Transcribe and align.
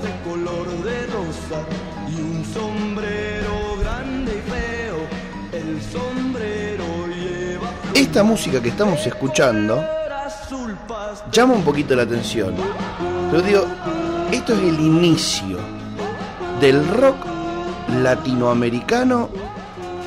de 0.00 0.10
color 0.24 0.66
de 0.84 1.06
rosa 1.06 1.66
y 2.08 2.20
un 2.20 2.44
sombrero 2.44 3.76
grande 3.80 4.32
y 4.32 4.50
feo. 4.50 4.96
El 5.52 5.82
sombrero 5.82 7.06
lleva 7.08 7.70
Esta 7.94 8.22
música 8.22 8.62
que 8.62 8.70
estamos 8.70 9.06
escuchando 9.06 9.84
llama 11.30 11.54
un 11.54 11.62
poquito 11.62 11.94
la 11.94 12.02
atención. 12.02 12.54
Pero 13.30 13.42
digo, 13.42 13.64
esto 14.30 14.54
es 14.54 14.58
el 14.60 14.80
inicio 14.80 15.58
del 16.60 16.86
rock 16.88 17.16
latinoamericano. 18.02 19.28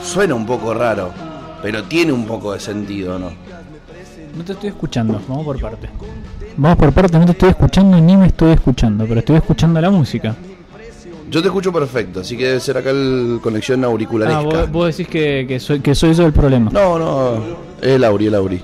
Suena 0.03 0.35
un 0.35 0.45
poco 0.45 0.73
raro, 0.73 1.11
pero 1.61 1.83
tiene 1.83 2.11
un 2.11 2.25
poco 2.25 2.53
de 2.53 2.59
sentido, 2.59 3.17
¿no? 3.17 3.44
No 4.35 4.43
te 4.43 4.53
estoy 4.53 4.69
escuchando, 4.69 5.21
vamos 5.27 5.45
por 5.45 5.59
parte. 5.59 5.89
Vamos 6.57 6.77
por 6.77 6.91
parte, 6.91 7.17
no 7.19 7.25
te 7.25 7.31
estoy 7.31 7.49
escuchando 7.49 7.99
ni 7.99 8.17
me 8.17 8.27
estoy 8.27 8.51
escuchando, 8.53 9.05
pero 9.07 9.19
estoy 9.19 9.37
escuchando 9.37 9.79
la 9.81 9.89
música. 9.89 10.35
Yo 11.29 11.41
te 11.41 11.47
escucho 11.47 11.71
perfecto, 11.73 12.19
así 12.21 12.37
que 12.37 12.45
debe 12.45 12.59
ser 12.59 12.77
acá 12.77 12.91
el 12.91 13.39
conexión 13.41 13.83
Ah, 13.83 13.87
auricularesca. 13.87 14.41
vos, 14.43 14.71
vos 14.71 14.87
decís 14.97 15.07
que, 15.07 15.45
que 15.47 15.59
soy, 15.59 15.79
que 15.79 15.95
soy 15.95 16.13
yo 16.13 16.25
el 16.25 16.33
problema. 16.33 16.69
No, 16.71 16.99
no, 16.99 17.41
es 17.81 17.99
Lauri, 17.99 18.27
es 18.27 18.31
Lauri. 18.31 18.61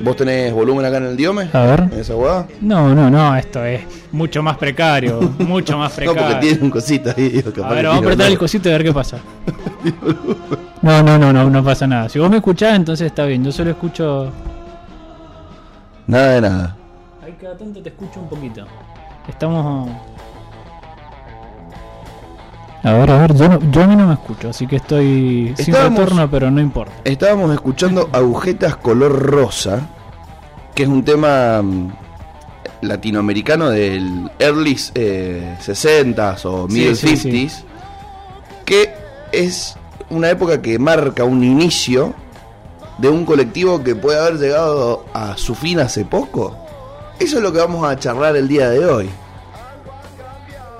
¿Vos 0.00 0.14
tenés 0.16 0.52
volumen 0.54 0.86
acá 0.86 0.98
en 0.98 1.06
el 1.06 1.16
diome? 1.16 1.48
A 1.52 1.60
ver. 1.64 1.80
¿En 1.92 1.98
esa 2.00 2.14
hueá? 2.14 2.46
No, 2.60 2.94
no, 2.94 3.10
no, 3.10 3.36
esto 3.36 3.64
es 3.64 3.82
mucho 4.12 4.42
más 4.42 4.56
precario, 4.56 5.20
mucho 5.40 5.76
más 5.76 5.90
No, 5.90 5.96
precario. 5.96 6.22
porque 6.22 6.46
tiene 6.46 6.62
un 6.62 6.70
cosita 6.70 7.14
ahí. 7.16 7.42
capaz 7.54 7.70
A 7.70 7.74
ver, 7.74 7.86
vamos 7.86 8.02
a 8.02 8.04
apretar 8.06 8.30
el 8.30 8.38
cosito 8.38 8.68
y 8.68 8.72
a 8.72 8.74
ver 8.76 8.84
qué 8.86 8.92
pasa. 8.92 9.18
No, 10.82 11.02
no, 11.02 11.18
no, 11.18 11.32
no, 11.32 11.50
no 11.50 11.64
pasa 11.64 11.86
nada. 11.86 12.08
Si 12.08 12.18
vos 12.18 12.30
me 12.30 12.36
escuchás, 12.36 12.76
entonces 12.76 13.06
está 13.08 13.24
bien. 13.24 13.44
Yo 13.44 13.50
solo 13.52 13.70
escucho. 13.70 14.30
Nada 16.06 16.28
de 16.32 16.40
nada. 16.40 16.76
Ahí 17.24 17.36
cada 17.40 17.56
tanto 17.56 17.82
te 17.82 17.88
escucho 17.88 18.20
un 18.20 18.28
poquito. 18.28 18.64
Estamos. 19.28 19.90
A 22.84 22.92
ver, 22.92 23.10
a 23.10 23.18
ver, 23.18 23.34
yo, 23.34 23.48
no- 23.48 23.70
yo 23.70 23.82
a 23.82 23.86
mí 23.88 23.96
no 23.96 24.06
me 24.06 24.14
escucho, 24.14 24.50
así 24.50 24.66
que 24.66 24.76
estoy 24.76 25.52
sin 25.56 25.74
Estábamos- 25.74 25.98
retorno, 25.98 26.30
pero 26.30 26.50
no 26.50 26.60
importa. 26.60 26.92
Estábamos 27.04 27.52
escuchando 27.52 28.08
Agujetas 28.12 28.76
Color 28.76 29.20
Rosa, 29.20 29.80
que 30.74 30.84
es 30.84 30.88
un 30.88 31.04
tema 31.04 31.60
mm, 31.60 31.88
latinoamericano 32.82 33.68
del 33.68 34.30
early 34.38 34.78
eh, 34.94 35.56
60s 35.60 36.44
o 36.44 36.68
Sí, 36.70 36.94
sí, 36.94 37.16
sí. 37.16 37.30
50s, 37.48 37.64
que 38.64 38.94
es 39.32 39.76
una 40.10 40.30
época 40.30 40.60
que 40.62 40.78
marca 40.78 41.24
un 41.24 41.42
inicio 41.44 42.14
de 42.98 43.08
un 43.08 43.24
colectivo 43.24 43.82
que 43.82 43.94
puede 43.94 44.18
haber 44.18 44.38
llegado 44.38 45.04
a 45.14 45.36
su 45.36 45.54
fin 45.54 45.78
hace 45.80 46.04
poco. 46.04 46.56
Eso 47.18 47.36
es 47.38 47.42
lo 47.42 47.52
que 47.52 47.58
vamos 47.58 47.86
a 47.88 47.96
charlar 47.98 48.36
el 48.36 48.48
día 48.48 48.70
de 48.70 48.84
hoy. 48.86 49.08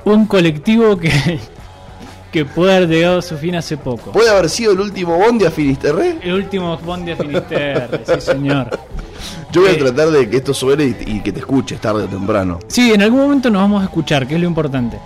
Un 0.05 0.27
colectivo 0.27 0.97
que, 0.97 1.11
que 2.33 2.45
puede 2.45 2.77
haber 2.77 2.89
llegado 2.89 3.19
a 3.19 3.23
su 3.23 3.37
fin 3.37 3.55
hace 3.57 3.77
poco. 3.77 4.13
Puede 4.13 4.31
haber 4.31 4.49
sido 4.49 4.73
el 4.73 4.81
último 4.81 5.17
Bondi 5.19 5.45
a 5.45 5.51
Finisterre. 5.51 6.19
El 6.23 6.35
último 6.35 6.77
Bond 6.79 7.05
de 7.07 7.17
Finisterre, 7.17 8.01
sí 8.07 8.21
señor. 8.21 8.71
Yo 9.53 9.63
voy 9.63 9.71
a 9.71 9.73
Eh, 9.73 9.77
tratar 9.77 10.11
de 10.11 10.29
que 10.29 10.37
esto 10.37 10.53
suene 10.55 10.85
y, 10.85 10.97
y 11.17 11.21
que 11.21 11.33
te 11.33 11.41
escuches 11.41 11.81
tarde 11.81 12.05
o 12.05 12.07
temprano. 12.07 12.59
Sí, 12.69 12.93
en 12.93 13.03
algún 13.03 13.21
momento 13.21 13.51
nos 13.51 13.63
vamos 13.63 13.81
a 13.83 13.85
escuchar, 13.85 14.27
que 14.27 14.35
es 14.35 14.41
lo 14.41 14.47
importante. 14.47 14.99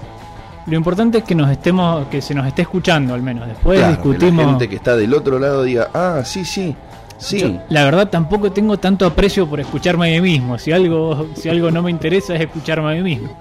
Lo 0.67 0.77
importante 0.77 1.19
es 1.19 1.25
que 1.25 1.35
nos 1.35 1.51
estemos, 1.51 2.07
que 2.07 2.23
se 2.23 2.35
nos 2.35 2.47
esté 2.47 2.63
escuchando 2.63 3.15
al 3.15 3.23
menos. 3.23 3.49
Después 3.49 3.79
Claro, 3.79 3.97
que 3.97 4.09
discutimos. 4.09 4.45
la 4.45 4.51
gente 4.51 4.69
que 4.69 4.77
está 4.77 4.97
del 4.97 5.13
otro 5.15 5.39
lado 5.39 5.65
diga, 5.65 5.91
ah, 5.93 6.23
sí, 6.25 6.45
sí, 6.45 6.75
sí. 7.19 7.39
Yo, 7.41 7.61
la 7.69 7.85
verdad 7.85 8.09
tampoco 8.09 8.53
tengo 8.53 8.79
tanto 8.79 9.05
aprecio 9.07 9.49
por 9.49 9.59
escucharme 9.61 10.17
a 10.17 10.21
mí 10.21 10.31
mismo. 10.33 10.59
Si 10.59 10.71
algo, 10.71 11.29
si 11.35 11.49
algo 11.49 11.71
no 11.71 11.83
me 11.83 11.91
interesa 11.91 12.35
es 12.35 12.43
escucharme 12.43 12.93
a 12.93 12.95
mí 12.95 13.03
mismo. 13.03 13.37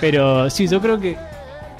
Pero 0.00 0.50
sí, 0.50 0.66
yo 0.66 0.80
creo 0.80 0.98
que 0.98 1.16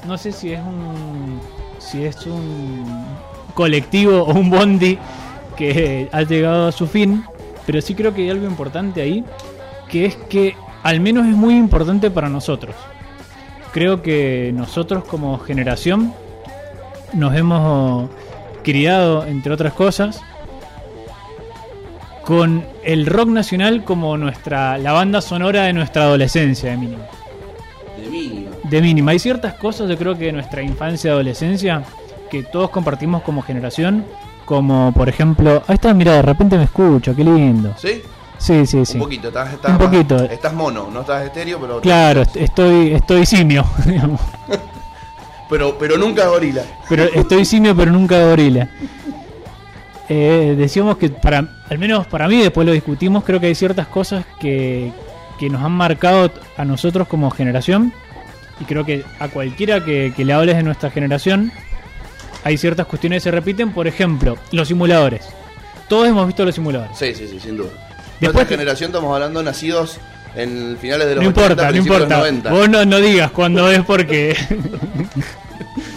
no 0.07 0.17
sé 0.17 0.31
si 0.31 0.53
es 0.53 0.59
un 0.59 1.39
si 1.79 2.03
es 2.03 2.25
un 2.25 3.05
colectivo 3.53 4.23
o 4.23 4.33
un 4.33 4.49
bondi 4.49 4.97
que 5.55 6.09
ha 6.11 6.23
llegado 6.23 6.67
a 6.67 6.71
su 6.71 6.87
fin, 6.87 7.23
pero 7.65 7.81
sí 7.81 7.95
creo 7.95 8.13
que 8.13 8.23
hay 8.23 8.29
algo 8.29 8.47
importante 8.47 9.01
ahí, 9.01 9.23
que 9.89 10.05
es 10.05 10.15
que 10.15 10.55
al 10.83 10.99
menos 10.99 11.25
es 11.27 11.35
muy 11.35 11.55
importante 11.55 12.11
para 12.11 12.29
nosotros. 12.29 12.75
Creo 13.75 14.01
que 14.01 14.53
nosotros 14.55 15.03
como 15.03 15.37
generación 15.37 16.13
nos 17.11 17.35
hemos 17.35 18.09
criado, 18.63 19.25
entre 19.25 19.51
otras 19.51 19.73
cosas, 19.73 20.21
con 22.23 22.63
el 22.85 23.05
rock 23.05 23.27
nacional 23.27 23.83
como 23.83 24.15
nuestra 24.15 24.77
la 24.77 24.93
banda 24.93 25.19
sonora 25.19 25.63
de 25.63 25.73
nuestra 25.73 26.03
adolescencia 26.03 26.71
de 26.71 26.77
mínima. 26.77 27.03
De 28.01 28.09
mínima. 28.09 28.51
De 28.63 28.81
mínima. 28.81 29.11
Hay 29.11 29.19
ciertas 29.19 29.55
cosas, 29.55 29.89
yo 29.89 29.97
creo 29.97 30.17
que 30.17 30.27
de 30.27 30.31
nuestra 30.31 30.61
infancia 30.61 31.09
y 31.09 31.11
adolescencia 31.11 31.83
que 32.31 32.43
todos 32.43 32.69
compartimos 32.69 33.23
como 33.23 33.41
generación, 33.41 34.05
como 34.45 34.93
por 34.93 35.09
ejemplo, 35.09 35.63
ahí 35.67 35.75
está, 35.75 35.93
mira, 35.93 36.13
de 36.13 36.21
repente 36.21 36.57
me 36.57 36.63
escucho, 36.63 37.13
qué 37.13 37.25
lindo. 37.25 37.73
¿Sí? 37.75 38.01
Sí, 38.37 38.65
sí, 38.65 38.85
sí. 38.85 38.93
Un 38.97 38.99
poquito, 39.03 39.27
estás, 39.29 39.53
estás 39.53 39.71
Un 39.71 39.77
más- 39.77 39.87
poquito. 39.87 40.15
estás 40.25 40.53
mono, 40.53 40.89
no 40.91 41.01
estás 41.01 41.23
estéreo, 41.25 41.59
pero. 41.59 41.81
Claro, 41.81 42.21
est- 42.21 42.35
estoy 42.37 42.93
estoy 42.93 43.25
simio, 43.25 43.65
digamos. 43.85 44.21
Pero, 45.47 45.77
pero 45.77 45.95
nunca 45.95 46.25
gorila. 46.27 46.63
pero 46.89 47.03
estoy 47.03 47.45
simio 47.45 47.75
pero 47.75 47.91
nunca 47.91 48.19
gorila. 48.25 48.67
Eh, 50.09 50.55
decíamos 50.57 50.97
que 50.97 51.09
para, 51.09 51.47
al 51.69 51.77
menos 51.77 52.07
para 52.07 52.27
mí, 52.27 52.37
después 52.41 52.65
lo 52.65 52.73
discutimos, 52.73 53.23
creo 53.23 53.39
que 53.39 53.45
hay 53.45 53.55
ciertas 53.55 53.85
cosas 53.87 54.25
que, 54.39 54.91
que 55.39 55.49
nos 55.49 55.61
han 55.63 55.71
marcado 55.71 56.31
a 56.57 56.65
nosotros 56.65 57.07
como 57.07 57.29
generación 57.29 57.93
y 58.59 58.65
creo 58.65 58.85
que 58.85 59.03
a 59.19 59.27
cualquiera 59.27 59.85
que, 59.85 60.13
que 60.17 60.25
le 60.25 60.33
hables 60.33 60.57
de 60.57 60.63
nuestra 60.63 60.89
generación 60.89 61.51
hay 62.43 62.57
ciertas 62.57 62.87
cuestiones 62.87 63.17
que 63.17 63.29
se 63.29 63.31
repiten, 63.31 63.71
por 63.71 63.85
ejemplo, 63.87 64.37
los 64.51 64.67
simuladores. 64.67 65.27
Todos 65.87 66.07
hemos 66.07 66.25
visto 66.25 66.43
los 66.43 66.55
simuladores. 66.55 66.97
Sí, 66.97 67.13
sí, 67.13 67.27
sí, 67.27 67.39
sin 67.39 67.57
duda. 67.57 67.69
Después 68.19 68.33
Nuestra 68.33 68.57
generación 68.57 68.89
estamos 68.89 69.13
hablando 69.13 69.43
nacidos 69.43 69.97
en 70.35 70.77
finales 70.79 71.07
de 71.07 71.15
los 71.15 71.23
No 71.23 71.29
80, 71.29 71.41
importa, 71.41 71.71
no 71.71 71.77
importa. 71.77 72.17
90. 72.17 72.51
Vos 72.51 72.69
no, 72.69 72.85
no 72.85 72.97
digas 72.97 73.31
cuándo 73.31 73.69
es 73.69 73.83
porque... 73.83 74.35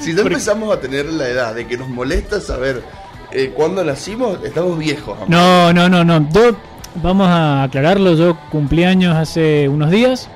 Si 0.00 0.14
ya 0.14 0.22
empezamos 0.22 0.74
a 0.74 0.80
tener 0.80 1.06
la 1.06 1.28
edad 1.28 1.54
de 1.54 1.66
que 1.66 1.76
nos 1.76 1.88
molesta 1.88 2.40
saber 2.40 2.82
eh, 3.30 3.52
cuándo 3.54 3.84
nacimos, 3.84 4.38
estamos 4.42 4.78
viejos. 4.78 5.16
amor. 5.16 5.30
No, 5.30 5.72
no, 5.72 5.88
no, 5.88 6.04
no. 6.04 6.28
Yo, 6.30 6.56
vamos 7.02 7.28
a 7.28 7.64
aclararlo. 7.64 8.14
Yo 8.14 8.38
cumplí 8.50 8.84
años 8.84 9.14
hace 9.16 9.68
unos 9.68 9.90
días 9.90 10.28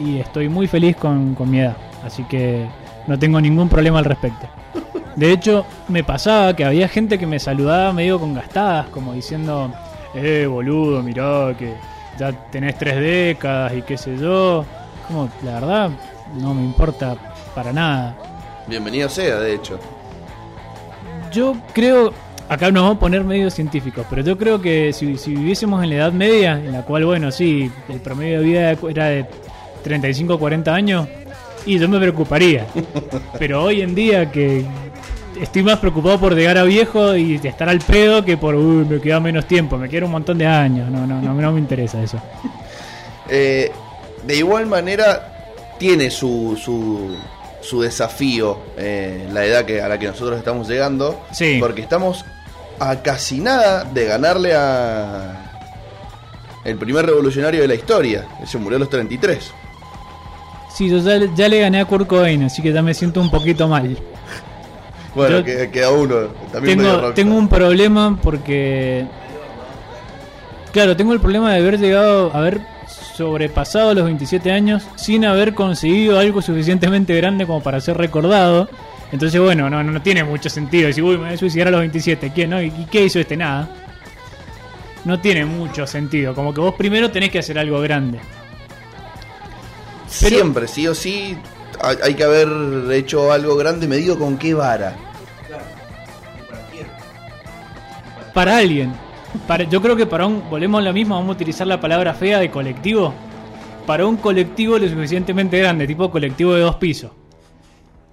y 0.00 0.18
estoy 0.18 0.48
muy 0.48 0.66
feliz 0.68 0.96
con, 0.96 1.34
con 1.34 1.50
mi 1.50 1.60
edad. 1.60 1.76
Así 2.04 2.24
que 2.24 2.66
no 3.06 3.18
tengo 3.18 3.40
ningún 3.40 3.68
problema 3.68 3.98
al 3.98 4.04
respecto. 4.04 4.46
De 5.16 5.32
hecho, 5.32 5.66
me 5.88 6.04
pasaba 6.04 6.54
que 6.54 6.64
había 6.64 6.86
gente 6.86 7.18
que 7.18 7.26
me 7.26 7.40
saludaba 7.40 7.92
medio 7.92 8.20
con 8.20 8.34
gastadas, 8.34 8.86
como 8.88 9.14
diciendo, 9.14 9.72
eh, 10.14 10.46
boludo, 10.48 11.02
mirá 11.02 11.54
que 11.58 11.74
ya 12.18 12.32
tenés 12.50 12.76
tres 12.78 12.96
décadas 12.96 13.74
y 13.74 13.82
qué 13.82 13.96
sé 13.96 14.16
yo. 14.16 14.64
Como, 15.06 15.28
la 15.44 15.54
verdad, 15.54 15.90
no 16.34 16.54
me 16.54 16.62
importa 16.62 17.16
para 17.54 17.72
nada. 17.72 18.16
Bienvenido 18.66 19.08
sea, 19.08 19.40
de 19.40 19.54
hecho. 19.54 19.78
Yo 21.32 21.56
creo, 21.72 22.12
acá 22.48 22.70
nos 22.70 22.82
vamos 22.82 22.96
a 22.96 23.00
poner 23.00 23.24
medio 23.24 23.50
científicos, 23.50 24.06
pero 24.08 24.22
yo 24.22 24.36
creo 24.36 24.60
que 24.60 24.92
si, 24.92 25.16
si 25.16 25.34
viviésemos 25.34 25.82
en 25.82 25.90
la 25.90 25.96
Edad 25.96 26.12
Media, 26.12 26.52
en 26.52 26.72
la 26.72 26.82
cual, 26.82 27.04
bueno, 27.04 27.30
sí, 27.30 27.70
el 27.88 28.00
promedio 28.00 28.40
de 28.40 28.44
vida 28.44 28.70
era 28.88 29.06
de 29.06 29.26
35 29.82 30.34
o 30.34 30.38
40 30.38 30.74
años, 30.74 31.08
y 31.66 31.78
yo 31.78 31.88
me 31.88 31.98
preocuparía. 31.98 32.66
Pero 33.38 33.64
hoy 33.64 33.82
en 33.82 33.94
día 33.94 34.30
que 34.30 34.64
estoy 35.40 35.62
más 35.62 35.78
preocupado 35.78 36.18
por 36.18 36.34
llegar 36.34 36.58
a 36.58 36.64
viejo 36.64 37.16
y 37.16 37.34
estar 37.36 37.68
al 37.68 37.80
pedo 37.80 38.24
que 38.24 38.36
por, 38.36 38.54
uy, 38.54 38.84
me 38.84 39.00
queda 39.00 39.20
menos 39.20 39.46
tiempo, 39.46 39.76
me 39.76 39.88
quiero 39.88 40.06
un 40.06 40.12
montón 40.12 40.38
de 40.38 40.46
años, 40.46 40.90
no, 40.90 41.06
no, 41.06 41.20
no, 41.20 41.34
no 41.34 41.52
me 41.52 41.58
interesa 41.58 42.02
eso. 42.02 42.20
Eh, 43.30 43.70
de 44.24 44.36
igual 44.36 44.64
manera, 44.64 45.74
tiene 45.78 46.10
su, 46.10 46.58
su, 46.58 47.14
su 47.60 47.82
desafío 47.82 48.58
eh, 48.78 49.28
la 49.32 49.44
edad 49.44 49.64
que, 49.66 49.82
a 49.82 49.88
la 49.88 49.98
que 49.98 50.06
nosotros 50.06 50.38
estamos 50.38 50.66
llegando. 50.66 51.20
Sí. 51.30 51.58
Porque 51.60 51.82
estamos 51.82 52.24
a 52.78 53.02
casi 53.02 53.40
nada 53.40 53.84
de 53.84 54.06
ganarle 54.06 54.54
a 54.54 55.44
el 56.64 56.76
primer 56.76 57.06
revolucionario 57.06 57.60
de 57.60 57.68
la 57.68 57.74
historia. 57.74 58.26
Ese 58.42 58.58
murió 58.58 58.76
a 58.76 58.80
los 58.80 58.90
33. 58.90 59.52
Sí, 60.74 60.88
yo 60.88 60.98
ya, 60.98 61.18
ya 61.34 61.48
le 61.48 61.60
gané 61.60 61.80
a 61.80 61.84
Kurt 61.84 62.06
Cobain, 62.06 62.44
así 62.44 62.62
que 62.62 62.72
ya 62.72 62.82
me 62.82 62.94
siento 62.94 63.20
un 63.20 63.30
poquito 63.30 63.68
mal. 63.68 63.96
Bueno, 65.18 65.44
que- 65.44 65.70
queda 65.70 65.90
uno. 65.90 66.28
También 66.52 66.78
tengo, 67.14 67.36
un 67.36 67.48
problema 67.48 68.18
porque. 68.22 69.06
Claro, 70.72 70.96
tengo 70.96 71.12
el 71.12 71.20
problema 71.20 71.52
de 71.52 71.60
haber 71.60 71.78
llegado, 71.78 72.34
haber 72.34 72.60
sobrepasado 73.14 73.94
los 73.94 74.04
27 74.04 74.52
años 74.52 74.84
sin 74.96 75.24
haber 75.24 75.54
conseguido 75.54 76.18
algo 76.18 76.40
suficientemente 76.40 77.14
grande 77.16 77.46
como 77.46 77.62
para 77.62 77.80
ser 77.80 77.96
recordado. 77.96 78.68
Entonces, 79.10 79.40
bueno, 79.40 79.68
no, 79.70 79.82
no, 79.82 80.02
tiene 80.02 80.22
mucho 80.22 80.50
sentido 80.50 80.86
decir, 80.88 81.02
uy, 81.02 81.16
me 81.16 81.24
voy 81.24 81.34
a 81.34 81.36
suicidar 81.38 81.68
a 81.68 81.70
los 81.70 81.80
27. 81.80 82.30
¿Quién, 82.34 82.50
no? 82.50 82.62
¿Y 82.62 82.70
qué 82.90 83.04
hizo 83.04 83.18
este? 83.18 83.36
Nada. 83.36 83.68
No 85.04 85.18
tiene 85.20 85.44
mucho 85.46 85.86
sentido. 85.86 86.34
Como 86.34 86.52
que 86.52 86.60
vos 86.60 86.74
primero 86.74 87.10
tenés 87.10 87.30
que 87.30 87.38
hacer 87.38 87.58
algo 87.58 87.80
grande. 87.80 88.20
Siempre, 90.08 90.68
sí 90.68 90.86
o 90.86 90.94
sí, 90.94 91.36
hay, 91.80 91.96
hay 92.02 92.14
que 92.14 92.24
haber 92.24 92.48
hecho 92.92 93.32
algo 93.32 93.56
grande 93.56 93.86
medido 93.86 94.18
con 94.18 94.38
qué 94.38 94.54
vara. 94.54 94.96
Para 98.38 98.58
alguien. 98.58 98.92
Para, 99.48 99.64
yo 99.64 99.82
creo 99.82 99.96
que 99.96 100.06
para 100.06 100.24
un. 100.24 100.48
Volvemos 100.48 100.78
a 100.80 100.84
lo 100.84 100.92
mismo, 100.92 101.16
vamos 101.16 101.30
a 101.30 101.32
utilizar 101.32 101.66
la 101.66 101.80
palabra 101.80 102.14
fea 102.14 102.38
de 102.38 102.52
colectivo. 102.52 103.12
Para 103.84 104.06
un 104.06 104.16
colectivo 104.16 104.78
lo 104.78 104.88
suficientemente 104.88 105.58
grande, 105.58 105.88
tipo 105.88 106.08
colectivo 106.08 106.54
de 106.54 106.60
dos 106.60 106.76
pisos. 106.76 107.10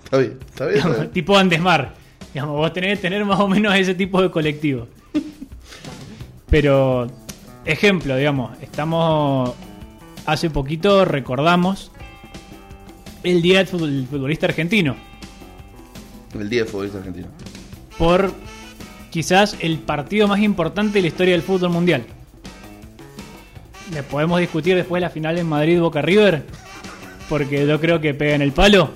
Está 0.04 0.18
bien, 0.18 0.40
está 0.50 0.66
bien. 0.66 0.78
está 0.80 0.90
bien. 0.98 1.12
tipo 1.14 1.38
Andesmar. 1.38 1.94
Digamos, 2.34 2.56
vos 2.58 2.74
tenés 2.74 2.98
que 2.98 3.04
tener 3.04 3.24
más 3.24 3.40
o 3.40 3.48
menos 3.48 3.76
ese 3.76 3.94
tipo 3.94 4.20
de 4.20 4.32
colectivo. 4.32 4.88
Pero, 6.50 7.06
ejemplo, 7.64 8.16
digamos, 8.18 8.58
estamos. 8.64 9.54
Hace 10.26 10.50
poquito 10.50 11.06
recordamos 11.06 11.92
el 13.22 13.44
Día 13.44 13.60
del 13.60 13.68
Futbol- 13.68 13.92
del 13.92 14.08
Futbolista 14.08 14.48
Argentino. 14.48 14.96
El 16.34 16.50
día 16.50 16.64
de 16.64 16.68
futbolista 16.68 16.98
argentino. 16.98 17.28
Por 18.00 18.34
quizás 19.16 19.56
el 19.62 19.80
partido 19.80 20.28
más 20.28 20.42
importante 20.42 20.96
de 20.96 21.04
la 21.04 21.08
historia 21.08 21.32
del 21.32 21.42
fútbol 21.42 21.70
mundial. 21.70 22.04
Le 23.94 24.04
podemos 24.04 24.42
discutir 24.42 24.76
después 24.76 25.02
la 25.02 25.10
final 25.10 25.38
en 25.38 25.48
Madrid 25.48 25.80
Boca 25.80 26.02
River, 26.02 26.44
porque 27.30 27.66
yo 27.66 27.80
creo 27.80 28.02
que 28.02 28.14
pega 28.14 28.36
en 28.36 28.42
el 28.42 28.52
palo, 28.52 28.90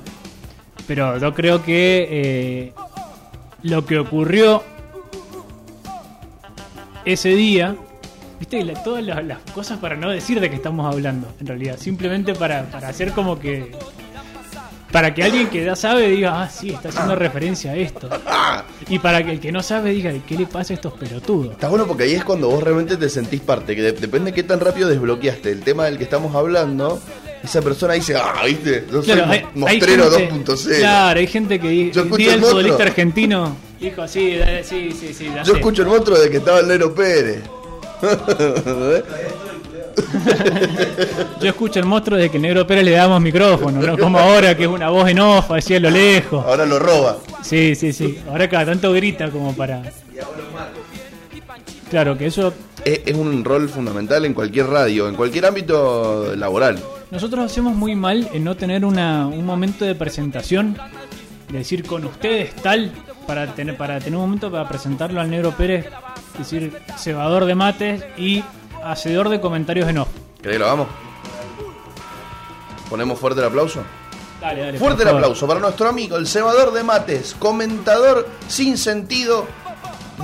pero 0.85 1.17
yo 1.19 1.33
creo 1.33 1.63
que 1.63 2.05
eh, 2.11 2.73
lo 3.63 3.85
que 3.85 3.97
ocurrió 3.97 4.61
ese 7.05 7.29
día, 7.29 7.77
viste, 8.41 8.61
todas 8.83 9.01
las, 9.01 9.39
cosas 9.53 9.79
para 9.79 9.95
no 9.95 10.09
decir 10.09 10.41
de 10.41 10.49
qué 10.49 10.57
estamos 10.57 10.93
hablando, 10.93 11.29
en 11.39 11.47
realidad, 11.47 11.77
simplemente 11.77 12.35
para, 12.35 12.63
para 12.63 12.89
hacer 12.89 13.13
como 13.13 13.39
que... 13.39 13.71
Para 14.91 15.13
que 15.13 15.21
alguien 15.23 15.47
que 15.49 15.63
ya 15.63 15.75
sabe 15.75 16.09
diga, 16.09 16.41
ah, 16.41 16.49
sí, 16.49 16.71
está 16.71 16.89
haciendo 16.89 17.15
referencia 17.15 17.71
a 17.71 17.75
esto. 17.75 18.09
Y 18.89 18.97
para 18.97 19.23
que 19.23 19.31
el 19.31 19.39
que 19.39 19.51
no 19.51 19.61
sabe 19.61 19.91
diga, 19.91 20.11
¿qué 20.27 20.35
le 20.35 20.47
pasa 20.47 20.73
a 20.73 20.75
estos 20.75 20.93
pelotudos? 20.93 21.51
Está 21.51 21.67
bueno 21.69 21.85
porque 21.85 22.03
ahí 22.05 22.13
es 22.13 22.23
cuando 22.23 22.49
vos 22.49 22.63
realmente 22.63 22.97
te 22.97 23.07
sentís 23.07 23.41
parte, 23.41 23.75
que 23.75 23.83
de- 23.83 23.91
depende 23.91 24.31
de 24.31 24.35
qué 24.35 24.41
tan 24.43 24.59
rápido 24.59 24.89
desbloqueaste 24.89 25.51
el 25.51 25.61
tema 25.61 25.85
del 25.85 25.97
que 25.99 26.05
estamos 26.05 26.33
hablando, 26.35 26.99
esa 27.43 27.61
persona 27.61 27.93
dice, 27.93 28.15
ah, 28.15 28.41
viste, 28.45 28.85
yo 28.91 29.03
soy 29.03 29.13
Claro, 29.13 29.31
hay, 29.31 29.43
mo- 29.53 29.67
hay 29.67 29.77
mostrero 29.77 30.11
gente- 30.11 30.33
2.0. 30.53 30.79
Claro, 30.79 31.19
hay 31.19 31.27
gente 31.27 31.59
que 31.59 31.69
di- 31.69 31.91
Yo 31.91 32.01
escucho 32.01 32.17
día 32.17 32.33
el 32.33 32.41
futbolista 32.41 32.83
argentino. 32.83 33.55
Dijo, 33.79 34.07
sí, 34.07 34.37
dale, 34.37 34.63
sí, 34.63 34.89
sí, 34.99 35.13
sí, 35.13 35.29
Yo 35.45 35.45
sé. 35.45 35.59
escucho 35.59 35.83
el 35.83 35.87
monstruo 35.89 36.17
de 36.17 36.29
que 36.31 36.37
estaba 36.37 36.61
el 36.61 36.67
Nero 36.67 36.93
Pérez. 36.95 37.41
Yo 41.41 41.49
escucho 41.49 41.79
el 41.79 41.85
monstruo 41.85 42.17
de 42.17 42.29
que 42.29 42.37
el 42.37 42.43
Negro 42.43 42.65
Pérez 42.65 42.85
le 42.85 42.91
damos 42.91 43.21
micrófono, 43.21 43.81
¿no? 43.81 43.97
Como 43.97 44.19
ahora 44.19 44.55
que 44.55 44.63
es 44.63 44.69
una 44.69 44.89
voz 44.89 45.09
en 45.09 45.19
off, 45.19 45.51
así 45.51 45.75
a 45.75 45.79
lo 45.79 45.89
lejos. 45.89 46.45
Ahora 46.45 46.65
lo 46.65 46.79
roba. 46.79 47.17
Sí, 47.41 47.75
sí, 47.75 47.93
sí. 47.93 48.19
Ahora 48.29 48.49
cada 48.49 48.65
tanto 48.65 48.91
grita 48.93 49.29
como 49.29 49.55
para. 49.55 49.81
Claro, 51.89 52.17
que 52.17 52.27
eso. 52.27 52.53
Es, 52.85 53.01
es 53.05 53.15
un 53.15 53.43
rol 53.43 53.67
fundamental 53.67 54.25
en 54.25 54.33
cualquier 54.33 54.67
radio, 54.67 55.07
en 55.07 55.15
cualquier 55.15 55.45
ámbito 55.45 56.35
laboral. 56.35 56.79
Nosotros 57.11 57.45
hacemos 57.45 57.75
muy 57.75 57.95
mal 57.95 58.29
en 58.33 58.43
no 58.43 58.55
tener 58.55 58.85
una, 58.85 59.27
un 59.27 59.45
momento 59.45 59.83
de 59.83 59.95
presentación, 59.95 60.77
de 61.51 61.57
decir 61.57 61.83
con 61.83 62.05
ustedes 62.05 62.53
tal, 62.55 62.91
para 63.25 63.47
tener, 63.53 63.75
para 63.77 63.99
tener 63.99 64.15
un 64.15 64.21
momento 64.21 64.51
para 64.51 64.67
presentarlo 64.67 65.19
al 65.19 65.29
Negro 65.29 65.51
Pérez, 65.51 65.87
decir 66.37 66.71
cebador 66.97 67.45
de 67.45 67.55
mates 67.55 68.03
y 68.17 68.43
hacedor 68.83 69.29
de 69.29 69.39
comentarios 69.39 69.87
en 69.89 69.99
off. 69.99 70.09
¿Querés 70.41 70.55
que 70.55 70.59
lo 70.59 70.65
hagamos? 70.65 70.87
¿Ponemos 72.89 73.19
fuerte 73.19 73.41
el 73.41 73.47
aplauso? 73.47 73.83
Dale, 74.41 74.61
dale. 74.61 74.79
Fuerte 74.79 75.03
el 75.03 75.09
aplauso 75.09 75.47
para 75.47 75.59
nuestro 75.59 75.89
amigo, 75.89 76.17
el 76.17 76.27
cebador 76.27 76.71
de 76.71 76.83
mates, 76.83 77.35
comentador 77.37 78.27
sin 78.47 78.77
sentido 78.77 79.45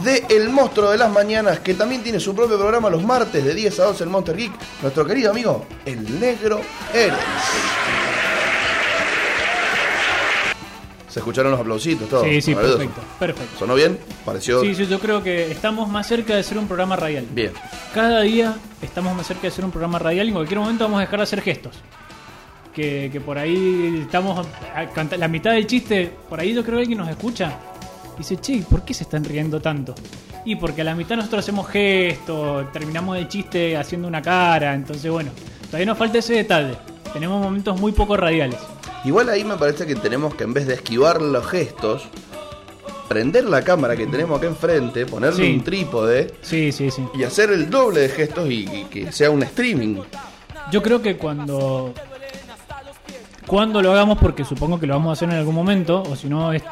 de 0.04 0.26
El 0.30 0.50
Monstruo 0.50 0.90
de 0.90 0.98
las 0.98 1.12
Mañanas, 1.12 1.60
que 1.60 1.74
también 1.74 2.04
tiene 2.04 2.20
su 2.20 2.36
propio 2.36 2.58
programa 2.58 2.90
los 2.90 3.04
martes 3.04 3.44
de 3.44 3.54
10 3.54 3.80
a 3.80 3.84
12 3.86 4.04
en 4.04 4.12
Monster 4.12 4.36
Geek, 4.36 4.52
nuestro 4.82 5.06
querido 5.06 5.32
amigo, 5.32 5.66
el 5.86 6.20
Negro 6.20 6.62
Eres. 6.94 7.18
¿Se 11.16 11.20
escucharon 11.22 11.50
los 11.54 11.62
aplausitos? 11.62 12.10
Todo? 12.10 12.26
Sí, 12.26 12.42
sí, 12.42 12.54
Maravilloso. 12.54 12.78
perfecto, 12.78 13.02
perfecto. 13.18 13.58
¿Sonó 13.60 13.74
bien? 13.76 13.98
¿Pareció? 14.26 14.60
Sí, 14.60 14.76
sí, 14.76 14.86
yo 14.86 15.00
creo 15.00 15.24
que 15.24 15.50
estamos 15.50 15.88
más 15.88 16.06
cerca 16.06 16.36
de 16.36 16.44
ser 16.44 16.58
un 16.58 16.68
programa 16.68 16.98
radial. 16.98 17.26
Bien. 17.32 17.54
Cada 17.94 18.20
día 18.20 18.58
estamos 18.82 19.16
más 19.16 19.26
cerca 19.26 19.44
de 19.44 19.52
ser 19.52 19.64
un 19.64 19.72
programa 19.72 19.98
radial 19.98 20.26
y 20.26 20.30
en 20.32 20.36
cualquier 20.36 20.60
momento 20.60 20.84
vamos 20.84 20.98
a 20.98 21.02
dejar 21.04 21.20
de 21.20 21.24
hacer 21.24 21.42
gestos. 21.42 21.78
Que, 22.74 23.10
que 23.14 23.22
por 23.22 23.38
ahí 23.38 24.02
estamos. 24.02 24.46
a 24.76 25.16
La 25.18 25.30
mitad 25.30 25.54
del 25.54 25.66
chiste, 25.68 26.12
por 26.28 26.42
ahí 26.42 26.54
yo 26.54 26.66
creo 26.66 26.76
que 26.76 26.82
alguien 26.82 26.98
nos 27.00 27.08
escucha. 27.08 27.60
Dice, 28.18 28.36
che, 28.42 28.66
¿por 28.70 28.84
qué 28.84 28.94
se 28.94 29.04
están 29.04 29.24
riendo 29.24 29.62
tanto? 29.62 29.96
Y 30.44 30.58
porque 30.58 30.82
a 30.82 30.84
la 30.84 30.96
mitad 30.96 31.16
nosotros 31.16 31.46
hacemos 31.46 31.70
gestos, 31.70 32.70
terminamos 32.74 33.18
el 33.18 33.30
chiste 33.30 33.78
haciendo 33.78 34.10
una 34.10 34.22
cara. 34.22 34.74
Entonces, 34.74 35.10
bueno, 35.10 35.32
todavía 35.68 35.86
nos 35.86 35.98
falta 35.98 36.18
ese 36.18 36.34
detalle. 36.34 36.76
Tenemos 37.14 37.42
momentos 37.42 37.80
muy 37.80 37.94
poco 37.94 38.18
radiales. 38.18 38.60
Igual 39.06 39.30
ahí 39.30 39.44
me 39.44 39.56
parece 39.56 39.86
que 39.86 39.96
tenemos 39.96 40.34
que 40.36 40.44
en 40.46 40.54
vez 40.54 40.66
de 40.68 40.74
esquivar 40.74 41.22
los 41.22 41.46
gestos, 41.48 42.04
prender 43.08 43.46
la 43.46 43.64
cámara 43.64 43.96
que 43.96 44.08
tenemos 44.08 44.38
acá 44.40 44.48
enfrente, 44.48 45.06
ponerle 45.06 45.46
Sí. 45.46 45.54
un 45.54 45.64
trípode 45.64 46.34
Sí, 46.42 46.72
sí, 46.72 46.90
sí. 46.90 47.04
y 47.14 47.24
hacer 47.24 47.52
el 47.52 47.70
doble 47.70 48.02
de 48.02 48.10
gestos 48.10 48.50
y, 48.50 48.66
y 48.68 48.84
que 48.86 49.12
sea 49.12 49.30
un 49.30 49.44
streaming. 49.44 49.98
Yo 50.72 50.82
creo 50.82 51.02
que 51.02 51.16
cuando 51.18 51.94
cuando 53.46 53.80
lo 53.82 53.92
hagamos, 53.92 54.18
porque 54.18 54.44
supongo 54.44 54.80
que 54.80 54.88
lo 54.88 54.96
vamos 54.96 55.10
a 55.10 55.14
hacer 55.14 55.30
en 55.30 55.36
algún 55.36 55.54
momento, 55.54 56.02
o 56.02 56.16
si 56.16 56.28
no 56.28 56.52
es 56.52 56.64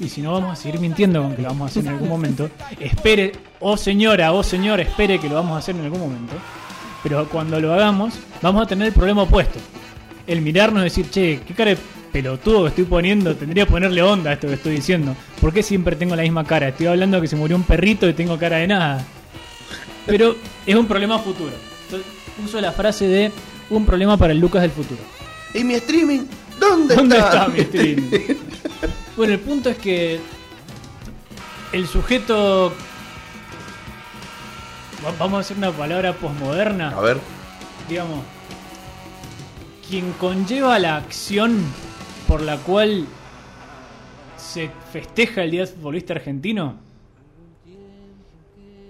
y 0.00 0.08
si 0.08 0.22
no 0.22 0.32
vamos 0.32 0.58
a 0.58 0.60
seguir 0.60 0.80
mintiendo 0.80 1.22
con 1.22 1.36
que 1.36 1.42
lo 1.42 1.48
vamos 1.50 1.66
a 1.66 1.70
hacer 1.70 1.84
en 1.84 1.90
algún 1.92 2.08
momento, 2.08 2.50
espere, 2.80 3.30
o 3.60 3.76
señora, 3.76 4.32
o 4.32 4.42
señor, 4.42 4.80
espere 4.80 5.20
que 5.20 5.28
lo 5.28 5.36
vamos 5.36 5.54
a 5.54 5.58
hacer 5.58 5.76
en 5.76 5.84
algún 5.84 6.00
momento. 6.00 6.34
Pero 7.04 7.28
cuando 7.28 7.60
lo 7.60 7.72
hagamos, 7.72 8.14
vamos 8.42 8.64
a 8.64 8.66
tener 8.66 8.88
el 8.88 8.92
problema 8.92 9.22
opuesto. 9.22 9.60
El 10.26 10.40
mirarnos 10.40 10.80
y 10.82 10.84
decir, 10.84 11.10
che, 11.10 11.40
qué 11.46 11.54
cara 11.54 11.70
de 11.70 11.78
pelotudo 12.12 12.62
que 12.62 12.68
estoy 12.68 12.84
poniendo, 12.84 13.34
tendría 13.36 13.64
que 13.66 13.70
ponerle 13.72 14.02
onda 14.02 14.30
a 14.30 14.32
esto 14.34 14.46
que 14.48 14.54
estoy 14.54 14.76
diciendo. 14.76 15.14
¿Por 15.40 15.52
qué 15.52 15.62
siempre 15.62 15.96
tengo 15.96 16.16
la 16.16 16.22
misma 16.22 16.44
cara? 16.44 16.68
Estoy 16.68 16.86
hablando 16.86 17.20
que 17.20 17.26
se 17.28 17.36
murió 17.36 17.56
un 17.56 17.64
perrito 17.64 18.08
y 18.08 18.14
tengo 18.14 18.38
cara 18.38 18.56
de 18.58 18.66
nada. 18.68 19.04
Pero 20.06 20.36
es 20.66 20.74
un 20.74 20.86
problema 20.86 21.18
futuro. 21.18 21.52
Entonces, 21.84 22.08
uso 22.44 22.60
la 22.60 22.72
frase 22.72 23.06
de 23.06 23.32
un 23.70 23.84
problema 23.84 24.16
para 24.16 24.32
el 24.32 24.38
Lucas 24.38 24.62
del 24.62 24.70
futuro. 24.70 25.00
¿Y 25.52 25.62
mi 25.64 25.74
streaming? 25.74 26.20
¿Dónde, 26.58 26.94
¿Dónde 26.96 27.16
está? 27.18 27.28
está 27.46 27.48
mi 27.48 27.60
streaming? 27.60 28.10
Bueno, 29.16 29.32
el 29.34 29.38
punto 29.40 29.70
es 29.70 29.76
que 29.76 30.18
el 31.72 31.86
sujeto. 31.86 32.72
va- 35.04 35.12
Vamos 35.18 35.38
a 35.38 35.40
hacer 35.40 35.56
una 35.56 35.70
palabra 35.70 36.12
posmoderna. 36.14 36.90
A 36.90 37.00
ver, 37.00 37.18
Digamos. 37.88 38.20
Quien 39.94 40.10
conlleva 40.14 40.76
la 40.80 40.96
acción 40.96 41.56
por 42.26 42.42
la 42.42 42.56
cual 42.56 43.04
se 44.36 44.68
festeja 44.90 45.44
el 45.44 45.52
Día 45.52 45.60
del 45.60 45.68
Futbolista 45.68 46.14
Argentino 46.14 46.80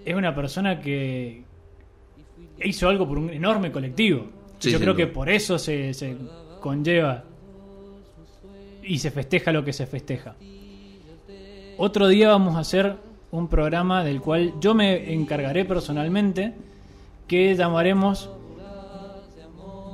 es 0.02 0.14
una 0.14 0.34
persona 0.34 0.80
que 0.80 1.42
hizo 2.64 2.88
algo 2.88 3.06
por 3.06 3.18
un 3.18 3.28
enorme 3.28 3.70
colectivo. 3.70 4.30
Sí, 4.58 4.70
Yo 4.70 4.80
creo 4.80 4.96
que 4.96 5.06
por 5.06 5.28
eso 5.28 5.58
se, 5.58 5.92
se 5.92 6.16
conlleva 6.58 7.24
y 8.82 8.98
se 8.98 9.10
festeja 9.10 9.52
lo 9.52 9.62
que 9.62 9.74
se 9.74 9.86
festeja. 9.86 10.36
Otro 11.76 12.08
día 12.08 12.30
vamos 12.30 12.56
a 12.56 12.60
hacer 12.60 12.96
un 13.30 13.48
programa 13.48 14.04
del 14.04 14.22
cual 14.22 14.54
yo 14.58 14.74
me 14.74 15.12
encargaré 15.12 15.66
personalmente, 15.66 16.54
que 17.28 17.54
llamaremos 17.54 18.30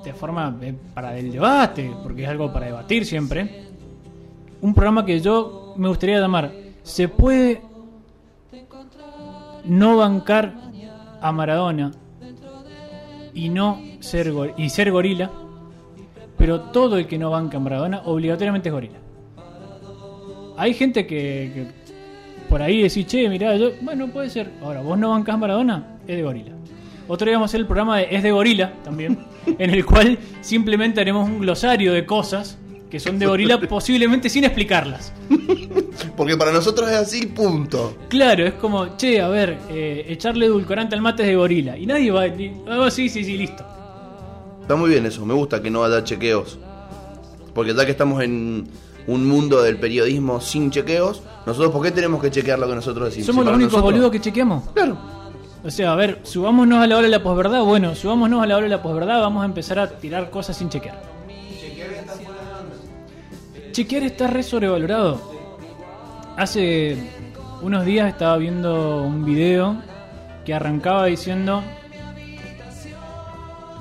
de 0.05 0.13
forma 0.15 0.57
eh, 0.63 0.75
para 0.95 1.17
el 1.17 1.33
debate, 1.33 1.91
porque 2.03 2.25
es 2.25 2.29
algo 2.29 2.53
para 2.53 2.67
debatir 2.67 3.05
siempre. 3.05 3.67
Un 4.61 4.75
programa 4.75 5.05
que 5.05 5.21
yo 5.21 5.75
me 5.77 5.89
gustaría 5.89 6.21
llamar 6.21 6.53
¿Se 6.83 7.09
puede 7.09 7.61
no 9.65 9.97
bancar 9.99 10.55
a 11.21 11.33
Maradona 11.33 11.93
y 13.35 13.49
no 13.49 13.81
ser 14.01 14.33
y 14.57 14.69
ser 14.71 14.91
gorila? 14.91 15.31
Pero 16.37 16.61
todo 16.73 16.97
el 16.97 17.07
que 17.07 17.19
no 17.19 17.31
banca 17.31 17.59
a 17.59 17.61
Maradona 17.61 18.03
obligatoriamente 18.07 18.71
es 18.71 18.73
gorila. 18.73 18.99
Hay 20.57 20.75
gente 20.75 21.07
que, 21.07 21.69
por 22.49 22.63
ahí 22.63 22.83
decís, 22.83 23.07
che, 23.07 23.29
mirá, 23.29 23.57
yo, 23.57 23.71
bueno, 23.83 24.09
puede 24.09 24.31
ser. 24.31 24.51
Ahora, 24.63 24.81
vos 24.81 24.99
no 24.99 25.11
bancás 25.11 25.39
Maradona, 25.39 25.99
es 26.07 26.17
de 26.17 26.23
gorila. 26.23 26.53
Otro 27.11 27.27
día 27.27 27.35
vamos 27.37 27.49
a 27.49 27.51
hacer 27.51 27.61
el 27.61 27.67
programa 27.67 27.99
de 27.99 28.07
Es 28.15 28.23
de 28.23 28.31
Gorila 28.31 28.73
también, 28.85 29.19
en 29.59 29.71
el 29.71 29.85
cual 29.85 30.17
simplemente 30.43 31.01
haremos 31.01 31.29
un 31.29 31.41
glosario 31.41 31.93
de 31.93 32.07
cosas 32.07 32.57
que 32.89 33.01
son 33.01 33.19
de 33.19 33.27
gorila, 33.27 33.59
posiblemente 33.69 34.29
sin 34.29 34.45
explicarlas. 34.45 35.13
porque 36.17 36.37
para 36.37 36.53
nosotros 36.53 36.89
es 36.89 36.97
así, 36.97 37.27
punto. 37.27 37.97
Claro, 38.09 38.47
es 38.47 38.55
como, 38.55 38.97
che, 38.97 39.21
a 39.21 39.29
ver, 39.29 39.59
eh, 39.71 40.05
echarle 40.09 40.47
edulcorante 40.47 40.95
al 40.95 41.01
mate 41.03 41.23
es 41.25 41.29
de 41.31 41.35
gorila. 41.37 41.77
Y 41.77 41.85
nadie 41.87 42.13
va 42.13 42.21
a 42.23 42.29
decir, 42.29 42.53
oh, 42.69 42.89
sí, 42.91 43.09
sí, 43.09 43.25
sí, 43.25 43.37
listo. 43.37 43.65
Está 44.63 44.77
muy 44.77 44.91
bien 44.91 45.05
eso, 45.07 45.27
me 45.27 45.35
gusta 45.35 45.61
que 45.61 45.69
no 45.71 45.83
haya 45.83 46.05
chequeos. 46.05 46.61
Porque 47.55 47.75
ya 47.75 47.85
que 47.85 47.91
estamos 47.91 48.23
en 48.23 48.69
un 49.09 49.27
mundo 49.27 49.63
del 49.63 49.79
periodismo 49.79 50.41
sin 50.41 50.71
chequeos, 50.71 51.23
nosotros 51.45 51.73
¿por 51.73 51.83
qué 51.83 51.91
tenemos 51.91 52.23
que 52.23 52.31
chequear 52.31 52.61
lo 52.61 52.69
que 52.69 52.77
nosotros 52.77 53.07
decimos? 53.07 53.27
Somos 53.27 53.43
Si 53.43 53.47
los 53.47 53.55
únicos 53.57 53.73
nosotros- 53.73 53.93
boludos 53.95 54.11
que 54.13 54.21
chequeamos. 54.21 54.65
Claro. 54.75 55.20
O 55.63 55.71
sea, 55.71 55.93
a 55.93 55.97
ver, 55.97 56.21
subámonos 56.23 56.83
a 56.83 56.87
la 56.87 56.97
hora 56.97 57.05
de 57.05 57.11
la 57.11 57.23
posverdad. 57.23 57.63
Bueno, 57.65 57.95
subámonos 57.95 58.43
a 58.43 58.47
la 58.47 58.57
hora 58.57 58.65
de 58.65 58.71
la 58.71 58.83
posverdad. 58.83 59.21
Vamos 59.21 59.43
a 59.43 59.47
empezar 59.47 59.79
a 59.79 59.89
tirar 59.91 60.31
cosas 60.31 60.57
sin 60.57 60.71
chequear. 60.71 61.03
Chequear 63.73 64.03
está 64.05 64.27
re 64.27 64.43
sobrevalorado. 64.43 65.21
Hace 66.37 66.97
unos 67.61 67.85
días 67.85 68.09
estaba 68.09 68.39
viendo 68.39 69.03
un 69.03 69.25
video 69.25 69.77
que 70.47 70.55
arrancaba 70.55 71.07
diciendo 71.07 71.63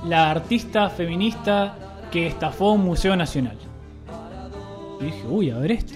la 0.05 0.31
artista 0.31 0.89
feminista 0.89 1.75
que 2.12 2.27
estafó 2.27 2.74
un 2.74 2.83
museo 2.83 3.15
nacional. 3.15 3.57
Y 5.00 5.05
dije, 5.05 5.24
uy, 5.29 5.50
a 5.50 5.57
ver 5.57 5.71
esto. 5.71 5.93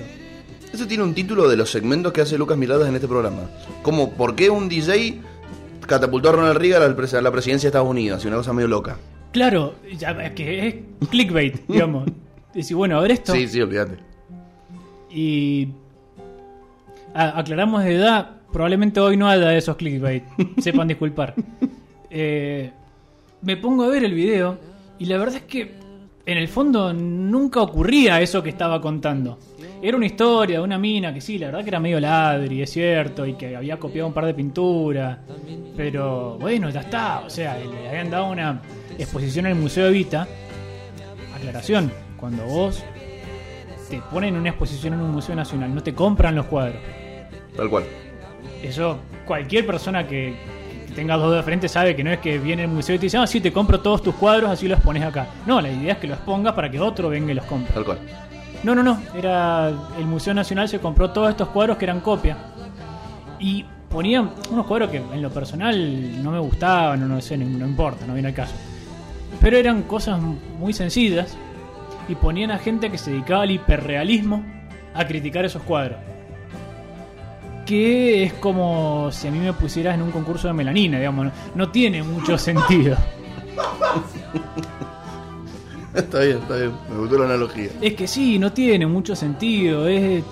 Eso 0.71 0.87
tiene 0.87 1.03
un 1.03 1.13
título 1.13 1.49
de 1.49 1.57
los 1.57 1.69
segmentos 1.69 2.13
que 2.13 2.21
hace 2.21 2.37
Lucas 2.37 2.57
Miradas 2.57 2.87
en 2.87 2.95
este 2.95 3.07
programa. 3.07 3.41
Como 3.81 4.11
¿por 4.11 4.35
qué 4.35 4.49
un 4.49 4.69
DJ 4.69 5.21
catapultó 5.87 6.29
a 6.29 6.31
Ronald 6.33 6.57
Reagan 6.57 6.83
a 6.83 7.21
la 7.21 7.31
presidencia 7.31 7.67
de 7.67 7.69
Estados 7.69 7.89
Unidos? 7.89 8.23
Y 8.23 8.27
una 8.27 8.37
cosa 8.37 8.53
medio 8.53 8.67
loca. 8.67 8.97
Claro, 9.31 9.75
ya, 9.97 10.11
es 10.11 10.31
que 10.31 10.67
es 10.67 10.75
clickbait, 11.09 11.65
digamos. 11.67 12.09
Decir, 12.53 12.77
bueno, 12.77 12.97
a 12.97 13.01
ver 13.01 13.11
esto. 13.11 13.33
Sí, 13.33 13.47
sí, 13.47 13.61
olvídate. 13.61 13.97
Y 15.09 15.69
aclaramos 17.13 17.83
de 17.83 17.95
edad, 17.95 18.41
probablemente 18.51 18.99
hoy 18.99 19.17
no 19.17 19.27
haya 19.27 19.55
esos 19.55 19.75
clickbait, 19.75 20.23
sepan 20.59 20.87
disculpar. 20.87 21.35
Eh, 22.09 22.71
me 23.41 23.57
pongo 23.57 23.83
a 23.83 23.87
ver 23.89 24.03
el 24.03 24.13
video 24.13 24.57
y 24.99 25.05
la 25.05 25.17
verdad 25.17 25.35
es 25.35 25.43
que 25.43 25.73
en 26.25 26.37
el 26.37 26.47
fondo 26.47 26.93
nunca 26.93 27.61
ocurría 27.61 28.21
eso 28.21 28.41
que 28.41 28.49
estaba 28.49 28.79
contando. 28.79 29.37
Era 29.85 29.97
una 29.97 30.05
historia 30.05 30.59
de 30.59 30.63
una 30.63 30.79
mina 30.79 31.13
que 31.13 31.19
sí, 31.19 31.37
la 31.37 31.47
verdad 31.47 31.61
que 31.61 31.67
era 31.67 31.79
medio 31.81 31.99
ladri, 31.99 32.61
es 32.61 32.69
cierto, 32.69 33.25
y 33.25 33.33
que 33.33 33.53
había 33.53 33.77
copiado 33.77 34.07
un 34.07 34.13
par 34.13 34.25
de 34.25 34.33
pinturas. 34.33 35.17
Pero 35.75 36.37
bueno, 36.39 36.69
ya 36.69 36.79
está. 36.79 37.19
O 37.19 37.29
sea, 37.29 37.57
le 37.57 37.89
habían 37.89 38.09
dado 38.09 38.27
una 38.27 38.61
exposición 38.97 39.45
en 39.45 39.51
el 39.51 39.57
Museo 39.57 39.87
Evita. 39.87 40.25
Aclaración, 41.35 41.91
cuando 42.15 42.45
vos 42.45 42.81
te 43.89 44.01
ponen 44.09 44.37
una 44.37 44.51
exposición 44.51 44.93
en 44.93 45.01
un 45.01 45.11
museo 45.11 45.35
nacional, 45.35 45.75
no 45.75 45.83
te 45.83 45.93
compran 45.93 46.33
los 46.33 46.45
cuadros. 46.45 46.79
Tal 47.53 47.69
cual. 47.69 47.83
Eso, 48.63 48.99
cualquier 49.25 49.65
persona 49.65 50.07
que, 50.07 50.33
que 50.87 50.93
tenga 50.93 51.17
dos 51.17 51.35
de 51.35 51.43
frente 51.43 51.67
sabe 51.67 51.93
que 51.93 52.05
no 52.05 52.11
es 52.13 52.19
que 52.19 52.37
viene 52.37 52.63
el 52.63 52.69
museo 52.69 52.95
y 52.95 52.99
te 52.99 53.07
dice, 53.07 53.17
ah, 53.17 53.27
sí, 53.27 53.41
te 53.41 53.51
compro 53.51 53.81
todos 53.81 54.01
tus 54.01 54.15
cuadros, 54.15 54.49
así 54.49 54.65
los 54.65 54.79
pones 54.79 55.03
acá. 55.03 55.27
No, 55.45 55.59
la 55.59 55.69
idea 55.69 55.91
es 55.91 55.99
que 55.99 56.07
los 56.07 56.19
pongas 56.19 56.53
para 56.53 56.71
que 56.71 56.79
otro 56.79 57.09
venga 57.09 57.33
y 57.33 57.35
los 57.35 57.43
compre. 57.43 57.73
Tal 57.73 57.83
cual. 57.83 57.99
No, 58.63 58.73
no, 58.73 58.81
no. 58.83 59.01
Era 59.13 59.71
el 59.97 60.05
Museo 60.05 60.33
Nacional 60.33 60.69
se 60.69 60.79
compró 60.79 61.11
todos 61.11 61.29
estos 61.29 61.49
cuadros 61.49 61.77
que 61.77 61.85
eran 61.85 61.99
copia. 61.99 62.37
Y 63.39 63.65
ponían 63.89 64.31
unos 64.49 64.65
cuadros 64.65 64.89
que 64.89 64.97
en 64.97 65.21
lo 65.21 65.29
personal 65.29 66.23
no 66.23 66.31
me 66.31 66.39
gustaban, 66.39 66.99
no, 67.01 67.07
no 67.07 67.21
sé, 67.21 67.37
no, 67.37 67.45
no 67.45 67.67
importa, 67.67 68.07
no 68.07 68.13
viene 68.13 68.29
al 68.29 68.33
caso. 68.33 68.55
Pero 69.39 69.57
eran 69.57 69.83
cosas 69.83 70.19
muy 70.19 70.73
sencillas 70.73 71.37
y 72.07 72.15
ponían 72.15 72.51
a 72.51 72.57
gente 72.57 72.89
que 72.89 72.97
se 72.97 73.11
dedicaba 73.11 73.43
al 73.43 73.51
hiperrealismo 73.51 74.43
a 74.93 75.05
criticar 75.05 75.45
esos 75.45 75.61
cuadros. 75.63 75.97
Que 77.65 78.23
es 78.23 78.33
como 78.33 79.09
si 79.11 79.27
a 79.27 79.31
mí 79.31 79.39
me 79.39 79.53
pusieras 79.53 79.95
en 79.95 80.01
un 80.01 80.11
concurso 80.11 80.47
de 80.47 80.53
melanina, 80.53 80.97
digamos, 80.97 81.25
no, 81.25 81.31
no 81.55 81.69
tiene 81.69 82.03
mucho 82.03 82.37
sentido. 82.37 82.97
Está 85.95 86.19
bien, 86.21 86.37
está 86.39 86.55
bien. 86.55 86.71
Me 86.89 86.97
gustó 86.97 87.17
la 87.19 87.25
analogía. 87.25 87.69
Es 87.81 87.93
que 87.93 88.07
sí, 88.07 88.39
no 88.39 88.51
tiene 88.51 88.87
mucho 88.87 89.15
sentido. 89.15 89.87
Es. 89.87 90.23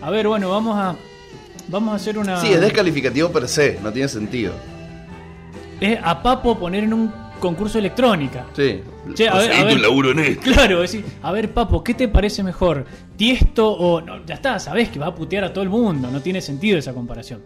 A 0.00 0.10
ver, 0.10 0.26
bueno, 0.28 0.48
vamos 0.50 0.76
a. 0.78 0.96
Vamos 1.68 1.92
a 1.92 1.96
hacer 1.96 2.18
una. 2.18 2.40
Sí, 2.40 2.48
es 2.52 2.60
descalificativo 2.60 3.30
per 3.30 3.46
se, 3.46 3.78
no 3.82 3.92
tiene 3.92 4.08
sentido. 4.08 4.52
Es 5.80 5.98
a 6.02 6.22
Papo 6.22 6.58
poner 6.58 6.84
en 6.84 6.92
un 6.94 7.12
concurso 7.38 7.74
de 7.74 7.80
electrónica. 7.80 8.46
Sí. 8.54 8.80
Che, 9.14 9.28
a 9.28 9.34
ver, 9.34 9.50
a 9.52 9.54
Conseguiste 9.56 9.64
ver. 9.64 9.76
un 9.76 9.82
laburo 9.82 10.10
en 10.12 10.18
esto. 10.20 10.42
Claro, 10.42 10.80
decir, 10.80 11.04
a 11.22 11.32
ver, 11.32 11.52
Papo, 11.52 11.82
¿qué 11.84 11.94
te 11.94 12.08
parece 12.08 12.42
mejor? 12.42 12.84
¿Tiesto 13.16 13.70
o.? 13.70 14.00
No, 14.00 14.24
ya 14.26 14.34
está, 14.34 14.58
sabés 14.58 14.88
que 14.88 14.98
va 14.98 15.06
a 15.06 15.14
putear 15.14 15.44
a 15.44 15.52
todo 15.52 15.62
el 15.64 15.70
mundo. 15.70 16.10
No 16.10 16.20
tiene 16.20 16.40
sentido 16.40 16.78
esa 16.78 16.92
comparación. 16.94 17.40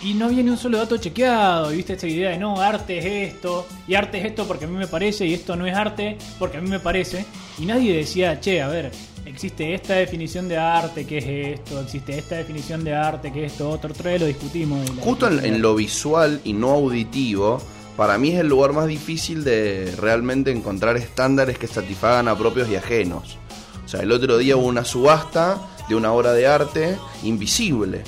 Y 0.00 0.14
no 0.14 0.28
ni 0.30 0.40
un 0.48 0.56
solo 0.56 0.78
dato 0.78 0.96
chequeado. 0.96 1.72
Y 1.72 1.78
viste 1.78 1.94
esa 1.94 2.06
idea 2.06 2.30
de 2.30 2.38
no, 2.38 2.60
arte 2.60 2.98
es 2.98 3.34
esto. 3.34 3.66
Y 3.86 3.94
arte 3.94 4.18
es 4.18 4.26
esto 4.26 4.46
porque 4.46 4.66
a 4.66 4.68
mí 4.68 4.76
me 4.76 4.86
parece. 4.86 5.26
Y 5.26 5.34
esto 5.34 5.56
no 5.56 5.66
es 5.66 5.74
arte 5.74 6.16
porque 6.38 6.58
a 6.58 6.60
mí 6.60 6.68
me 6.68 6.80
parece. 6.80 7.24
Y 7.58 7.66
nadie 7.66 7.96
decía, 7.96 8.38
che, 8.40 8.62
a 8.62 8.68
ver, 8.68 8.92
existe 9.26 9.74
esta 9.74 9.94
definición 9.94 10.48
de 10.48 10.56
arte 10.56 11.04
que 11.04 11.18
es 11.18 11.58
esto. 11.58 11.80
Existe 11.80 12.16
esta 12.16 12.36
definición 12.36 12.84
de 12.84 12.94
arte 12.94 13.32
que 13.32 13.46
es 13.46 13.52
esto. 13.52 13.68
Otro, 13.70 13.92
otro 13.92 14.08
día 14.08 14.20
lo 14.20 14.26
discutimos. 14.26 14.88
Justo 15.00 15.26
en, 15.26 15.44
en 15.44 15.60
lo 15.60 15.74
visual 15.74 16.40
y 16.44 16.52
no 16.52 16.70
auditivo, 16.70 17.60
para 17.96 18.18
mí 18.18 18.30
es 18.30 18.38
el 18.38 18.46
lugar 18.46 18.72
más 18.72 18.86
difícil 18.86 19.42
de 19.42 19.92
realmente 19.98 20.52
encontrar 20.52 20.96
estándares 20.96 21.58
que 21.58 21.66
satisfagan 21.66 22.28
a 22.28 22.38
propios 22.38 22.68
y 22.68 22.76
ajenos. 22.76 23.36
O 23.84 23.88
sea, 23.88 24.02
el 24.02 24.12
otro 24.12 24.38
día 24.38 24.56
hubo 24.56 24.66
una 24.66 24.84
subasta 24.84 25.58
de 25.88 25.96
una 25.96 26.12
obra 26.12 26.32
de 26.32 26.46
arte 26.46 26.96
invisible. 27.24 28.04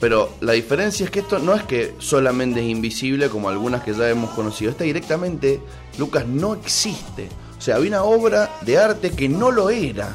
Pero 0.00 0.32
la 0.40 0.52
diferencia 0.52 1.04
es 1.04 1.10
que 1.10 1.20
esto 1.20 1.38
no 1.40 1.54
es 1.54 1.64
que 1.64 1.94
solamente 1.98 2.60
es 2.60 2.66
invisible 2.66 3.28
como 3.28 3.48
algunas 3.48 3.82
que 3.82 3.94
ya 3.94 4.08
hemos 4.08 4.30
conocido. 4.30 4.70
Esta 4.70 4.84
directamente, 4.84 5.60
Lucas, 5.98 6.26
no 6.26 6.54
existe. 6.54 7.28
O 7.58 7.60
sea, 7.60 7.76
había 7.76 7.88
una 7.90 8.02
obra 8.04 8.50
de 8.60 8.78
arte 8.78 9.10
que 9.10 9.28
no 9.28 9.50
lo 9.50 9.70
era. 9.70 10.14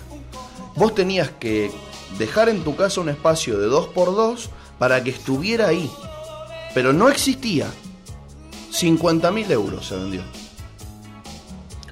Vos 0.75 0.95
tenías 0.95 1.29
que 1.31 1.69
dejar 2.17 2.47
en 2.47 2.63
tu 2.63 2.75
casa 2.75 3.01
un 3.01 3.09
espacio 3.09 3.59
de 3.59 3.67
2x2 3.67 4.47
para 4.79 5.03
que 5.03 5.09
estuviera 5.09 5.67
ahí. 5.67 5.91
Pero 6.73 6.93
no 6.93 7.09
existía. 7.09 7.67
50.000 8.71 9.51
euros 9.51 9.85
se 9.87 9.95
vendió. 9.95 10.21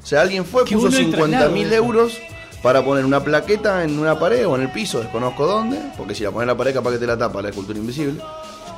O 0.02 0.06
sea, 0.06 0.22
alguien 0.22 0.46
fue, 0.46 0.64
Qué 0.66 0.76
puso 0.76 0.88
bueno 0.88 0.98
el 1.00 1.12
traslado 1.12 1.56
50.000 1.56 1.66
eso. 1.66 1.76
euros 1.76 2.18
para 2.62 2.84
poner 2.86 3.06
una 3.06 3.24
plaqueta 3.24 3.84
en 3.84 3.98
una 4.00 4.20
pared 4.20 4.46
o 4.48 4.56
en 4.56 4.64
el 4.64 4.72
piso, 4.72 5.00
desconozco 5.00 5.46
dónde, 5.48 5.80
porque 5.98 6.14
si 6.16 6.24
la 6.24 6.32
pones 6.32 6.44
en 6.44 6.48
la 6.50 6.58
pared 6.58 6.74
capaz 6.74 6.92
que 6.92 6.98
te 7.00 7.08
la 7.08 7.18
tapa 7.18 7.42
la 7.42 7.50
escultura 7.50 7.78
invisible. 7.80 8.22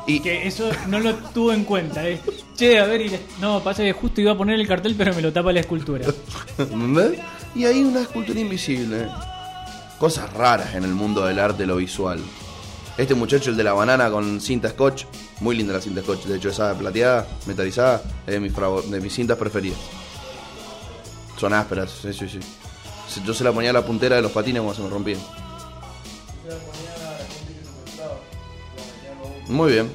Y 0.05 0.19
Que 0.19 0.45
eso 0.47 0.69
no 0.87 0.99
lo 0.99 1.15
tuvo 1.15 1.53
en 1.53 1.63
cuenta. 1.63 2.07
eh. 2.07 2.19
Che, 2.57 2.77
a 2.79 2.85
ver, 2.85 3.01
y 3.01 3.09
la- 3.09 3.17
no, 3.39 3.61
pasa 3.63 3.83
que 3.83 3.93
justo 3.93 4.19
iba 4.19 4.33
a 4.33 4.37
poner 4.37 4.59
el 4.59 4.67
cartel, 4.67 4.95
pero 4.97 5.13
me 5.13 5.21
lo 5.21 5.31
tapa 5.31 5.53
la 5.53 5.61
escultura. 5.61 6.05
¿Entendés? 6.57 7.19
Y 7.55 7.65
ahí 7.65 7.83
una 7.83 8.01
escultura 8.01 8.37
invisible. 8.39 9.07
Cosas 9.99 10.31
raras 10.33 10.75
en 10.75 10.83
el 10.83 10.93
mundo 10.93 11.25
del 11.25 11.39
arte, 11.39 11.65
lo 11.65 11.77
visual. 11.77 12.19
Este 12.97 13.15
muchacho, 13.15 13.49
el 13.49 13.55
de 13.57 13.63
la 13.63 13.73
banana 13.73 14.11
con 14.11 14.41
cinta 14.41 14.69
scotch, 14.69 15.05
muy 15.39 15.55
linda 15.55 15.73
la 15.73 15.81
cinta 15.81 16.01
scotch, 16.01 16.25
de 16.25 16.35
hecho 16.37 16.49
esa 16.49 16.77
plateada, 16.77 17.25
metalizada, 17.45 18.01
es 18.27 18.33
de 18.33 18.39
mis, 18.41 18.53
de 18.91 18.99
mis 19.01 19.13
cintas 19.13 19.37
preferidas. 19.37 19.79
Son 21.39 21.53
ásperas, 21.53 21.91
sí, 22.01 22.13
sí, 22.13 22.27
sí. 22.29 22.39
Yo 23.25 23.34
se 23.34 23.43
la 23.43 23.51
ponía 23.51 23.70
a 23.72 23.74
la 23.74 23.86
puntera 23.86 24.15
de 24.15 24.22
los 24.22 24.32
patines 24.32 24.62
cuando 24.62 24.75
se 24.75 24.82
me 24.84 24.89
rompían. 24.89 25.20
Muy 29.48 29.72
bien. 29.74 29.91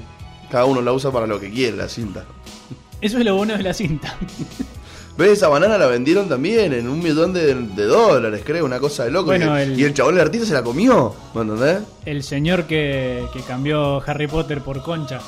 Cada 0.51 0.65
uno 0.65 0.81
la 0.81 0.93
usa 0.93 1.11
para 1.11 1.27
lo 1.27 1.41
que 1.41 1.51
quiere, 1.51 1.77
la 1.77 1.89
cinta. 1.89 2.25
Eso 3.01 3.19
es 3.19 3.25
lo 3.25 3.35
bueno 3.37 3.57
de 3.57 3.63
la 3.63 3.75
cinta. 3.75 4.15
¿Ves? 5.17 5.31
Esa 5.33 5.49
banana 5.49 5.79
la 5.79 5.87
vendieron 5.87 6.29
también 6.29 6.73
en 6.73 6.89
un 6.89 7.01
millón 7.01 7.33
de, 7.33 7.55
de 7.55 7.85
dólares, 7.85 8.43
creo, 8.45 8.65
una 8.65 8.79
cosa 8.79 9.05
de 9.05 9.11
loco. 9.11 9.27
Bueno, 9.27 9.59
y, 9.59 9.63
el- 9.63 9.81
y 9.81 9.85
el 9.85 9.95
chabón, 9.95 10.15
el 10.15 10.21
artista, 10.21 10.47
se 10.47 10.55
la 10.55 10.63
comió. 10.63 11.15
¿Me 11.35 11.43
entendés? 11.43 11.81
El 12.07 12.23
señor 12.23 12.65
que, 12.65 13.25
que 13.33 13.41
cambió 13.43 14.01
Harry 14.07 14.29
Potter 14.29 14.61
por 14.63 14.83
concha. 14.83 15.21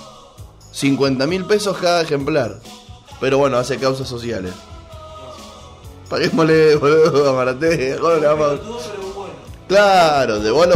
50 0.73 1.27
mil 1.27 1.45
pesos 1.45 1.77
cada 1.79 2.03
ejemplar. 2.03 2.61
Pero 3.21 3.39
bueno, 3.39 3.57
hace 3.59 3.79
causas 3.79 4.09
sociales. 4.09 4.53
Paguémosle, 6.11 6.77
boludo, 6.83 7.31
a 7.31 7.33
Maraté. 7.33 7.97
joder, 7.99 8.21
le 8.21 8.27
vamos- 8.27 8.61
Claro, 9.69 10.41
de 10.41 10.51
bola. 10.51 10.75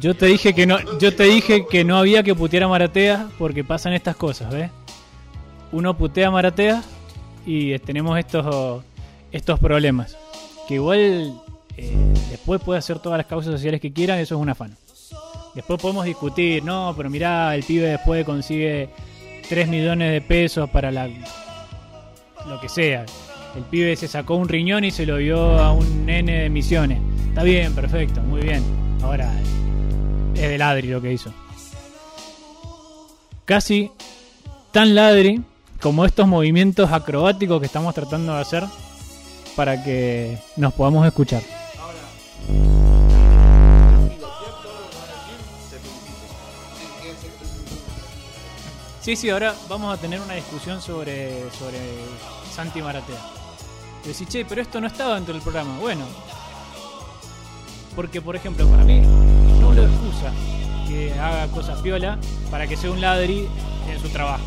Yo 0.00 0.14
te 0.16 0.26
dije 0.26 0.52
que 0.54 0.66
no, 0.66 0.78
yo 0.98 1.14
te 1.14 1.24
dije 1.24 1.66
que 1.66 1.84
no 1.84 1.96
había 1.96 2.22
que 2.22 2.34
putear 2.34 2.64
a 2.64 2.68
Maratea 2.68 3.28
porque 3.38 3.62
pasan 3.62 3.92
estas 3.92 4.16
cosas, 4.16 4.52
¿ves? 4.52 4.70
Uno 5.70 5.96
putea 5.96 6.28
a 6.28 6.30
Maratea 6.30 6.82
y 7.46 7.72
eh, 7.72 7.78
tenemos 7.78 8.18
estos 8.18 8.82
estos 9.30 9.60
problemas. 9.60 10.16
Que 10.66 10.74
igual 10.74 11.40
eh, 11.76 12.14
después 12.30 12.60
puede 12.62 12.78
hacer 12.80 12.98
todas 12.98 13.16
las 13.16 13.26
causas 13.26 13.52
sociales 13.52 13.80
que 13.80 13.92
quieran, 13.92 14.18
eso 14.18 14.34
es 14.34 14.40
un 14.40 14.48
afán. 14.48 14.76
Después 15.54 15.80
podemos 15.80 16.04
discutir, 16.04 16.64
no, 16.64 16.94
pero 16.96 17.08
mirá, 17.08 17.54
el 17.54 17.62
pibe 17.62 17.86
después 17.88 18.24
consigue 18.24 18.88
3 19.42 19.68
millones 19.68 20.12
de 20.12 20.20
pesos 20.20 20.70
para 20.70 20.90
la 20.90 21.08
lo 22.48 22.60
que 22.60 22.68
sea. 22.68 23.04
El 23.56 23.62
pibe 23.64 23.94
se 23.96 24.08
sacó 24.08 24.36
un 24.36 24.48
riñón 24.48 24.84
y 24.84 24.90
se 24.90 25.04
lo 25.04 25.18
dio 25.18 25.58
a 25.58 25.72
un 25.72 26.06
nene 26.06 26.42
de 26.42 26.50
misiones. 26.50 26.98
Está 27.28 27.42
bien, 27.42 27.74
perfecto, 27.74 28.20
muy 28.22 28.40
bien. 28.40 28.62
Ahora, 29.02 29.30
es 30.34 30.40
de 30.40 30.58
ladri 30.58 30.88
lo 30.88 31.00
que 31.00 31.12
hizo. 31.12 31.32
casi 33.44 33.90
tan 34.70 34.94
ladri 34.94 35.42
como 35.80 36.04
estos 36.04 36.26
movimientos 36.26 36.90
acrobáticos 36.92 37.60
que 37.60 37.66
estamos 37.66 37.94
tratando 37.94 38.34
de 38.34 38.40
hacer 38.40 38.64
para 39.56 39.82
que 39.82 40.38
nos 40.56 40.72
podamos 40.72 41.06
escuchar. 41.06 41.42
Sí, 49.02 49.16
sí, 49.16 49.30
ahora 49.30 49.52
vamos 49.68 49.92
a 49.92 50.00
tener 50.00 50.20
una 50.20 50.34
discusión 50.34 50.80
sobre, 50.80 51.50
sobre 51.58 51.80
Santi 52.54 52.80
Maratea. 52.80 53.18
Decís, 54.04 54.28
che, 54.28 54.44
pero 54.44 54.62
esto 54.62 54.80
no 54.80 54.86
estaba 54.86 55.16
dentro 55.16 55.34
del 55.34 55.42
programa. 55.42 55.76
Bueno, 55.80 56.04
porque 57.96 58.22
por 58.22 58.36
ejemplo, 58.36 58.64
para 58.68 58.84
mí, 58.84 59.00
no 59.00 59.72
lo 59.72 59.82
excusa 59.82 60.32
que 60.86 61.12
haga 61.14 61.48
cosas 61.48 61.80
piola 61.80 62.16
para 62.48 62.68
que 62.68 62.76
sea 62.76 62.92
un 62.92 63.00
ladri 63.00 63.48
en 63.90 64.00
su 64.00 64.08
trabajo. 64.08 64.44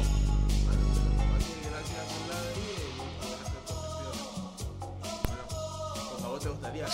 ¿A 6.23 6.27
vos 6.29 6.39
te 6.39 6.47
gustaría 6.47 6.87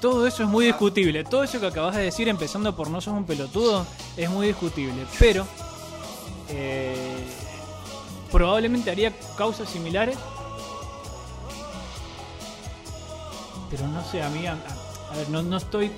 Todo 0.00 0.26
eso 0.26 0.44
es 0.44 0.48
muy 0.48 0.66
discutible. 0.66 1.24
Todo 1.24 1.42
eso 1.42 1.58
que 1.58 1.66
acabas 1.66 1.96
de 1.96 2.02
decir, 2.02 2.28
empezando 2.28 2.74
por 2.76 2.88
no 2.90 3.00
sos 3.00 3.14
un 3.14 3.24
pelotudo, 3.24 3.84
es 4.16 4.30
muy 4.30 4.46
discutible. 4.46 5.06
Pero 5.18 5.46
eh, 6.48 7.18
probablemente 8.30 8.90
haría 8.90 9.12
causas 9.36 9.68
similares. 9.68 10.16
Pero 13.70 13.86
no 13.88 14.04
sé, 14.04 14.22
a 14.22 14.28
mí, 14.30 14.46
a, 14.46 14.54
ver, 15.16 15.28
no, 15.30 15.42
no 15.42 15.56
estoy 15.56 15.90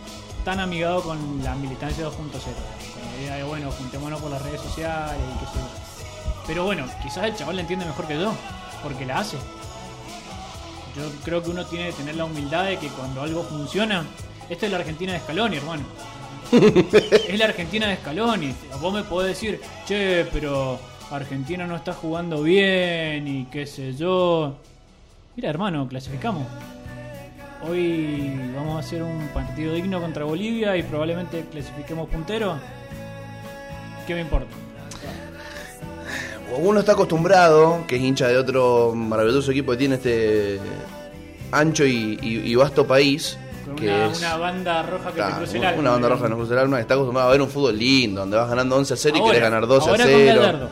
tan 0.44 0.60
amigado 0.60 1.02
con 1.02 1.44
la 1.44 1.54
militancia 1.54 2.06
2.0. 2.06 2.12
Con 2.12 2.22
la 2.32 3.20
idea 3.20 3.36
de, 3.36 3.42
bueno, 3.42 3.70
juntémonos 3.70 4.20
por 4.20 4.30
las 4.30 4.42
redes 4.42 4.60
sociales 4.62 5.20
y 5.34 5.38
qué 5.38 5.46
sé 5.46 5.58
yo. 5.58 6.44
Pero 6.46 6.64
bueno, 6.64 6.86
quizás 7.02 7.24
el 7.24 7.36
chaval 7.36 7.56
la 7.56 7.62
entiende 7.62 7.84
mejor 7.84 8.06
que 8.08 8.18
yo, 8.18 8.32
porque 8.82 9.04
la 9.04 9.18
hace. 9.18 9.36
Yo 10.96 11.02
creo 11.24 11.42
que 11.42 11.50
uno 11.50 11.64
tiene 11.66 11.86
que 11.86 11.92
tener 11.92 12.16
la 12.16 12.24
humildad 12.24 12.64
de 12.64 12.78
que 12.78 12.88
cuando 12.88 13.22
algo 13.22 13.42
funciona, 13.42 14.04
esta 14.48 14.66
es 14.66 14.72
la 14.72 14.78
Argentina 14.78 15.12
de 15.12 15.20
Scaloni, 15.20 15.56
hermano. 15.56 15.84
es 16.52 17.38
la 17.38 17.44
Argentina 17.44 17.86
de 17.88 17.96
Scaloni. 17.96 18.54
Vos 18.80 18.92
me 18.92 19.04
podés 19.04 19.28
decir, 19.28 19.60
che, 19.86 20.26
pero 20.32 20.78
Argentina 21.10 21.66
no 21.66 21.76
está 21.76 21.92
jugando 21.92 22.42
bien 22.42 23.26
y 23.28 23.44
qué 23.46 23.66
sé 23.66 23.94
yo. 23.94 24.56
Mira, 25.36 25.50
hermano, 25.50 25.86
clasificamos. 25.88 26.46
Hoy 27.68 28.32
vamos 28.54 28.76
a 28.76 28.78
hacer 28.80 29.02
un 29.02 29.28
partido 29.34 29.74
digno 29.74 30.00
contra 30.00 30.24
Bolivia 30.24 30.76
y 30.76 30.82
probablemente 30.82 31.44
clasifiquemos 31.50 32.08
puntero. 32.08 32.56
¿Qué 34.06 34.14
me 34.14 34.22
importa? 34.22 34.59
Uno 36.58 36.80
está 36.80 36.92
acostumbrado, 36.92 37.84
que 37.86 37.96
es 37.96 38.02
hincha 38.02 38.28
de 38.28 38.36
otro 38.38 38.92
maravilloso 38.94 39.50
equipo 39.50 39.72
que 39.72 39.78
tiene 39.78 39.94
este 39.96 40.58
ancho 41.52 41.84
y, 41.84 42.18
y- 42.22 42.50
y 42.50 42.54
vasto 42.54 42.86
país. 42.86 43.38
Con 43.66 43.76
que 43.76 43.86
una, 43.86 44.06
es, 44.06 44.18
una 44.18 44.36
banda 44.36 44.82
roja 44.82 45.08
que 45.10 45.14
Claro, 45.16 45.30
te 45.32 45.36
cruce 45.38 45.52
el 45.52 45.58
una, 45.60 45.68
alma. 45.70 45.80
una 45.80 45.90
banda 45.92 46.08
roja 46.08 46.22
que 46.24 46.28
nos 46.30 46.38
cruza 46.38 46.52
el 46.54 46.58
alma, 46.60 46.80
está 46.80 46.94
acostumbrado 46.94 47.28
a 47.28 47.32
ver 47.32 47.42
un 47.42 47.48
fútbol 47.48 47.78
lindo, 47.78 48.20
donde 48.22 48.36
vas 48.36 48.48
ganando 48.48 48.76
11 48.76 48.94
a 48.94 48.96
0 48.96 49.16
y 49.18 49.24
querés 49.26 49.40
ganar 49.42 49.66
12 49.66 49.90
ahora 49.90 50.04
a 50.04 50.06
con 50.06 50.16
0. 50.16 50.40
Gallardo. 50.40 50.68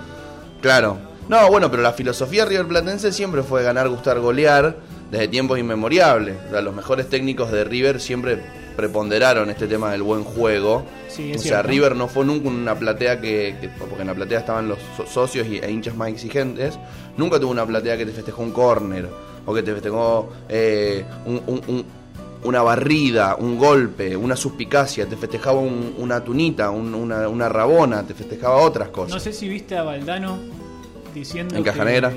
Claro. 0.61 0.99
No, 1.29 1.49
bueno, 1.51 1.71
pero 1.71 1.83
la 1.83 1.93
filosofía 1.93 2.45
River 2.47 2.67
Platense 2.67 3.13
siempre 3.13 3.43
fue 3.43 3.63
ganar, 3.63 3.89
gustar, 3.89 4.19
golear 4.19 4.77
desde 5.11 5.29
tiempos 5.29 5.59
inmemoriales. 5.59 6.37
O 6.49 6.51
sea, 6.51 6.61
los 6.63 6.75
mejores 6.75 7.09
técnicos 7.09 7.51
de 7.53 7.65
River 7.65 8.01
siempre 8.01 8.39
preponderaron 8.77 9.51
este 9.51 9.67
tema 9.67 9.91
del 9.91 10.03
buen 10.03 10.23
juego. 10.25 10.85
Sí, 11.09 11.31
o 11.31 11.35
sea, 11.35 11.43
cierto. 11.43 11.69
River 11.69 11.97
no 11.97 12.07
fue 12.09 12.25
nunca 12.25 12.49
una 12.49 12.75
platea 12.79 13.21
que, 13.21 13.57
que- 13.61 13.69
porque 13.71 14.03
en 14.03 14.07
la 14.07 14.15
platea 14.15 14.39
estaban 14.39 14.69
los 14.69 14.79
so- 14.97 15.07
socios 15.07 15.47
y, 15.49 15.59
e 15.59 15.71
hinchas 15.71 15.97
más 15.97 16.09
exigentes, 16.11 16.79
nunca 17.17 17.41
tuvo 17.41 17.51
una 17.51 17.67
platea 17.67 17.97
que 17.97 18.07
te 18.07 18.13
festejó 18.13 18.43
un 18.43 18.53
córner 18.53 19.09
o 19.47 19.53
que 19.55 19.63
te 19.65 19.73
festejó 19.73 20.31
eh, 20.49 21.05
un- 21.27 21.43
un- 21.47 21.63
un- 21.67 21.85
una 22.45 22.63
barrida, 22.63 23.35
un 23.35 23.59
golpe, 23.59 24.15
una 24.17 24.37
suspicacia, 24.37 25.07
te 25.07 25.17
festejaba 25.17 25.59
un- 25.59 25.95
una 25.99 26.23
tunita, 26.23 26.71
un- 26.71 26.95
una, 26.95 27.29
una 27.29 27.49
rabona, 27.49 28.05
te 28.05 28.15
festejaba 28.15 28.59
otras 28.59 28.91
cosas. 28.91 29.15
No 29.15 29.19
sé 29.19 29.33
si 29.33 29.49
viste 29.49 29.77
a 29.77 29.83
Valdano 29.83 30.39
diciendo 31.13 31.57
En 31.57 31.65
Caja 31.65 31.81
que, 31.81 31.85
Negra. 31.91 32.13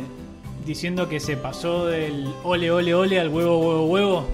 Diciendo 0.66 1.10
que 1.10 1.20
se 1.20 1.38
pasó 1.38 1.86
del 1.88 2.28
ole 2.44 2.72
ole 2.72 2.94
ole 2.94 3.20
al 3.20 3.30
huevo 3.30 3.58
huevo 3.60 3.86
huevo. 3.86 4.28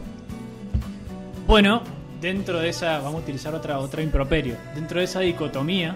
Bueno, 1.46 1.82
dentro 2.22 2.60
de 2.60 2.70
esa 2.70 3.00
vamos 3.00 3.16
a 3.16 3.24
utilizar 3.24 3.56
otra 3.56 3.80
otra 3.80 4.02
improperio. 4.02 4.56
Dentro 4.76 5.00
de 5.00 5.06
esa 5.06 5.22
dicotomía 5.22 5.96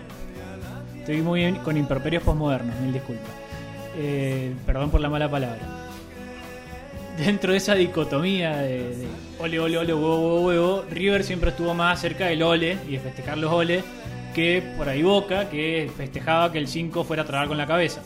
estoy 0.99 1.21
muy 1.21 1.41
bien 1.41 1.55
con 1.57 1.77
improperios 1.77 2.23
posmodernos, 2.23 2.75
mil 2.79 2.93
disculpas. 2.93 3.29
Eh, 3.97 4.53
perdón 4.65 4.89
por 4.89 5.01
la 5.01 5.09
mala 5.09 5.29
palabra. 5.29 5.59
Dentro 7.17 7.51
de 7.51 7.57
esa 7.57 7.75
dicotomía 7.75 8.57
de, 8.57 9.07
ole 9.39 9.59
ole 9.59 9.77
ole 9.77 9.93
huevo 9.93 10.19
huevo 10.19 10.41
huevo, 10.41 10.85
River 10.89 11.23
siempre 11.23 11.49
estuvo 11.49 11.73
más 11.73 11.99
cerca 11.99 12.27
del 12.27 12.41
ole 12.41 12.77
y 12.87 12.93
de 12.93 12.99
festejar 12.99 13.37
los 13.37 13.51
ole 13.51 13.83
que 14.33 14.63
por 14.77 14.87
ahí 14.87 15.03
Boca, 15.03 15.49
que 15.49 15.91
festejaba 15.95 16.51
que 16.51 16.57
el 16.57 16.67
5 16.67 17.03
fuera 17.03 17.23
a 17.23 17.25
tragar 17.25 17.47
con 17.47 17.57
la 17.57 17.67
cabeza. 17.67 18.01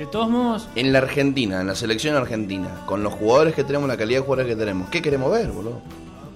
De 0.00 0.06
todos 0.06 0.30
modos, 0.30 0.66
En 0.76 0.94
la 0.94 0.98
Argentina, 1.00 1.60
en 1.60 1.66
la 1.66 1.74
selección 1.74 2.16
argentina, 2.16 2.68
con 2.86 3.02
los 3.02 3.12
jugadores 3.12 3.54
que 3.54 3.64
tenemos, 3.64 3.86
la 3.86 3.98
calidad 3.98 4.20
de 4.20 4.24
jugadores 4.24 4.50
que 4.50 4.56
tenemos, 4.58 4.88
¿qué 4.88 5.02
queremos 5.02 5.30
ver, 5.30 5.48
boludo? 5.48 5.82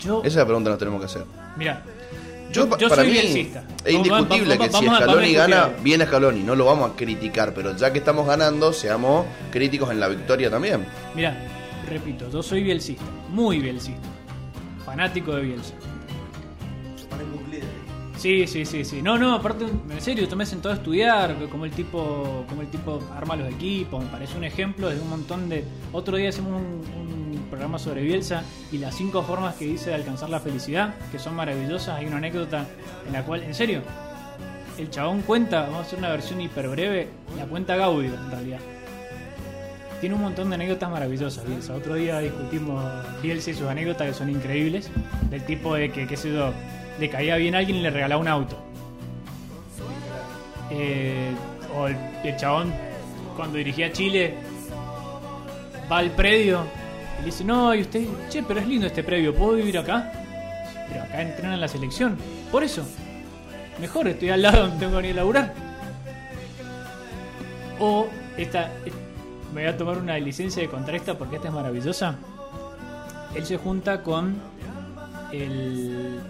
yo. 0.00 0.18
Esa 0.18 0.28
es 0.28 0.34
la 0.36 0.44
pregunta 0.44 0.68
que 0.68 0.70
nos 0.72 0.78
tenemos 0.78 1.00
que 1.00 1.06
hacer. 1.06 1.24
Mira, 1.56 1.82
Yo, 2.52 2.64
yo, 2.64 2.68
pa- 2.68 2.76
yo 2.76 2.90
para 2.90 3.02
soy 3.02 3.10
mí 3.10 3.18
bielcista. 3.18 3.64
es 3.82 3.94
indiscutible 3.94 4.56
vamos- 4.58 4.68
que 4.70 4.76
si 4.76 4.84
Scaloni 4.86 5.32
gana, 5.32 5.70
viene 5.82 6.04
Scaloni, 6.04 6.42
no 6.42 6.54
lo 6.54 6.66
vamos 6.66 6.90
a 6.90 6.94
criticar, 6.94 7.54
pero 7.54 7.74
ya 7.74 7.90
que 7.90 8.00
estamos 8.00 8.26
ganando, 8.26 8.70
seamos 8.74 9.24
críticos 9.50 9.90
en 9.90 9.98
la 9.98 10.08
victoria 10.08 10.50
también. 10.50 10.84
Mira, 11.14 11.34
repito, 11.88 12.28
yo 12.30 12.42
soy 12.42 12.62
bielcista, 12.62 13.02
muy 13.30 13.60
bielcista. 13.60 14.06
Fanático 14.84 15.34
de 15.36 15.40
Bielsa. 15.40 15.72
Sí, 18.24 18.46
sí, 18.46 18.64
sí, 18.64 18.86
sí. 18.86 19.02
No, 19.02 19.18
no, 19.18 19.34
aparte, 19.34 19.66
en 19.66 20.00
serio, 20.00 20.26
he 20.26 20.46
sentado 20.46 20.72
a 20.72 20.78
estudiar 20.78 21.36
como 21.50 21.66
el 21.66 21.72
tipo, 21.72 22.46
como 22.48 22.62
el 22.62 22.68
tipo 22.68 23.02
arma 23.14 23.36
los 23.36 23.52
equipos, 23.52 24.02
me 24.02 24.08
parece 24.08 24.38
un 24.38 24.44
ejemplo 24.44 24.88
de 24.88 24.98
un 24.98 25.10
montón 25.10 25.50
de. 25.50 25.62
Otro 25.92 26.16
día 26.16 26.30
hacemos 26.30 26.52
un, 26.52 27.34
un 27.34 27.46
programa 27.50 27.78
sobre 27.78 28.00
Bielsa 28.00 28.42
y 28.72 28.78
las 28.78 28.96
cinco 28.96 29.22
formas 29.24 29.56
que 29.56 29.66
dice 29.66 29.90
de 29.90 29.96
alcanzar 29.96 30.30
la 30.30 30.40
felicidad, 30.40 30.94
que 31.12 31.18
son 31.18 31.36
maravillosas. 31.36 31.98
Hay 31.98 32.06
una 32.06 32.16
anécdota 32.16 32.64
en 33.06 33.12
la 33.12 33.26
cual, 33.26 33.42
en 33.42 33.52
serio, 33.52 33.82
el 34.78 34.88
chabón 34.88 35.20
cuenta, 35.20 35.60
vamos 35.64 35.80
a 35.80 35.82
hacer 35.82 35.98
una 35.98 36.08
versión 36.08 36.40
hiper 36.40 36.66
breve, 36.68 37.08
la 37.36 37.44
cuenta 37.44 37.76
Gaudio 37.76 38.14
en 38.14 38.30
realidad. 38.30 38.60
Tiene 40.00 40.14
un 40.14 40.22
montón 40.22 40.48
de 40.48 40.54
anécdotas 40.54 40.90
maravillosas, 40.90 41.46
Bielsa. 41.46 41.74
Otro 41.74 41.94
día 41.96 42.20
discutimos 42.20 42.82
Bielsa 43.22 43.50
y 43.50 43.54
sus 43.54 43.68
anécdotas 43.68 44.08
que 44.08 44.14
son 44.14 44.30
increíbles. 44.30 44.90
Del 45.28 45.44
tipo 45.44 45.74
de 45.74 45.92
que, 45.92 46.06
qué 46.06 46.16
sé 46.16 46.32
yo, 46.32 46.54
le 46.98 47.08
caía 47.08 47.36
bien 47.36 47.54
alguien 47.54 47.78
y 47.78 47.80
le 47.82 47.90
regalaba 47.90 48.20
un 48.20 48.28
auto. 48.28 48.56
Eh, 50.70 51.32
o 51.76 51.88
el, 51.88 52.36
chabón, 52.36 52.72
cuando 53.36 53.58
dirigía 53.58 53.86
a 53.86 53.92
Chile, 53.92 54.34
va 55.90 55.98
al 55.98 56.10
predio 56.10 56.64
y 57.18 57.20
le 57.20 57.26
dice: 57.26 57.44
No, 57.44 57.74
y 57.74 57.82
usted, 57.82 58.04
che, 58.28 58.42
pero 58.42 58.60
es 58.60 58.66
lindo 58.66 58.86
este 58.86 59.02
predio, 59.02 59.34
¿puedo 59.34 59.54
vivir 59.54 59.78
acá? 59.78 60.12
Pero 60.88 61.02
acá 61.02 61.22
entrenan 61.22 61.60
la 61.60 61.68
selección. 61.68 62.16
Por 62.50 62.62
eso, 62.64 62.84
mejor, 63.80 64.08
estoy 64.08 64.30
al 64.30 64.42
lado, 64.42 64.68
no 64.72 64.78
tengo 64.78 65.00
ni 65.00 65.08
que 65.08 65.14
laburar. 65.14 65.52
O 67.78 68.08
esta, 68.36 68.70
me 69.52 69.62
voy 69.62 69.70
a 69.70 69.76
tomar 69.76 69.98
una 69.98 70.18
licencia 70.18 70.62
de 70.62 70.68
contar 70.68 70.94
esta 70.94 71.16
porque 71.16 71.36
esta 71.36 71.48
es 71.48 71.54
maravillosa. 71.54 72.16
Él 73.34 73.44
se 73.44 73.56
junta 73.56 74.02
con 74.02 74.36
el. 75.32 76.20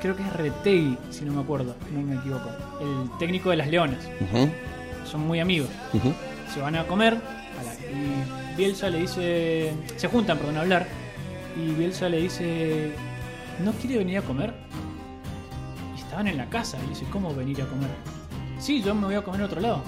Creo 0.00 0.14
que 0.14 0.22
es 0.22 0.32
Retegui, 0.32 0.96
si 1.10 1.24
no 1.24 1.32
me 1.32 1.40
acuerdo, 1.40 1.74
no 1.92 2.00
me 2.02 2.14
equivoco. 2.16 2.48
El 2.80 3.10
técnico 3.18 3.50
de 3.50 3.56
las 3.56 3.68
Leonas. 3.68 4.08
Son 5.04 5.26
muy 5.26 5.40
amigos. 5.40 5.68
Se 6.54 6.60
van 6.60 6.76
a 6.76 6.84
comer 6.86 7.14
a 7.14 7.62
la- 7.62 7.74
y 7.74 8.56
Bielsa 8.56 8.90
le 8.90 9.00
dice. 9.00 9.72
Se 9.96 10.06
juntan, 10.08 10.38
perdón, 10.38 10.56
a 10.58 10.60
hablar. 10.60 10.86
Y 11.56 11.72
Bielsa 11.72 12.08
le 12.08 12.20
dice: 12.22 12.92
¿No 13.64 13.72
quiere 13.72 13.98
venir 13.98 14.18
a 14.18 14.22
comer? 14.22 14.54
Y 15.96 16.00
estaban 16.00 16.28
en 16.28 16.36
la 16.36 16.48
casa. 16.48 16.78
Y 16.86 16.90
dice: 16.90 17.04
¿Cómo 17.10 17.34
venir 17.34 17.60
a 17.62 17.66
comer? 17.66 17.88
Sí, 18.60 18.82
yo 18.82 18.94
me 18.94 19.06
voy 19.06 19.14
a 19.16 19.22
comer 19.22 19.42
a 19.42 19.44
otro 19.46 19.60
lado. 19.60 19.82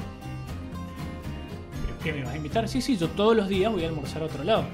¿Pero 1.84 1.98
qué 2.02 2.12
me 2.12 2.24
vas 2.24 2.32
a 2.34 2.36
invitar? 2.36 2.68
Sí, 2.68 2.80
sí, 2.80 2.96
yo 2.96 3.08
todos 3.10 3.36
los 3.36 3.48
días 3.48 3.70
voy 3.72 3.84
a 3.84 3.88
almorzar 3.88 4.22
a 4.22 4.24
otro 4.26 4.42
lado. 4.42 4.64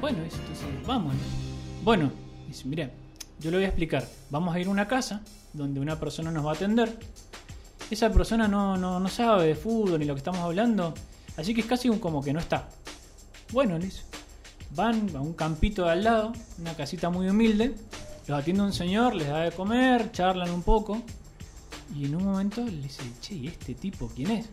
Bueno, 0.00 0.22
dice, 0.22 0.36
entonces 0.40 0.66
vamos. 0.86 1.14
Bueno, 1.82 2.10
dice, 2.46 2.66
mira, 2.68 2.90
yo 3.42 3.50
le 3.50 3.56
voy 3.56 3.64
a 3.64 3.68
explicar. 3.68 4.06
Vamos 4.30 4.54
a 4.54 4.60
ir 4.60 4.68
a 4.68 4.70
una 4.70 4.86
casa 4.86 5.20
donde 5.52 5.80
una 5.80 5.98
persona 5.98 6.30
nos 6.30 6.46
va 6.46 6.52
a 6.52 6.54
atender. 6.54 6.96
Esa 7.90 8.10
persona 8.10 8.48
no, 8.48 8.76
no, 8.76 9.00
no 9.00 9.08
sabe 9.08 9.48
de 9.48 9.54
fútbol 9.54 9.98
ni 9.98 10.06
lo 10.06 10.14
que 10.14 10.18
estamos 10.18 10.40
hablando. 10.40 10.94
Así 11.36 11.54
que 11.54 11.62
es 11.62 11.66
casi 11.66 11.88
como 11.98 12.22
que 12.22 12.32
no 12.32 12.38
está. 12.38 12.68
Bueno, 13.52 13.78
dice. 13.78 14.02
Van 14.74 15.14
a 15.14 15.20
un 15.20 15.34
campito 15.34 15.84
de 15.84 15.90
al 15.90 16.04
lado, 16.04 16.32
una 16.58 16.74
casita 16.74 17.10
muy 17.10 17.28
humilde. 17.28 17.74
los 18.26 18.38
atiende 18.38 18.62
un 18.62 18.72
señor, 18.72 19.14
les 19.14 19.28
da 19.28 19.40
de 19.40 19.52
comer, 19.52 20.12
charlan 20.12 20.50
un 20.50 20.62
poco. 20.62 21.02
Y 21.94 22.06
en 22.06 22.16
un 22.16 22.24
momento 22.24 22.64
le 22.64 22.70
dice, 22.70 23.02
che, 23.20 23.34
¿y 23.34 23.48
este 23.48 23.74
tipo 23.74 24.10
quién 24.14 24.30
es? 24.30 24.48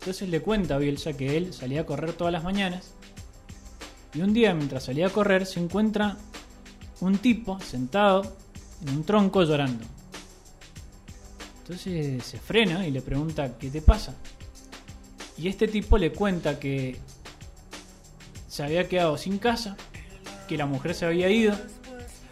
Entonces 0.00 0.28
le 0.28 0.40
cuenta 0.40 0.74
a 0.74 0.78
Bielsa 0.78 1.12
que 1.12 1.36
él 1.36 1.52
salía 1.52 1.82
a 1.82 1.86
correr 1.86 2.14
todas 2.14 2.32
las 2.32 2.42
mañanas. 2.42 2.94
Y 4.14 4.22
un 4.22 4.32
día, 4.32 4.52
mientras 4.54 4.84
salía 4.84 5.06
a 5.06 5.10
correr, 5.10 5.46
se 5.46 5.60
encuentra 5.60 6.16
un 7.02 7.18
tipo 7.18 7.58
sentado 7.60 8.22
en 8.80 8.96
un 8.96 9.04
tronco 9.04 9.42
llorando. 9.42 9.84
Entonces 11.58 12.24
se 12.24 12.38
frena 12.38 12.86
y 12.86 12.92
le 12.92 13.02
pregunta, 13.02 13.58
¿qué 13.58 13.70
te 13.70 13.82
pasa? 13.82 14.14
Y 15.36 15.48
este 15.48 15.66
tipo 15.66 15.98
le 15.98 16.12
cuenta 16.12 16.60
que 16.60 16.96
se 18.46 18.62
había 18.62 18.88
quedado 18.88 19.18
sin 19.18 19.38
casa, 19.38 19.76
que 20.46 20.56
la 20.56 20.66
mujer 20.66 20.94
se 20.94 21.04
había 21.04 21.28
ido 21.28 21.56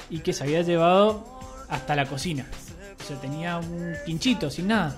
y 0.09 0.20
que 0.20 0.33
se 0.33 0.44
había 0.44 0.62
llevado 0.62 1.24
hasta 1.68 1.96
la 1.96 2.06
cocina. 2.06 2.46
O 3.00 3.04
sea, 3.04 3.20
tenía 3.20 3.59
un 3.59 3.94
pinchito, 4.06 4.50
sin 4.50 4.68
nada. 4.68 4.96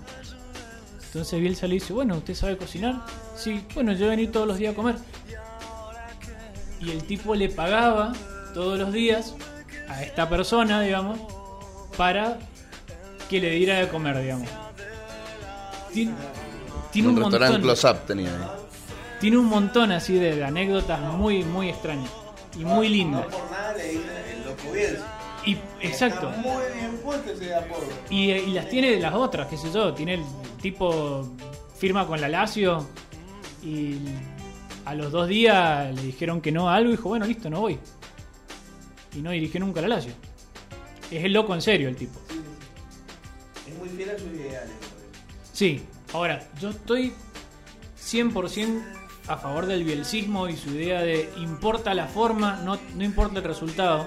Entonces 1.07 1.41
Bielsa 1.41 1.67
le 1.67 1.75
dice, 1.75 1.95
bueno, 1.95 2.19
¿usted 2.19 2.35
sabe 2.35 2.59
cocinar? 2.59 3.07
Sí, 3.37 3.65
bueno, 3.75 3.95
yo 3.95 4.09
venía 4.09 4.31
todos 4.31 4.47
los 4.47 4.59
días 4.59 4.73
a 4.73 4.77
comer. 4.77 4.97
Y 6.79 6.91
el 6.91 7.05
tipo 7.05 7.35
le 7.35 7.49
pagaba 7.49 8.13
todos 8.53 8.79
los 8.79 8.93
días 8.93 9.35
a 9.93 10.03
esta 10.03 10.29
persona, 10.29 10.81
digamos, 10.81 11.19
para 11.97 12.39
que 13.29 13.41
le 13.41 13.51
diera 13.51 13.77
de 13.79 13.89
comer, 13.89 14.21
digamos. 14.21 14.49
Tiene, 15.93 16.13
tiene 16.91 17.09
un, 17.09 17.15
un, 17.17 17.23
restaurante 17.23 17.67
montón, 17.67 17.97
tenía 18.07 18.29
ahí. 18.31 18.47
tiene 19.21 19.37
un 19.39 19.47
montón 19.47 19.93
así 19.93 20.15
de, 20.15 20.37
de 20.37 20.45
anécdotas 20.45 21.01
muy, 21.01 21.45
muy 21.45 21.69
extrañas 21.69 22.11
y 22.59 22.65
muy 22.65 22.89
lindas. 22.89 23.27
No 23.31 23.39
por 23.39 23.51
nada 23.51 23.75
le 23.75 23.89
dicen 23.89 24.11
el 24.31 24.45
loco 24.45 24.73
Bielsa. 24.73 25.19
Y 25.45 25.57
exacto. 25.81 26.31
Está 26.31 26.41
muy 26.41 26.63
bien 26.75 27.01
puesto 27.03 27.33
ese 27.33 27.55
apodo. 27.55 27.85
Y, 28.11 28.31
y 28.31 28.53
las 28.53 28.69
tiene 28.69 28.91
de 28.91 29.01
las 29.01 29.15
otras, 29.15 29.49
qué 29.49 29.57
sé 29.57 29.73
yo. 29.73 29.93
Tiene 29.93 30.15
el 30.15 30.25
tipo 30.61 31.29
firma 31.77 32.07
con 32.07 32.21
la 32.21 32.29
Lazio 32.29 32.87
y 33.63 33.97
a 34.85 34.95
los 34.95 35.11
dos 35.11 35.29
días 35.29 35.95
le 35.95 36.03
dijeron 36.03 36.41
que 36.41 36.53
no 36.53 36.69
a 36.69 36.77
algo 36.77 36.91
y 36.91 36.97
dijo, 36.97 37.09
bueno, 37.09 37.27
listo, 37.27 37.51
no 37.51 37.61
voy. 37.61 37.79
Y 39.15 39.21
no 39.21 39.31
dirigió 39.31 39.61
nunca 39.61 39.81
a 39.81 39.83
la 39.83 39.89
Lazio. 39.97 40.13
Es 41.11 41.25
el 41.25 41.33
loco 41.33 41.55
en 41.55 41.61
serio 41.63 41.89
el 41.89 41.97
tipo. 41.97 42.19
Es 43.69 43.77
muy 43.79 43.89
fiel 43.91 44.11
a 44.11 44.19
sus 44.19 44.29
ideales. 44.33 44.71
Sí, 45.53 45.83
ahora, 46.13 46.43
yo 46.61 46.71
estoy 46.71 47.13
100% 48.01 48.83
a 49.29 49.37
favor 49.37 49.67
del 49.67 49.85
bielcismo 49.85 50.49
y 50.49 50.57
su 50.57 50.71
idea 50.71 51.03
de 51.03 51.31
importa 51.37 51.95
la 51.95 52.07
forma, 52.07 52.57
no, 52.65 52.79
no 52.97 53.05
importa 53.05 53.39
el 53.39 53.45
resultado. 53.45 54.07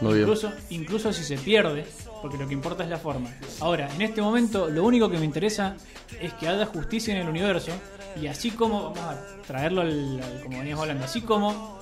Muy 0.00 0.10
bien. 0.14 0.20
Incluso, 0.22 0.52
incluso 0.70 1.12
si 1.12 1.24
se 1.24 1.36
pierde, 1.38 1.84
porque 2.22 2.36
lo 2.36 2.46
que 2.46 2.54
importa 2.54 2.84
es 2.84 2.90
la 2.90 2.98
forma. 2.98 3.34
Ahora, 3.60 3.92
en 3.92 4.02
este 4.02 4.22
momento, 4.22 4.68
lo 4.68 4.84
único 4.84 5.10
que 5.10 5.18
me 5.18 5.24
interesa 5.24 5.76
es 6.20 6.32
que 6.34 6.46
haya 6.46 6.66
justicia 6.66 7.14
en 7.14 7.22
el 7.22 7.28
universo. 7.28 7.72
Y 8.20 8.26
así 8.28 8.50
como, 8.52 8.82
vamos 8.94 8.98
a 9.00 9.42
traerlo 9.46 9.80
al, 9.80 10.20
al- 10.22 10.40
como 10.42 10.58
veníamos 10.58 10.82
hablando, 10.82 11.04
así 11.04 11.20
como 11.22 11.78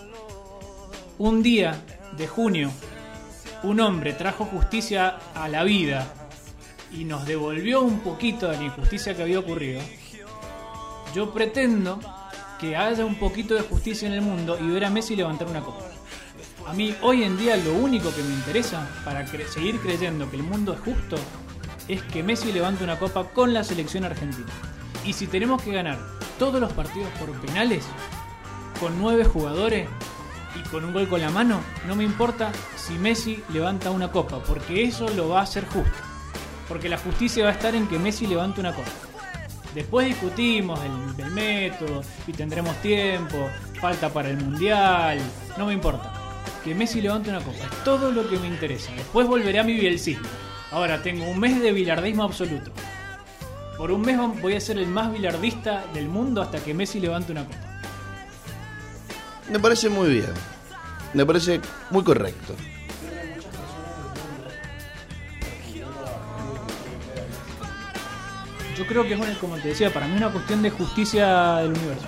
un 1.19 1.43
día 1.43 1.79
de 2.17 2.27
junio, 2.27 2.71
un 3.63 3.81
hombre 3.81 4.13
trajo 4.13 4.45
justicia 4.45 5.19
a 5.35 5.49
la 5.49 5.65
vida 5.65 6.07
y 6.93 7.05
nos 7.05 7.27
devolvió 7.27 7.83
un 7.83 8.01
poquito 8.01 8.49
de 8.49 8.57
la 8.57 8.65
injusticia 8.65 9.15
que 9.15 9.23
había 9.23 9.39
ocurrido, 9.39 9.81
yo 11.15 11.33
pretendo 11.33 12.01
que 12.61 12.77
haya 12.77 13.05
un 13.05 13.17
poquito 13.17 13.55
de 13.55 13.61
justicia 13.61 14.09
en 14.09 14.15
el 14.15 14.23
mundo 14.23 14.59
y 14.61 14.67
ver 14.69 14.85
a 14.85 14.91
Messi 14.91 15.17
levantar 15.17 15.49
una 15.49 15.61
copa. 15.61 15.85
A 16.67 16.73
mí 16.73 16.95
hoy 17.03 17.23
en 17.23 17.37
día 17.39 17.57
lo 17.57 17.75
único 17.75 18.15
que 18.15 18.23
me 18.23 18.35
interesa 18.35 18.89
para 19.05 19.27
seguir 19.27 19.79
creyendo 19.81 20.29
que 20.31 20.37
el 20.37 20.43
mundo 20.43 20.75
es 20.75 20.81
justo 20.81 21.17
es 21.87 22.03
que 22.03 22.23
Messi 22.23 22.53
levante 22.53 22.83
una 22.83 22.99
copa 22.99 23.29
con 23.29 23.53
la 23.53 23.63
selección 23.63 24.05
argentina. 24.05 24.49
Y 25.05 25.13
si 25.13 25.27
tenemos 25.29 25.63
que 25.63 25.73
ganar 25.73 25.99
todos 26.39 26.61
los 26.61 26.73
partidos 26.73 27.09
por 27.21 27.31
penales, 27.41 27.85
con 28.81 28.99
nueve 28.99 29.25
jugadores 29.25 29.89
y 30.59 30.69
con 30.69 30.85
un 30.85 30.93
gol 30.93 31.09
con 31.09 31.21
la 31.21 31.31
mano, 31.31 31.61
no 31.87 31.95
me 31.95 32.05
importa 32.05 32.51
si 32.77 32.95
Messi 32.95 33.43
levanta 33.53 33.91
una 33.91 34.11
copa, 34.11 34.39
porque 34.43 34.85
eso 34.85 35.09
lo 35.11 35.29
va 35.29 35.41
a 35.41 35.43
hacer 35.43 35.67
justo. 35.67 35.91
Porque 36.69 36.89
la 36.89 36.99
justicia 36.99 37.45
va 37.45 37.51
a 37.51 37.53
estar 37.53 37.75
en 37.75 37.87
que 37.87 37.99
Messi 37.99 38.27
levante 38.27 38.61
una 38.61 38.75
copa. 38.75 38.91
Después 39.75 40.07
discutimos 40.07 40.81
del, 40.83 41.17
del 41.17 41.31
método 41.33 42.03
y 42.27 42.33
tendremos 42.33 42.75
tiempo, 42.77 43.49
falta 43.81 44.09
para 44.09 44.31
el 44.31 44.39
mundial, 44.39 45.19
no 45.59 45.67
me 45.67 45.75
importa. 45.75 46.13
Que 46.65 46.75
Messi 46.75 47.01
levante 47.01 47.31
una 47.31 47.41
copa, 47.41 47.59
es 47.59 47.85
todo 47.85 48.11
lo 48.11 48.29
que 48.29 48.39
me 48.39 48.49
interesa. 48.49 48.91
Después 48.93 49.27
volveré 49.27 49.59
a 49.59 49.65
mi 49.65 49.75
bielcismo. 49.75 50.27
Ahora 50.73 51.03
tengo 51.03 51.25
un 51.29 51.39
mes 51.39 51.61
de 51.61 51.73
bilardismo 51.73 52.25
absoluto. 52.25 52.73
Por 53.77 53.91
un 53.91 54.01
mes 54.01 54.19
voy 54.41 54.55
a 54.55 54.61
ser 54.61 54.79
el 54.79 54.87
más 54.87 55.13
bilardista 55.13 55.85
del 55.93 56.09
mundo 56.09 56.41
hasta 56.41 56.59
que 56.59 56.73
Messi 56.73 56.99
levante 56.99 57.33
una 57.33 57.45
copa. 57.45 57.66
Me 59.51 59.59
parece 59.61 59.89
muy 59.89 60.09
bien. 60.11 60.33
Me 61.15 61.25
parece 61.25 61.61
muy 61.91 62.03
correcto. 62.03 62.55
Yo 68.77 68.87
creo 68.87 69.05
que 69.05 69.15
es, 69.15 69.39
como 69.39 69.57
te 69.57 69.69
decía, 69.69 69.93
para 69.93 70.07
mí 70.07 70.13
es 70.15 70.19
una 70.21 70.31
cuestión 70.31 70.61
de 70.63 70.71
justicia 70.71 71.57
del 71.57 71.71
universo. 71.71 72.05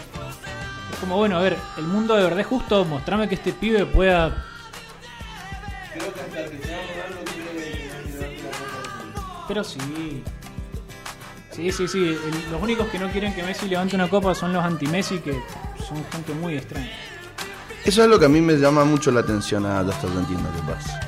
Es 0.92 0.98
como, 0.98 1.16
bueno, 1.16 1.38
a 1.38 1.40
ver, 1.40 1.57
el 1.79 1.85
mundo 1.85 2.14
de 2.14 2.24
verdad 2.24 2.40
es 2.40 2.46
justo, 2.46 2.85
mostrame 2.85 3.29
que 3.29 3.37
este 3.37 3.53
pibe 3.53 3.87
pueda... 3.87 4.44
Creo 5.94 6.12
que 6.12 6.20
hasta 6.20 6.37
que 6.44 6.51
del 6.51 6.53
mundo. 6.53 7.31
Pero 9.48 9.64
sí. 9.64 10.22
Sí, 11.53 11.72
sí, 11.72 11.88
sí. 11.88 11.98
El- 12.05 12.53
los 12.53 12.62
únicos 12.62 12.87
que 12.88 12.98
no 12.98 13.09
quieren 13.11 13.35
que 13.35 13.42
Messi 13.42 13.66
levante 13.66 13.96
una 13.96 14.09
copa 14.09 14.35
son 14.35 14.53
los 14.53 14.62
anti-Messi, 14.62 15.20
que 15.20 15.33
son 15.88 16.05
gente 16.12 16.35
muy 16.35 16.57
extraña. 16.59 16.90
Eso 17.88 18.05
es 18.05 18.11
lo 18.11 18.18
que 18.18 18.27
a 18.27 18.29
mí 18.29 18.42
me 18.42 18.59
llama 18.59 18.85
mucho 18.85 19.11
la 19.11 19.20
atención 19.20 19.64
a 19.64 19.81
hasta 19.81 20.09
no 20.09 20.20
entiendo 20.20 20.46
qué 20.55 20.72
pasa. 20.74 21.01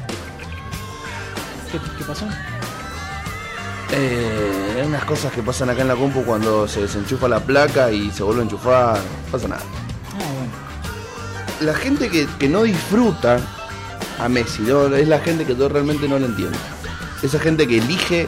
¿Qué, 1.71 1.79
qué 1.99 2.05
pasó? 2.05 2.25
Eh, 3.93 4.83
unas 4.87 5.05
cosas 5.05 5.31
que 5.31 5.43
pasan 5.43 5.69
acá 5.69 5.83
en 5.83 5.89
la 5.89 5.95
compu 5.95 6.25
cuando 6.25 6.67
se 6.67 6.81
desenchufa 6.81 7.29
la 7.29 7.41
placa 7.41 7.93
y 7.93 8.11
se 8.11 8.23
vuelve 8.23 8.41
a 8.41 8.45
enchufar. 8.45 8.97
No 8.97 9.31
pasa 9.31 9.49
nada. 9.49 9.61
Ah, 10.15 10.33
bueno. 11.59 11.71
La 11.71 11.75
gente 11.79 12.09
que, 12.09 12.27
que 12.39 12.49
no 12.49 12.63
disfruta 12.63 13.39
a 14.19 14.29
Messi, 14.31 14.63
¿no? 14.63 14.87
es 14.87 15.07
la 15.07 15.19
gente 15.19 15.45
que 15.45 15.55
yo 15.55 15.69
realmente 15.69 16.09
no 16.09 16.19
lo 16.19 16.25
entiendo. 16.25 16.57
Esa 17.23 17.39
gente 17.39 17.69
que 17.69 17.77
elige 17.77 18.27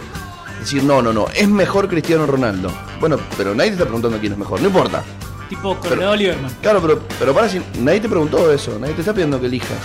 decir, 0.61 0.85
no, 0.85 1.01
no, 1.01 1.15
no, 1.15 1.27
es 1.35 1.49
mejor 1.49 1.89
Cristiano 1.89 2.27
Ronaldo. 2.27 2.71
Bueno, 3.01 3.17
pero 3.39 3.55
nadie 3.55 3.71
te 3.71 3.77
está 3.77 3.85
preguntando 3.87 4.19
quién 4.19 4.35
es 4.35 4.39
mejor, 4.39 4.61
no 4.61 4.67
importa. 4.67 5.03
Tipo 5.53 5.77
Corredor 5.77 6.17
Lieberman. 6.17 6.51
Claro, 6.63 6.81
pero, 6.81 7.03
pero 7.19 7.35
para 7.35 7.47
si 7.47 7.61
nadie 7.79 8.01
te 8.01 8.09
preguntó 8.09 8.51
eso, 8.51 8.79
nadie 8.79 8.95
te 8.95 9.01
está 9.03 9.13
pidiendo 9.13 9.39
que 9.39 9.47
elijas. 9.49 9.79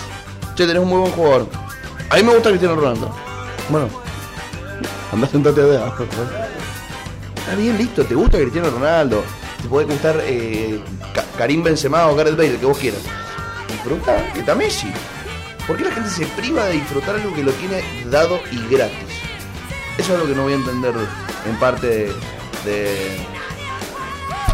Che, 0.55 0.65
tenés 0.65 0.81
un 0.81 0.87
muy 0.87 0.99
buen 0.99 1.11
jugador. 1.11 1.47
A 2.09 2.15
mí 2.15 2.23
me 2.23 2.33
gusta 2.33 2.49
Cristiano 2.49 2.75
Ronaldo. 2.77 3.13
Bueno, 3.69 3.89
anda 5.11 5.27
sentate 5.27 5.61
de 5.61 5.77
abajo. 5.77 6.03
Está 6.03 7.55
bien, 7.55 7.77
listo, 7.77 8.05
te 8.05 8.15
gusta 8.15 8.37
Cristiano 8.37 8.69
Ronaldo. 8.69 9.23
Te 9.61 9.67
puede 9.67 9.87
gustar 9.87 10.21
eh, 10.23 10.79
Ka- 11.13 11.25
Karim 11.37 11.63
Benzema 11.63 12.07
o 12.07 12.15
Gareth 12.15 12.37
Bale, 12.37 12.51
el 12.51 12.59
que 12.59 12.65
vos 12.65 12.77
quieras. 12.77 13.01
Disfruta, 13.67 14.31
que 14.33 14.39
está 14.39 14.55
Messi. 14.55 14.87
¿Por 15.67 15.75
qué 15.75 15.83
la 15.83 15.91
gente 15.91 16.09
se 16.09 16.25
priva 16.27 16.63
de 16.65 16.73
disfrutar 16.75 17.15
algo 17.15 17.33
que 17.35 17.43
lo 17.43 17.51
tiene 17.51 17.83
dado 18.09 18.39
y 18.53 18.73
gratis? 18.73 19.09
Eso 19.97 20.13
es 20.13 20.19
lo 20.19 20.27
que 20.27 20.33
no 20.33 20.43
voy 20.43 20.53
a 20.53 20.55
entender 20.55 20.93
en 21.45 21.59
parte 21.59 21.87
de, 21.87 22.13
de 22.63 23.17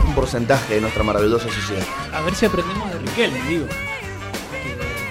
un 0.06 0.14
porcentaje 0.14 0.76
de 0.76 0.82
nuestra 0.82 1.04
maravillosa 1.04 1.46
sociedad. 1.50 1.84
A 2.14 2.22
ver 2.22 2.36
si 2.36 2.46
aprendemos 2.46 2.92
de 2.92 3.00
Riquelme, 3.00 3.42
digo. 3.44 3.68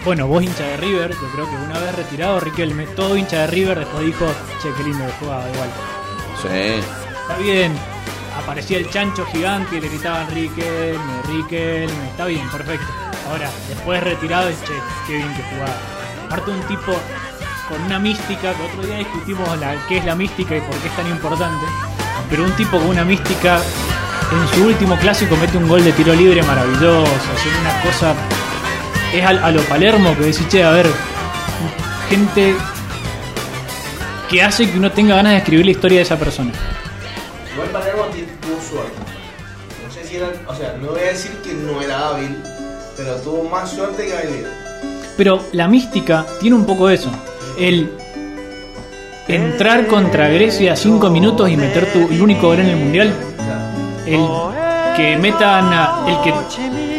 Bueno, 0.04 0.26
vos 0.26 0.42
hincha 0.42 0.64
de 0.64 0.76
River, 0.78 1.12
yo 1.12 1.28
creo 1.32 1.48
que 1.48 1.56
una 1.56 1.78
vez 1.78 1.94
retirado 1.94 2.40
Riquelme, 2.40 2.86
todo 2.88 3.16
hincha 3.16 3.42
de 3.42 3.46
River 3.46 3.78
después 3.78 4.04
dijo, 4.04 4.26
che, 4.60 4.68
qué 4.76 4.82
lindo 4.82 5.06
que 5.06 5.12
jugaba 5.12 5.48
igual. 5.48 5.70
Sí. 6.42 6.82
Está 7.20 7.36
bien, 7.38 7.72
aparecía 8.36 8.78
el 8.78 8.90
chancho 8.90 9.24
gigante 9.26 9.76
y 9.76 9.80
le 9.80 9.88
gritaban 9.88 10.28
Riquelme, 10.28 11.22
Riquelme, 11.28 12.08
está 12.10 12.26
bien, 12.26 12.48
perfecto. 12.50 12.86
Ahora, 13.30 13.48
después 13.68 14.02
retirado, 14.02 14.50
che, 14.50 14.74
qué 15.06 15.16
bien 15.16 15.34
que 15.34 15.42
jugaba. 15.44 15.76
Aparte 16.26 16.50
un 16.50 16.62
tipo 16.62 16.92
con 17.68 17.80
una 17.82 17.98
mística, 17.98 18.54
que 18.54 18.62
otro 18.62 18.82
día 18.82 18.98
discutimos 18.98 19.58
la, 19.60 19.76
qué 19.86 19.98
es 19.98 20.04
la 20.04 20.14
mística 20.14 20.56
y 20.56 20.60
por 20.60 20.74
qué 20.76 20.88
es 20.88 20.96
tan 20.96 21.06
importante, 21.06 21.64
pero 22.28 22.44
un 22.44 22.52
tipo 22.52 22.76
con 22.76 22.88
una 22.88 23.04
mística, 23.04 23.60
en 24.32 24.48
su 24.48 24.64
último 24.64 24.96
clásico 24.96 25.36
mete 25.36 25.56
un 25.56 25.68
gol 25.68 25.84
de 25.84 25.92
tiro 25.92 26.14
libre 26.14 26.42
maravilloso, 26.42 27.04
haciendo 27.34 27.60
una 27.60 27.82
cosa, 27.82 28.14
es 29.12 29.24
a, 29.24 29.50
lo 29.50 29.60
Palermo 29.62 30.16
que 30.16 30.24
decís, 30.24 30.48
che, 30.48 30.64
a 30.64 30.70
ver, 30.70 30.86
gente 32.08 32.54
que 34.28 34.42
hace 34.42 34.70
que 34.70 34.78
uno 34.78 34.90
tenga 34.90 35.16
ganas 35.16 35.32
de 35.32 35.38
escribir 35.38 35.66
la 35.66 35.72
historia 35.72 35.98
de 35.98 36.02
esa 36.02 36.18
persona. 36.18 36.52
Igual 37.52 37.68
Palermo 37.68 38.04
tuvo 38.04 38.60
suerte. 38.60 38.96
No 39.86 39.92
sé 39.92 40.04
si 40.04 40.16
era. 40.16 40.32
O 40.46 40.54
sea, 40.54 40.76
no 40.80 40.88
voy 40.92 41.00
a 41.00 41.12
decir 41.12 41.32
que 41.44 41.52
no 41.52 41.82
era 41.82 42.08
hábil, 42.08 42.36
pero 42.96 43.16
tuvo 43.16 43.48
más 43.48 43.70
suerte 43.70 44.06
que 44.06 44.16
habilidad. 44.16 44.50
Pero 45.16 45.44
la 45.52 45.68
mística 45.68 46.24
tiene 46.40 46.56
un 46.56 46.64
poco 46.64 46.88
eso. 46.88 47.10
el 47.58 47.92
entrar 49.28 49.86
contra 49.86 50.28
Grecia 50.28 50.76
5 50.76 51.10
minutos 51.10 51.48
y 51.48 51.56
meter 51.56 51.86
tu, 51.92 52.08
el 52.08 52.20
único 52.20 52.48
gol 52.48 52.60
en 52.60 52.68
el 52.68 52.76
mundial. 52.76 53.31
El 54.06 54.26
que 54.96 55.16
metan 55.16 55.72
a- 55.72 56.04
el 56.08 56.20
que 56.22 56.34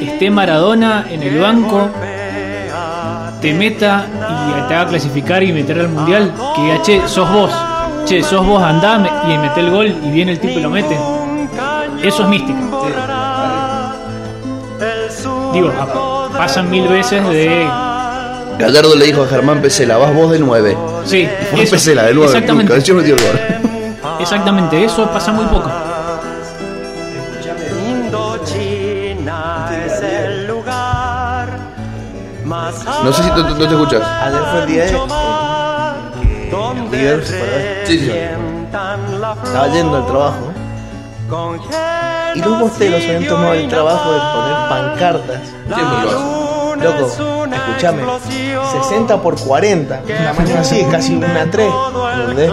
esté 0.06 0.30
Maradona 0.32 1.06
en 1.10 1.22
el 1.24 1.39
banco 1.39 1.89
te 3.42 3.54
meta 3.54 4.06
y 4.58 4.68
te 4.68 4.74
haga 4.76 4.88
clasificar 4.89 5.44
y 5.44 5.52
meter 5.52 5.80
al 5.80 5.89
mundial. 5.89 6.32
Que 6.56 6.62
diga, 6.62 6.82
che, 6.82 7.02
sos 7.08 7.30
vos. 7.32 7.52
Che, 8.06 8.24
sos 8.24 8.46
vos, 8.46 8.62
andá 8.63 8.98
me- 9.00 9.10
y 9.34 9.38
mete 9.38 9.60
el 9.62 9.70
gol 9.72 9.88
y 10.04 10.12
viene 10.12 10.32
el 10.34 10.39
tipo 10.39 10.60
y 10.60 10.62
lo 10.62 10.70
mete. 10.70 10.98
Eso 12.02 12.24
es 12.24 12.30
mística. 12.30 12.60
Digo, 15.54 15.72
pasan 16.36 16.70
mil 16.70 16.88
veces 16.88 17.28
de. 17.30 17.68
Gallardo 18.60 18.96
le 18.96 19.06
dijo 19.06 19.24
a 19.24 19.28
Germán 19.28 19.62
Pesela, 19.62 19.98
vas 19.98 20.13
vos 20.13 20.32
de 20.32 20.39
9. 20.39 20.78
Sí, 21.06 21.28
Fue. 21.52 21.66
Pesela 21.66 22.04
de 22.04 22.13
9. 22.13 22.32
Exactamente. 22.32 22.82
Yo 22.82 22.96
metió 22.96 23.16
el 23.16 23.22
gol. 23.22 23.39
Exactamente, 24.20 24.84
eso 24.84 25.10
pasa 25.12 25.32
muy 25.32 25.46
poco. 25.46 25.70
No 33.04 33.12
sé 33.13 33.24
si 33.24 33.30
tú- 33.32 33.44
tú- 33.44 33.50
no 33.56 33.68
te 33.68 33.74
escuchas. 33.74 34.02
Ayer 34.22 34.42
fue 34.52 34.60
el 34.62 34.68
día 34.68 34.86
de. 34.86 34.92
River 36.92 37.26
se 37.26 37.34
fue. 37.39 37.84
Sí, 37.86 38.00
sí. 38.00 38.12
Estaba 39.44 39.68
yendo 39.70 39.98
al 39.98 40.06
trabajo. 40.06 40.52
Y 42.36 42.39
los 42.42 42.60
bosteros 42.60 43.04
habían 43.04 43.28
tomado 43.28 43.54
el 43.54 43.68
trabajo 43.68 44.12
de 44.13 44.20
poner 44.20 44.70
pancartas. 44.70 45.39
Siempre 45.74 46.02
lo 46.04 46.10
hacen. 46.10 46.44
Loco, 46.84 47.08
escúchame. 47.56 48.04
60 48.84 49.18
por 49.22 49.39
40. 49.39 50.02
Un 50.02 50.26
tamaño 50.26 50.60
así, 50.60 50.80
es 50.82 50.88
casi 50.88 51.16
una 51.16 51.50
3. 51.52 51.72
¿Entendés? 52.22 52.52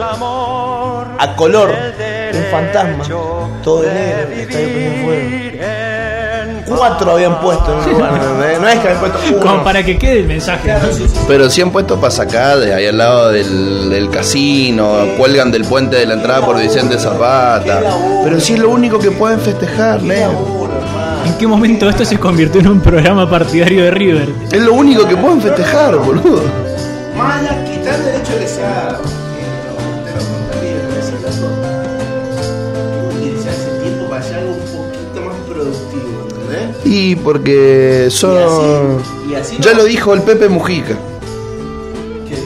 A 1.19 1.37
color. 1.37 1.71
Un 2.33 2.45
fantasma. 2.51 3.05
Todo 3.63 3.83
de 3.83 3.93
negro. 3.93 4.33
El 4.33 4.41
estadio 4.41 4.69
fuego. 5.05 5.29
Cuatro 6.77 7.13
habían 7.13 7.41
puesto 7.41 7.73
en 7.73 7.79
un 7.79 7.93
lugar. 7.93 8.15
¿entendés? 8.15 8.61
No 8.61 8.69
es 8.69 8.79
que 8.79 8.89
habían 8.89 9.01
puesto 9.01 9.19
uno. 9.31 9.41
Como 9.41 9.65
para 9.65 9.85
que 9.85 9.99
quede 9.99 10.21
el 10.21 10.27
mensaje. 10.27 10.73
¿no? 10.73 10.89
Pero 11.27 11.51
si 11.51 11.61
han 11.63 11.71
puesto 11.71 12.01
para 12.01 12.11
sacar 12.11 12.59
de 12.59 12.75
ahí 12.75 12.87
al 12.87 12.99
lado 12.99 13.31
del, 13.31 13.91
del 13.91 14.11
casino, 14.11 15.07
cuelgan 15.19 15.51
del 15.51 15.65
puente 15.65 15.97
de 15.97 16.07
la 16.07 16.15
entrada 16.15 16.45
por 16.45 16.61
Vicente 16.61 16.99
Zapata. 16.99 17.81
Pero 18.25 18.41
si 18.41 18.55
es 18.55 18.59
lo 18.59 18.71
único 18.71 18.99
que 18.99 19.11
pueden 19.11 19.41
festejar, 19.41 20.03
negro. 20.03 20.69
¿En 21.27 21.35
qué 21.35 21.47
momento 21.47 21.89
esto 21.89 22.05
se 22.05 22.19
convirtió 22.19 22.61
en 22.61 22.69
un 22.69 22.81
programa 22.81 23.29
partidario 23.29 23.85
de 23.85 23.91
River? 23.91 24.29
Es 24.51 24.61
lo 24.61 24.73
único 24.75 25.07
que 25.07 25.17
pueden 25.17 25.41
festejar, 25.41 25.97
boludo. 25.97 26.43
Más 27.17 27.41
allá, 27.41 27.65
quitar 27.65 28.01
el 28.01 28.21
hecho 28.21 28.37
de 28.39 28.49
Y 36.93 37.15
porque 37.17 38.09
son... 38.11 38.99
Y 39.31 39.35
así- 39.35 39.55
y 39.55 39.57
así 39.57 39.57
Ya 39.61 39.73
no- 39.73 39.79
lo 39.79 39.85
dijo 39.85 40.13
el 40.13 40.23
Pepe 40.23 40.49
Mujica. 40.49 40.97
¿Qué? 42.29 42.37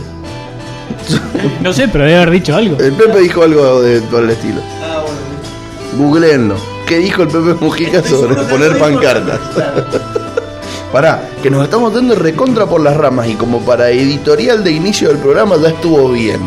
No 1.62 1.72
sé, 1.72 1.88
pero 1.88 2.04
debe 2.04 2.16
haber 2.16 2.30
dicho 2.30 2.54
algo. 2.54 2.76
El 2.78 2.92
Pepe 2.92 3.20
dijo 3.20 3.42
algo 3.42 3.80
de 3.80 4.00
por 4.02 4.22
el 4.22 4.30
estilo. 4.30 4.60
Ah, 4.82 5.02
bueno. 5.02 6.06
Googleenlo. 6.08 6.56
¿Qué 6.86 6.98
dijo 6.98 7.22
el 7.22 7.28
Pepe 7.28 7.54
Mujica 7.58 7.98
Estoy 7.98 8.20
sobre 8.20 8.42
poner 8.44 8.78
pancartas? 8.78 9.40
Pará, 10.92 11.28
que 11.42 11.50
nos 11.50 11.64
estamos 11.64 11.92
dando 11.94 12.14
recontra 12.14 12.66
por 12.66 12.80
las 12.82 12.96
ramas 12.96 13.26
y 13.28 13.34
como 13.34 13.60
para 13.60 13.88
editorial 13.90 14.62
de 14.62 14.72
inicio 14.72 15.08
del 15.08 15.16
programa 15.18 15.56
ya 15.60 15.68
estuvo 15.70 16.10
bien 16.10 16.38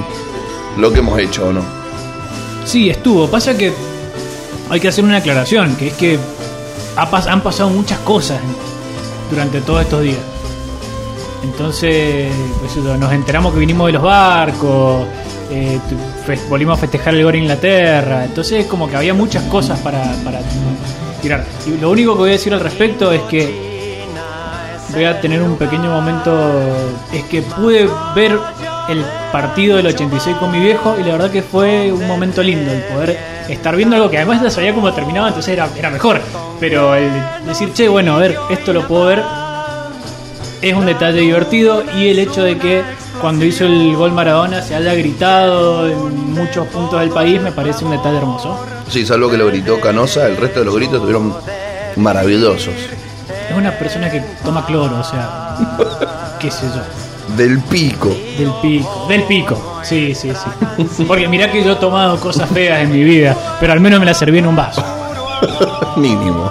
lo 0.77 0.93
que 0.93 0.99
hemos 0.99 1.19
hecho, 1.19 1.47
¿o 1.47 1.53
no? 1.53 1.61
Sí, 2.63 2.89
estuvo. 2.89 3.27
Pasa 3.27 3.57
que 3.57 3.73
hay 4.69 4.79
que 4.79 4.87
hacer 4.87 5.03
una 5.03 5.17
aclaración, 5.17 5.75
que 5.75 5.87
es 5.87 5.93
que 5.95 6.19
han 6.97 7.41
pasado 7.41 7.69
muchas 7.69 7.99
cosas 7.99 8.39
durante 9.29 9.61
todos 9.61 9.81
estos 9.81 10.01
días. 10.01 10.19
Entonces, 11.43 12.31
pues 12.59 12.75
nos 12.77 13.11
enteramos 13.13 13.53
que 13.53 13.59
vinimos 13.59 13.87
de 13.87 13.93
los 13.93 14.03
barcos, 14.03 15.05
eh, 15.51 15.79
volvimos 16.49 16.77
a 16.77 16.81
festejar 16.81 17.15
el 17.15 17.23
gol 17.23 17.35
en 17.35 17.43
Inglaterra. 17.43 18.25
Entonces, 18.25 18.65
como 18.65 18.89
que 18.89 18.95
había 18.95 19.13
muchas 19.13 19.43
cosas 19.43 19.79
para, 19.79 20.03
para 20.23 20.39
tirar. 21.21 21.45
Y 21.65 21.79
lo 21.79 21.91
único 21.91 22.13
que 22.13 22.19
voy 22.19 22.29
a 22.29 22.33
decir 22.33 22.53
al 22.53 22.59
respecto 22.59 23.11
es 23.11 23.21
que 23.23 23.67
voy 24.93 25.05
a 25.05 25.21
tener 25.21 25.41
un 25.41 25.55
pequeño 25.57 25.91
momento. 25.91 26.51
Es 27.13 27.23
que 27.25 27.41
pude 27.41 27.89
ver 28.15 28.39
el 28.89 29.03
partido 29.31 29.77
del 29.77 29.87
86 29.87 30.37
con 30.37 30.51
mi 30.51 30.59
viejo 30.59 30.95
y 30.99 31.03
la 31.03 31.13
verdad 31.13 31.31
que 31.31 31.41
fue 31.41 31.91
un 31.91 32.07
momento 32.07 32.41
lindo 32.41 32.71
el 32.71 32.81
poder 32.83 33.17
estar 33.49 33.75
viendo 33.75 33.95
algo 33.95 34.09
que 34.09 34.17
además 34.17 34.41
ya 34.41 34.49
sabía 34.49 34.73
cómo 34.73 34.93
terminaba, 34.93 35.27
entonces 35.27 35.53
era, 35.53 35.69
era 35.77 35.89
mejor. 35.89 36.21
Pero 36.59 36.95
el 36.95 37.11
decir, 37.45 37.73
che, 37.73 37.87
bueno, 37.87 38.15
a 38.15 38.19
ver, 38.19 38.37
esto 38.49 38.73
lo 38.73 38.87
puedo 38.87 39.05
ver, 39.05 39.23
es 40.61 40.73
un 40.73 40.85
detalle 40.85 41.21
divertido 41.21 41.83
y 41.95 42.09
el 42.09 42.19
hecho 42.19 42.43
de 42.43 42.57
que 42.57 42.83
cuando 43.21 43.45
hizo 43.45 43.65
el 43.65 43.95
gol 43.95 44.11
Maradona 44.11 44.61
se 44.61 44.75
haya 44.75 44.93
gritado 44.93 45.87
en 45.87 46.33
muchos 46.33 46.67
puntos 46.67 46.99
del 46.99 47.09
país 47.09 47.41
me 47.41 47.51
parece 47.51 47.85
un 47.85 47.91
detalle 47.91 48.17
hermoso. 48.17 48.59
Sí, 48.89 49.05
salvo 49.05 49.29
que 49.29 49.37
lo 49.37 49.47
gritó 49.47 49.79
Canosa, 49.79 50.27
el 50.27 50.37
resto 50.37 50.59
de 50.59 50.65
los 50.65 50.75
gritos 50.75 50.95
estuvieron 50.95 51.35
maravillosos. 51.95 52.73
Es 53.49 53.55
una 53.55 53.71
persona 53.77 54.09
que 54.09 54.21
toma 54.43 54.65
cloro, 54.65 54.99
o 54.99 55.03
sea, 55.03 55.55
qué 56.39 56.51
sé 56.51 56.67
yo. 56.67 57.06
Del 57.35 57.59
pico. 57.59 58.09
Del 58.37 58.51
pico, 58.61 59.05
del 59.09 59.23
pico, 59.23 59.79
sí, 59.83 60.15
sí, 60.15 60.31
sí. 60.31 61.03
Porque 61.05 61.27
mirá 61.27 61.51
que 61.51 61.63
yo 61.63 61.73
he 61.73 61.75
tomado 61.75 62.19
cosas 62.19 62.49
feas 62.49 62.81
en 62.81 62.91
mi 62.91 63.03
vida, 63.03 63.35
pero 63.59 63.73
al 63.73 63.79
menos 63.79 63.99
me 63.99 64.05
la 64.05 64.13
serví 64.13 64.39
en 64.39 64.47
un 64.47 64.55
vaso. 64.55 64.83
Mínimo. 65.97 66.49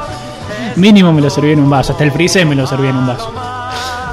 Mínimo 0.77 1.13
me 1.13 1.23
lo 1.23 1.31
serví 1.31 1.53
en 1.53 1.61
un 1.61 1.71
vaso, 1.71 1.93
hasta 1.93 2.05
el 2.05 2.13
freezer 2.13 2.45
me 2.45 2.55
lo 2.55 2.67
serví 2.67 2.89
en 2.89 2.97
un 2.97 3.07
vaso. 3.07 3.33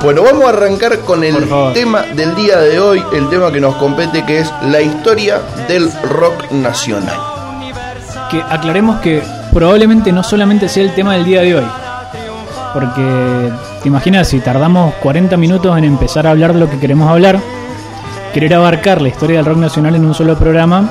Bueno, 0.03 0.23
vamos 0.23 0.45
a 0.45 0.49
arrancar 0.49 0.99
con 0.99 1.23
el 1.23 1.35
tema 1.73 2.01
del 2.01 2.35
día 2.35 2.57
de 2.57 2.77
hoy, 2.79 3.01
el 3.13 3.29
tema 3.29 3.51
que 3.51 3.61
nos 3.61 3.75
compete, 3.75 4.25
que 4.25 4.39
es 4.39 4.51
la 4.63 4.81
historia 4.81 5.41
del 5.67 5.89
rock 6.03 6.51
nacional. 6.51 7.17
Que 8.29 8.41
aclaremos 8.41 8.99
que 8.99 9.23
probablemente 9.53 10.11
no 10.11 10.21
solamente 10.21 10.67
sea 10.67 10.83
el 10.83 10.93
tema 10.93 11.13
del 11.13 11.23
día 11.23 11.41
de 11.41 11.55
hoy. 11.55 11.67
Porque 12.73 13.51
te 13.83 13.89
imaginas 13.89 14.27
si 14.29 14.39
tardamos 14.39 14.93
40 14.95 15.37
minutos 15.37 15.77
en 15.77 15.83
empezar 15.83 16.25
a 16.25 16.31
hablar 16.31 16.53
de 16.53 16.59
lo 16.59 16.69
que 16.69 16.79
queremos 16.79 17.09
hablar, 17.09 17.39
querer 18.33 18.53
abarcar 18.55 19.01
la 19.01 19.09
historia 19.09 19.37
del 19.37 19.45
rock 19.45 19.57
nacional 19.57 19.93
en 19.95 20.05
un 20.05 20.13
solo 20.13 20.35
programa 20.37 20.89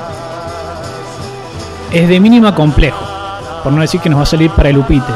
es 1.91 2.07
de 2.07 2.19
mínima 2.19 2.53
complejo. 2.55 3.03
Por 3.63 3.71
no 3.73 3.81
decir 3.81 3.99
que 4.01 4.09
nos 4.09 4.19
va 4.19 4.23
a 4.23 4.27
salir 4.27 4.49
para 4.51 4.69
el 4.69 4.77
upite. 4.77 5.11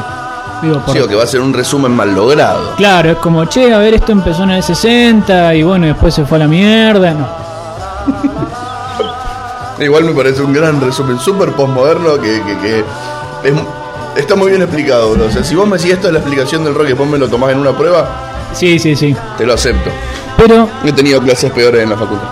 Digo, 0.62 0.80
por- 0.80 0.94
Sí, 0.94 1.00
o 1.00 1.06
que 1.08 1.14
va 1.14 1.22
a 1.22 1.26
ser 1.26 1.40
un 1.40 1.52
resumen 1.52 1.92
mal 1.92 2.14
logrado. 2.14 2.74
Claro, 2.76 3.10
es 3.12 3.16
como, 3.18 3.44
che, 3.44 3.72
a 3.72 3.78
ver, 3.78 3.94
esto 3.94 4.12
empezó 4.12 4.42
en 4.44 4.50
el 4.50 4.62
60 4.62 5.54
y 5.54 5.62
bueno, 5.62 5.86
después 5.86 6.14
se 6.14 6.24
fue 6.24 6.36
a 6.36 6.40
la 6.40 6.48
mierda. 6.48 7.12
No. 7.14 7.26
Igual 9.84 10.04
me 10.04 10.12
parece 10.12 10.42
un 10.42 10.52
gran 10.52 10.80
resumen, 10.80 11.18
súper 11.20 11.52
postmoderno 11.52 12.14
que, 12.20 12.42
que, 12.42 12.58
que 12.58 12.78
es- 13.48 13.54
está 14.18 14.34
muy 14.36 14.50
bien 14.50 14.62
explicado, 14.62 15.12
bro. 15.14 15.26
O 15.26 15.30
sea, 15.30 15.42
si 15.44 15.54
vos 15.54 15.66
me 15.66 15.76
decís 15.78 15.92
esto 15.92 16.08
es 16.08 16.12
la 16.12 16.18
explicación 16.20 16.64
del 16.64 16.74
rock 16.74 16.84
y 16.86 16.88
después 16.88 17.08
me 17.08 17.18
lo 17.18 17.28
tomás 17.28 17.52
en 17.52 17.58
una 17.58 17.76
prueba, 17.76 18.08
Sí, 18.52 18.78
sí, 18.78 18.96
sí. 18.96 19.14
te 19.36 19.44
lo 19.46 19.54
acepto. 19.54 19.90
Pero 20.36 20.68
He 20.84 20.92
tenido 20.92 21.20
clases 21.20 21.50
peores 21.52 21.82
en 21.82 21.90
la 21.90 21.96
facultad. 21.96 22.28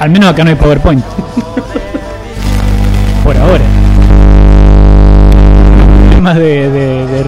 al 0.00 0.10
menos 0.10 0.30
acá 0.30 0.42
no 0.44 0.50
hay 0.50 0.56
PowerPoint. 0.56 1.04
Por 3.24 3.36
ahora. 3.36 3.64
Temas 6.14 6.36
de, 6.36 6.70
de, 6.70 7.06
de, 7.06 7.26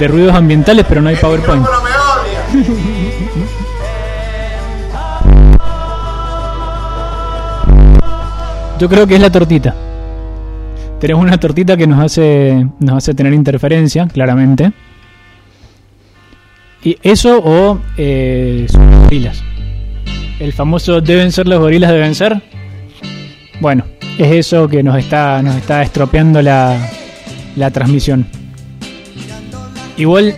de 0.00 0.08
ruidos 0.08 0.34
ambientales, 0.34 0.84
pero 0.88 1.02
no 1.02 1.08
hay 1.10 1.16
PowerPoint. 1.16 1.66
Yo 8.78 8.88
creo 8.88 9.06
que 9.06 9.14
es 9.14 9.20
la 9.20 9.30
tortita. 9.30 9.74
Tenemos 11.02 11.24
una 11.24 11.36
tortita 11.36 11.76
que 11.76 11.88
nos 11.88 11.98
hace, 11.98 12.64
nos 12.78 12.98
hace 12.98 13.12
tener 13.12 13.32
interferencia, 13.32 14.06
claramente. 14.06 14.72
Y 16.84 16.96
eso 17.02 17.40
o 17.42 17.80
eh, 17.96 18.68
sus 18.70 18.80
gorilas. 19.02 19.42
El 20.38 20.52
famoso 20.52 21.00
deben 21.00 21.32
ser 21.32 21.48
los 21.48 21.58
gorilas 21.58 21.90
deben 21.90 22.14
ser. 22.14 22.40
Bueno, 23.60 23.84
es 24.16 24.30
eso 24.30 24.68
que 24.68 24.84
nos 24.84 24.96
está, 24.96 25.42
nos 25.42 25.56
está 25.56 25.82
estropeando 25.82 26.40
la, 26.40 26.78
la 27.56 27.72
transmisión. 27.72 28.24
Igual, 29.96 30.36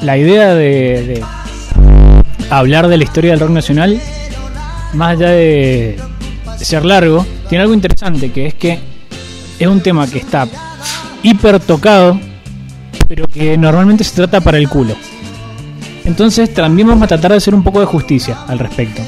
la 0.00 0.16
idea 0.16 0.54
de, 0.54 1.04
de 1.06 1.24
hablar 2.48 2.88
de 2.88 2.96
la 2.96 3.04
historia 3.04 3.32
del 3.32 3.40
rock 3.40 3.50
nacional, 3.50 4.00
más 4.94 5.18
allá 5.18 5.28
de 5.28 5.98
ser 6.56 6.86
largo, 6.86 7.26
tiene 7.50 7.64
algo 7.64 7.74
interesante, 7.74 8.32
que 8.32 8.46
es 8.46 8.54
que 8.54 8.93
es 9.58 9.66
un 9.66 9.80
tema 9.80 10.06
que 10.06 10.18
está 10.18 10.46
hiper 11.22 11.60
tocado, 11.60 12.18
pero 13.08 13.26
que 13.26 13.56
normalmente 13.56 14.04
se 14.04 14.14
trata 14.14 14.40
para 14.40 14.58
el 14.58 14.68
culo. 14.68 14.94
Entonces 16.04 16.52
también 16.52 16.88
vamos 16.88 17.04
a 17.04 17.08
tratar 17.08 17.30
de 17.30 17.38
hacer 17.38 17.54
un 17.54 17.62
poco 17.62 17.80
de 17.80 17.86
justicia 17.86 18.38
al 18.46 18.58
respecto. 18.58 19.02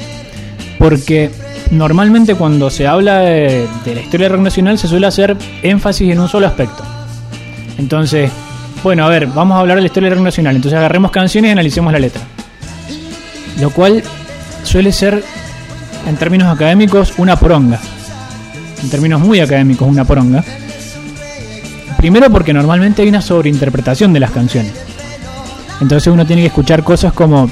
Porque 0.79 1.31
normalmente 1.71 2.35
cuando 2.35 2.69
se 2.69 2.87
habla 2.87 3.19
de, 3.19 3.67
de 3.85 3.95
la 3.95 4.01
historia 4.01 4.29
rock 4.29 4.41
nacional 4.41 4.77
se 4.77 4.87
suele 4.87 5.07
hacer 5.07 5.37
énfasis 5.61 6.11
en 6.11 6.19
un 6.19 6.27
solo 6.27 6.47
aspecto. 6.47 6.83
Entonces, 7.77 8.31
bueno, 8.83 9.05
a 9.05 9.09
ver, 9.09 9.27
vamos 9.27 9.57
a 9.57 9.59
hablar 9.59 9.77
de 9.77 9.81
la 9.81 9.87
historia 9.87 10.09
rock 10.09 10.21
nacional. 10.21 10.55
Entonces 10.55 10.77
agarremos 10.77 11.11
canciones 11.11 11.49
y 11.49 11.51
analicemos 11.51 11.93
la 11.93 11.99
letra. 11.99 12.21
Lo 13.59 13.69
cual 13.71 14.03
suele 14.63 14.91
ser, 14.91 15.23
en 16.07 16.15
términos 16.17 16.53
académicos, 16.53 17.13
una 17.17 17.35
poronga. 17.35 17.79
En 18.83 18.89
términos 18.89 19.19
muy 19.21 19.39
académicos, 19.39 19.87
una 19.87 20.05
poronga. 20.05 20.43
Primero 21.97 22.29
porque 22.29 22.53
normalmente 22.53 23.01
hay 23.01 23.09
una 23.09 23.21
sobreinterpretación 23.21 24.13
de 24.13 24.19
las 24.19 24.31
canciones. 24.31 24.71
Entonces 25.81 26.11
uno 26.13 26.25
tiene 26.25 26.43
que 26.43 26.47
escuchar 26.47 26.83
cosas 26.83 27.13
como, 27.13 27.49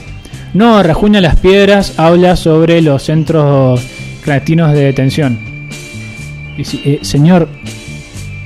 no, 0.54 0.82
Rajuña 0.84 1.20
las 1.22 1.36
Piedras 1.38 1.94
habla 1.98 2.36
sobre 2.36 2.82
los 2.82 3.04
centros 3.04 3.82
clandestinos 4.24 4.74
de 4.74 4.82
detención. 4.86 5.40
Y 6.58 6.64
si- 6.64 6.82
eh, 6.86 7.00
señor, 7.02 7.48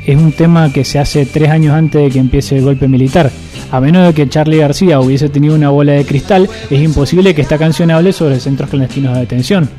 es 0.05 0.15
un 0.17 0.31
tema 0.31 0.71
que 0.73 0.83
se 0.85 0.99
hace 0.99 1.25
tres 1.25 1.49
años 1.49 1.73
antes 1.75 2.01
de 2.01 2.09
que 2.09 2.19
empiece 2.19 2.57
el 2.57 2.63
golpe 2.63 2.87
militar. 2.87 3.29
A 3.71 3.79
menos 3.79 4.07
de 4.07 4.13
que 4.13 4.27
Charlie 4.27 4.57
García 4.57 4.99
hubiese 4.99 5.29
tenido 5.29 5.53
una 5.53 5.69
bola 5.69 5.91
de 5.93 6.05
cristal, 6.05 6.49
es 6.69 6.81
imposible 6.81 7.35
que 7.35 7.41
esta 7.41 7.57
canción 7.57 7.91
hable 7.91 8.13
sobre 8.13 8.39
centros 8.39 8.69
clandestinos 8.69 9.13
de 9.13 9.19
detención. 9.19 9.69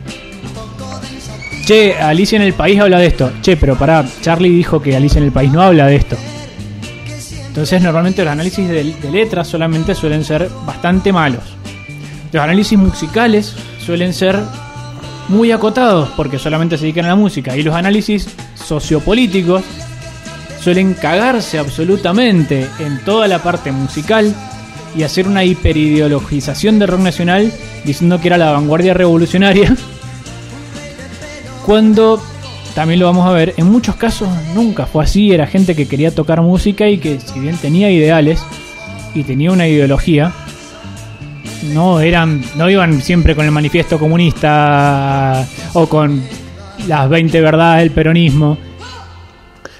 Che, 1.71 1.97
Alicia 1.97 2.35
en 2.35 2.43
el 2.43 2.53
País 2.53 2.81
habla 2.81 2.99
de 2.99 3.07
esto. 3.07 3.31
Che, 3.43 3.57
pero 3.57 3.77
pará, 3.77 4.05
Charlie 4.23 4.51
dijo 4.51 4.83
que 4.83 4.97
Alicia 4.97 5.19
en 5.19 5.27
el 5.27 5.31
País 5.31 5.53
no 5.53 5.63
habla 5.63 5.87
de 5.87 5.95
esto. 5.95 6.17
Entonces 7.47 7.81
normalmente 7.81 8.25
los 8.25 8.33
análisis 8.33 8.69
de, 8.69 8.93
de 8.93 9.11
letras 9.13 9.47
solamente 9.47 9.95
suelen 9.95 10.25
ser 10.25 10.51
bastante 10.67 11.13
malos. 11.13 11.45
Los 12.33 12.43
análisis 12.43 12.77
musicales 12.77 13.55
suelen 13.87 14.13
ser 14.13 14.37
muy 15.29 15.53
acotados 15.53 16.09
porque 16.17 16.41
solamente 16.41 16.77
se 16.77 16.87
dedican 16.87 17.05
a 17.05 17.11
la 17.11 17.15
música. 17.15 17.57
Y 17.57 17.63
los 17.63 17.77
análisis 17.77 18.27
sociopolíticos 18.57 19.63
suelen 20.61 20.95
cagarse 20.95 21.61
absolutamente 21.61 22.67
en 22.81 22.99
toda 23.05 23.29
la 23.29 23.45
parte 23.45 23.71
musical 23.71 24.35
y 24.97 25.05
hacer 25.05 25.29
una 25.29 25.45
hiperideologización 25.45 26.81
del 26.81 26.89
rock 26.89 27.01
nacional 27.03 27.53
diciendo 27.85 28.21
que 28.21 28.27
era 28.27 28.39
la 28.39 28.51
vanguardia 28.51 28.93
revolucionaria. 28.93 29.73
Cuando 31.71 32.21
también 32.75 32.99
lo 32.99 33.07
vamos 33.07 33.29
a 33.29 33.31
ver, 33.31 33.55
en 33.57 33.67
muchos 33.67 33.95
casos 33.95 34.29
nunca 34.57 34.87
fue 34.87 35.05
así, 35.05 35.31
era 35.31 35.47
gente 35.47 35.77
que 35.77 35.87
quería 35.87 36.13
tocar 36.13 36.43
música 36.43 36.89
y 36.89 36.99
que 36.99 37.21
si 37.21 37.39
bien 37.39 37.57
tenía 37.59 37.89
ideales 37.93 38.41
y 39.15 39.23
tenía 39.23 39.53
una 39.53 39.69
ideología, 39.69 40.33
no 41.73 42.01
eran 42.01 42.43
no 42.57 42.69
iban 42.69 43.01
siempre 43.01 43.37
con 43.37 43.45
el 43.45 43.53
manifiesto 43.53 44.01
comunista 44.01 45.47
o 45.75 45.89
con 45.89 46.21
las 46.89 47.09
20 47.09 47.41
verdades 47.41 47.85
del 47.85 47.93
peronismo. 47.93 48.59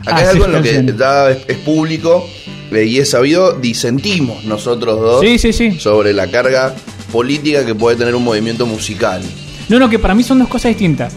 Acá 0.07 0.23
es 0.23 0.29
algo 0.29 0.45
en 0.45 0.53
lo 0.53 0.63
que 0.63 0.71
es, 0.77 1.39
es 1.49 1.59
público 1.59 2.25
eh, 2.71 2.85
y 2.85 2.99
es 2.99 3.11
sabido, 3.11 3.55
disentimos 3.55 4.45
nosotros 4.45 5.01
dos 5.01 5.21
Sí, 5.23 5.41
sí, 5.41 5.53
sí. 5.53 5.81
sobre 5.81 6.13
la 6.13 6.29
carga 6.29 6.73
política 7.11 7.67
que 7.67 7.75
puede 7.75 7.97
tener 7.97 8.15
un 8.15 8.23
movimiento 8.23 8.65
musical. 8.65 9.21
No, 9.69 9.81
no, 9.81 9.91
que 9.91 9.99
para 9.99 10.15
mí 10.15 10.23
son 10.23 10.39
dos 10.39 10.47
cosas 10.47 10.69
distintas. 10.69 11.13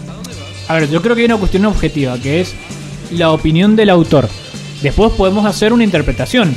A 0.68 0.76
ver, 0.76 0.90
yo 0.90 1.02
creo 1.02 1.16
que 1.16 1.22
hay 1.22 1.26
una 1.26 1.38
cuestión 1.38 1.66
objetiva, 1.66 2.18
que 2.20 2.42
es 2.42 2.56
la 3.12 3.32
opinión 3.32 3.76
del 3.76 3.90
autor. 3.90 4.30
Después 4.82 5.12
podemos 5.14 5.46
hacer 5.46 5.74
una 5.74 5.84
interpretación 5.84 6.56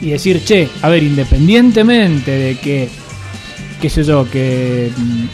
y 0.00 0.10
decir, 0.10 0.44
che, 0.44 0.68
a 0.82 0.88
ver, 0.88 1.02
independientemente 1.02 2.30
de 2.30 2.56
que, 2.58 2.88
qué 3.80 3.90
sé 3.90 4.04
yo, 4.04 4.28
que 4.30 4.90
mm, 4.96 5.24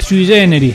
Sui 0.00 0.26
Generis 0.26 0.74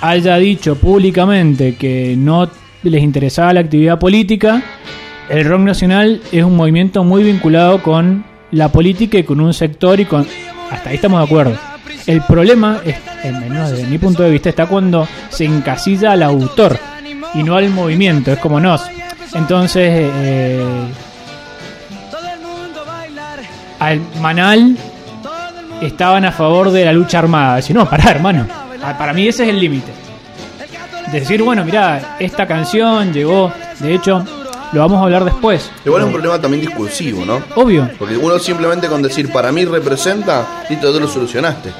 haya 0.00 0.36
dicho 0.36 0.76
públicamente 0.76 1.76
que 1.76 2.14
no 2.18 2.50
les 2.82 3.02
interesaba 3.02 3.52
la 3.52 3.60
actividad 3.60 3.98
política, 3.98 4.62
el 5.28 5.44
rock 5.44 5.60
nacional 5.60 6.20
es 6.32 6.44
un 6.44 6.56
movimiento 6.56 7.04
muy 7.04 7.22
vinculado 7.22 7.82
con 7.82 8.24
la 8.50 8.70
política 8.70 9.18
y 9.18 9.24
con 9.24 9.40
un 9.40 9.54
sector 9.54 9.98
y 10.00 10.04
con... 10.04 10.26
Hasta 10.70 10.90
ahí 10.90 10.96
estamos 10.96 11.20
de 11.20 11.24
acuerdo. 11.24 11.73
El 12.06 12.20
problema, 12.22 12.80
es, 12.84 12.96
al 13.24 13.40
menos 13.40 13.70
desde 13.70 13.86
mi 13.86 13.98
punto 13.98 14.22
de 14.22 14.30
vista, 14.30 14.50
está 14.50 14.66
cuando 14.66 15.08
se 15.30 15.44
encasilla 15.44 16.12
al 16.12 16.22
autor 16.22 16.78
y 17.32 17.42
no 17.42 17.56
al 17.56 17.70
movimiento. 17.70 18.32
Es 18.32 18.38
como 18.38 18.60
nos. 18.60 18.82
Entonces, 19.32 19.90
eh, 19.90 20.62
al 23.80 24.00
Manal 24.20 24.76
estaban 25.80 26.24
a 26.24 26.32
favor 26.32 26.70
de 26.70 26.84
la 26.84 26.92
lucha 26.92 27.18
armada. 27.18 27.62
Si 27.62 27.72
no, 27.72 27.88
pará, 27.88 28.10
hermano. 28.10 28.46
Ah, 28.82 28.96
Para 28.98 29.12
mí 29.12 29.26
ese 29.26 29.44
es 29.44 29.48
el 29.48 29.58
límite. 29.58 29.92
Decir, 31.10 31.42
bueno, 31.42 31.64
mira, 31.64 32.16
esta 32.18 32.46
canción 32.46 33.12
llegó. 33.12 33.52
De 33.78 33.94
hecho, 33.94 34.24
lo 34.74 34.80
vamos 34.80 35.00
a 35.00 35.04
hablar 35.04 35.24
después. 35.24 35.70
Igual 35.84 36.02
es 36.02 36.06
un 36.06 36.12
problema 36.12 36.40
también 36.40 36.60
discursivo, 36.66 37.24
¿no? 37.24 37.40
Obvio. 37.54 37.88
Porque 37.98 38.16
uno 38.16 38.38
simplemente 38.38 38.88
con 38.88 39.00
decir 39.00 39.32
para 39.32 39.50
mí 39.52 39.64
representa, 39.64 40.64
listo, 40.68 40.92
tú 40.92 41.00
lo 41.00 41.08
solucionaste. 41.08 41.70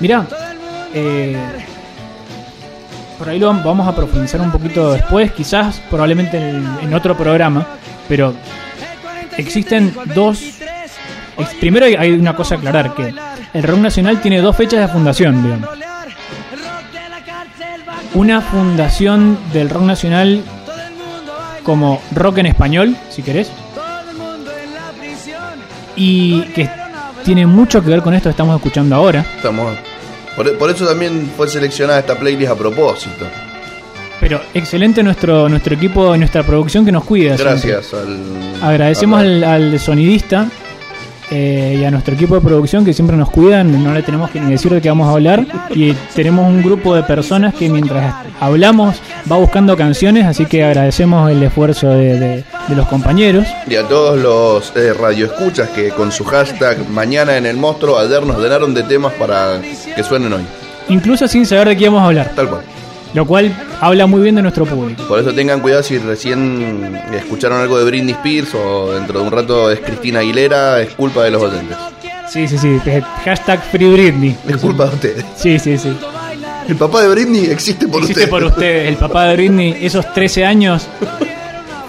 Mirá, 0.00 0.24
eh, 0.94 1.36
por 3.18 3.28
ahí 3.28 3.38
lo 3.38 3.52
vam- 3.52 3.62
vamos 3.62 3.86
a 3.86 3.94
profundizar 3.94 4.40
un 4.40 4.50
poquito 4.50 4.92
después, 4.92 5.32
quizás 5.32 5.80
probablemente 5.90 6.36
en, 6.38 6.66
en 6.82 6.94
otro 6.94 7.16
programa, 7.16 7.66
pero 8.08 8.34
existen 9.36 9.94
dos... 10.14 10.40
ex- 11.38 11.54
Primero 11.60 11.86
hay, 11.86 11.94
hay 11.94 12.12
una 12.12 12.34
cosa 12.36 12.54
a 12.54 12.58
aclarar, 12.58 12.94
que 12.94 13.12
el 13.54 13.62
rock 13.62 13.78
nacional 13.78 14.20
tiene 14.20 14.40
dos 14.40 14.56
fechas 14.56 14.80
de 14.80 14.88
fundación, 14.88 15.42
digamos. 15.42 15.68
Una 18.14 18.40
fundación 18.40 19.36
del 19.52 19.70
rock 19.70 19.82
nacional 19.82 20.42
como 21.64 22.00
rock 22.12 22.38
en 22.38 22.46
español, 22.46 22.96
si 23.10 23.22
querés, 23.22 23.50
y 25.96 26.42
que 26.54 26.70
tiene 27.24 27.46
mucho 27.46 27.82
que 27.82 27.90
ver 27.90 28.02
con 28.02 28.14
esto 28.14 28.28
que 28.28 28.32
estamos 28.32 28.56
escuchando 28.56 28.94
ahora. 28.94 29.24
Estamos. 29.36 29.76
Por, 30.36 30.56
por 30.58 30.70
eso 30.70 30.86
también 30.86 31.30
fue 31.36 31.48
seleccionada 31.48 32.00
esta 32.00 32.16
playlist 32.16 32.52
a 32.52 32.54
propósito. 32.54 33.26
Pero 34.20 34.40
excelente 34.54 35.02
nuestro 35.02 35.48
nuestro 35.48 35.74
equipo, 35.74 36.16
nuestra 36.16 36.42
producción 36.42 36.84
que 36.84 36.92
nos 36.92 37.04
cuida. 37.04 37.36
siempre. 37.36 37.70
Gracias 37.70 37.94
al. 37.94 38.62
Agradecemos 38.62 39.20
al 39.20 39.78
sonidista 39.80 40.48
eh, 41.30 41.78
y 41.80 41.84
a 41.84 41.90
nuestro 41.90 42.14
equipo 42.14 42.34
de 42.34 42.40
producción 42.40 42.84
que 42.84 42.92
siempre 42.92 43.16
nos 43.16 43.30
cuidan. 43.30 43.82
No 43.82 43.92
le 43.92 44.02
tenemos 44.02 44.30
que 44.30 44.40
ni 44.40 44.50
decir 44.52 44.72
de 44.72 44.80
qué 44.80 44.88
vamos 44.88 45.08
a 45.08 45.12
hablar. 45.12 45.46
Y 45.74 45.92
tenemos 46.14 46.46
un 46.48 46.62
grupo 46.62 46.94
de 46.94 47.02
personas 47.02 47.54
que 47.54 47.68
mientras 47.68 48.14
hablamos 48.40 48.96
va 49.30 49.36
buscando 49.36 49.76
canciones. 49.76 50.26
Así 50.26 50.46
que 50.46 50.64
agradecemos 50.64 51.30
el 51.30 51.42
esfuerzo 51.42 51.88
de, 51.90 52.18
de- 52.18 52.44
de 52.68 52.74
los 52.76 52.86
compañeros. 52.88 53.46
Y 53.68 53.76
a 53.76 53.86
todos 53.86 54.18
los 54.18 54.72
eh, 54.76 54.92
radioescuchas 54.94 55.68
que 55.70 55.90
con 55.90 56.10
su 56.12 56.24
hashtag 56.24 56.88
mañana 56.90 57.36
en 57.36 57.46
el 57.46 57.56
monstruo 57.56 57.98
ayer 57.98 58.24
nos 58.24 58.38
llenaron 58.42 58.72
de 58.74 58.82
temas 58.84 59.12
para 59.14 59.60
que 59.94 60.02
suenen 60.02 60.32
hoy. 60.32 60.42
Incluso 60.88 61.26
sin 61.28 61.44
saber 61.46 61.68
de 61.68 61.76
qué 61.76 61.86
vamos 61.88 62.02
a 62.02 62.06
hablar. 62.06 62.32
Tal 62.34 62.48
cual. 62.48 62.62
Lo 63.14 63.24
cual 63.26 63.54
habla 63.80 64.06
muy 64.06 64.22
bien 64.22 64.34
de 64.34 64.42
nuestro 64.42 64.66
público. 64.66 65.04
Por 65.06 65.20
eso 65.20 65.32
tengan 65.32 65.60
cuidado 65.60 65.82
si 65.84 65.98
recién 65.98 66.98
escucharon 67.14 67.60
algo 67.60 67.78
de 67.78 67.84
Britney 67.84 68.12
Spears 68.12 68.54
o 68.56 68.92
dentro 68.92 69.20
de 69.20 69.24
un 69.26 69.30
rato 69.32 69.70
es 69.70 69.78
Cristina 69.80 70.18
Aguilera, 70.18 70.80
es 70.82 70.90
culpa 70.94 71.22
de 71.22 71.30
los 71.30 71.42
oyentes. 71.42 71.76
Sí, 72.28 72.48
sí, 72.48 72.58
sí. 72.58 72.78
Hashtag 73.24 73.62
Free 73.70 73.92
Britney. 73.92 74.36
Es 74.48 74.56
culpa 74.56 74.86
de 74.86 74.94
ustedes. 74.94 75.24
Sí, 75.36 75.58
sí, 75.60 75.78
sí. 75.78 75.96
El 76.68 76.76
papá 76.76 77.02
de 77.02 77.08
Britney 77.08 77.44
existe 77.46 77.86
por 77.86 78.00
Existe 78.00 78.24
ustedes. 78.24 78.28
por 78.30 78.44
ustedes. 78.44 78.88
El 78.88 78.96
papá 78.96 79.26
de 79.26 79.36
Britney, 79.36 79.76
esos 79.82 80.12
13 80.12 80.44
años 80.44 80.88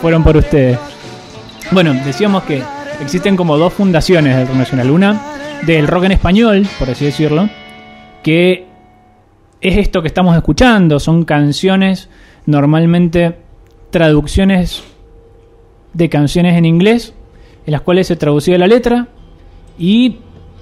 fueron 0.02 0.24
por 0.24 0.38
ustedes. 0.38 0.78
Bueno, 1.72 1.94
decíamos 2.06 2.44
que 2.44 2.62
existen 3.02 3.36
como 3.36 3.58
dos 3.58 3.74
fundaciones 3.74 4.36
del 4.36 4.48
rock 4.48 4.58
nacional. 4.58 4.92
Una 4.92 5.22
del 5.64 5.88
rock 5.88 6.04
en 6.04 6.12
español, 6.12 6.68
por 6.78 6.90
así 6.90 7.06
decirlo, 7.06 7.50
que 8.22 8.66
es 9.62 9.78
esto 9.78 10.02
que 10.02 10.08
estamos 10.08 10.36
escuchando. 10.36 11.00
Son 11.00 11.26
canciones, 11.26 12.10
normalmente 12.46 13.38
traducciones 13.90 14.84
de 15.94 16.10
canciones 16.10 16.58
en 16.58 16.66
inglés, 16.66 17.14
en 17.66 17.72
las 17.72 17.82
cuales 17.82 18.08
se 18.08 18.16
traducía 18.16 18.58
la 18.58 18.68
letra 18.68 19.08
y 19.78 20.18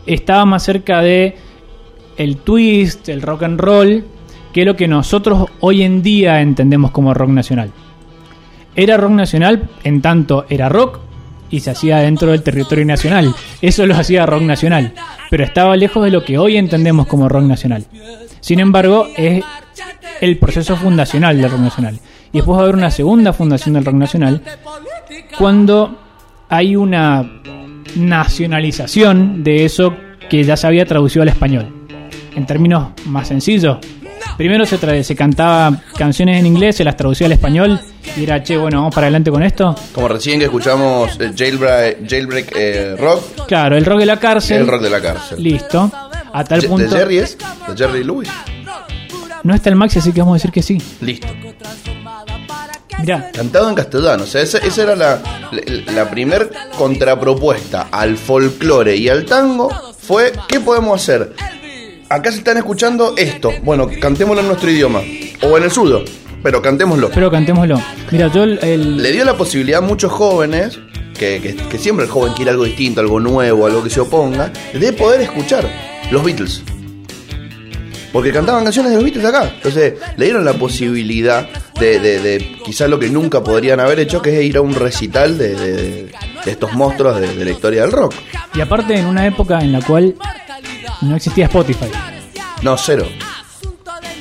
estaba 0.06 0.46
más 0.46 0.64
cerca 0.64 1.02
de 1.02 1.36
el 2.18 2.38
twist, 2.38 3.10
el 3.10 3.22
rock 3.22 3.44
and 3.44 3.60
roll, 3.60 4.06
que 4.54 4.66
lo 4.66 4.76
que 4.76 4.88
nosotros 4.88 5.50
hoy 5.60 5.82
en 5.84 6.04
día 6.04 6.42
entendemos 6.42 6.92
como 6.92 7.14
rock 7.14 7.30
nacional. 7.30 7.72
Era 8.76 8.98
rock 8.98 9.12
nacional 9.12 9.70
en 9.84 10.02
tanto 10.02 10.46
era 10.50 10.70
rock 10.70 11.00
y 11.50 11.60
se 11.60 11.72
hacía 11.72 11.98
dentro 11.98 12.32
del 12.32 12.42
territorio 12.42 12.86
nacional. 12.86 13.34
Eso 13.62 13.86
lo 13.86 13.96
hacía 13.96 14.26
rock 14.26 14.44
nacional, 14.44 14.94
pero 15.30 15.44
estaba 15.44 15.76
lejos 15.76 16.04
de 16.04 16.12
lo 16.12 16.24
que 16.24 16.38
hoy 16.38 16.58
entendemos 16.58 17.08
como 17.08 17.30
rock 17.30 17.44
nacional. 17.44 17.86
Sin 18.44 18.60
embargo, 18.60 19.08
es 19.16 19.42
el 20.20 20.38
proceso 20.38 20.76
fundacional 20.76 21.42
del 21.42 21.50
rock 21.50 21.62
nacional. 21.62 21.98
Y 22.34 22.40
después 22.40 22.58
va 22.58 22.62
a 22.62 22.64
haber 22.66 22.76
una 22.76 22.92
segunda 22.92 23.32
fundación 23.32 23.76
del 23.76 23.86
rock 23.86 23.96
nacional 23.96 24.42
cuando 25.38 25.98
hay 26.50 26.76
una 26.76 27.42
nacionalización 27.96 29.46
de 29.46 29.64
eso 29.64 29.96
que 30.30 30.44
ya 30.44 30.58
se 30.58 30.68
había 30.68 30.86
traducido 30.86 31.24
al 31.24 31.30
español. 31.30 31.88
En 32.36 32.46
términos 32.46 32.90
más 33.06 33.30
sencillos, 33.30 33.78
primero 34.36 34.66
se, 34.66 35.04
se 35.06 35.16
cantaba 35.16 35.82
canciones 35.98 36.38
en 36.38 36.46
inglés, 36.46 36.76
se 36.76 36.84
las 36.84 36.98
traducía 36.98 37.28
al 37.28 37.34
español 37.34 37.80
y 38.18 38.24
era, 38.24 38.44
che, 38.44 38.58
bueno, 38.58 38.80
vamos 38.80 38.94
para 38.94 39.08
adelante 39.08 39.32
con 39.32 39.42
esto. 39.42 39.74
Como 39.94 40.10
recién 40.10 40.40
que 40.40 40.46
escuchamos 40.46 41.18
eh, 41.18 41.32
Jailbreak, 41.34 42.10
Jailbreak 42.10 42.52
eh, 42.58 42.96
Rock, 42.98 43.46
Claro, 43.48 43.78
el 43.78 43.86
rock 43.86 44.00
de 44.00 44.06
la 44.06 44.18
cárcel. 44.20 44.62
el 44.64 44.68
rock 44.68 44.82
de 44.82 44.90
la 44.90 45.02
cárcel. 45.02 45.42
Listo. 45.42 45.90
A 46.34 46.44
tal 46.44 46.62
punto. 46.64 46.84
¿De 46.84 46.90
Jerry 46.90 47.18
es? 47.20 47.38
¿De 47.68 47.78
Jerry 47.78 48.04
Lewis? 48.04 48.30
No 49.44 49.54
está 49.54 49.70
el 49.70 49.76
Maxi, 49.76 50.00
así 50.00 50.12
que 50.14 50.22
vamos 50.22 50.34
a 50.34 50.38
decir 50.38 50.52
que 50.52 50.62
sí. 50.64 50.82
Listo. 51.02 51.28
Mirá, 53.00 53.32
Cantado 53.34 53.68
en 53.70 53.76
castellano. 53.76 54.24
O 54.24 54.28
sea, 54.28 54.42
esa, 54.42 54.60
esa 54.60 54.84
era 54.84 54.96
la, 54.96 55.20
la, 55.52 55.92
la 55.94 56.10
primer 56.10 56.50
contrapropuesta 56.78 57.88
al 57.92 58.18
folclore 58.18 58.96
y 58.96 59.10
al 59.10 59.26
tango. 59.26 59.70
Fue, 60.00 60.32
¿qué 60.48 60.60
podemos 60.60 61.02
hacer? 61.02 61.34
Acá 62.10 62.32
se 62.32 62.38
están 62.38 62.58
escuchando 62.58 63.14
esto. 63.18 63.52
Bueno, 63.64 63.90
cantémoslo 64.00 64.42
en 64.42 64.48
nuestro 64.48 64.70
idioma. 64.70 65.02
O 65.42 65.58
en 65.58 65.64
el 65.64 65.72
sudo. 65.72 66.04
Pero 66.42 66.62
cantémoslo. 66.62 67.10
pero 67.14 67.30
cantémoslo. 67.32 67.82
Mira, 68.12 68.28
yo 68.32 68.44
el, 68.44 68.60
el- 68.64 68.98
Le 69.02 69.12
dio 69.12 69.26
la 69.26 69.36
posibilidad 69.36 69.80
a 69.80 69.86
muchos 69.86 70.12
jóvenes, 70.12 70.78
que, 71.18 71.40
que- 71.42 71.56
que 71.56 71.78
siempre 71.78 72.06
el 72.06 72.12
joven 72.12 72.34
quiere 72.34 72.52
algo 72.52 72.64
distinto, 72.66 73.00
algo 73.02 73.20
nuevo, 73.20 73.66
algo 73.66 73.84
que 73.84 73.90
se 73.90 74.00
oponga, 74.02 74.52
de 74.74 74.94
poder 74.94 75.22
escuchar 75.22 75.66
los 76.12 76.24
Beatles. 76.24 76.62
Porque 78.12 78.32
cantaban 78.32 78.64
canciones 78.64 78.92
de 78.92 78.98
los 78.98 79.04
Beatles 79.06 79.26
acá. 79.26 79.52
Entonces 79.56 79.94
le 80.18 80.26
dieron 80.26 80.46
la 80.46 80.54
posibilidad 80.54 81.48
de, 81.80 82.00
de- 82.00 82.20
de 82.20 82.58
quizás 82.64 82.88
lo 82.90 83.00
que 83.00 83.10
nunca 83.10 83.44
podrían 83.44 83.80
haber 83.80 84.00
hecho, 84.00 84.22
que 84.22 84.38
es 84.40 84.46
ir 84.46 84.58
a 84.58 84.62
un 84.62 84.76
recital 84.76 85.38
de, 85.38 85.56
de- 85.56 86.12
estos 86.46 86.74
monstruos 86.74 87.20
de, 87.20 87.34
de 87.36 87.46
la 87.46 87.52
historia 87.52 87.82
del 87.82 87.92
rock. 87.92 88.14
y 88.54 88.62
aparte 88.62 88.96
en 88.98 89.06
una 89.08 89.26
época 89.26 89.60
en 89.62 89.72
la 89.72 89.82
cual 89.82 90.14
no 91.02 91.16
existía 91.16 91.46
Spotify. 91.46 91.88
No, 92.62 92.78
cero. 92.78 93.08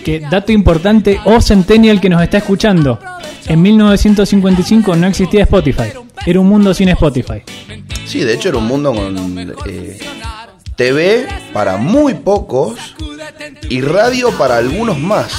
Que 0.04 0.20
dato 0.20 0.50
importante, 0.52 1.20
o 1.24 1.40
Centennial 1.40 2.00
que 2.00 2.08
nos 2.08 2.22
está 2.22 2.38
escuchando. 2.38 2.98
En 3.46 3.60
1955 3.60 4.96
no 4.96 5.06
existía 5.06 5.42
Spotify. 5.42 5.92
Era 6.24 6.40
un 6.40 6.48
mundo 6.48 6.72
sin 6.72 6.88
Spotify. 6.88 7.42
Sí, 8.06 8.20
de 8.20 8.34
hecho 8.34 8.48
era 8.48 8.58
un 8.58 8.66
mundo 8.66 8.92
con 8.94 9.38
eh, 9.66 9.98
TV 10.76 11.26
para 11.52 11.76
muy 11.76 12.14
pocos 12.14 12.74
y 13.68 13.80
radio 13.80 14.30
para 14.32 14.56
algunos 14.56 14.98
más. 14.98 15.32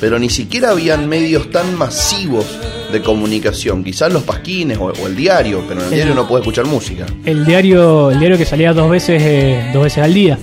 Pero 0.00 0.18
ni 0.18 0.30
siquiera 0.30 0.70
habían 0.70 1.08
medios 1.08 1.50
tan 1.50 1.76
masivos 1.76 2.44
de 2.92 3.00
comunicación. 3.02 3.84
Quizás 3.84 4.12
los 4.12 4.22
pasquines 4.24 4.78
o, 4.78 4.86
o 4.86 5.06
el 5.06 5.14
diario, 5.16 5.64
pero 5.68 5.80
en 5.80 5.86
el 5.86 5.92
El- 5.92 5.98
diario 5.98 6.14
no 6.14 6.26
puede 6.28 6.42
escuchar 6.42 6.66
música. 6.66 7.06
El 7.24 7.44
diario, 7.44 8.10
el 8.10 8.18
diario 8.18 8.36
que 8.38 8.44
salía 8.44 8.72
dos 8.72 8.90
veces, 8.90 9.22
eh, 9.24 9.70
dos 9.72 9.84
veces 9.84 10.02
al 10.04 10.12
día. 10.14 10.38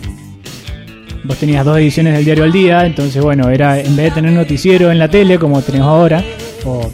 Vos 1.26 1.38
tenías 1.38 1.65
dos 1.65 1.78
ediciones 1.78 2.13
del 2.15 2.26
diario 2.26 2.43
al 2.45 2.51
día, 2.51 2.86
entonces 2.86 3.22
bueno, 3.22 3.49
era 3.49 3.80
en 3.80 3.95
vez 3.95 4.05
de 4.05 4.11
tener 4.11 4.32
noticiero 4.32 4.89
en 4.89 4.97
la 4.97 5.09
tele 5.09 5.38
como 5.38 5.61
tenemos 5.61 5.88
ahora, 5.88 6.24
o 6.65 6.89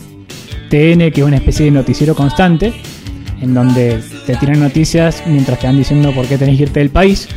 TN, 0.69 1.11
que 1.11 1.21
es 1.21 1.23
una 1.23 1.37
especie 1.37 1.65
de 1.65 1.71
noticiero 1.71 2.15
constante, 2.15 2.73
en 3.45 3.53
donde 3.53 4.01
te 4.25 4.35
tiran 4.35 4.59
noticias 4.59 5.23
mientras 5.25 5.59
te 5.59 5.67
van 5.67 5.77
diciendo 5.77 6.11
por 6.11 6.25
qué 6.25 6.37
tenés 6.37 6.57
que 6.57 6.63
irte 6.63 6.79
del 6.79 6.89
país. 6.89 7.27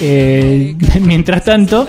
Eh, 0.00 0.74
mientras 1.00 1.44
tanto, 1.44 1.86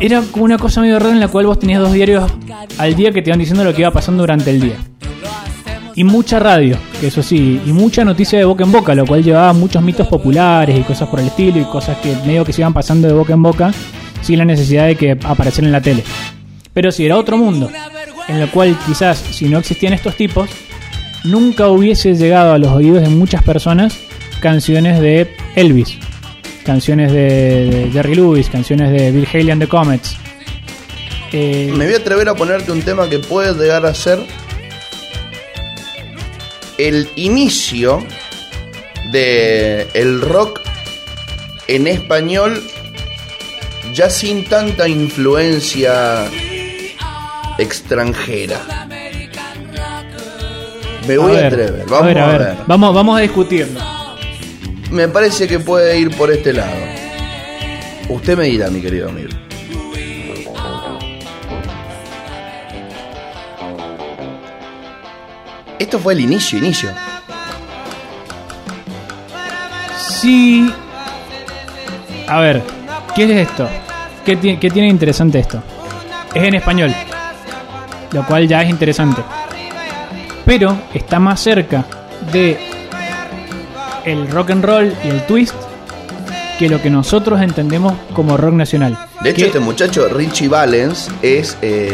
era 0.00 0.22
como 0.30 0.44
una 0.44 0.58
cosa 0.58 0.80
medio 0.80 0.98
rara 0.98 1.12
en 1.12 1.20
la 1.20 1.28
cual 1.28 1.46
vos 1.46 1.58
tenías 1.58 1.80
dos 1.80 1.92
diarios 1.92 2.30
al 2.78 2.94
día 2.94 3.10
que 3.10 3.22
te 3.22 3.30
iban 3.30 3.40
diciendo 3.40 3.64
lo 3.64 3.74
que 3.74 3.80
iba 3.82 3.90
pasando 3.90 4.22
durante 4.22 4.50
el 4.50 4.60
día. 4.60 4.76
Y 5.96 6.04
mucha 6.04 6.38
radio, 6.38 6.78
que 7.00 7.08
eso 7.08 7.24
sí, 7.24 7.60
y 7.66 7.72
mucha 7.72 8.04
noticia 8.04 8.38
de 8.38 8.44
boca 8.44 8.62
en 8.62 8.70
boca, 8.70 8.94
lo 8.94 9.04
cual 9.04 9.24
llevaba 9.24 9.52
muchos 9.52 9.82
mitos 9.82 10.06
populares 10.06 10.78
y 10.78 10.82
cosas 10.82 11.08
por 11.08 11.18
el 11.18 11.26
estilo 11.26 11.58
y 11.58 11.64
cosas 11.64 11.98
que 11.98 12.14
medio 12.24 12.44
que 12.44 12.52
se 12.52 12.60
iban 12.60 12.72
pasando 12.72 13.08
de 13.08 13.14
boca 13.14 13.32
en 13.32 13.42
boca 13.42 13.72
sin 14.20 14.38
la 14.38 14.44
necesidad 14.44 14.86
de 14.86 14.94
que 14.94 15.12
aparecieran 15.12 15.66
en 15.66 15.72
la 15.72 15.80
tele. 15.80 16.04
Pero 16.72 16.92
si 16.92 17.04
era 17.04 17.16
otro 17.16 17.36
mundo, 17.36 17.68
en 18.28 18.36
el 18.36 18.48
cual 18.50 18.78
quizás 18.86 19.18
si 19.18 19.48
no 19.48 19.58
existían 19.58 19.92
estos 19.92 20.14
tipos, 20.14 20.48
nunca 21.28 21.68
hubiese 21.68 22.14
llegado 22.14 22.52
a 22.52 22.58
los 22.58 22.72
oídos 22.72 23.02
de 23.02 23.08
muchas 23.08 23.42
personas 23.42 23.98
canciones 24.40 25.00
de 25.00 25.34
Elvis, 25.56 25.98
canciones 26.64 27.12
de, 27.12 27.90
Jerry 27.92 28.14
Lewis, 28.14 28.48
canciones 28.48 28.90
de 28.90 29.10
Bill 29.10 29.26
Haley 29.26 29.50
and 29.50 29.62
the 29.62 29.68
Comets. 29.68 30.16
Eh, 31.32 31.70
Me 31.76 31.84
voy 31.84 31.94
a 31.94 31.98
atrever 31.98 32.28
a 32.28 32.34
ponerte 32.34 32.72
un 32.72 32.82
tema 32.82 33.08
que 33.08 33.18
puede 33.18 33.54
llegar 33.54 33.84
a 33.84 33.94
ser 33.94 34.18
el 36.78 37.08
inicio 37.16 38.04
de 39.12 39.86
el 39.94 40.20
rock 40.20 40.60
en 41.66 41.86
español 41.86 42.62
ya 43.94 44.08
sin 44.08 44.44
tanta 44.44 44.88
influencia 44.88 46.26
extranjera. 47.58 48.88
Me 51.08 51.16
voy 51.18 51.36
a, 51.36 51.46
atrever, 51.46 51.84
vamos 51.88 52.02
a 52.02 52.06
ver, 52.06 52.18
a 52.18 52.26
ver, 52.38 52.56
Vamos, 52.66 52.94
vamos 52.94 53.18
a 53.18 53.22
discutirlo. 53.22 53.80
Me 54.90 55.08
parece 55.08 55.48
que 55.48 55.58
puede 55.58 55.98
ir 55.98 56.14
por 56.16 56.30
este 56.30 56.52
lado. 56.52 56.70
Usted 58.10 58.36
me 58.36 58.44
dirá, 58.44 58.68
mi 58.70 58.80
querido 58.80 59.08
amigo. 59.08 59.30
Esto 65.78 65.98
fue 65.98 66.14
el 66.14 66.20
inicio, 66.20 66.58
inicio. 66.58 66.90
Sí. 70.20 70.72
A 72.26 72.40
ver, 72.40 72.62
¿qué 73.14 73.24
es 73.24 73.48
esto? 73.48 73.68
¿Qué, 74.24 74.36
ti- 74.36 74.56
qué 74.58 74.70
tiene 74.70 74.88
interesante 74.88 75.38
esto? 75.38 75.62
Es 76.34 76.42
en 76.42 76.54
español, 76.54 76.94
lo 78.12 78.26
cual 78.26 78.46
ya 78.48 78.62
es 78.62 78.70
interesante. 78.70 79.22
Pero 80.48 80.74
está 80.94 81.18
más 81.20 81.40
cerca 81.40 81.84
de 82.32 82.58
el 84.06 84.30
rock 84.30 84.50
and 84.52 84.64
roll 84.64 84.94
y 85.04 85.08
el 85.08 85.26
twist 85.26 85.54
que 86.58 86.70
lo 86.70 86.80
que 86.80 86.88
nosotros 86.88 87.40
entendemos 87.42 87.92
como 88.14 88.38
rock 88.38 88.54
nacional. 88.54 88.98
De 89.20 89.28
hecho, 89.30 89.42
Que- 89.42 89.46
este 89.48 89.60
muchacho, 89.60 90.08
Richie 90.08 90.48
Valens, 90.48 91.10
es 91.20 91.56
eh, 91.60 91.92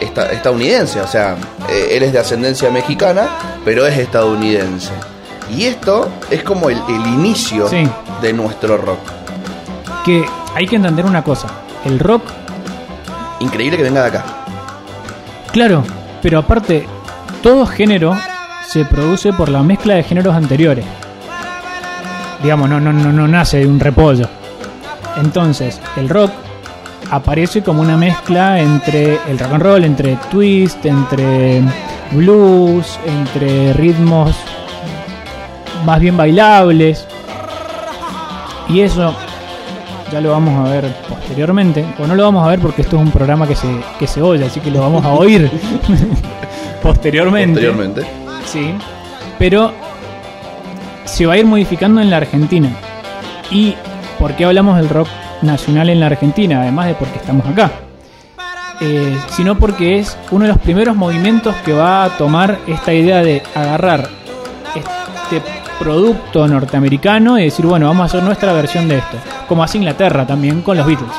esta- 0.00 0.30
estadounidense. 0.30 1.00
O 1.00 1.06
sea, 1.08 1.36
eh, 1.68 1.88
él 1.96 2.04
es 2.04 2.12
de 2.12 2.20
ascendencia 2.20 2.70
mexicana, 2.70 3.26
pero 3.64 3.84
es 3.86 3.98
estadounidense. 3.98 4.92
Y 5.50 5.64
esto 5.64 6.08
es 6.30 6.44
como 6.44 6.70
el, 6.70 6.78
el 6.88 7.06
inicio 7.08 7.68
Sí. 7.68 7.88
de 8.22 8.32
nuestro 8.32 8.76
rock. 8.78 9.00
que 10.04 10.24
hay 10.54 10.66
que 10.66 10.76
entender 10.76 11.04
una 11.04 11.22
cosa. 11.24 11.48
El 11.84 11.98
rock 11.98 12.22
Increíble 13.40 13.76
que 13.76 13.82
venga 13.82 14.02
de 14.02 14.08
acá. 14.08 14.24
Claro, 15.52 15.82
pero 16.22 16.38
aparte, 16.38 16.86
todo 17.42 17.66
género 17.66 18.16
se 18.66 18.84
produce 18.84 19.32
por 19.32 19.48
la 19.48 19.62
mezcla 19.62 19.94
de 19.94 20.02
géneros 20.02 20.34
anteriores. 20.34 20.84
Digamos, 22.42 22.68
no, 22.68 22.80
no, 22.80 22.92
no, 22.92 23.12
no 23.12 23.26
nace 23.26 23.58
de 23.58 23.66
un 23.66 23.80
repollo. 23.80 24.28
Entonces, 25.16 25.80
el 25.96 26.08
rock 26.08 26.30
aparece 27.10 27.62
como 27.62 27.80
una 27.80 27.96
mezcla 27.96 28.60
entre 28.60 29.18
el 29.28 29.38
rock 29.38 29.52
and 29.52 29.62
roll, 29.62 29.84
entre 29.84 30.16
twist, 30.30 30.84
entre 30.86 31.62
blues, 32.12 32.98
entre 33.06 33.72
ritmos 33.72 34.36
más 35.84 36.00
bien 36.00 36.16
bailables. 36.16 37.06
Y 38.68 38.80
eso 38.80 39.14
ya 40.12 40.20
lo 40.20 40.32
vamos 40.32 40.66
a 40.66 40.70
ver 40.70 40.94
posteriormente. 41.08 41.84
O 41.98 42.06
no 42.06 42.14
lo 42.14 42.24
vamos 42.24 42.46
a 42.46 42.50
ver 42.50 42.60
porque 42.60 42.82
esto 42.82 42.96
es 42.96 43.02
un 43.02 43.10
programa 43.10 43.46
que 43.46 43.56
se, 43.56 43.68
que 43.98 44.06
se 44.06 44.22
oye, 44.22 44.44
así 44.44 44.60
que 44.60 44.70
lo 44.70 44.80
vamos 44.80 45.04
a 45.04 45.12
oír 45.12 45.50
posteriormente. 46.82 47.60
Posteriormente. 47.60 48.06
Sí. 48.46 48.74
Pero 49.38 49.72
se 51.04 51.26
va 51.26 51.34
a 51.34 51.38
ir 51.38 51.46
modificando 51.46 52.00
en 52.00 52.10
la 52.10 52.18
Argentina. 52.18 52.70
¿Y 53.50 53.74
por 54.18 54.34
qué 54.34 54.44
hablamos 54.44 54.76
del 54.76 54.88
rock 54.88 55.08
nacional 55.42 55.88
en 55.88 56.00
la 56.00 56.06
Argentina? 56.06 56.62
Además 56.62 56.86
de 56.86 56.94
porque 56.94 57.18
estamos 57.18 57.46
acá. 57.46 57.70
Eh, 58.80 59.16
sino 59.30 59.58
porque 59.58 59.98
es 59.98 60.16
uno 60.30 60.44
de 60.44 60.52
los 60.52 60.58
primeros 60.58 60.94
movimientos 60.94 61.54
que 61.64 61.72
va 61.72 62.04
a 62.04 62.10
tomar 62.10 62.58
esta 62.68 62.92
idea 62.92 63.22
de 63.24 63.42
agarrar 63.54 64.08
este 64.74 65.42
producto 65.78 66.46
norteamericano 66.46 67.38
y 67.38 67.44
decir, 67.44 67.66
bueno, 67.66 67.86
vamos 67.86 68.02
a 68.02 68.04
hacer 68.06 68.22
nuestra 68.22 68.52
versión 68.52 68.88
de 68.88 68.98
esto. 68.98 69.16
Como 69.48 69.62
hace 69.62 69.78
Inglaterra 69.78 70.26
también 70.26 70.62
con 70.62 70.76
los 70.76 70.86
Beatles. 70.86 71.10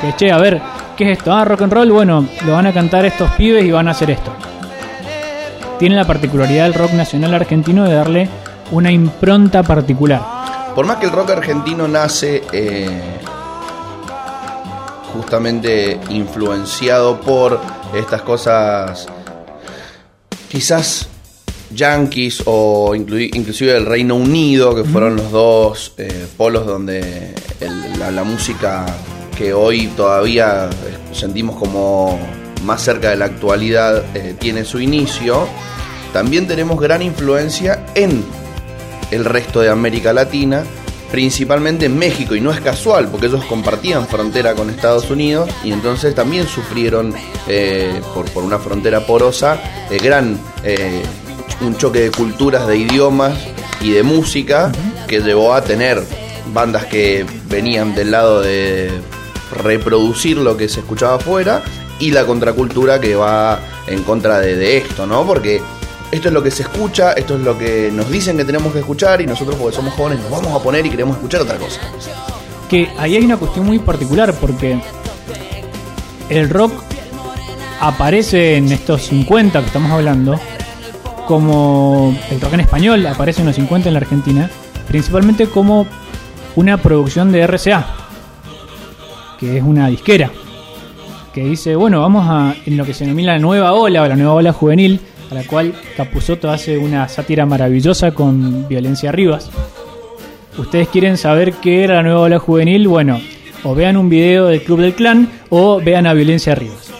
Que, 0.00 0.14
che, 0.16 0.32
a 0.32 0.38
ver, 0.38 0.60
¿qué 0.96 1.12
es 1.12 1.18
esto? 1.18 1.32
Ah, 1.32 1.44
rock 1.44 1.62
and 1.62 1.72
roll, 1.72 1.92
bueno, 1.92 2.26
lo 2.44 2.52
van 2.52 2.66
a 2.66 2.72
cantar 2.72 3.04
estos 3.04 3.30
pibes 3.32 3.64
y 3.64 3.70
van 3.70 3.88
a 3.88 3.92
hacer 3.92 4.10
esto. 4.10 4.32
Tiene 5.78 5.94
la 5.96 6.06
particularidad 6.06 6.64
del 6.64 6.74
rock 6.74 6.92
nacional 6.92 7.34
argentino 7.34 7.84
de 7.84 7.94
darle 7.94 8.28
una 8.72 8.90
impronta 8.90 9.62
particular. 9.62 10.22
Por 10.74 10.86
más 10.86 10.96
que 10.96 11.06
el 11.06 11.12
rock 11.12 11.30
argentino 11.30 11.86
nace 11.86 12.42
eh, 12.52 12.88
justamente 15.12 15.98
influenciado 16.10 17.20
por 17.20 17.60
estas 17.94 18.22
cosas 18.22 19.06
quizás 20.48 21.08
yankees 21.74 22.42
o 22.46 22.94
inclu- 22.94 23.30
inclusive 23.34 23.76
el 23.76 23.86
Reino 23.86 24.14
Unido, 24.14 24.74
que 24.74 24.84
fueron 24.84 25.16
los 25.16 25.30
dos 25.30 25.94
eh, 25.98 26.26
polos 26.36 26.66
donde 26.66 27.34
el- 27.60 27.98
la, 27.98 28.10
la 28.10 28.24
música 28.24 28.84
que 29.36 29.52
hoy 29.52 29.88
todavía 29.88 30.68
sentimos 31.12 31.56
como 31.56 32.18
más 32.66 32.82
cerca 32.82 33.10
de 33.10 33.16
la 33.16 33.26
actualidad 33.26 34.04
eh, 34.14 34.34
tiene 34.38 34.64
su 34.64 34.80
inicio, 34.80 35.48
también 36.12 36.46
tenemos 36.46 36.80
gran 36.80 37.02
influencia 37.02 37.84
en 37.94 38.24
el 39.10 39.24
resto 39.24 39.60
de 39.60 39.70
América 39.70 40.12
Latina, 40.12 40.64
principalmente 41.10 41.86
en 41.86 41.98
México, 41.98 42.34
y 42.34 42.40
no 42.40 42.50
es 42.50 42.60
casual, 42.60 43.08
porque 43.08 43.26
ellos 43.26 43.44
compartían 43.44 44.06
frontera 44.06 44.54
con 44.54 44.70
Estados 44.70 45.10
Unidos 45.10 45.48
y 45.64 45.72
entonces 45.72 46.14
también 46.14 46.46
sufrieron 46.46 47.14
eh, 47.48 48.00
por, 48.14 48.30
por 48.30 48.44
una 48.44 48.58
frontera 48.58 49.06
porosa 49.06 49.60
eh, 49.90 49.98
gran 50.02 50.38
eh, 50.64 51.02
un 51.60 51.76
choque 51.76 52.00
de 52.00 52.10
culturas, 52.10 52.66
de 52.66 52.78
idiomas 52.78 53.38
y 53.80 53.90
de 53.90 54.02
música 54.02 54.72
que 55.06 55.20
llevó 55.20 55.54
a 55.54 55.62
tener 55.62 56.02
bandas 56.52 56.86
que 56.86 57.24
venían 57.48 57.94
del 57.94 58.10
lado 58.10 58.40
de 58.40 58.90
reproducir 59.62 60.38
lo 60.38 60.56
que 60.56 60.68
se 60.68 60.80
escuchaba 60.80 61.16
afuera 61.16 61.62
y 61.98 62.10
la 62.10 62.24
contracultura 62.26 63.00
que 63.00 63.14
va 63.14 63.60
en 63.86 64.02
contra 64.02 64.38
de, 64.40 64.76
esto, 64.78 65.06
¿no? 65.06 65.24
Porque 65.26 65.60
esto 66.10 66.28
es 66.28 66.34
lo 66.34 66.42
que 66.42 66.50
se 66.50 66.62
escucha, 66.62 67.12
esto 67.12 67.36
es 67.36 67.40
lo 67.40 67.56
que 67.56 67.90
nos 67.92 68.10
dicen 68.10 68.36
que 68.36 68.44
tenemos 68.44 68.72
que 68.72 68.80
escuchar 68.80 69.20
y 69.20 69.26
nosotros 69.26 69.56
porque 69.56 69.76
somos 69.76 69.94
jóvenes 69.94 70.20
nos 70.20 70.30
vamos 70.30 70.54
a 70.54 70.62
poner 70.62 70.84
y 70.84 70.90
queremos 70.90 71.16
escuchar 71.16 71.42
otra 71.42 71.56
cosa. 71.56 71.80
Que 72.68 72.88
ahí 72.98 73.16
hay 73.16 73.24
una 73.24 73.36
cuestión 73.36 73.66
muy 73.66 73.78
particular 73.78 74.34
porque 74.40 74.78
el 76.28 76.50
rock 76.50 76.72
aparece 77.80 78.56
en 78.56 78.72
estos 78.72 79.02
50 79.02 79.60
que 79.60 79.66
estamos 79.66 79.90
hablando, 79.90 80.38
como 81.26 82.16
el 82.30 82.40
rock 82.40 82.54
en 82.54 82.60
español 82.60 83.06
aparece 83.06 83.40
en 83.40 83.46
los 83.46 83.56
50 83.56 83.88
en 83.88 83.94
la 83.94 84.00
Argentina, 84.00 84.50
principalmente 84.88 85.46
como 85.48 85.86
una 86.56 86.78
producción 86.78 87.32
de 87.32 87.46
RCA, 87.46 87.86
que 89.38 89.58
es 89.58 89.62
una 89.62 89.88
disquera, 89.88 90.30
que 91.36 91.44
dice, 91.44 91.76
bueno, 91.76 92.00
vamos 92.00 92.26
a, 92.26 92.54
en 92.64 92.78
lo 92.78 92.86
que 92.86 92.94
se 92.94 93.04
denomina 93.04 93.34
la 93.34 93.38
nueva 93.38 93.74
ola 93.74 94.00
o 94.00 94.06
la 94.08 94.16
nueva 94.16 94.32
ola 94.32 94.54
juvenil, 94.54 94.98
a 95.30 95.34
la 95.34 95.42
cual 95.42 95.74
Capusotto 95.94 96.48
hace 96.48 96.78
una 96.78 97.06
sátira 97.08 97.44
maravillosa 97.44 98.12
con 98.12 98.66
Violencia 98.66 99.12
Rivas. 99.12 99.50
Ustedes 100.56 100.88
quieren 100.88 101.18
saber 101.18 101.52
qué 101.52 101.84
era 101.84 101.96
la 101.96 102.02
nueva 102.04 102.20
ola 102.20 102.38
juvenil, 102.38 102.88
bueno, 102.88 103.20
o 103.64 103.74
vean 103.74 103.98
un 103.98 104.08
video 104.08 104.46
del 104.46 104.62
Club 104.62 104.80
del 104.80 104.94
Clan 104.94 105.28
o 105.50 105.78
vean 105.78 106.06
a 106.06 106.14
Violencia 106.14 106.54
Rivas, 106.54 106.90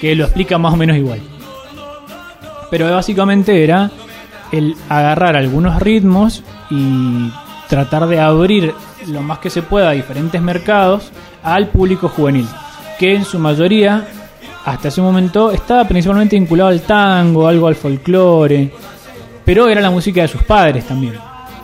que 0.00 0.16
lo 0.16 0.24
explica 0.24 0.58
más 0.58 0.74
o 0.74 0.76
menos 0.76 0.96
igual. 0.96 1.20
Pero 2.72 2.90
básicamente 2.90 3.62
era 3.62 3.92
el 4.50 4.74
agarrar 4.88 5.36
algunos 5.36 5.80
ritmos 5.80 6.42
y 6.70 7.30
tratar 7.68 8.08
de 8.08 8.18
abrir 8.18 8.74
lo 9.06 9.22
más 9.22 9.38
que 9.38 9.48
se 9.48 9.62
pueda 9.62 9.90
a 9.90 9.92
diferentes 9.92 10.42
mercados 10.42 11.12
al 11.44 11.68
público 11.68 12.08
juvenil, 12.08 12.48
que 12.98 13.14
en 13.14 13.24
su 13.24 13.38
mayoría 13.38 14.06
hasta 14.64 14.88
ese 14.88 15.00
momento 15.00 15.52
estaba 15.52 15.86
principalmente 15.86 16.36
vinculado 16.36 16.70
al 16.70 16.80
tango, 16.80 17.46
algo 17.46 17.68
al 17.68 17.76
folclore, 17.76 18.70
pero 19.44 19.68
era 19.68 19.80
la 19.80 19.90
música 19.90 20.22
de 20.22 20.28
sus 20.28 20.42
padres 20.42 20.86
también. 20.86 21.14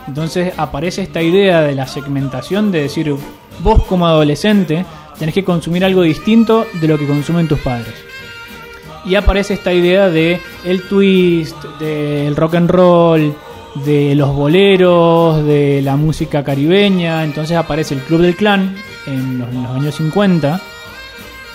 Entonces 0.06 0.52
aparece 0.56 1.02
esta 1.02 1.20
idea 1.20 1.62
de 1.62 1.74
la 1.74 1.86
segmentación 1.86 2.70
de 2.70 2.82
decir, 2.82 3.12
vos 3.60 3.82
como 3.84 4.06
adolescente 4.06 4.84
tenés 5.18 5.34
que 5.34 5.44
consumir 5.44 5.84
algo 5.84 6.02
distinto 6.02 6.66
de 6.80 6.88
lo 6.88 6.96
que 6.96 7.06
consumen 7.06 7.48
tus 7.48 7.58
padres. 7.58 7.94
Y 9.04 9.16
aparece 9.16 9.54
esta 9.54 9.72
idea 9.72 10.08
de 10.08 10.40
el 10.64 10.82
twist, 10.88 11.56
del 11.80 12.36
rock 12.36 12.54
and 12.54 12.70
roll, 12.70 13.34
de 13.84 14.14
los 14.14 14.32
boleros, 14.32 15.44
de 15.44 15.82
la 15.82 15.96
música 15.96 16.44
caribeña. 16.44 17.24
Entonces 17.24 17.56
aparece 17.56 17.94
el 17.94 18.00
Club 18.02 18.20
del 18.20 18.36
Clan 18.36 18.76
en 19.06 19.40
los, 19.40 19.48
en 19.48 19.62
los 19.64 19.72
años 19.72 19.94
50 19.96 20.60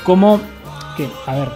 como 0.07 0.39
que, 0.95 1.07
a 1.27 1.35
ver, 1.35 1.49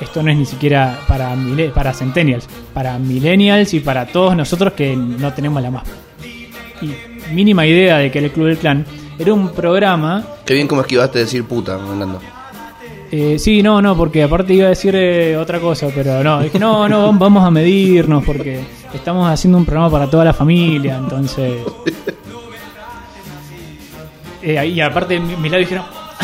esto 0.00 0.22
no 0.22 0.30
es 0.30 0.36
ni 0.36 0.44
siquiera 0.44 1.00
para, 1.08 1.34
para 1.74 1.92
centennials, 1.94 2.46
para 2.74 2.98
millennials 2.98 3.72
y 3.72 3.80
para 3.80 4.06
todos 4.06 4.36
nosotros 4.36 4.74
que 4.74 4.94
no 4.94 5.32
tenemos 5.32 5.62
la 5.62 5.70
más 5.70 5.84
y 6.82 6.94
mínima 7.32 7.64
idea 7.66 7.96
de 7.96 8.10
que 8.12 8.18
era 8.18 8.26
el 8.26 8.32
Club 8.34 8.48
del 8.48 8.58
Clan. 8.58 8.84
Era 9.18 9.32
un 9.32 9.48
programa 9.48 10.22
Qué 10.44 10.52
bien 10.52 10.68
como 10.68 10.82
esquivaste 10.82 11.20
decir 11.20 11.44
puta, 11.44 11.78
Fernando. 11.78 12.20
eh, 13.10 13.38
sí, 13.38 13.62
no, 13.62 13.80
no, 13.80 13.96
porque 13.96 14.22
aparte 14.22 14.52
iba 14.52 14.66
a 14.66 14.68
decir 14.68 14.94
eh, 14.94 15.34
otra 15.38 15.58
cosa, 15.58 15.88
pero 15.94 16.22
no, 16.22 16.42
dije, 16.42 16.58
no, 16.58 16.86
no, 16.86 17.10
vam- 17.10 17.18
vamos 17.18 17.42
a 17.42 17.50
medirnos 17.50 18.22
porque 18.24 18.60
estamos 18.92 19.26
haciendo 19.30 19.56
un 19.56 19.64
programa 19.64 19.90
para 19.90 20.10
toda 20.10 20.26
la 20.26 20.34
familia, 20.34 20.96
entonces... 20.98 21.62
Eh, 24.42 24.64
y 24.66 24.80
aparte, 24.80 25.18
mi- 25.18 25.34
mis 25.36 25.50
labios 25.50 25.70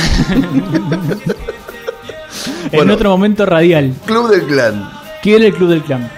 en 2.72 2.90
otro 2.90 3.10
momento 3.10 3.46
radial. 3.46 3.94
Club 4.06 4.30
del 4.30 4.46
Clan. 4.46 4.90
¿Qué 5.22 5.36
era 5.36 5.46
el 5.46 5.54
Club 5.54 5.70
del 5.70 5.82
Clan? 5.82 6.10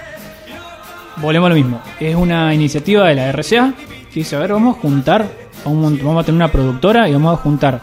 Volvemos 1.17 1.47
a 1.47 1.49
lo 1.49 1.55
mismo. 1.55 1.81
Es 1.99 2.15
una 2.15 2.53
iniciativa 2.53 3.07
de 3.07 3.15
la 3.15 3.31
RCA 3.31 3.73
que 4.13 4.19
dice, 4.19 4.35
a 4.35 4.39
ver, 4.39 4.53
vamos 4.53 4.77
a 4.77 4.81
juntar, 4.81 5.27
a 5.65 5.69
un 5.69 5.97
vamos 5.97 6.23
a 6.23 6.25
tener 6.25 6.37
una 6.37 6.51
productora 6.51 7.07
y 7.07 7.13
vamos 7.13 7.39
a 7.39 7.41
juntar 7.41 7.81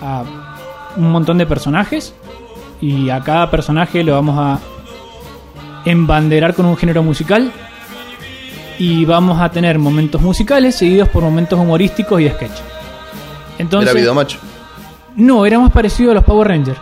a 0.00 0.24
un 0.96 1.10
montón 1.10 1.38
de 1.38 1.46
personajes 1.46 2.14
y 2.80 3.10
a 3.10 3.20
cada 3.20 3.50
personaje 3.50 4.02
lo 4.02 4.14
vamos 4.14 4.36
a 4.38 4.58
embanderar 5.84 6.54
con 6.54 6.66
un 6.66 6.76
género 6.76 7.02
musical 7.02 7.52
y 8.78 9.04
vamos 9.04 9.40
a 9.40 9.50
tener 9.50 9.78
momentos 9.78 10.20
musicales 10.20 10.74
seguidos 10.74 11.08
por 11.08 11.22
momentos 11.22 11.58
humorísticos 11.58 12.20
y 12.20 12.28
sketch. 12.28 12.58
Entonces, 13.58 13.90
Era 13.90 14.00
Videomacho. 14.00 14.38
No, 15.16 15.44
era 15.46 15.58
más 15.58 15.72
parecido 15.72 16.10
a 16.10 16.14
los 16.14 16.24
Power 16.24 16.48
Rangers. 16.48 16.78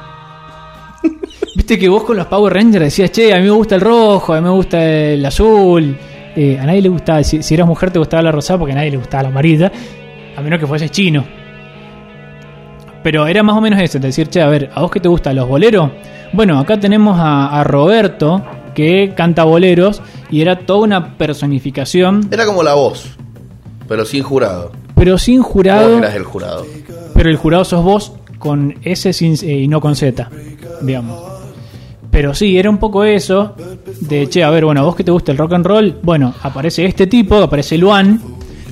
Viste 1.57 1.79
que 1.79 1.89
vos 1.89 2.05
con 2.05 2.17
los 2.17 2.27
Power 2.27 2.53
Rangers 2.53 2.85
decías, 2.85 3.11
che, 3.11 3.33
a 3.35 3.39
mí 3.39 3.45
me 3.45 3.51
gusta 3.51 3.75
el 3.75 3.81
rojo, 3.81 4.33
a 4.35 4.37
mí 4.41 4.43
me 4.45 4.51
gusta 4.51 4.83
el 4.85 5.25
azul. 5.25 5.97
Eh, 6.37 6.59
a 6.61 6.65
nadie 6.67 6.83
le 6.83 6.89
gustaba, 6.89 7.23
si, 7.25 7.43
si 7.43 7.55
eras 7.55 7.67
mujer 7.67 7.91
te 7.91 7.99
gustaba 7.99 8.23
la 8.23 8.31
rosada 8.33 8.59
porque 8.59 8.73
a 8.73 8.77
nadie 8.77 8.93
le 8.93 8.97
gustaba 8.99 9.25
la 9.25 9.29
amarilla, 9.31 9.73
a 10.37 10.41
menos 10.43 10.61
que 10.61 10.67
fueses 10.67 10.91
chino. 10.91 11.25
Pero 13.03 13.27
era 13.27 13.43
más 13.43 13.57
o 13.57 13.61
menos 13.61 13.81
eso, 13.81 13.97
es 13.99 14.03
decir, 14.03 14.29
che, 14.29 14.43
a 14.43 14.49
ver, 14.49 14.71
¿a 14.75 14.83
vos 14.83 14.91
qué 14.91 15.01
te 15.01 15.09
gustan 15.09 15.35
los 15.37 15.49
boleros? 15.49 15.91
Bueno, 16.33 16.59
acá 16.59 16.79
tenemos 16.79 17.19
a, 17.19 17.59
a 17.59 17.65
Roberto 17.65 18.43
que 18.75 19.15
canta 19.17 19.43
boleros 19.45 20.03
y 20.31 20.43
era 20.43 20.59
toda 20.61 20.81
una 20.81 21.17
personificación, 21.17 22.29
Era 22.31 22.45
como 22.47 22.63
la 22.63 22.75
voz, 22.75 23.17
pero 23.89 24.05
sin 24.05 24.23
jurado. 24.23 24.71
pero 24.95 25.17
sin 25.19 25.39
Vos 25.41 25.51
jurado. 25.51 25.99
eras 25.99 26.15
el 26.15 26.25
jurado. 26.25 26.67
Pero 27.15 27.31
el 27.31 27.37
jurado 27.37 27.65
sos 27.65 27.83
vos 27.83 28.13
con 28.41 28.75
S 28.83 29.13
sin, 29.13 29.35
eh, 29.43 29.61
y 29.61 29.69
no 29.69 29.81
con 29.81 29.95
Z, 29.95 30.29
digamos. 30.81 31.23
Pero 32.11 32.35
sí, 32.35 32.59
era 32.59 32.69
un 32.69 32.79
poco 32.79 33.05
eso 33.05 33.55
de, 34.01 34.29
che, 34.29 34.43
a 34.43 34.51
ver, 34.51 34.65
bueno, 34.65 34.85
vos 34.85 34.97
que 34.97 35.05
te 35.05 35.13
gusta 35.13 35.31
el 35.31 35.39
rock 35.39 35.53
and 35.53 35.67
roll, 35.67 35.99
bueno, 36.03 36.35
aparece 36.43 36.85
este 36.87 37.07
tipo, 37.07 37.37
aparece 37.37 37.79
Luan, 37.79 38.21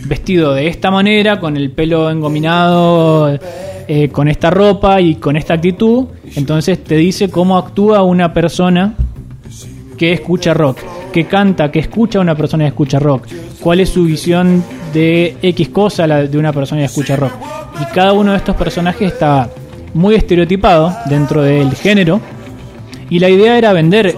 vestido 0.06 0.54
de 0.54 0.66
esta 0.66 0.90
manera, 0.90 1.38
con 1.38 1.56
el 1.56 1.70
pelo 1.70 2.10
engominado, 2.10 3.38
eh, 3.86 4.08
con 4.08 4.26
esta 4.26 4.50
ropa 4.50 5.00
y 5.00 5.16
con 5.16 5.36
esta 5.36 5.54
actitud, 5.54 6.06
entonces 6.34 6.82
te 6.82 6.96
dice 6.96 7.30
cómo 7.30 7.56
actúa 7.56 8.02
una 8.02 8.32
persona 8.32 8.94
que 9.96 10.12
escucha 10.12 10.54
rock, 10.54 10.78
canta, 11.26 11.70
que 11.70 11.78
escucha 11.78 12.20
una 12.20 12.34
persona 12.34 12.64
que 12.64 12.68
escucha 12.68 12.98
rock, 12.98 13.26
cuál 13.60 13.80
es 13.80 13.88
su 13.88 14.04
visión 14.04 14.64
de 14.92 15.36
X 15.42 15.68
cosa 15.68 16.06
la 16.06 16.24
de 16.24 16.38
una 16.38 16.52
persona 16.52 16.80
que 16.82 16.86
escucha 16.86 17.16
rock. 17.16 17.32
Y 17.80 17.84
cada 17.94 18.12
uno 18.12 18.32
de 18.32 18.38
estos 18.38 18.56
personajes 18.56 19.12
está 19.12 19.48
muy 19.94 20.14
estereotipado 20.14 20.94
dentro 21.06 21.42
del 21.42 21.74
género 21.74 22.20
y 23.10 23.18
la 23.18 23.28
idea 23.28 23.56
era 23.56 23.72
vender 23.72 24.14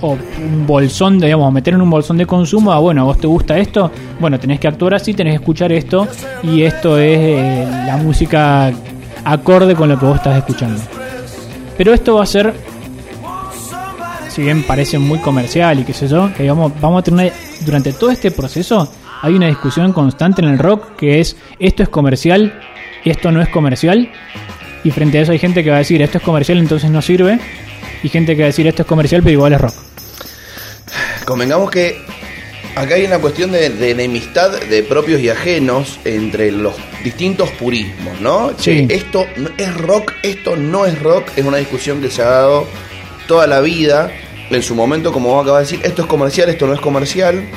o 0.00 0.16
un 0.38 0.66
bolsón, 0.66 1.18
digamos, 1.18 1.52
meter 1.52 1.74
en 1.74 1.82
un 1.82 1.90
bolsón 1.90 2.16
de 2.18 2.26
consumo, 2.26 2.72
ah, 2.72 2.78
bueno, 2.78 3.02
a 3.02 3.04
vos 3.04 3.18
te 3.18 3.26
gusta 3.26 3.58
esto, 3.58 3.90
bueno, 4.20 4.38
tenés 4.38 4.60
que 4.60 4.68
actuar 4.68 4.94
así, 4.94 5.12
tenés 5.12 5.32
que 5.32 5.36
escuchar 5.36 5.72
esto 5.72 6.06
y 6.42 6.62
esto 6.62 6.98
es 6.98 7.18
eh, 7.18 7.66
la 7.86 7.96
música 7.96 8.72
acorde 9.24 9.74
con 9.74 9.88
lo 9.88 9.98
que 9.98 10.06
vos 10.06 10.16
estás 10.16 10.36
escuchando. 10.36 10.80
Pero 11.76 11.92
esto 11.92 12.14
va 12.16 12.22
a 12.22 12.26
ser 12.26 12.52
si 14.38 14.44
bien 14.44 14.62
parece 14.62 15.00
muy 15.00 15.18
comercial 15.18 15.80
y 15.80 15.84
qué 15.84 15.92
sé 15.92 16.06
yo, 16.06 16.32
que 16.32 16.44
digamos, 16.44 16.70
vamos 16.80 17.00
a 17.00 17.02
tener 17.02 17.26
una- 17.32 17.64
durante 17.66 17.92
todo 17.92 18.12
este 18.12 18.30
proceso 18.30 18.88
hay 19.20 19.34
una 19.34 19.48
discusión 19.48 19.92
constante 19.92 20.42
en 20.42 20.48
el 20.48 20.60
rock 20.60 20.94
que 20.94 21.18
es 21.18 21.36
esto 21.58 21.82
es 21.82 21.88
comercial, 21.88 22.56
esto 23.04 23.32
no 23.32 23.42
es 23.42 23.48
comercial 23.48 24.08
y 24.84 24.92
frente 24.92 25.18
a 25.18 25.22
eso 25.22 25.32
hay 25.32 25.40
gente 25.40 25.64
que 25.64 25.70
va 25.70 25.76
a 25.76 25.78
decir 25.80 26.00
esto 26.02 26.18
es 26.18 26.24
comercial 26.24 26.58
entonces 26.58 26.88
no 26.88 27.02
sirve 27.02 27.40
y 28.04 28.08
gente 28.10 28.36
que 28.36 28.42
va 28.42 28.46
a 28.46 28.50
decir 28.54 28.64
esto 28.68 28.82
es 28.82 28.86
comercial 28.88 29.22
pero 29.24 29.32
igual 29.32 29.54
es 29.54 29.60
rock. 29.60 29.74
Convengamos 31.24 31.68
que 31.72 32.00
acá 32.76 32.94
hay 32.94 33.06
una 33.06 33.18
cuestión 33.18 33.50
de, 33.50 33.70
de 33.70 33.90
enemistad 33.90 34.52
de 34.52 34.84
propios 34.84 35.20
y 35.20 35.30
ajenos 35.30 35.98
entre 36.04 36.52
los 36.52 36.74
distintos 37.02 37.50
purismos, 37.50 38.20
¿no? 38.20 38.50
Sí. 38.56 38.86
Che, 38.86 38.94
esto 38.94 39.26
es 39.56 39.76
rock, 39.78 40.12
esto 40.22 40.54
no 40.54 40.86
es 40.86 40.96
rock, 41.02 41.26
es 41.34 41.44
una 41.44 41.56
discusión 41.56 42.00
que 42.00 42.08
se 42.08 42.22
ha 42.22 42.26
dado 42.30 42.68
toda 43.26 43.48
la 43.48 43.60
vida 43.60 44.12
en 44.50 44.62
su 44.62 44.74
momento, 44.74 45.12
como 45.12 45.28
vos 45.30 45.42
acabas 45.42 45.68
de 45.68 45.76
decir, 45.76 45.86
esto 45.90 46.02
es 46.02 46.08
comercial, 46.08 46.48
esto 46.48 46.66
no 46.66 46.74
es 46.74 46.80
comercial. 46.80 47.48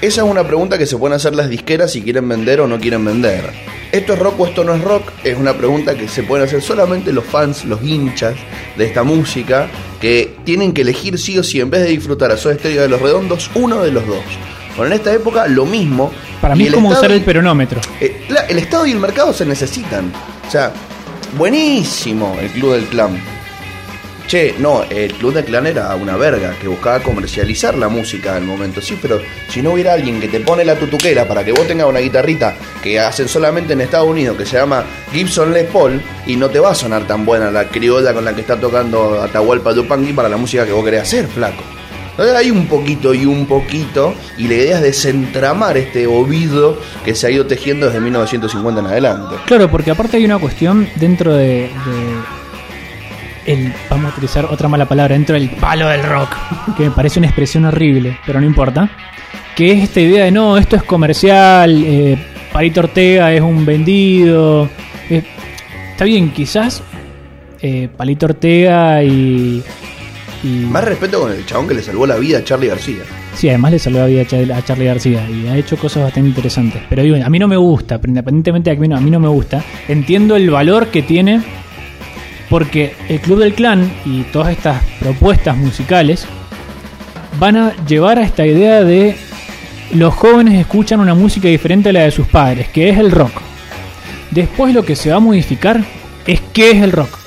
Esa 0.00 0.22
es 0.22 0.28
una 0.28 0.46
pregunta 0.46 0.76
que 0.76 0.84
se 0.86 0.96
pueden 0.98 1.14
hacer 1.16 1.34
las 1.34 1.48
disqueras 1.48 1.92
si 1.92 2.02
quieren 2.02 2.28
vender 2.28 2.60
o 2.60 2.66
no 2.66 2.78
quieren 2.78 3.04
vender. 3.04 3.50
¿Esto 3.90 4.12
es 4.14 4.18
rock 4.18 4.40
o 4.40 4.46
esto 4.46 4.64
no 4.64 4.74
es 4.74 4.82
rock? 4.82 5.10
Es 5.22 5.38
una 5.38 5.54
pregunta 5.54 5.94
que 5.94 6.08
se 6.08 6.24
pueden 6.24 6.46
hacer 6.46 6.60
solamente 6.60 7.12
los 7.12 7.24
fans, 7.24 7.64
los 7.64 7.82
hinchas 7.82 8.34
de 8.76 8.84
esta 8.86 9.02
música, 9.04 9.68
que 10.00 10.34
tienen 10.44 10.72
que 10.74 10.82
elegir 10.82 11.16
sí 11.18 11.38
o 11.38 11.42
sí, 11.44 11.60
en 11.60 11.70
vez 11.70 11.82
de 11.84 11.88
disfrutar 11.90 12.30
a 12.32 12.36
Soda 12.36 12.54
Stereo 12.56 12.82
de 12.82 12.88
los 12.88 13.00
Redondos, 13.00 13.50
uno 13.54 13.82
de 13.82 13.92
los 13.92 14.06
dos. 14.06 14.18
Bueno, 14.76 14.92
en 14.92 14.98
esta 14.98 15.12
época 15.14 15.46
lo 15.46 15.64
mismo. 15.64 16.10
Para 16.40 16.54
mí 16.56 16.64
es 16.66 16.74
como 16.74 16.88
Estado 16.88 17.02
usar 17.06 17.10
y- 17.12 17.20
el 17.20 17.24
peronómetro. 17.24 17.80
eh, 18.00 18.26
el 18.48 18.58
Estado 18.58 18.84
y 18.86 18.90
el 18.90 18.98
mercado 18.98 19.32
se 19.32 19.46
necesitan. 19.46 20.12
O 20.46 20.50
sea, 20.50 20.72
buenísimo 21.38 22.36
el 22.40 22.48
Club 22.50 22.72
del 22.74 22.84
Clan. 22.86 23.18
Che, 24.26 24.54
no, 24.58 24.82
el 24.88 25.12
Club 25.12 25.34
del 25.34 25.44
Clan 25.44 25.66
era 25.66 25.94
una 25.94 26.16
verga 26.16 26.54
que 26.58 26.66
buscaba 26.66 27.00
comercializar 27.00 27.76
la 27.76 27.88
música 27.88 28.34
del 28.34 28.44
momento. 28.44 28.80
Sí, 28.80 28.98
pero 29.00 29.20
si 29.48 29.60
no 29.60 29.72
hubiera 29.72 29.92
alguien 29.92 30.18
que 30.18 30.28
te 30.28 30.40
pone 30.40 30.64
la 30.64 30.76
tutuquera 30.76 31.28
para 31.28 31.44
que 31.44 31.52
vos 31.52 31.66
tengas 31.66 31.86
una 31.86 31.98
guitarrita 31.98 32.56
que 32.82 32.98
hacen 32.98 33.28
solamente 33.28 33.74
en 33.74 33.82
Estados 33.82 34.08
Unidos, 34.08 34.36
que 34.38 34.46
se 34.46 34.56
llama 34.56 34.84
Gibson 35.12 35.52
Les 35.52 35.68
Paul, 35.70 36.00
y 36.26 36.36
no 36.36 36.48
te 36.48 36.58
va 36.58 36.70
a 36.70 36.74
sonar 36.74 37.06
tan 37.06 37.26
buena 37.26 37.50
la 37.50 37.68
criolla 37.68 38.14
con 38.14 38.24
la 38.24 38.34
que 38.34 38.40
está 38.40 38.58
tocando 38.58 39.20
Atahualpa 39.22 39.72
Yupanqui 39.74 40.14
para 40.14 40.28
la 40.28 40.38
música 40.38 40.64
que 40.64 40.72
vos 40.72 40.84
querés 40.84 41.02
hacer, 41.02 41.26
flaco. 41.26 41.62
Entonces 42.12 42.34
hay 42.34 42.50
un 42.50 42.66
poquito 42.66 43.12
y 43.12 43.26
un 43.26 43.44
poquito, 43.44 44.14
y 44.38 44.46
la 44.46 44.54
idea 44.54 44.76
es 44.76 44.82
desentramar 44.82 45.76
este 45.76 46.06
ovido 46.06 46.78
que 47.04 47.14
se 47.14 47.26
ha 47.26 47.30
ido 47.30 47.44
tejiendo 47.44 47.86
desde 47.86 48.00
1950 48.00 48.80
en 48.80 48.86
adelante. 48.86 49.34
Claro, 49.46 49.68
porque 49.68 49.90
aparte 49.90 50.16
hay 50.16 50.24
una 50.24 50.38
cuestión 50.38 50.88
dentro 50.94 51.34
de, 51.34 51.62
de 51.62 52.43
el, 53.46 53.72
vamos 53.90 54.06
a 54.06 54.08
utilizar 54.14 54.44
otra 54.46 54.68
mala 54.68 54.86
palabra, 54.86 55.14
dentro 55.14 55.34
del 55.34 55.50
palo 55.50 55.88
del 55.88 56.02
rock, 56.02 56.36
que 56.76 56.84
me 56.84 56.90
parece 56.90 57.18
una 57.18 57.28
expresión 57.28 57.64
horrible, 57.64 58.18
pero 58.26 58.40
no 58.40 58.46
importa, 58.46 58.90
que 59.56 59.72
es 59.72 59.82
esta 59.84 60.00
idea 60.00 60.24
de 60.24 60.30
no, 60.30 60.56
esto 60.56 60.76
es 60.76 60.82
comercial, 60.82 61.82
eh, 61.84 62.18
Parito 62.52 62.80
Ortega 62.80 63.32
es 63.32 63.40
un 63.40 63.64
vendido, 63.66 64.68
eh, 65.10 65.22
está 65.92 66.04
bien, 66.04 66.30
quizás 66.30 66.82
eh, 67.60 67.88
Palito 67.96 68.26
Ortega 68.26 69.02
y, 69.02 69.62
y 70.42 70.48
Más 70.48 70.84
respeto 70.84 71.20
con 71.20 71.32
el 71.32 71.44
chabón 71.46 71.66
que 71.68 71.74
le 71.74 71.82
salvó 71.82 72.06
la 72.06 72.16
vida 72.16 72.38
a 72.38 72.44
Charlie 72.44 72.68
García. 72.68 73.02
Sí, 73.34 73.48
además 73.48 73.72
le 73.72 73.78
salvó 73.80 73.98
la 74.00 74.06
vida 74.06 74.22
a 74.22 74.24
Char- 74.26 74.52
a 74.52 74.62
Charlie 74.64 74.84
García 74.84 75.28
y 75.28 75.48
ha 75.48 75.56
hecho 75.56 75.76
cosas 75.76 76.04
bastante 76.04 76.28
interesantes. 76.28 76.82
Pero 76.88 77.02
digo, 77.02 77.16
a 77.24 77.28
mí 77.28 77.38
no 77.38 77.48
me 77.48 77.56
gusta, 77.56 77.98
pero 78.00 78.10
independientemente 78.12 78.70
de 78.70 78.76
que 78.76 78.78
a 78.78 78.82
mí 78.82 78.88
no, 78.88 78.96
a 78.96 79.00
mí 79.00 79.10
no 79.10 79.18
me 79.18 79.26
gusta, 79.28 79.64
entiendo 79.88 80.36
el 80.36 80.50
valor 80.50 80.88
que 80.88 81.02
tiene 81.02 81.42
porque 82.54 82.94
el 83.08 83.18
Club 83.18 83.40
del 83.40 83.52
Clan 83.52 83.92
y 84.04 84.22
todas 84.22 84.52
estas 84.52 84.80
propuestas 85.00 85.56
musicales 85.56 86.24
van 87.40 87.56
a 87.56 87.74
llevar 87.84 88.20
a 88.20 88.22
esta 88.22 88.46
idea 88.46 88.84
de 88.84 89.16
los 89.92 90.14
jóvenes 90.14 90.60
escuchan 90.60 91.00
una 91.00 91.16
música 91.16 91.48
diferente 91.48 91.88
a 91.88 91.92
la 91.92 92.02
de 92.02 92.12
sus 92.12 92.28
padres, 92.28 92.68
que 92.68 92.88
es 92.88 92.96
el 92.96 93.10
rock. 93.10 93.32
Después 94.30 94.72
lo 94.72 94.84
que 94.84 94.94
se 94.94 95.10
va 95.10 95.16
a 95.16 95.18
modificar 95.18 95.82
es 96.28 96.40
qué 96.52 96.70
es 96.70 96.80
el 96.80 96.92
rock. 96.92 97.18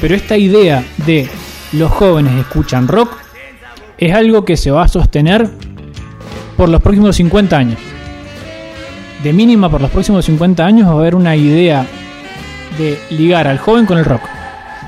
Pero 0.00 0.14
esta 0.14 0.38
idea 0.38 0.82
de 1.04 1.28
los 1.72 1.92
jóvenes 1.92 2.32
escuchan 2.40 2.88
rock 2.88 3.12
es 3.98 4.14
algo 4.14 4.46
que 4.46 4.56
se 4.56 4.70
va 4.70 4.84
a 4.84 4.88
sostener 4.88 5.50
por 6.56 6.70
los 6.70 6.80
próximos 6.80 7.14
50 7.16 7.58
años. 7.58 7.78
De 9.22 9.34
mínima 9.34 9.68
por 9.68 9.82
los 9.82 9.90
próximos 9.90 10.24
50 10.24 10.64
años 10.64 10.88
va 10.88 10.92
a 10.92 10.96
haber 10.96 11.14
una 11.14 11.36
idea 11.36 11.84
de 12.78 12.98
ligar 13.10 13.46
al 13.48 13.58
joven 13.58 13.84
con 13.84 13.98
el 13.98 14.06
rock. 14.06 14.35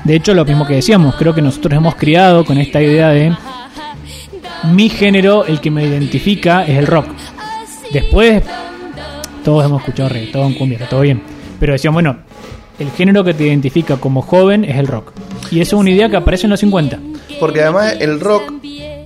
De 0.03 0.15
hecho, 0.15 0.33
lo 0.33 0.45
mismo 0.45 0.65
que 0.65 0.75
decíamos, 0.75 1.15
creo 1.15 1.33
que 1.33 1.41
nosotros 1.41 1.73
hemos 1.73 1.95
criado 1.95 2.45
con 2.45 2.57
esta 2.57 2.81
idea 2.81 3.09
de 3.09 3.35
mi 4.71 4.89
género, 4.89 5.45
el 5.45 5.61
que 5.61 5.71
me 5.71 5.85
identifica 5.85 6.63
es 6.65 6.77
el 6.77 6.87
rock. 6.87 7.07
Después, 7.91 8.43
todos 9.43 9.65
hemos 9.65 9.81
escuchado 9.81 10.09
reggaetón, 10.09 10.53
cumbia, 10.53 10.77
está 10.77 10.89
todo 10.89 11.01
bien. 11.01 11.21
Pero 11.59 11.73
decíamos, 11.73 11.95
bueno, 11.95 12.17
el 12.79 12.91
género 12.91 13.23
que 13.23 13.33
te 13.33 13.45
identifica 13.45 13.97
como 13.97 14.21
joven 14.21 14.63
es 14.63 14.77
el 14.77 14.87
rock. 14.87 15.11
Y 15.51 15.59
eso 15.59 15.75
es 15.75 15.79
una 15.81 15.89
idea 15.89 16.09
que 16.09 16.17
aparece 16.17 16.45
en 16.45 16.51
los 16.51 16.59
50. 16.59 16.99
Porque 17.39 17.61
además 17.61 17.95
el 17.99 18.19
rock, 18.19 18.53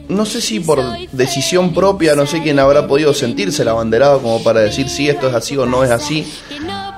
no 0.10 0.26
sé 0.26 0.42
si 0.42 0.60
por 0.60 0.82
decisión 1.12 1.74
propia, 1.74 2.16
no 2.16 2.26
sé 2.26 2.42
quién 2.42 2.60
habrá 2.60 2.88
podido 2.88 3.14
sentirse 3.14 3.62
el 3.62 3.70
abanderado 3.70 4.22
como 4.22 4.44
para 4.44 4.60
decir 4.60 4.90
si 4.90 5.10
esto 5.10 5.28
es 5.28 5.34
así 5.34 5.58
o 5.58 5.66
no 5.66 5.84
es 5.84 5.92
así. 5.92 6.26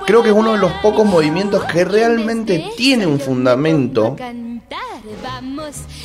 Creo 0.06 0.22
que 0.22 0.28
es 0.28 0.34
uno 0.34 0.52
de 0.52 0.58
los 0.58 0.72
pocos 0.74 1.04
movimientos 1.04 1.64
que 1.64 1.84
realmente 1.84 2.70
tiene 2.76 3.06
un 3.06 3.18
fundamento 3.18 4.16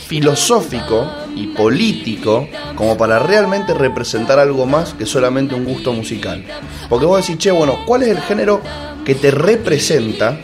filosófico 0.08 1.08
y 1.36 1.48
político 1.48 2.48
como 2.76 2.98
para 2.98 3.20
realmente 3.20 3.76
representar 3.76 4.40
algo 4.40 4.66
más 4.66 4.96
que 4.96 5.06
solamente 5.06 5.54
un 5.54 5.66
gusto 5.66 5.94
musical. 5.94 6.44
Porque 6.90 7.06
vos 7.06 7.26
decís, 7.26 7.38
che, 7.38 7.52
bueno, 7.52 7.86
¿cuál 7.86 8.02
es 8.04 8.10
el 8.10 8.22
género 8.22 8.62
que 9.06 9.14
te 9.14 9.30
representa? 9.30 10.40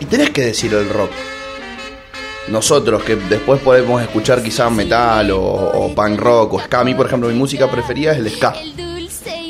Y 0.00 0.06
tenés 0.06 0.30
que 0.30 0.46
decir 0.46 0.72
el 0.72 0.88
rock. 0.88 1.10
Nosotros 2.48 3.02
que 3.04 3.16
después 3.16 3.60
podemos 3.60 4.02
escuchar 4.02 4.42
quizás 4.42 4.72
metal 4.72 5.30
o, 5.30 5.40
o 5.42 5.94
punk 5.94 6.18
rock 6.18 6.54
o 6.54 6.60
ska. 6.60 6.80
A 6.80 6.84
mí, 6.84 6.94
por 6.94 7.06
ejemplo, 7.06 7.28
mi 7.28 7.34
música 7.34 7.70
preferida 7.70 8.12
es 8.12 8.18
el 8.18 8.30
ska. 8.30 8.54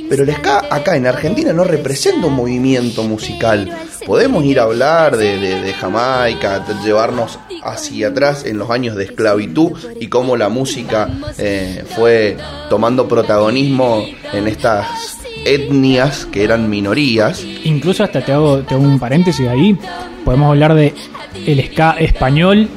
Pero 0.09 0.25
el 0.25 0.35
ska 0.35 0.67
acá 0.71 0.97
en 0.97 1.07
Argentina 1.07 1.53
no 1.53 1.65
representa 1.65 2.27
un 2.27 2.35
movimiento 2.35 3.03
musical. 3.05 3.71
Podemos 4.07 4.45
ir 4.45 4.61
a 4.61 4.65
hablar 4.65 5.17
de, 5.17 5.75
Jamaica, 5.79 6.65
llevarnos 6.85 7.39
hacia 7.63 8.09
atrás 8.09 8.45
en 8.45 8.59
los 8.59 8.71
años 8.71 8.97
de 8.97 9.05
esclavitud 9.05 9.73
y 9.99 10.09
cómo 10.09 10.37
la 10.37 10.49
música 10.49 11.09
eh, 11.39 11.85
fue 11.97 12.37
tomando 12.69 13.09
protagonismo 13.09 14.05
en 14.33 14.47
estas 14.47 15.19
etnias 15.45 16.27
que 16.27 16.45
eran 16.45 16.69
minorías. 16.69 17.43
Incluso 17.65 18.05
hasta 18.05 18.25
te 18.25 18.33
hago, 18.33 18.59
te 18.63 18.75
hago 18.75 18.83
un 18.83 18.99
paréntesis 18.99 19.49
ahí. 19.49 19.77
Podemos 20.25 20.51
hablar 20.51 20.75
de 20.75 20.95
el 21.47 21.65
ska 21.65 21.93
español 21.99 22.69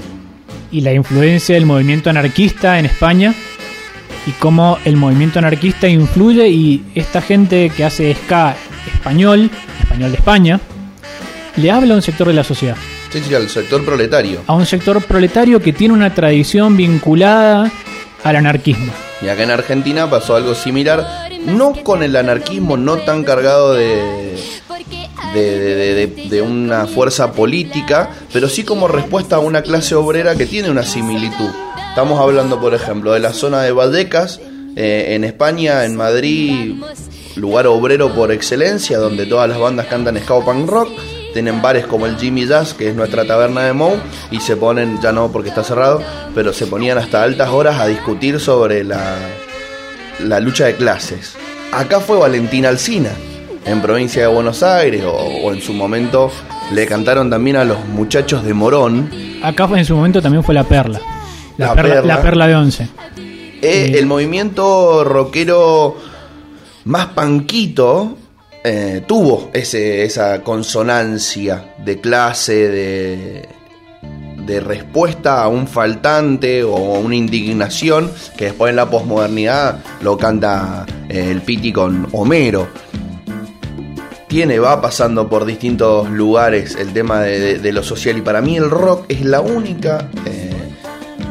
y 0.72 0.82
la 0.82 0.94
influencia 0.94 1.56
del 1.56 1.66
movimiento 1.66 2.10
anarquista 2.10 2.80
en 2.80 2.86
España 2.86 3.34
y 4.28 4.32
cómo 4.34 4.78
el 4.86 4.96
movimiento 4.98 5.40
anarquista 5.40 5.88
influye 5.88 6.48
y 6.50 6.84
esta 6.94 7.22
gente 7.22 7.72
que 7.76 7.84
hace 7.86 8.14
ska 8.14 8.56
español, 8.94 9.50
español 9.82 10.12
de 10.12 10.18
España, 10.18 10.60
le 11.56 11.72
habla 11.72 11.94
a 11.94 11.98
un 11.98 12.02
sector 12.04 12.28
de 12.28 12.34
la 12.34 12.44
sociedad, 12.44 12.76
Sí, 13.12 13.22
sí, 13.26 13.34
al 13.34 13.50
sector 13.50 13.84
proletario. 13.86 14.42
a 14.48 14.54
un 14.54 14.66
sector 14.66 15.02
proletario 15.02 15.62
que 15.62 15.72
tiene 15.74 15.94
una 15.94 16.14
tradición 16.14 16.76
vinculada 16.78 17.72
al 18.24 18.36
anarquismo. 18.36 18.92
Y 19.22 19.30
acá 19.30 19.44
en 19.44 19.52
Argentina 19.52 20.10
pasó 20.10 20.36
algo 20.36 20.54
similar, 20.54 21.30
no 21.46 21.72
con 21.84 22.04
el 22.04 22.16
anarquismo, 22.16 22.76
no 22.78 22.98
tan 22.98 23.24
cargado 23.24 23.74
de, 23.74 24.36
de, 25.34 25.96
de- 25.96 26.08
de- 26.30 26.42
una 26.42 26.86
fuerza 26.86 27.32
política, 27.32 28.10
pero 28.34 28.50
sí 28.50 28.64
como 28.64 28.88
respuesta 28.88 29.38
a 29.38 29.40
una 29.40 29.62
clase 29.62 29.96
obrera 29.96 30.36
que 30.36 30.46
tiene 30.46 30.70
una 30.70 30.84
similitud. 30.84 31.50
Estamos 31.98 32.20
hablando, 32.20 32.62
por 32.62 32.76
ejemplo, 32.76 33.14
de 33.14 33.20
la 33.20 33.34
zona 33.34 33.64
de 33.64 33.72
Vallecas, 33.72 34.40
eh, 34.76 35.16
en 35.16 35.24
España, 35.24 35.84
en 35.84 35.96
Madrid, 35.96 36.76
lugar 37.36 37.66
obrero 37.66 38.14
por 38.14 38.32
excelencia, 38.32 39.00
donde 39.00 39.26
todas 39.26 39.50
las 39.50 39.58
bandas 39.58 39.88
cantan 39.88 40.16
ska 40.20 40.40
punk 40.42 40.70
rock. 40.70 40.92
Tienen 41.34 41.60
bares 41.60 41.88
como 41.88 42.06
el 42.06 42.16
Jimmy 42.18 42.46
Jazz, 42.46 42.76
que 42.76 42.90
es 42.90 42.96
nuestra 42.96 43.26
taberna 43.26 43.62
de 43.62 43.74
Mou, 43.74 43.96
y 44.30 44.40
se 44.42 44.56
ponen, 44.56 45.02
ya 45.02 45.12
no 45.12 45.32
porque 45.32 45.50
está 45.50 45.64
cerrado, 45.64 46.04
pero 46.36 46.54
se 46.54 46.68
ponían 46.68 47.00
hasta 47.00 47.24
altas 47.24 47.50
horas 47.50 47.80
a 47.80 47.88
discutir 47.88 48.40
sobre 48.40 48.84
la, 48.84 49.16
la 50.20 50.40
lucha 50.40 50.66
de 50.66 50.76
clases. 50.76 51.34
Acá 51.72 52.00
fue 52.00 52.20
Valentina 52.20 52.70
Alsina, 52.70 53.10
en 53.66 53.82
provincia 53.82 54.22
de 54.22 54.28
Buenos 54.28 54.62
Aires, 54.62 55.04
o, 55.04 55.14
o 55.14 55.52
en 55.52 55.62
su 55.62 55.74
momento 55.74 56.32
le 56.72 56.86
cantaron 56.86 57.32
también 57.32 57.56
a 57.56 57.64
los 57.64 57.84
muchachos 57.88 58.46
de 58.46 58.54
Morón. 58.54 59.10
Acá 59.42 59.68
en 59.76 59.84
su 59.84 59.96
momento 59.96 60.22
también 60.22 60.44
fue 60.44 60.54
la 60.54 60.64
perla. 60.64 61.02
La, 61.58 61.68
La 61.68 61.76
perla, 61.76 61.94
Perla. 61.96 62.16
la 62.16 62.22
perla 62.22 62.48
de 62.48 62.56
once. 62.56 62.88
Eh, 63.62 63.94
el 63.98 64.06
movimiento 64.06 65.04
rockero 65.04 65.98
más 66.86 67.08
panquito 67.08 68.18
eh, 68.64 69.02
tuvo 69.08 69.50
ese, 69.54 70.04
esa 70.04 70.42
consonancia 70.44 71.74
de 71.84 72.00
clase, 72.00 72.54
de, 72.70 73.50
de 74.46 74.60
respuesta 74.60 75.42
a 75.42 75.48
un 75.48 75.68
faltante 75.68 76.64
o 76.64 76.76
una 76.76 77.16
indignación 77.16 78.12
que 78.38 78.46
después 78.46 78.70
en 78.70 78.76
la 78.76 78.90
posmodernidad 78.90 79.80
lo 80.02 80.18
canta 80.18 80.86
eh, 81.10 81.30
el 81.32 81.42
Piti 81.42 81.74
con 81.74 82.08
Homero. 82.12 82.68
Tiene, 84.28 84.60
va 84.60 84.82
pasando 84.82 85.30
por 85.30 85.46
distintos 85.46 86.10
lugares 86.10 86.76
el 86.76 86.92
tema 86.92 87.22
de, 87.22 87.40
de- 87.40 87.60
de 87.60 87.72
lo 87.72 87.82
social 87.82 88.18
y 88.18 88.22
para 88.22 88.42
mí 88.42 88.58
el 88.58 88.70
rock 88.70 89.06
es 89.08 89.22
la 89.24 89.40
única, 89.40 90.10
eh, 90.26 90.37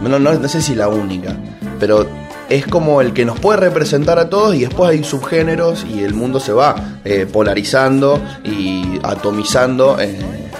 no, 0.08 0.18
no, 0.18 0.32
no 0.34 0.48
sé 0.48 0.60
si 0.62 0.74
la 0.74 0.88
única, 0.88 1.36
pero 1.80 2.06
es 2.48 2.66
como 2.66 3.00
el 3.00 3.12
que 3.12 3.24
nos 3.24 3.40
puede 3.40 3.58
representar 3.58 4.18
a 4.20 4.28
todos 4.30 4.54
y 4.54 4.60
después 4.60 4.90
hay 4.90 5.02
subgéneros 5.02 5.84
y 5.92 6.02
el 6.04 6.14
mundo 6.14 6.38
se 6.38 6.52
va 6.52 6.76
eh, 7.04 7.26
polarizando 7.30 8.20
y 8.44 9.00
atomizando 9.02 9.98
eh, 10.00 10.16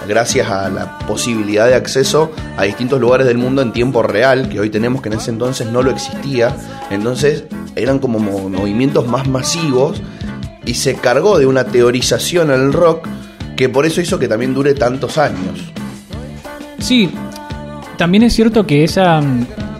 gracias 0.07 0.49
a 0.49 0.69
la 0.69 0.99
posibilidad 0.99 1.65
de 1.65 1.75
acceso 1.75 2.31
a 2.57 2.63
distintos 2.63 2.99
lugares 2.99 3.25
del 3.25 3.37
mundo 3.37 3.61
en 3.61 3.71
tiempo 3.71 4.03
real, 4.03 4.49
que 4.49 4.59
hoy 4.59 4.69
tenemos 4.69 5.01
que 5.01 5.07
en 5.09 5.13
ese 5.15 5.31
entonces 5.31 5.67
no 5.67 5.81
lo 5.81 5.91
existía. 5.91 6.53
Entonces 6.89 7.45
eran 7.75 7.99
como 7.99 8.19
mo- 8.19 8.49
movimientos 8.49 9.07
más 9.07 9.27
masivos 9.27 10.01
y 10.65 10.73
se 10.73 10.95
cargó 10.95 11.39
de 11.39 11.45
una 11.45 11.63
teorización 11.65 12.51
al 12.51 12.73
rock 12.73 13.07
que 13.55 13.69
por 13.69 13.85
eso 13.85 14.01
hizo 14.01 14.19
que 14.19 14.27
también 14.27 14.53
dure 14.53 14.73
tantos 14.73 15.17
años. 15.17 15.71
Sí, 16.79 17.09
también 17.97 18.23
es 18.23 18.33
cierto 18.33 18.65
que 18.65 18.83
esa, 18.83 19.21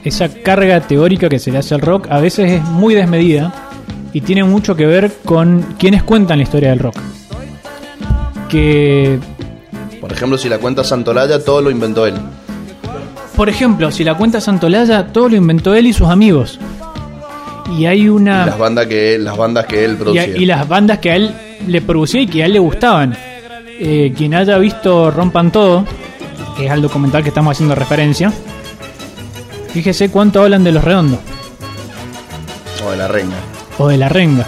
esa 0.04 0.30
carga 0.30 0.82
teórica 0.82 1.30
que 1.30 1.40
se 1.40 1.52
le 1.52 1.60
hace 1.60 1.76
al 1.76 1.82
rock 1.82 2.08
a 2.10 2.20
veces 2.20 2.52
es 2.52 2.64
muy 2.64 2.96
desmedida 2.96 3.54
y 4.14 4.22
tiene 4.22 4.44
mucho 4.44 4.76
que 4.76 4.86
ver 4.86 5.12
con 5.24 5.62
quienes 5.78 6.04
cuentan 6.04 6.40
la 6.40 6.44
historia 6.44 6.70
del 6.70 6.80
rock. 6.80 6.96
Que, 8.50 9.20
Por 10.00 10.12
ejemplo, 10.12 10.38
si 10.38 10.50
la 10.50 10.58
cuenta 10.58 10.84
Santolaya, 10.84 11.44
todo 11.44 11.62
lo 11.62 11.70
inventó 11.70 12.06
él. 12.06 12.16
por 13.36 13.50
ejemplo, 13.50 13.92
si 13.92 14.04
la 14.04 14.16
cuenta 14.16 14.42
Santolaya, 14.42 15.08
todo 15.08 15.30
lo 15.30 15.36
inventó 15.36 15.76
él 15.76 15.88
y 15.88 15.94
sus 15.94 16.08
amigos. 16.08 16.60
Y 17.78 17.86
hay 17.86 18.08
una... 18.08 18.46
Las 18.46 18.58
bandas 18.58 18.88
que 18.88 19.18
las 19.20 19.38
bandas 19.38 19.66
que 19.66 19.84
él 19.84 19.92
y, 19.92 19.96
producía. 19.96 20.28
y 20.28 20.46
las 20.46 20.68
bandas 20.68 21.00
que 21.00 21.12
a 21.12 21.16
él 21.18 21.32
le 21.68 21.82
producía 21.82 22.22
y 22.22 22.28
que 22.28 22.44
a 22.44 22.46
él 22.46 22.54
le 22.54 22.60
gustaban. 22.60 23.16
Eh, 23.80 24.14
quien 24.16 24.34
haya 24.34 24.58
visto 24.58 25.12
Rompan 25.12 25.52
Todo, 25.52 25.86
que 26.58 26.66
es 26.66 26.72
al 26.72 26.82
documental 26.82 27.22
que 27.24 27.30
estamos 27.30 27.52
haciendo 27.56 27.76
referencia, 27.76 28.32
fíjese 29.74 30.10
cuánto 30.10 30.42
hablan 30.42 30.64
de 30.64 30.72
los 30.72 30.84
redondos 30.84 31.20
O 32.86 32.92
de 32.92 32.98
la 32.98 33.08
reina. 33.08 33.36
o 33.78 33.88
de 33.88 33.98
la 33.98 34.10
renga. 34.10 34.46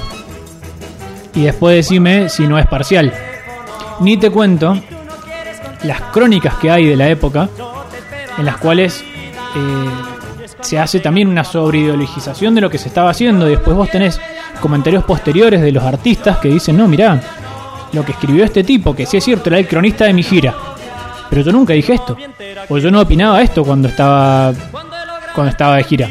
Y 1.35 1.43
después 1.43 1.75
decime 1.75 2.27
si 2.29 2.47
no 2.47 2.57
es 2.57 2.65
parcial. 2.67 3.13
Ni 3.99 4.17
te 4.17 4.29
cuento 4.31 4.77
las 5.83 6.01
crónicas 6.11 6.55
que 6.55 6.71
hay 6.71 6.85
de 6.85 6.95
la 6.95 7.07
época, 7.09 7.47
en 8.37 8.45
las 8.45 8.57
cuales 8.57 9.01
eh, 9.55 9.89
se 10.61 10.79
hace 10.79 10.99
también 10.99 11.27
una 11.27 11.43
sobreideologización 11.43 12.55
de 12.55 12.61
lo 12.61 12.69
que 12.69 12.77
se 12.79 12.87
estaba 12.87 13.11
haciendo. 13.11 13.47
Y 13.47 13.51
después 13.51 13.75
vos 13.77 13.89
tenés 13.91 14.19
comentarios 14.59 15.03
posteriores 15.03 15.61
de 15.61 15.71
los 15.71 15.83
artistas 15.83 16.37
que 16.39 16.49
dicen, 16.49 16.75
no, 16.77 16.87
mirá, 16.87 17.21
lo 17.93 18.03
que 18.03 18.13
escribió 18.13 18.43
este 18.43 18.63
tipo, 18.63 18.95
que 18.95 19.05
sí 19.05 19.17
es 19.17 19.23
cierto, 19.23 19.49
era 19.49 19.59
el 19.59 19.67
cronista 19.67 20.05
de 20.05 20.13
mi 20.13 20.23
gira. 20.23 20.55
Pero 21.29 21.41
yo 21.41 21.51
nunca 21.51 21.73
dije 21.73 21.93
esto. 21.93 22.17
O 22.69 22.77
yo 22.77 22.91
no 22.91 23.01
opinaba 23.01 23.41
esto 23.41 23.63
cuando 23.63 23.87
estaba 23.87 24.53
cuando 25.33 25.51
estaba 25.51 25.75
de 25.77 25.83
gira. 25.83 26.09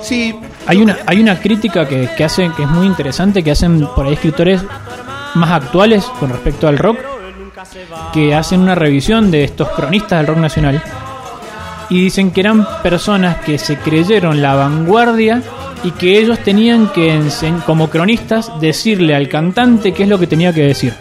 Sí, 0.00 0.34
Hay 0.66 0.80
una, 0.80 0.98
hay 1.06 1.20
una 1.20 1.38
crítica 1.40 1.86
que, 1.86 2.08
que 2.16 2.24
hacen 2.24 2.52
que 2.52 2.62
es 2.62 2.68
muy 2.68 2.86
interesante, 2.86 3.42
que 3.42 3.50
hacen 3.50 3.86
por 3.94 4.06
ahí 4.06 4.14
escritores 4.14 4.62
más 5.34 5.50
actuales 5.50 6.04
con 6.20 6.30
respecto 6.30 6.68
al 6.68 6.78
rock, 6.78 6.98
que 8.12 8.34
hacen 8.34 8.60
una 8.60 8.74
revisión 8.74 9.30
de 9.30 9.44
estos 9.44 9.68
cronistas 9.70 10.20
del 10.20 10.26
rock 10.28 10.38
nacional 10.38 10.82
y 11.90 12.00
dicen 12.04 12.30
que 12.30 12.40
eran 12.40 12.66
personas 12.82 13.38
que 13.38 13.58
se 13.58 13.76
creyeron 13.76 14.40
la 14.40 14.54
vanguardia 14.54 15.42
y 15.84 15.90
que 15.90 16.18
ellos 16.18 16.38
tenían 16.38 16.88
que, 16.88 17.20
como 17.66 17.90
cronistas, 17.90 18.50
decirle 18.60 19.14
al 19.14 19.28
cantante 19.28 19.92
qué 19.92 20.04
es 20.04 20.08
lo 20.08 20.18
que 20.18 20.26
tenía 20.26 20.52
que 20.52 20.62
decir. 20.62 20.94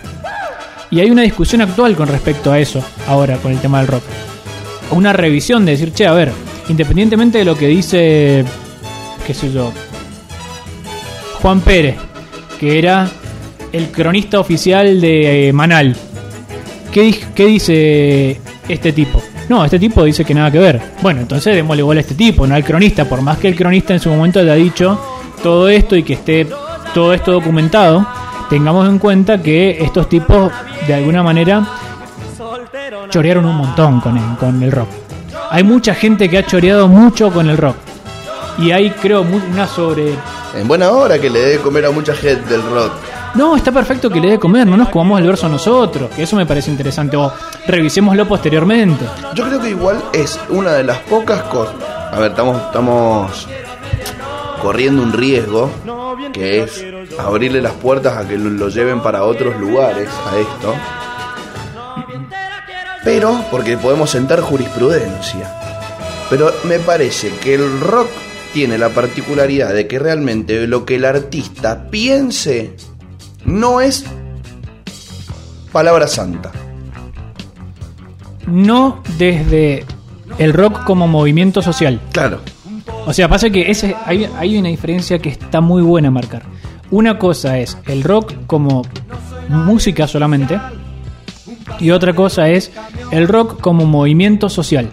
Y 0.91 0.99
hay 0.99 1.09
una 1.09 1.21
discusión 1.23 1.61
actual 1.61 1.95
con 1.95 2.07
respecto 2.07 2.51
a 2.51 2.59
eso, 2.59 2.83
ahora, 3.07 3.37
con 3.37 3.51
el 3.51 3.59
tema 3.59 3.79
del 3.79 3.87
rock. 3.87 4.03
Una 4.91 5.13
revisión 5.13 5.65
de 5.65 5.71
decir, 5.71 5.93
che, 5.93 6.05
a 6.05 6.13
ver, 6.13 6.31
independientemente 6.67 7.37
de 7.37 7.45
lo 7.45 7.57
que 7.57 7.67
dice, 7.67 8.43
qué 9.25 9.33
sé 9.33 9.51
yo, 9.51 9.71
Juan 11.41 11.61
Pérez, 11.61 11.95
que 12.59 12.77
era 12.77 13.09
el 13.71 13.89
cronista 13.89 14.39
oficial 14.39 14.99
de 14.99 15.47
eh, 15.47 15.53
Manal. 15.53 15.95
¿Qué, 16.91 17.17
¿Qué 17.33 17.45
dice 17.45 18.39
este 18.67 18.91
tipo? 18.91 19.21
No, 19.49 19.65
este 19.65 19.79
tipo 19.79 20.03
dice 20.03 20.23
que 20.23 20.33
nada 20.33 20.51
que 20.51 20.59
ver. 20.59 20.81
Bueno, 21.01 21.21
entonces 21.21 21.55
démosle 21.55 21.83
bola 21.83 21.99
a 21.99 22.01
este 22.01 22.15
tipo, 22.15 22.45
no 22.45 22.55
al 22.55 22.63
cronista. 22.63 23.05
Por 23.05 23.21
más 23.21 23.37
que 23.37 23.47
el 23.47 23.55
cronista 23.55 23.93
en 23.93 23.99
su 23.99 24.09
momento 24.09 24.39
haya 24.39 24.55
dicho 24.55 24.99
todo 25.41 25.67
esto 25.67 25.95
y 25.95 26.03
que 26.03 26.13
esté 26.13 26.47
todo 26.93 27.13
esto 27.13 27.31
documentado, 27.31 28.05
tengamos 28.49 28.87
en 28.87 28.99
cuenta 28.99 29.41
que 29.41 29.77
estos 29.81 30.07
tipos, 30.09 30.51
de 30.87 30.93
alguna 30.93 31.23
manera, 31.23 31.65
chorearon 33.09 33.45
un 33.45 33.55
montón 33.55 33.99
con 34.01 34.17
el, 34.17 34.37
con 34.37 34.61
el 34.61 34.71
rock. 34.71 34.89
Hay 35.49 35.63
mucha 35.63 35.93
gente 35.93 36.29
que 36.29 36.37
ha 36.37 36.45
choreado 36.45 36.87
mucho 36.87 37.31
con 37.31 37.49
el 37.49 37.57
rock. 37.57 37.75
Y 38.57 38.71
hay, 38.71 38.91
creo, 38.91 39.21
una 39.21 39.67
sobre 39.67 40.15
en 40.55 40.67
buena 40.67 40.91
hora 40.91 41.19
que 41.19 41.29
le 41.29 41.39
debe 41.39 41.61
comer 41.61 41.85
a 41.85 41.91
mucha 41.91 42.13
gente 42.13 42.49
del 42.49 42.61
rock. 42.63 42.91
no, 43.35 43.55
está 43.55 43.71
perfecto 43.71 44.09
que 44.09 44.19
le 44.19 44.31
dé 44.31 44.39
comer, 44.39 44.67
no 44.67 44.75
nos 44.75 44.89
comamos 44.89 45.21
el 45.21 45.27
verso 45.27 45.47
nosotros, 45.47 46.09
que 46.13 46.23
eso 46.23 46.35
me 46.35 46.45
parece 46.45 46.69
interesante, 46.71 47.15
o 47.15 47.31
revisémoslo 47.67 48.27
posteriormente. 48.27 49.05
Yo 49.33 49.47
creo 49.47 49.61
que 49.61 49.69
igual 49.69 50.01
es 50.11 50.39
una 50.49 50.73
de 50.73 50.83
las 50.83 50.97
pocas 50.99 51.43
cosas. 51.43 51.75
A 52.11 52.19
ver, 52.19 52.31
estamos, 52.31 52.61
estamos 52.61 53.47
corriendo 54.61 55.01
un 55.01 55.13
riesgo 55.13 55.71
que 56.33 56.63
es 56.63 56.83
abrirle 57.19 57.61
las 57.61 57.73
puertas 57.73 58.17
a 58.17 58.27
que 58.27 58.37
lo, 58.37 58.69
lleven 58.69 59.01
para 59.01 59.23
otros 59.23 59.59
lugares 59.59 60.09
a 60.09 60.37
esto. 60.37 60.75
Pero, 63.03 63.43
porque 63.49 63.77
podemos 63.77 64.09
sentar 64.09 64.41
jurisprudencia. 64.41 65.51
Pero 66.29 66.51
me 66.63 66.79
parece 66.79 67.31
que 67.41 67.55
el 67.55 67.81
rock 67.81 68.09
tiene 68.53 68.77
la 68.77 68.89
particularidad 68.89 69.73
de 69.73 69.87
que 69.87 69.99
realmente 69.99 70.67
lo 70.67 70.85
que 70.85 70.95
el 70.95 71.05
artista 71.05 71.89
piense 71.89 72.75
no 73.45 73.81
es 73.81 74.05
palabra 75.71 76.07
santa. 76.07 76.51
No 78.45 79.01
desde 79.17 79.85
el 80.37 80.53
rock 80.53 80.83
como 80.83 81.07
movimiento 81.07 81.61
social. 81.61 81.99
Claro. 82.11 82.39
O 83.05 83.13
sea, 83.13 83.27
pasa 83.27 83.49
que 83.49 83.71
ese, 83.71 83.95
hay, 84.05 84.57
una 84.57 84.69
diferencia 84.69 85.19
que 85.19 85.29
está 85.29 85.59
muy 85.59 85.81
buena 85.81 86.09
a 86.09 86.11
marcar. 86.11 86.43
Una 86.91 87.17
cosa 87.17 87.57
es 87.57 87.77
el 87.87 88.03
rock 88.03 88.33
como 88.47 88.83
música 89.49 90.07
solamente, 90.07 90.59
y 91.79 91.91
otra 91.91 92.13
cosa 92.13 92.49
es 92.49 92.71
el 93.11 93.27
rock 93.27 93.59
como 93.59 93.85
movimiento 93.85 94.49
social. 94.49 94.89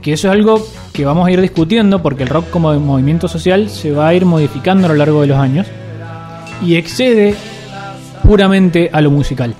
Que 0.00 0.12
eso 0.14 0.28
es 0.28 0.32
algo 0.32 0.66
que 0.92 1.04
vamos 1.04 1.26
a 1.26 1.30
ir 1.30 1.40
discutiendo 1.40 2.02
porque 2.02 2.22
el 2.22 2.28
rock 2.28 2.50
como 2.50 2.72
movimiento 2.78 3.28
social 3.28 3.68
se 3.68 3.92
va 3.92 4.08
a 4.08 4.14
ir 4.14 4.24
modificando 4.24 4.86
a 4.86 4.90
lo 4.90 4.96
largo 4.96 5.20
de 5.20 5.26
los 5.26 5.38
años 5.38 5.66
y 6.62 6.76
excede 6.76 7.34
puramente 8.22 8.90
a 8.92 9.00
lo 9.00 9.10
musical. 9.10 9.54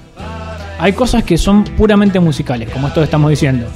Hay 0.79 0.93
cosas 0.93 1.25
que 1.25 1.37
son 1.37 1.65
puramente 1.65 2.21
musicales, 2.21 2.71
como 2.71 2.89
esto 2.89 3.01
que 3.01 3.05
estamos 3.05 3.31
diciendo. 3.31 3.67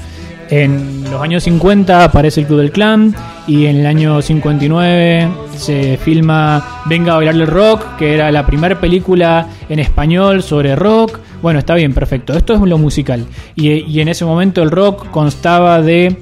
En 0.48 1.04
los 1.10 1.20
años 1.20 1.42
50 1.44 2.04
aparece 2.04 2.40
el 2.40 2.46
Club 2.46 2.60
del 2.60 2.72
Clan 2.72 3.14
y 3.46 3.66
en 3.66 3.76
el 3.78 3.86
año 3.86 4.22
59 4.22 5.28
se 5.56 5.96
filma 5.96 6.82
Venga 6.86 7.12
a 7.12 7.16
bailar 7.16 7.34
el 7.34 7.46
rock, 7.46 7.96
que 7.96 8.14
era 8.14 8.30
la 8.30 8.44
primera 8.44 8.80
película 8.80 9.46
en 9.68 9.78
español 9.78 10.42
sobre 10.42 10.74
rock. 10.76 11.20
Bueno, 11.40 11.58
está 11.58 11.74
bien, 11.74 11.94
perfecto. 11.94 12.34
Esto 12.34 12.54
es 12.54 12.60
lo 12.60 12.78
musical. 12.78 13.26
Y, 13.54 14.00
en 14.00 14.08
ese 14.08 14.24
momento 14.24 14.62
el 14.62 14.70
rock 14.70 15.10
constaba 15.10 15.80
de 15.80 16.16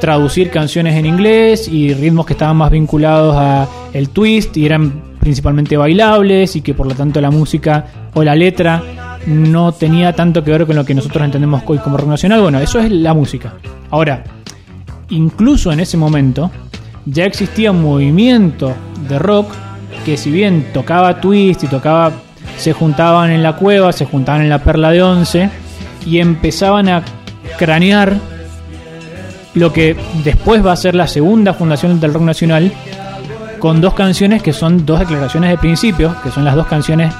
traducir 0.00 0.50
canciones 0.50 0.96
en 0.96 1.06
inglés 1.06 1.68
y 1.68 1.94
ritmos 1.94 2.26
que 2.26 2.34
estaban 2.34 2.56
más 2.56 2.70
vinculados 2.70 3.34
a 3.36 3.68
el 3.92 4.10
twist 4.10 4.56
y 4.56 4.66
eran 4.66 5.14
principalmente 5.20 5.76
bailables 5.76 6.56
y 6.56 6.60
que 6.60 6.74
por 6.74 6.86
lo 6.86 6.94
tanto 6.94 7.20
la 7.20 7.30
música 7.30 7.86
o 8.12 8.22
la 8.22 8.34
letra 8.34 8.82
no 9.26 9.72
tenía 9.72 10.12
tanto 10.12 10.44
que 10.44 10.50
ver 10.50 10.66
con 10.66 10.76
lo 10.76 10.84
que 10.84 10.94
nosotros 10.94 11.24
entendemos 11.24 11.62
hoy 11.66 11.78
como 11.78 11.96
rock 11.96 12.08
nacional. 12.08 12.42
Bueno, 12.42 12.58
eso 12.60 12.78
es 12.78 12.90
la 12.90 13.14
música. 13.14 13.54
Ahora, 13.90 14.24
incluso 15.10 15.72
en 15.72 15.80
ese 15.80 15.96
momento 15.96 16.50
ya 17.06 17.24
existía 17.24 17.70
un 17.70 17.82
movimiento 17.82 18.74
de 19.08 19.18
rock 19.18 19.52
que 20.04 20.16
si 20.16 20.30
bien 20.30 20.66
tocaba 20.72 21.20
twist 21.20 21.64
y 21.64 21.66
tocaba 21.66 22.12
se 22.56 22.72
juntaban 22.72 23.30
en 23.30 23.42
la 23.42 23.56
cueva, 23.56 23.92
se 23.92 24.06
juntaban 24.06 24.42
en 24.42 24.48
la 24.48 24.62
perla 24.62 24.90
de 24.90 25.02
once 25.02 25.50
y 26.06 26.18
empezaban 26.18 26.88
a 26.88 27.02
cranear 27.58 28.14
lo 29.54 29.72
que 29.72 29.96
después 30.24 30.64
va 30.64 30.72
a 30.72 30.76
ser 30.76 30.94
la 30.94 31.06
segunda 31.06 31.54
fundación 31.54 32.00
del 32.00 32.12
rock 32.12 32.22
nacional 32.22 32.72
con 33.58 33.80
dos 33.80 33.94
canciones 33.94 34.42
que 34.42 34.52
son 34.52 34.84
dos 34.84 35.00
declaraciones 35.00 35.50
de 35.50 35.58
principios, 35.58 36.14
que 36.16 36.30
son 36.30 36.44
las 36.44 36.54
dos 36.54 36.66
canciones 36.66 37.14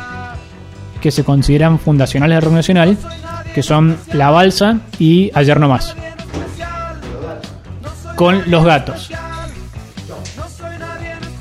que 1.00 1.10
se 1.10 1.24
consideran 1.24 1.78
fundacionales 1.78 2.36
del 2.36 2.42
rock 2.42 2.54
nacional, 2.54 2.96
que 3.54 3.62
son 3.62 3.96
La 4.12 4.30
Balsa 4.30 4.80
y 4.98 5.30
Ayer 5.34 5.60
No 5.60 5.68
Más. 5.68 5.94
Con 8.16 8.42
Los 8.50 8.64
Gatos. 8.64 9.10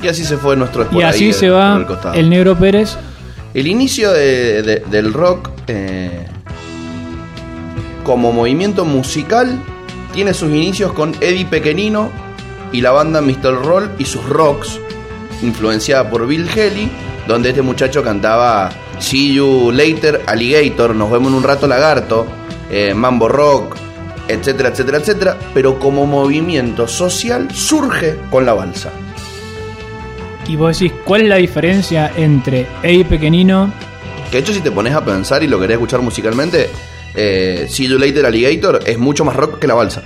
Y 0.02 0.08
así 0.08 0.26
se 0.26 0.38
fue 0.38 0.56
nuestro 0.56 0.88
Y 0.92 1.02
así 1.02 1.32
se 1.34 1.50
va 1.50 1.86
el 2.14 2.30
Negro 2.30 2.58
Pérez. 2.58 2.98
El 3.54 3.68
inicio 3.68 4.12
de- 4.12 4.62
de- 4.64 4.80
del 4.90 5.14
rock 5.14 5.50
eh, 5.68 6.26
como 8.04 8.34
movimiento 8.34 8.84
musical 8.84 9.58
tiene 10.14 10.34
sus 10.34 10.50
inicios 10.50 10.92
con 10.94 11.16
Eddie 11.22 11.46
Pequenino 11.46 12.10
y 12.72 12.82
la 12.82 12.92
banda 12.92 13.22
Mr. 13.22 13.64
Roll 13.64 13.90
y 14.00 14.06
sus 14.06 14.28
rocks, 14.28 14.80
influenciada 15.42 16.10
por 16.10 16.28
Bill 16.28 16.50
Haley, 16.50 16.92
donde 17.28 17.50
este 17.50 17.62
muchacho 17.62 18.04
cantaba 18.04 18.72
See 19.00 19.34
You 19.36 19.72
Later 19.72 20.22
Alligator, 20.28 20.96
nos 20.96 21.10
vemos 21.12 21.30
en 21.30 21.36
un 21.38 21.44
rato 21.44 21.68
lagarto, 21.68 22.26
eh, 22.72 22.94
mambo 22.96 23.30
rock, 23.30 23.76
etcétera, 24.28 24.70
etcétera, 24.70 24.98
etcétera, 24.98 25.38
pero 25.54 25.80
como 25.80 26.06
movimiento 26.06 26.88
social 26.88 27.50
surge 27.54 28.18
con 28.30 28.46
la 28.46 28.54
balsa. 28.54 28.92
Y 30.48 30.56
vos 30.56 30.78
decís, 30.78 30.94
¿cuál 31.06 31.22
es 31.22 31.30
la 31.30 31.38
diferencia 31.38 32.12
entre 32.16 32.68
Ey 32.84 33.04
Pequeñino? 33.04 33.72
Que 34.30 34.38
de 34.38 34.44
hecho 34.44 34.54
si 34.54 34.62
te 34.62 34.72
pones 34.72 34.94
a 34.94 35.04
pensar 35.04 35.44
y 35.44 35.48
lo 35.48 35.60
querés 35.60 35.76
escuchar 35.76 36.02
musicalmente, 36.02 36.70
eh, 37.16 37.68
See 37.70 37.88
You 37.88 37.98
Later 37.98 38.26
Alligator 38.26 38.80
es 38.86 38.98
mucho 38.98 39.24
más 39.24 39.36
rock 39.36 39.60
que 39.60 39.68
la 39.68 39.76
balsa. 39.76 40.04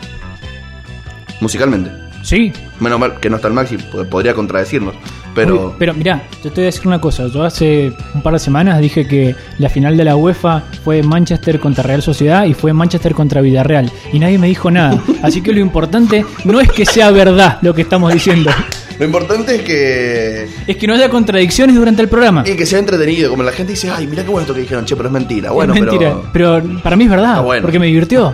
Musicalmente. 1.40 2.07
Sí. 2.28 2.52
Menos 2.82 3.00
mal 3.00 3.22
que 3.22 3.30
no 3.30 3.38
está 3.38 3.48
el 3.48 3.54
Maxi, 3.54 3.78
podría 4.12 4.34
contradecirnos. 4.34 4.94
Pero 5.34 5.68
Uy, 5.68 5.74
pero 5.80 5.94
mirá, 5.94 6.24
yo 6.44 6.52
te 6.52 6.56
voy 6.56 6.64
a 6.64 6.66
decir 6.66 6.86
una 6.86 7.00
cosa. 7.00 7.28
Yo 7.28 7.46
hace 7.46 7.94
un 8.14 8.22
par 8.22 8.34
de 8.34 8.40
semanas 8.40 8.82
dije 8.82 9.08
que 9.08 9.34
la 9.60 9.70
final 9.70 9.96
de 9.96 10.04
la 10.04 10.18
UEFA 10.18 10.64
fue 10.84 11.02
Manchester 11.04 11.58
contra 11.58 11.84
Real 11.84 12.02
Sociedad 12.02 12.44
y 12.44 12.54
fue 12.54 12.74
Manchester 12.74 13.14
contra 13.14 13.40
Villarreal. 13.40 13.90
Y 14.12 14.20
nadie 14.20 14.38
me 14.40 14.48
dijo 14.48 14.70
nada. 14.70 15.02
Así 15.24 15.42
que 15.42 15.54
lo 15.54 15.62
importante 15.62 16.26
no 16.44 16.60
es 16.60 16.70
que 16.70 16.86
sea 16.86 17.12
verdad 17.12 17.60
lo 17.62 17.74
que 17.74 17.84
estamos 17.84 18.12
diciendo. 18.12 18.52
lo 19.00 19.06
importante 19.06 19.56
es 19.56 19.62
que 19.62 20.50
Es 20.68 20.76
que 20.76 20.86
no 20.86 20.96
haya 20.96 21.10
contradicciones 21.10 21.78
durante 21.78 22.02
el 22.02 22.10
programa. 22.10 22.44
Y 22.46 22.58
que 22.58 22.66
sea 22.66 22.80
entretenido, 22.80 23.30
como 23.30 23.44
la 23.44 23.54
gente 23.54 23.72
dice, 23.72 23.90
ay, 23.90 24.06
mira 24.06 24.24
qué 24.24 24.30
bueno 24.30 24.42
esto 24.42 24.54
que 24.54 24.62
dijeron, 24.62 24.84
che, 24.84 24.98
pero 24.98 25.08
es 25.08 25.14
mentira. 25.14 25.52
Bueno, 25.52 25.74
es 25.74 25.80
mentira, 25.80 26.18
pero. 26.34 26.62
pero... 26.62 26.82
para 26.82 26.98
mí 26.98 27.06
es 27.06 27.10
verdad, 27.10 27.42
bueno. 27.42 27.62
porque 27.62 27.80
me 27.80 27.86
divirtió. 27.86 28.34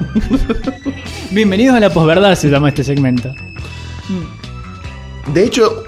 Bienvenidos 1.29 1.75
a 1.75 1.79
la 1.79 1.91
posverdad, 1.91 2.33
se 2.33 2.49
llama 2.49 2.69
este 2.69 2.83
segmento. 2.83 3.35
De 5.33 5.43
hecho, 5.43 5.83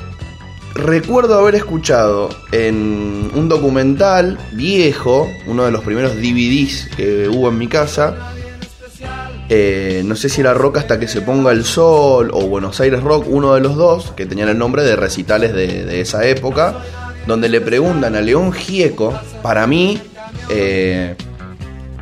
recuerdo 0.75 1.39
haber 1.39 1.55
escuchado 1.55 2.29
en 2.51 3.31
un 3.33 3.49
documental 3.49 4.37
viejo, 4.51 5.29
uno 5.47 5.65
de 5.65 5.71
los 5.71 5.83
primeros 5.83 6.15
DVDs 6.15 6.89
que 6.95 7.27
hubo 7.29 7.49
en 7.49 7.57
mi 7.57 7.67
casa. 7.67 8.31
eh, 9.49 10.01
no 10.05 10.15
sé 10.15 10.29
si 10.29 10.41
era 10.41 10.53
Rock 10.53 10.77
hasta 10.77 10.99
que 10.99 11.07
se 11.07 11.21
ponga 11.21 11.51
el 11.51 11.63
sol 11.63 12.31
o 12.33 12.47
Buenos 12.47 12.79
Aires 12.79 13.01
Rock, 13.01 13.25
uno 13.27 13.53
de 13.53 13.61
los 13.61 13.75
dos, 13.75 14.11
que 14.11 14.25
tenían 14.25 14.49
el 14.49 14.57
nombre 14.57 14.83
de 14.83 14.95
recitales 14.95 15.53
de, 15.53 16.01
esa 16.01 16.25
época, 16.25 16.83
donde 17.27 17.49
le 17.49 17.61
preguntan 17.61 18.15
a 18.15 18.21
León 18.21 18.51
Gieco, 18.51 19.13
para 19.41 19.67
mí, 19.67 20.01
eh, 20.49 21.15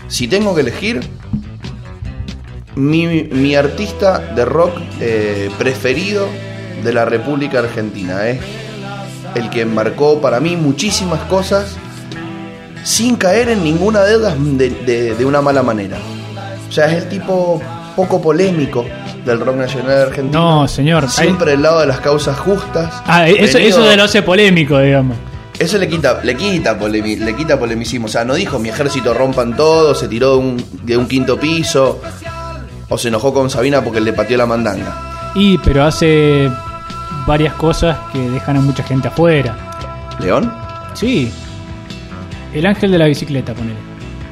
si 0.08 0.28
tengo 0.28 0.56
que 0.56 0.62
elegir, 0.62 1.02
mi, 2.76 3.24
mi 3.24 3.56
artista 3.56 4.20
de 4.20 4.46
rock 4.46 4.72
eh, 5.00 5.50
preferido 5.58 6.28
de 6.84 6.94
la 6.94 7.06
República 7.06 7.60
Argentina. 7.60 8.28
Es 8.28 8.40
el 9.36 9.50
que 9.50 9.66
marcó 9.66 10.20
para 10.22 10.40
mí 10.40 10.56
muchísimas 10.56 11.20
cosas 11.22 11.76
sin 12.84 13.16
caer 13.16 13.50
en 13.50 13.64
ninguna 13.64 14.02
de 14.04 14.16
ellas 14.16 14.34
de, 14.38 14.70
de- 14.70 15.16
de 15.16 15.26
una 15.26 15.42
mala 15.42 15.64
manera. 15.64 15.98
O 16.68 16.72
sea, 16.72 16.88
es 16.88 17.04
el 17.04 17.10
tipo 17.10 17.62
poco 17.96 18.22
polémico 18.22 18.86
del 19.26 19.40
rock 19.40 19.56
nacional 19.56 20.02
argentino. 20.08 20.62
No, 20.62 20.68
señor. 20.68 21.10
Siempre 21.10 21.52
del 21.52 21.62
lado 21.62 21.80
de 21.82 21.88
las 21.88 22.00
causas 22.02 22.38
justas. 22.38 22.92
Ah, 23.06 23.28
eso, 23.30 23.58
Venido- 23.58 23.60
eso 23.82 23.84
de 23.90 23.96
lo 23.98 24.04
hace 24.04 24.22
polémico, 24.22 24.80
digamos. 24.80 25.16
eso 25.58 25.78
le 25.78 25.88
quita, 25.88 26.20
le 26.24 26.36
quita, 26.36 26.78
polemi- 26.78 27.18
le 27.18 27.36
quita 27.36 27.58
polemicismo. 27.58 28.08
O 28.08 28.10
sea, 28.10 28.26
no 28.26 28.34
dijo 28.34 28.60
mi 28.60 28.70
ejército 28.70 29.14
rompan 29.14 29.56
todo, 29.56 29.96
se 29.96 30.08
tiró 30.10 30.32
de 30.32 30.38
un, 30.38 30.66
de 30.84 30.98
un 30.98 31.08
quinto 31.08 31.40
piso, 31.40 32.02
o 32.94 32.98
se 33.00 33.08
enojó 33.08 33.34
con 33.34 33.50
Sabina 33.50 33.84
porque 33.84 34.00
le 34.00 34.14
pateó 34.14 34.38
la 34.38 34.46
mandanga. 34.46 35.32
Y, 35.34 35.58
pero 35.58 35.84
hace 35.84 36.48
varias 37.26 37.56
cosas 37.56 37.98
que 38.12 38.20
dejan 38.30 38.58
a 38.58 38.62
mucha 38.62 38.84
gente 38.84 39.08
afuera. 39.08 39.58
¿León? 40.20 40.54
Sí. 40.94 41.32
El 42.54 42.68
ángel 42.68 42.92
de 42.92 43.00
la 43.00 43.08
bicicleta, 43.08 43.56
ponele. 43.56 43.80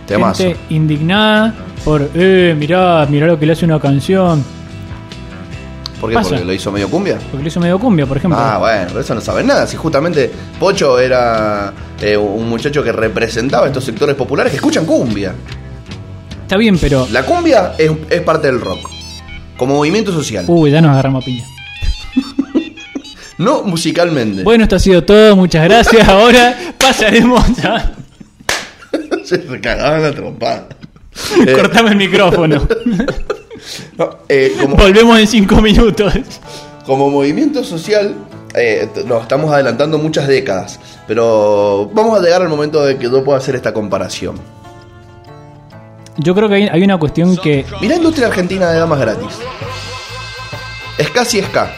Temazo. 0.05 0.43
Gente 0.43 0.59
indignada 0.69 1.55
por, 1.83 2.07
eh, 2.13 2.55
mirá, 2.55 3.07
mirá 3.09 3.25
lo 3.25 3.39
que 3.39 3.47
le 3.47 3.53
hace 3.53 3.65
una 3.65 3.79
canción. 3.79 4.45
¿Por 5.99 6.11
qué? 6.11 6.15
Pasa. 6.17 6.29
¿Porque 6.29 6.45
lo 6.45 6.53
hizo 6.53 6.71
medio 6.71 6.87
cumbia? 6.87 7.17
Porque 7.31 7.43
le 7.43 7.49
hizo 7.49 7.59
medio 7.59 7.79
cumbia, 7.79 8.05
por 8.05 8.17
ejemplo. 8.17 8.39
Ah, 8.39 8.59
bueno, 8.59 8.99
eso 8.99 9.15
no 9.15 9.21
saben 9.21 9.47
nada. 9.47 9.65
Si 9.65 9.75
justamente 9.75 10.31
Pocho 10.59 10.99
era 10.99 11.73
eh, 11.99 12.15
un 12.15 12.47
muchacho 12.47 12.83
que 12.83 12.91
representaba 12.91 13.65
estos 13.65 13.83
sectores 13.83 14.15
populares 14.15 14.51
que 14.51 14.57
escuchan 14.57 14.85
cumbia. 14.85 15.33
Está 16.51 16.57
bien, 16.59 16.77
pero. 16.77 17.07
La 17.13 17.25
cumbia 17.25 17.75
es, 17.77 17.89
es 18.09 18.21
parte 18.23 18.47
del 18.47 18.59
rock. 18.59 18.89
Como 19.55 19.75
movimiento 19.75 20.11
social. 20.11 20.43
Uy, 20.49 20.69
ya 20.69 20.81
nos 20.81 20.91
agarramos 20.91 21.23
a 21.23 21.25
piña. 21.25 21.45
No 23.37 23.63
musicalmente. 23.63 24.43
Bueno, 24.43 24.63
esto 24.63 24.75
ha 24.75 24.79
sido 24.79 25.01
todo. 25.01 25.37
Muchas 25.37 25.63
gracias. 25.63 26.05
Ahora 26.09 26.53
pasaremos 26.77 27.41
a. 27.63 27.93
Se 29.23 29.37
recagaban 29.37 30.01
la 30.01 30.11
trompada. 30.11 30.67
Eh, 31.47 31.53
Cortame 31.53 31.91
el 31.91 31.95
micrófono. 31.95 32.67
no, 33.97 34.17
eh, 34.27 34.53
como, 34.59 34.75
Volvemos 34.75 35.19
en 35.19 35.27
cinco 35.27 35.61
minutos. 35.61 36.13
como 36.85 37.09
movimiento 37.09 37.63
social, 37.63 38.13
eh, 38.55 38.89
nos 39.07 39.21
estamos 39.21 39.53
adelantando 39.53 39.97
muchas 39.97 40.27
décadas. 40.27 40.81
Pero 41.07 41.89
vamos 41.93 42.19
a 42.19 42.21
llegar 42.21 42.41
al 42.41 42.49
momento 42.49 42.83
de 42.83 42.97
que 42.97 43.05
yo 43.05 43.23
pueda 43.23 43.37
hacer 43.39 43.55
esta 43.55 43.73
comparación. 43.73 44.60
Yo 46.17 46.35
creo 46.35 46.49
que 46.49 46.55
hay, 46.55 46.67
hay 46.67 46.83
una 46.83 46.97
cuestión 46.97 47.37
que. 47.37 47.65
Mirá 47.81 47.95
industria 47.95 48.27
argentina 48.27 48.69
de 48.69 48.79
damas 48.79 48.99
gratis. 48.99 49.39
Es 50.97 51.09
casi 51.09 51.41
ska. 51.41 51.71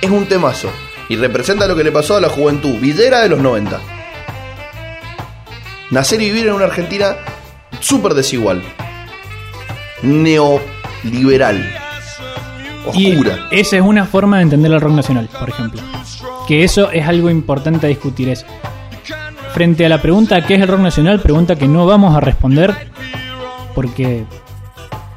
Es 0.00 0.10
un 0.10 0.26
temazo. 0.26 0.70
Y 1.08 1.16
representa 1.16 1.66
lo 1.66 1.76
que 1.76 1.84
le 1.84 1.92
pasó 1.92 2.16
a 2.16 2.20
la 2.20 2.28
juventud 2.28 2.78
villera 2.80 3.20
de 3.20 3.28
los 3.28 3.38
90. 3.38 3.78
Nacer 5.90 6.22
y 6.22 6.26
vivir 6.26 6.46
en 6.46 6.54
una 6.54 6.64
Argentina 6.64 7.16
súper 7.80 8.14
desigual. 8.14 8.62
Neoliberal. 10.02 11.70
Y 12.94 13.12
Oscura. 13.12 13.46
esa 13.50 13.76
es 13.76 13.82
una 13.82 14.06
forma 14.06 14.38
de 14.38 14.44
entender 14.44 14.72
el 14.72 14.80
rock 14.80 14.94
nacional, 14.94 15.28
por 15.38 15.50
ejemplo. 15.50 15.80
Que 16.48 16.64
eso 16.64 16.90
es 16.90 17.06
algo 17.06 17.30
importante 17.30 17.86
a 17.86 17.88
discutir. 17.90 18.30
Es 18.30 18.44
frente 19.52 19.84
a 19.84 19.88
la 19.90 20.00
pregunta 20.00 20.44
¿qué 20.46 20.54
es 20.54 20.62
el 20.62 20.68
rock 20.68 20.80
nacional? 20.80 21.20
Pregunta 21.20 21.56
que 21.56 21.68
no 21.68 21.84
vamos 21.84 22.16
a 22.16 22.20
responder 22.20 22.91
porque, 23.74 24.24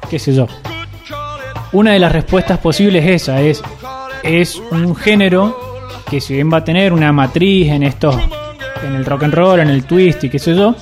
qué 0.08 0.18
sé 0.18 0.34
yo. 0.34 0.46
Una 1.72 1.92
de 1.92 1.98
las 1.98 2.12
respuestas 2.12 2.58
posibles 2.58 3.04
es 3.04 3.22
esa, 3.22 3.40
es, 3.40 3.62
es 4.22 4.62
un 4.70 4.94
género 4.94 5.56
que 6.08 6.20
si 6.20 6.34
bien 6.34 6.50
va 6.52 6.58
a 6.58 6.64
tener 6.64 6.92
una 6.92 7.12
matriz 7.12 7.68
en 7.68 7.82
estos, 7.82 8.16
en 8.84 8.94
el 8.94 9.04
rock 9.04 9.24
and 9.24 9.34
roll, 9.34 9.60
en 9.60 9.68
el 9.68 9.84
twist 9.84 10.22
y 10.24 10.30
qué 10.30 10.38
sé 10.38 10.54
yo, 10.54 10.74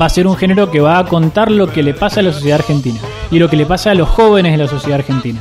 va 0.00 0.06
a 0.06 0.08
ser 0.08 0.26
un 0.26 0.36
género 0.36 0.70
que 0.70 0.80
va 0.80 0.98
a 0.98 1.06
contar 1.06 1.50
lo 1.50 1.70
que 1.70 1.82
le 1.82 1.94
pasa 1.94 2.20
a 2.20 2.22
la 2.22 2.32
sociedad 2.32 2.58
argentina 2.60 3.00
y 3.30 3.38
lo 3.38 3.48
que 3.48 3.56
le 3.56 3.66
pasa 3.66 3.92
a 3.92 3.94
los 3.94 4.08
jóvenes 4.08 4.52
de 4.52 4.58
la 4.58 4.68
sociedad 4.68 4.98
argentina. 4.98 5.40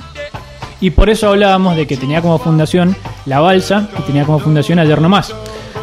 Y 0.80 0.90
por 0.92 1.10
eso 1.10 1.30
hablábamos 1.30 1.76
de 1.76 1.86
que 1.86 1.98
tenía 1.98 2.22
como 2.22 2.40
fundación 2.40 2.96
la 3.26 3.40
balsa 3.40 3.90
y 4.00 4.02
tenía 4.04 4.26
como 4.26 4.40
fundación 4.40 4.80
ayer 4.80 5.00
nomás. 5.00 5.34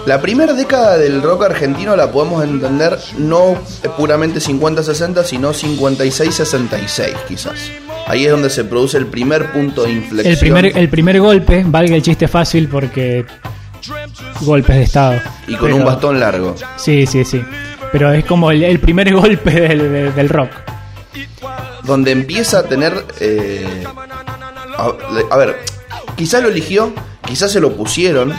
La 0.06 0.20
primera 0.22 0.54
década 0.54 0.96
del 0.96 1.20
rock 1.22 1.44
argentino 1.44 1.94
la 1.94 2.10
podemos 2.10 2.42
entender 2.42 2.98
no 3.18 3.56
puramente 3.96 4.40
50-60, 4.40 5.22
sino 5.24 5.52
56-66 5.52 7.14
quizás. 7.26 7.70
Ahí 8.06 8.24
es 8.24 8.30
donde 8.30 8.48
se 8.48 8.64
produce 8.64 8.96
el 8.96 9.06
primer 9.06 9.52
punto 9.52 9.82
de 9.82 9.92
inflexión. 9.92 10.32
El 10.32 10.38
primer, 10.38 10.78
el 10.78 10.88
primer 10.88 11.20
golpe, 11.20 11.62
valga 11.66 11.94
el 11.94 12.02
chiste 12.02 12.26
fácil 12.26 12.68
porque 12.68 13.26
golpes 14.40 14.76
de 14.76 14.82
estado. 14.82 15.20
y 15.46 15.52
con 15.56 15.66
Pero- 15.66 15.76
un 15.76 15.84
bastón 15.84 16.18
largo. 16.20 16.54
Sí, 16.76 17.06
sí, 17.06 17.24
sí. 17.24 17.42
Pero 17.92 18.10
es 18.12 18.24
como 18.24 18.50
el, 18.50 18.62
el 18.64 18.80
primer 18.80 19.12
golpe 19.14 19.50
del, 19.50 19.92
del- 19.92 20.14
del 20.14 20.28
rock. 20.30 20.50
donde 21.84 22.12
empieza 22.12 22.60
a 22.60 22.62
tener... 22.62 23.04
eh, 23.20 23.84
a, 24.76 24.92
a 25.30 25.36
ver, 25.36 25.56
quizás 26.16 26.42
lo 26.42 26.48
eligió, 26.48 26.92
quizás 27.26 27.50
se 27.52 27.60
lo 27.60 27.72
pusieron, 27.72 28.32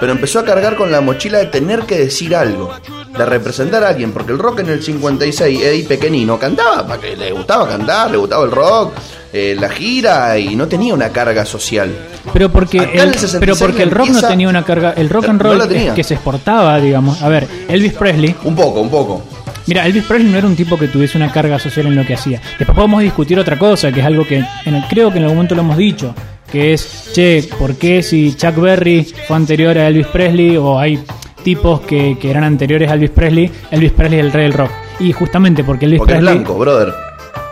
pero 0.00 0.12
empezó 0.12 0.40
a 0.40 0.44
cargar 0.44 0.76
con 0.76 0.90
la 0.90 1.00
mochila 1.00 1.38
de 1.38 1.46
tener 1.46 1.80
que 1.80 1.98
decir 1.98 2.34
algo, 2.34 2.72
de 3.16 3.24
representar 3.26 3.84
a 3.84 3.88
alguien, 3.88 4.12
porque 4.12 4.32
el 4.32 4.38
rock 4.38 4.60
en 4.60 4.70
el 4.70 4.82
56, 4.82 5.60
Eddie 5.62 5.84
Pequeñino 5.84 6.38
cantaba, 6.38 6.86
para 6.86 7.00
que 7.00 7.16
le 7.16 7.32
gustaba 7.32 7.68
cantar, 7.68 8.10
le 8.10 8.16
gustaba 8.16 8.44
el 8.44 8.50
rock, 8.50 8.92
eh, 9.32 9.56
la 9.58 9.68
gira, 9.68 10.38
y 10.38 10.54
no 10.56 10.66
tenía 10.68 10.94
una 10.94 11.08
carga 11.10 11.44
social. 11.44 11.90
Pero 12.32 12.50
porque, 12.50 12.80
Acá 12.80 12.90
el, 12.92 13.08
el 13.10 13.14
66 13.14 13.36
pero 13.40 13.56
porque 13.56 13.82
el 13.82 13.90
rock 13.90 14.08
no 14.08 14.22
tenía 14.22 14.48
una 14.48 14.64
carga. 14.64 14.92
El 14.96 15.08
rock 15.08 15.28
and 15.28 15.40
roll 15.40 15.60
es 15.72 15.92
que 15.92 16.04
se 16.04 16.14
exportaba, 16.14 16.80
digamos. 16.80 17.20
A 17.22 17.28
ver, 17.28 17.46
Elvis 17.68 17.92
Presley. 17.94 18.34
Un 18.44 18.54
poco, 18.56 18.80
un 18.80 18.90
poco. 18.90 19.22
Mira, 19.66 19.86
Elvis 19.86 20.04
Presley 20.04 20.30
no 20.30 20.36
era 20.38 20.46
un 20.46 20.54
tipo 20.56 20.78
que 20.78 20.88
tuviese 20.88 21.16
una 21.16 21.32
carga 21.32 21.58
social 21.58 21.86
en 21.86 21.96
lo 21.96 22.04
que 22.04 22.14
hacía. 22.14 22.40
Después 22.58 22.76
podemos 22.76 23.00
discutir 23.02 23.38
otra 23.38 23.58
cosa, 23.58 23.90
que 23.92 24.00
es 24.00 24.06
algo 24.06 24.26
que 24.26 24.44
en 24.66 24.74
el- 24.74 24.84
creo 24.88 25.10
que 25.10 25.16
en 25.18 25.24
algún 25.24 25.36
momento 25.38 25.54
lo 25.54 25.62
hemos 25.62 25.76
dicho, 25.78 26.14
que 26.54 26.72
es, 26.72 27.10
che, 27.12 27.46
¿por 27.58 27.74
qué 27.74 28.02
si 28.02 28.34
Chuck 28.36 28.56
Berry 28.56 29.04
fue 29.26 29.36
anterior 29.36 29.76
a 29.76 29.88
Elvis 29.88 30.06
Presley 30.06 30.56
o 30.56 30.78
hay 30.78 31.02
tipos 31.42 31.80
que, 31.82 32.16
que 32.18 32.30
eran 32.30 32.44
anteriores 32.44 32.88
a 32.90 32.94
Elvis 32.94 33.10
Presley, 33.10 33.50
Elvis 33.70 33.92
Presley 33.92 34.20
es 34.20 34.24
el 34.26 34.32
rey 34.32 34.44
del 34.44 34.52
rock? 34.54 34.70
Y 35.00 35.12
justamente 35.12 35.64
porque 35.64 35.86
Elvis 35.86 35.98
Porque 35.98 36.12
es 36.14 36.18
Presley 36.20 36.38
blanco, 36.38 36.58
brother. 36.58 36.94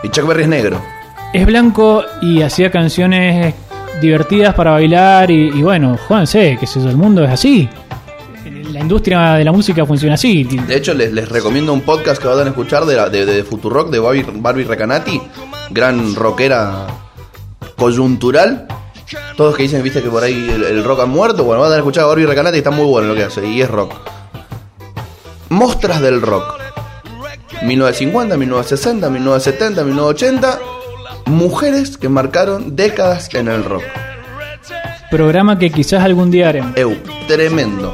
Y 0.03 0.09
Chuck 0.09 0.25
Berry 0.27 0.43
es 0.43 0.49
negro. 0.49 0.81
es 1.33 1.45
blanco 1.45 2.03
y 2.21 2.41
hacía 2.41 2.71
canciones 2.71 3.53
divertidas 4.01 4.53
para 4.55 4.71
bailar 4.71 5.29
y, 5.29 5.49
y 5.49 5.61
bueno, 5.61 5.97
jódanse, 6.07 6.57
que 6.59 6.65
el 6.79 6.97
mundo 6.97 7.23
es 7.23 7.29
así. 7.29 7.69
la 8.71 8.79
industria 8.79 9.33
de 9.33 9.43
la 9.43 9.51
música 9.51 9.85
funciona 9.85 10.15
así. 10.15 10.43
De 10.45 10.75
hecho, 10.77 10.93
les, 10.93 11.11
les 11.13 11.29
recomiendo 11.29 11.71
un 11.73 11.81
podcast 11.81 12.21
que 12.21 12.27
van 12.27 12.39
a 12.47 12.49
escuchar 12.49 12.85
de, 12.85 12.95
la- 12.95 13.09
de, 13.09 13.25
de 13.25 13.43
Futurock 13.43 13.89
de 13.91 13.99
Barbie, 13.99 14.25
Barbie 14.35 14.63
Recanati, 14.63 15.21
gran 15.69 16.15
rockera 16.15 16.87
coyuntural. 17.77 18.67
Todos 19.35 19.55
que 19.55 19.63
dicen, 19.63 19.81
viste, 19.83 20.01
que 20.01 20.09
por 20.09 20.23
ahí 20.23 20.49
el, 20.49 20.63
el 20.63 20.83
rock 20.83 21.01
ha 21.01 21.05
muerto. 21.05 21.43
Bueno, 21.43 21.61
van 21.61 21.73
a 21.73 21.77
escuchar 21.77 22.03
a 22.03 22.07
Barbie 22.07 22.25
Recanati, 22.25 22.57
está 22.57 22.71
muy 22.71 22.85
bueno 22.85 23.09
lo 23.09 23.15
que 23.15 23.23
hace, 23.23 23.45
y 23.45 23.61
es 23.61 23.69
rock. 23.69 23.93
Mostras 25.49 26.01
del 26.01 26.21
rock. 26.21 26.59
1950, 27.63 28.37
1960, 28.37 29.09
1970, 29.09 29.83
1980. 29.83 30.59
Mujeres 31.25 31.97
que 31.97 32.09
marcaron 32.09 32.75
décadas 32.75 33.33
en 33.33 33.47
el 33.47 33.63
rock. 33.63 33.83
Programa 35.09 35.57
que 35.59 35.71
quizás 35.71 36.03
algún 36.03 36.31
día 36.31 36.49
haremos. 36.49 36.75
Eu, 36.75 36.97
tremendo. 37.27 37.93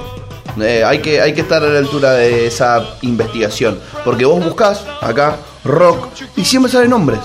Eh, 0.62 0.84
hay, 0.84 1.00
que, 1.00 1.22
hay 1.22 1.34
que 1.34 1.42
estar 1.42 1.64
a 1.64 1.68
la 1.68 1.80
altura 1.80 2.14
de 2.14 2.48
esa 2.48 2.82
investigación. 3.02 3.80
Porque 4.04 4.26
vos 4.26 4.44
buscás 4.44 4.86
acá 5.02 5.38
rock 5.64 6.08
y 6.36 6.46
siempre 6.46 6.72
salen 6.72 6.90
nombres. 6.90 7.20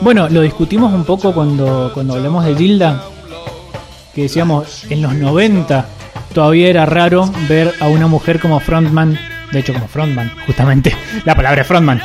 Bueno, 0.00 0.28
lo 0.28 0.42
discutimos 0.42 0.92
un 0.92 1.04
poco 1.04 1.32
cuando, 1.32 1.90
cuando 1.94 2.14
hablamos 2.14 2.44
de 2.44 2.54
Gilda, 2.54 3.02
que 4.14 4.22
decíamos, 4.22 4.84
en 4.90 5.02
los 5.02 5.14
90 5.14 5.86
todavía 6.32 6.68
era 6.68 6.84
raro 6.84 7.30
ver 7.48 7.74
a 7.80 7.88
una 7.88 8.06
mujer 8.06 8.40
como 8.40 8.60
frontman, 8.60 9.18
de 9.52 9.60
hecho 9.60 9.72
como 9.72 9.88
frontman, 9.88 10.30
justamente, 10.46 10.94
la 11.24 11.34
palabra 11.34 11.64
frontman, 11.64 12.02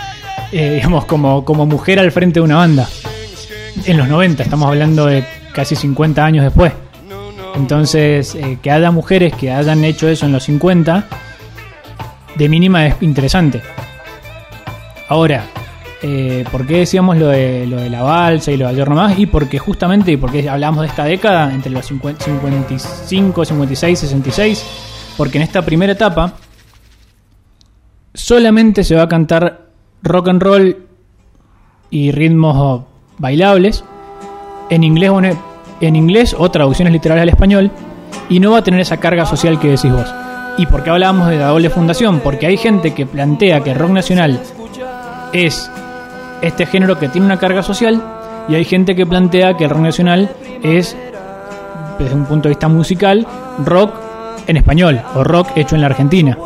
eh, 0.51 0.75
digamos, 0.75 1.05
como, 1.05 1.43
como 1.43 1.65
mujer 1.65 1.99
al 1.99 2.11
frente 2.11 2.39
de 2.39 2.45
una 2.45 2.57
banda. 2.57 2.87
En 3.85 3.97
los 3.97 4.07
90, 4.07 4.43
estamos 4.43 4.67
hablando 4.67 5.05
de 5.05 5.23
casi 5.53 5.75
50 5.75 6.23
años 6.23 6.43
después. 6.43 6.71
Entonces, 7.55 8.35
eh, 8.35 8.57
que 8.61 8.71
haya 8.71 8.91
mujeres 8.91 9.33
que 9.33 9.51
hayan 9.51 9.83
hecho 9.83 10.07
eso 10.07 10.25
en 10.25 10.31
los 10.31 10.43
50, 10.43 11.07
de 12.35 12.49
mínima 12.49 12.87
es 12.87 12.95
interesante. 13.01 13.61
Ahora, 15.07 15.43
eh, 16.01 16.45
¿por 16.51 16.65
qué 16.65 16.77
decíamos 16.77 17.17
lo 17.17 17.27
de, 17.27 17.65
lo 17.67 17.77
de 17.77 17.89
la 17.89 18.01
balsa 18.01 18.51
y 18.51 18.57
lo 18.57 18.65
de 18.65 18.71
ayer 18.71 18.89
nomás? 18.89 19.19
Y 19.19 19.25
porque 19.25 19.59
justamente, 19.59 20.11
y 20.11 20.17
porque 20.17 20.47
hablamos 20.49 20.81
de 20.81 20.87
esta 20.87 21.03
década, 21.03 21.53
entre 21.53 21.71
los 21.71 21.85
50 21.85 22.23
55, 22.23 23.45
56, 23.45 23.99
66, 23.99 24.65
porque 25.17 25.37
en 25.37 25.43
esta 25.43 25.61
primera 25.61 25.93
etapa 25.93 26.33
solamente 28.13 28.83
se 28.83 28.95
va 28.95 29.03
a 29.03 29.07
cantar 29.07 29.67
rock 30.01 30.29
and 30.29 30.41
roll 30.41 30.77
y 31.89 32.11
ritmos 32.11 32.83
bailables 33.17 33.83
en 34.69 34.83
inglés 34.83 35.11
en, 35.81 35.95
inglés 35.95 36.35
o 36.37 36.49
traducciones 36.49 36.93
literales 36.93 37.23
al 37.23 37.29
español 37.29 37.71
y 38.29 38.39
no 38.39 38.51
va 38.51 38.59
a 38.59 38.63
tener 38.63 38.79
esa 38.79 38.97
carga 38.97 39.25
social 39.25 39.59
que 39.59 39.69
decís 39.69 39.91
vos. 39.91 40.13
¿Y 40.57 40.65
por 40.65 40.83
qué 40.83 40.89
hablábamos 40.89 41.29
de 41.29 41.37
la 41.37 41.47
doble 41.47 41.69
fundación? 41.69 42.19
Porque 42.19 42.45
hay 42.45 42.57
gente 42.57 42.93
que 42.93 43.05
plantea 43.05 43.61
que 43.61 43.73
rock 43.73 43.91
nacional 43.91 44.41
es 45.31 45.71
este 46.41 46.65
género 46.65 46.97
que 46.97 47.09
tiene 47.09 47.25
una 47.25 47.37
carga 47.37 47.63
social 47.63 48.01
y 48.47 48.55
hay 48.55 48.65
gente 48.65 48.95
que 48.95 49.05
plantea 49.05 49.55
que 49.55 49.65
el 49.65 49.69
rock 49.69 49.81
nacional 49.81 50.29
es, 50.63 50.95
desde 51.99 52.15
un 52.15 52.25
punto 52.25 52.47
de 52.47 52.55
vista 52.55 52.67
musical, 52.67 53.27
rock 53.65 53.93
en 54.47 54.57
español 54.57 55.01
o 55.15 55.23
rock 55.23 55.49
hecho 55.55 55.75
en 55.75 55.81
la 55.81 55.87
Argentina. 55.87 56.37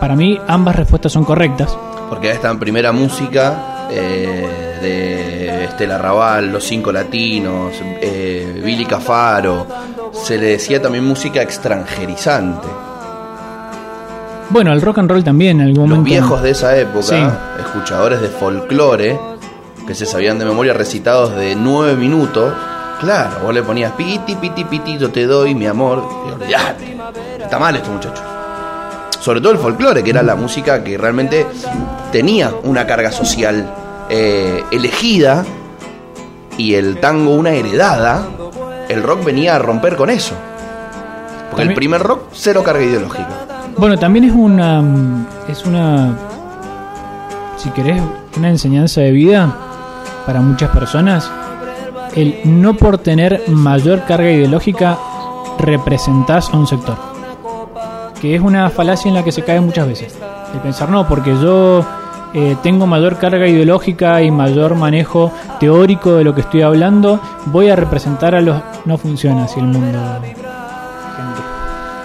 Para 0.00 0.16
mí 0.16 0.38
ambas 0.48 0.76
respuestas 0.76 1.12
son 1.12 1.24
correctas. 1.24 1.76
Porque 2.08 2.30
esta 2.30 2.52
primera 2.58 2.92
música 2.92 3.86
eh, 3.90 4.78
de 4.82 5.64
Estela 5.64 5.98
Raval, 5.98 6.52
Los 6.52 6.64
Cinco 6.64 6.92
Latinos, 6.92 7.72
eh, 7.82 8.60
Billy 8.62 8.84
Cafaro. 8.84 9.66
Se 10.12 10.36
le 10.36 10.46
decía 10.46 10.80
también 10.82 11.04
música 11.04 11.42
extranjerizante. 11.42 12.68
Bueno, 14.54 14.72
el 14.72 14.80
rock 14.82 14.98
and 14.98 15.10
roll 15.10 15.24
también 15.24 15.60
en 15.60 15.66
algún 15.66 15.88
Los 15.90 15.98
momento. 15.98 16.10
viejos 16.10 16.40
de 16.40 16.50
esa 16.50 16.76
época, 16.76 17.02
Sí. 17.06 17.16
escuchadores 17.58 18.20
de 18.20 18.28
folclore, 18.28 19.18
que 19.84 19.96
se 19.96 20.06
sabían 20.06 20.38
de 20.38 20.44
memoria 20.44 20.72
recitados 20.72 21.34
de 21.34 21.56
nueve 21.56 21.96
minutos, 21.96 22.52
claro, 23.00 23.38
vos 23.42 23.52
le 23.52 23.64
ponías 23.64 23.90
piti, 23.94 24.36
piti, 24.36 24.62
piti, 24.62 24.96
yo 24.96 25.10
te 25.10 25.26
doy 25.26 25.56
mi 25.56 25.66
amor. 25.66 26.08
Y 26.28 26.32
olvidate. 26.40 26.96
Está 27.42 27.58
mal 27.58 27.74
esto, 27.74 27.90
muchachos. 27.90 28.22
Sobre 29.18 29.40
todo 29.40 29.50
el 29.50 29.58
folclore, 29.58 30.04
que 30.04 30.10
era 30.10 30.22
la 30.22 30.36
música 30.36 30.84
que 30.84 30.96
realmente 30.96 31.48
tenía 32.12 32.52
una 32.62 32.86
carga 32.86 33.10
social 33.10 33.68
eh, 34.08 34.62
elegida, 34.70 35.44
y 36.58 36.74
el 36.74 37.00
tango 37.00 37.34
una 37.34 37.50
heredada, 37.50 38.24
el 38.88 39.02
rock 39.02 39.24
venía 39.24 39.56
a 39.56 39.58
romper 39.58 39.96
con 39.96 40.10
eso. 40.10 40.36
Porque 41.50 41.64
el 41.64 41.74
primer 41.74 42.00
rock, 42.04 42.28
cero 42.32 42.62
carga 42.64 42.84
ideológica. 42.84 43.26
Bueno, 43.76 43.98
también 43.98 44.24
es 44.24 44.32
una 44.32 44.82
es 45.48 45.64
una 45.64 46.16
si 47.56 47.70
querés 47.70 48.02
una 48.36 48.48
enseñanza 48.48 49.00
de 49.00 49.10
vida 49.10 49.54
para 50.26 50.40
muchas 50.40 50.70
personas 50.70 51.30
el 52.14 52.40
no 52.44 52.74
por 52.74 52.98
tener 52.98 53.42
mayor 53.48 54.04
carga 54.04 54.30
ideológica 54.30 54.96
representás 55.58 56.50
a 56.50 56.56
un 56.56 56.66
sector. 56.66 56.96
Que 58.20 58.36
es 58.36 58.40
una 58.40 58.70
falacia 58.70 59.08
en 59.08 59.14
la 59.14 59.24
que 59.24 59.32
se 59.32 59.42
cae 59.42 59.60
muchas 59.60 59.86
veces. 59.86 60.16
El 60.52 60.60
pensar 60.60 60.88
no, 60.88 61.06
porque 61.08 61.34
yo 61.36 61.84
eh, 62.32 62.56
tengo 62.62 62.86
mayor 62.86 63.18
carga 63.18 63.46
ideológica 63.46 64.22
y 64.22 64.30
mayor 64.30 64.76
manejo 64.76 65.32
teórico 65.58 66.14
de 66.14 66.24
lo 66.24 66.34
que 66.34 66.42
estoy 66.42 66.62
hablando, 66.62 67.20
voy 67.46 67.68
a 67.68 67.76
representar 67.76 68.34
a 68.34 68.40
los... 68.40 68.62
No 68.84 68.96
funciona 68.96 69.44
así 69.44 69.58
el 69.60 69.66
mundo. 69.66 69.98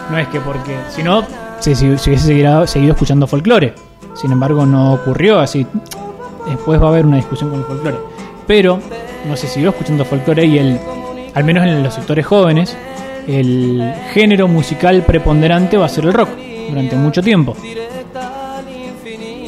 No 0.09 0.17
es 0.17 0.27
que 0.29 0.39
porque, 0.39 0.75
si 0.89 1.03
no, 1.03 1.23
se, 1.59 1.75
se, 1.75 1.97
se 1.97 2.09
hubiese 2.09 2.25
seguido, 2.27 2.67
seguido 2.67 2.93
escuchando 2.93 3.27
folclore. 3.27 3.73
Sin 4.15 4.31
embargo, 4.31 4.65
no 4.65 4.93
ocurrió 4.93 5.39
así. 5.39 5.65
Después 6.47 6.81
va 6.81 6.87
a 6.87 6.89
haber 6.89 7.05
una 7.05 7.17
discusión 7.17 7.49
con 7.49 7.59
el 7.59 7.65
folclore. 7.65 7.97
Pero 8.47 8.79
no 9.27 9.35
se 9.35 9.47
siguió 9.47 9.69
escuchando 9.69 10.05
folclore 10.05 10.45
y 10.45 10.57
el, 10.57 10.79
al 11.33 11.43
menos 11.43 11.65
en 11.65 11.83
los 11.83 11.93
sectores 11.93 12.25
jóvenes, 12.25 12.75
el 13.27 13.93
género 14.13 14.47
musical 14.47 15.03
preponderante 15.03 15.77
va 15.77 15.85
a 15.85 15.89
ser 15.89 16.05
el 16.05 16.13
rock 16.13 16.29
durante 16.69 16.95
mucho 16.95 17.21
tiempo. 17.21 17.55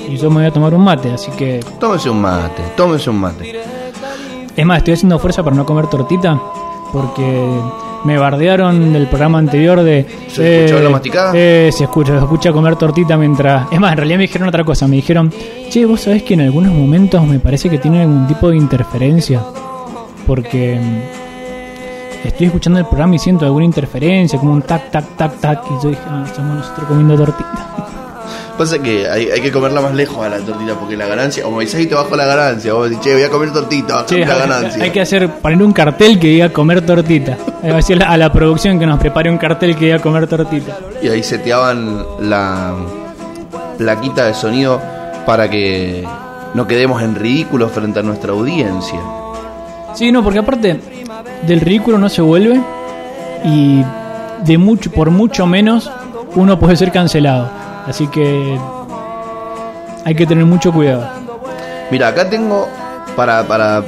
Y 0.07 0.17
yo 0.17 0.29
me 0.29 0.37
voy 0.37 0.45
a 0.45 0.51
tomar 0.51 0.73
un 0.73 0.83
mate, 0.83 1.11
así 1.11 1.31
que 1.31 1.61
Tómese 1.79 2.09
un 2.09 2.21
mate, 2.21 2.61
tómese 2.75 3.09
un 3.09 3.19
mate. 3.19 3.61
es 4.55 4.65
más, 4.65 4.79
estoy 4.79 4.95
haciendo 4.95 5.17
fuerza 5.19 5.41
para 5.41 5.55
no 5.55 5.65
comer 5.65 5.87
tortita 5.87 6.39
porque 6.91 7.47
me 8.03 8.17
bardearon 8.17 8.93
del 8.93 9.07
programa 9.07 9.39
anterior 9.39 9.81
de... 9.81 10.05
¿Se 10.27 10.65
escuchó 10.65 10.83
la 10.83 10.89
masticada? 10.89 11.31
Eh, 11.35 11.69
se 11.71 11.83
escucha, 11.83 12.17
se 12.17 12.23
escucha 12.23 12.51
comer 12.51 12.75
tortita 12.75 13.17
mientras... 13.17 13.71
Es 13.71 13.79
más, 13.79 13.91
en 13.91 13.97
realidad 13.97 14.17
me 14.17 14.23
dijeron 14.23 14.47
otra 14.47 14.63
cosa, 14.63 14.87
me 14.87 14.95
dijeron, 14.95 15.31
che, 15.69 15.85
vos 15.85 16.01
sabés 16.01 16.23
que 16.23 16.33
en 16.33 16.41
algunos 16.41 16.73
momentos 16.73 17.25
me 17.25 17.39
parece 17.39 17.69
que 17.69 17.77
tiene 17.77 18.01
algún 18.01 18.27
tipo 18.27 18.49
de 18.49 18.57
interferencia 18.57 19.41
porque 20.25 20.79
mm, 20.79 22.27
estoy 22.27 22.47
escuchando 22.47 22.79
el 22.79 22.85
programa 22.85 23.15
y 23.15 23.19
siento 23.19 23.45
alguna 23.45 23.65
interferencia, 23.65 24.39
como 24.39 24.53
un 24.53 24.61
tac, 24.61 24.91
tac, 24.91 25.17
tac, 25.17 25.39
tac, 25.39 25.63
y 25.69 25.83
yo 25.83 25.89
dije, 25.89 26.01
ah, 26.07 26.23
estamos 26.25 26.57
nosotros 26.57 26.87
comiendo 26.87 27.17
tortita. 27.17 27.97
Pasa 28.61 28.77
que 28.77 29.09
hay, 29.09 29.27
hay 29.31 29.41
que 29.41 29.51
comerla 29.51 29.81
más 29.81 29.95
lejos 29.95 30.23
a 30.23 30.29
la 30.29 30.37
tortita 30.37 30.75
porque 30.75 30.95
la 30.95 31.07
ganancia, 31.07 31.41
como 31.43 31.61
dices, 31.61 31.79
ahí 31.79 31.87
te 31.87 31.95
bajo 31.95 32.15
la 32.15 32.25
ganancia. 32.25 32.73
Vos 32.73 32.87
decís, 32.91 33.03
che, 33.03 33.13
voy 33.15 33.23
a 33.23 33.29
comer 33.29 33.51
tortita, 33.51 34.05
Che, 34.05 34.23
la 34.23 34.33
hay- 34.35 34.39
ganancia. 34.41 34.83
Hay 34.83 34.91
que 34.91 35.01
hacer, 35.01 35.27
poner 35.27 35.63
un 35.63 35.73
cartel 35.73 36.19
que 36.19 36.27
diga 36.27 36.49
comer 36.49 36.85
tortita. 36.85 37.37
Hay 37.63 37.71
a 38.05 38.17
la 38.17 38.31
producción 38.31 38.77
que 38.77 38.85
nos 38.85 38.99
prepare 38.99 39.31
un 39.31 39.39
cartel 39.39 39.75
que 39.75 39.85
diga 39.85 39.97
comer 39.97 40.27
tortita. 40.27 40.77
Y 41.01 41.07
ahí 41.07 41.23
seteaban 41.23 42.05
la 42.19 42.75
plaquita 43.79 44.27
de 44.27 44.35
sonido 44.35 44.79
para 45.25 45.49
que 45.49 46.05
no 46.53 46.67
quedemos 46.67 47.01
en 47.01 47.15
ridículo 47.15 47.67
frente 47.67 48.01
a 48.01 48.03
nuestra 48.03 48.31
audiencia. 48.33 48.99
Sí, 49.95 50.11
no, 50.11 50.23
porque 50.23 50.37
aparte 50.37 50.79
del 51.47 51.61
ridículo 51.61 51.97
no 51.97 52.09
se 52.09 52.21
vuelve 52.21 52.61
y 53.43 53.83
de 54.45 54.57
mucho, 54.59 54.91
por 54.91 55.09
mucho 55.09 55.47
menos 55.47 55.89
uno 56.35 56.59
puede 56.59 56.75
ser 56.77 56.91
cancelado. 56.91 57.49
Así 57.87 58.07
que 58.07 58.59
hay 60.05 60.15
que 60.15 60.25
tener 60.25 60.45
mucho 60.45 60.71
cuidado. 60.71 61.07
Mira, 61.91 62.09
acá 62.09 62.29
tengo 62.29 62.67
para, 63.15 63.43
para 63.47 63.83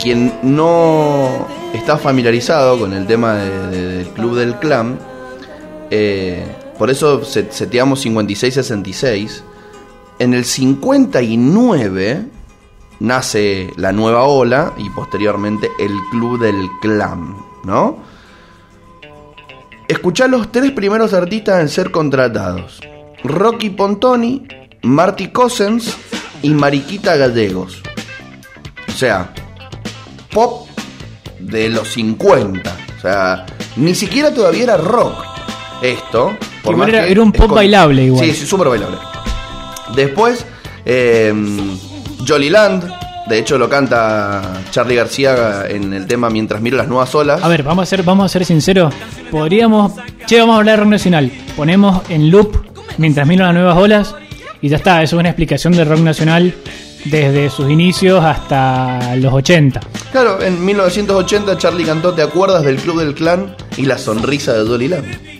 quien 0.00 0.32
no 0.42 1.46
está 1.72 1.96
familiarizado 1.98 2.78
con 2.78 2.92
el 2.92 3.06
tema 3.06 3.34
de- 3.34 3.66
de- 3.68 3.88
del 3.98 4.08
Club 4.08 4.36
del 4.36 4.54
Clan, 4.56 4.98
eh, 5.90 6.44
por 6.78 6.90
eso 6.90 7.24
se- 7.24 7.50
seteamos 7.52 8.00
56-66. 8.00 9.42
En 10.18 10.34
el 10.34 10.44
59 10.44 12.26
nace 13.00 13.70
la 13.76 13.92
nueva 13.92 14.24
ola 14.24 14.72
y 14.78 14.88
posteriormente 14.90 15.68
el 15.78 15.92
Club 16.10 16.40
del 16.40 16.68
Clan, 16.80 17.36
¿no? 17.64 17.98
Escuchá 19.88 20.26
los 20.28 20.50
tres 20.50 20.70
primeros 20.72 21.12
artistas 21.12 21.60
en 21.60 21.68
ser 21.68 21.90
contratados. 21.90 22.80
Rocky 23.24 23.70
Pontoni, 23.70 24.42
Marty 24.82 25.28
Cossens 25.28 25.96
y 26.42 26.50
Mariquita 26.50 27.16
Gallegos. 27.16 27.82
O 28.88 28.92
sea, 28.92 29.32
pop 30.32 30.68
de 31.38 31.68
los 31.68 31.88
50. 31.88 32.76
O 32.98 33.00
sea, 33.00 33.46
ni 33.76 33.94
siquiera 33.94 34.32
todavía 34.32 34.64
era 34.64 34.76
rock. 34.76 35.14
esto. 35.82 36.36
por 36.62 36.76
más 36.76 36.88
era- 36.88 37.04
que 37.06 37.10
era 37.10 37.22
un 37.22 37.32
pop 37.32 37.50
bailable 37.50 38.04
igual. 38.04 38.24
Sí, 38.24 38.32
sí, 38.32 38.46
súper 38.46 38.68
bailable. 38.68 38.98
Después, 39.96 40.46
eh, 40.84 41.34
Jolly 42.26 42.50
Land. 42.50 42.88
De 43.28 43.38
hecho, 43.38 43.56
lo 43.58 43.68
canta 43.68 44.60
Charlie 44.70 44.94
García 44.96 45.64
en 45.68 45.92
el 45.92 46.06
tema 46.06 46.28
Mientras 46.30 46.60
miro 46.60 46.76
las 46.76 46.86
nuevas 46.88 47.12
olas. 47.16 47.42
A 47.42 47.48
ver, 47.48 47.62
vamos 47.64 47.82
a 47.84 47.86
ser, 47.86 48.02
vamos 48.04 48.26
a 48.26 48.28
ser 48.28 48.44
sinceros. 48.44 48.92
Podríamos. 49.30 49.92
Che, 50.26 50.38
vamos 50.38 50.54
a 50.54 50.58
hablar 50.58 50.76
de 50.76 50.80
rock 50.82 50.90
nacional. 50.90 51.32
Ponemos 51.56 52.02
en 52.08 52.30
loop 52.30 52.71
mientras 52.98 53.26
miro 53.26 53.44
las 53.44 53.54
nuevas 53.54 53.76
olas. 53.76 54.14
Y 54.60 54.68
ya 54.68 54.76
está, 54.76 55.02
eso 55.02 55.16
es 55.16 55.20
una 55.20 55.30
explicación 55.30 55.72
del 55.72 55.88
rock 55.88 56.00
nacional 56.00 56.54
desde 57.04 57.50
sus 57.50 57.70
inicios 57.70 58.24
hasta 58.24 59.16
los 59.16 59.32
80. 59.32 59.80
Claro, 60.12 60.40
en 60.40 60.64
1980 60.64 61.58
Charlie 61.58 61.84
cantó 61.84 62.14
¿Te 62.14 62.22
acuerdas 62.22 62.64
del 62.64 62.76
Club 62.76 63.00
del 63.00 63.14
Clan? 63.14 63.56
y 63.76 63.86
la 63.86 63.98
sonrisa 63.98 64.52
de 64.52 64.60
Dolly 64.60 64.88
Land. 64.88 65.32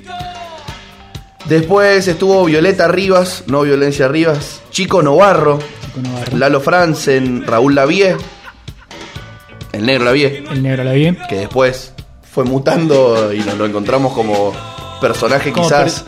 Después 1.45 2.09
estuvo 2.09 2.45
Violeta 2.45 2.89
Rivas, 2.89 3.45
no 3.47 3.63
Violencia 3.63 4.09
Rivas, 4.09 4.63
Chico 4.71 5.03
Novarro, 5.03 5.59
Chico. 5.59 6.37
Lalo 6.37 6.61
Franzen, 6.61 7.45
Raúl 7.47 7.75
Lavie, 7.75 8.17
el 9.73 9.87
negro 9.87 10.05
Lavie, 10.05 10.45
El 10.51 10.63
negro 10.63 10.85
que 11.29 11.37
después 11.37 11.93
fue 12.31 12.45
mutando 12.45 13.33
y 13.33 13.39
nos 13.41 13.59
lo 13.59 13.67
encontramos 13.67 14.13
como 14.13 14.53
personaje 15.01 15.51
Como 15.51 15.67
quizás 15.67 16.05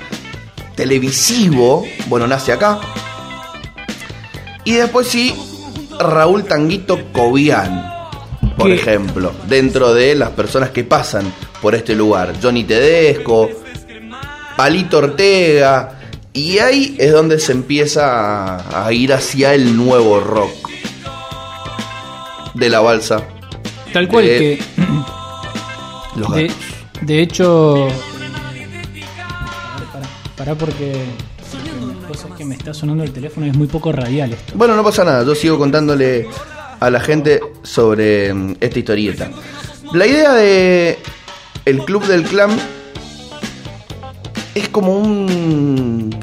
televisivo, 0.74 1.86
bueno, 2.06 2.26
nace 2.26 2.52
acá. 2.52 2.80
Y 4.64 4.72
después 4.72 5.08
sí, 5.08 5.34
Raúl 5.98 6.44
Tanguito 6.44 7.12
Cobian, 7.12 7.92
por 8.56 8.70
ejemplo, 8.70 9.32
dentro 9.46 9.92
de 9.92 10.14
las 10.14 10.30
personas 10.30 10.70
que 10.70 10.84
pasan 10.84 11.32
por 11.60 11.74
este 11.74 11.94
lugar. 11.94 12.34
Johnny 12.42 12.64
Tedesco, 12.64 13.50
Palito 14.56 14.98
Ortega, 14.98 15.98
y 16.32 16.58
ahí 16.58 16.96
es 16.98 17.12
donde 17.12 17.38
se 17.38 17.52
empieza 17.52 18.84
a, 18.86 18.92
ir 18.92 19.12
hacia 19.12 19.54
el 19.54 19.76
nuevo 19.76 20.20
rock 20.20 20.70
de 22.54 22.70
la 22.70 22.80
balsa. 22.80 23.22
Tal 23.92 24.08
cual 24.08 24.24
De- 24.26 24.38
que. 24.38 24.62
Los 26.16 26.30
de 27.02 27.20
hecho. 27.22 27.88
Pará, 30.36 30.54
pará 30.54 30.54
porque. 30.54 30.92
Cosas 32.08 32.32
que 32.36 32.44
me 32.44 32.54
está 32.54 32.74
sonando 32.74 33.02
el 33.02 33.12
teléfono 33.12 33.46
y 33.46 33.50
es 33.50 33.56
muy 33.56 33.66
poco 33.66 33.90
radial 33.90 34.32
esto. 34.32 34.52
Bueno, 34.56 34.76
no 34.76 34.84
pasa 34.84 35.04
nada, 35.04 35.24
yo 35.24 35.34
sigo 35.34 35.58
contándole 35.58 36.26
a 36.80 36.90
la 36.90 37.00
gente 37.00 37.40
sobre 37.62 38.32
mm, 38.34 38.56
esta 38.60 38.78
historieta. 38.78 39.30
La 39.92 40.06
idea 40.06 40.32
de 40.34 40.98
el 41.64 41.78
Club 41.84 42.04
del 42.06 42.24
Clan 42.24 42.50
es 44.54 44.68
como 44.68 44.96
un 44.98 46.14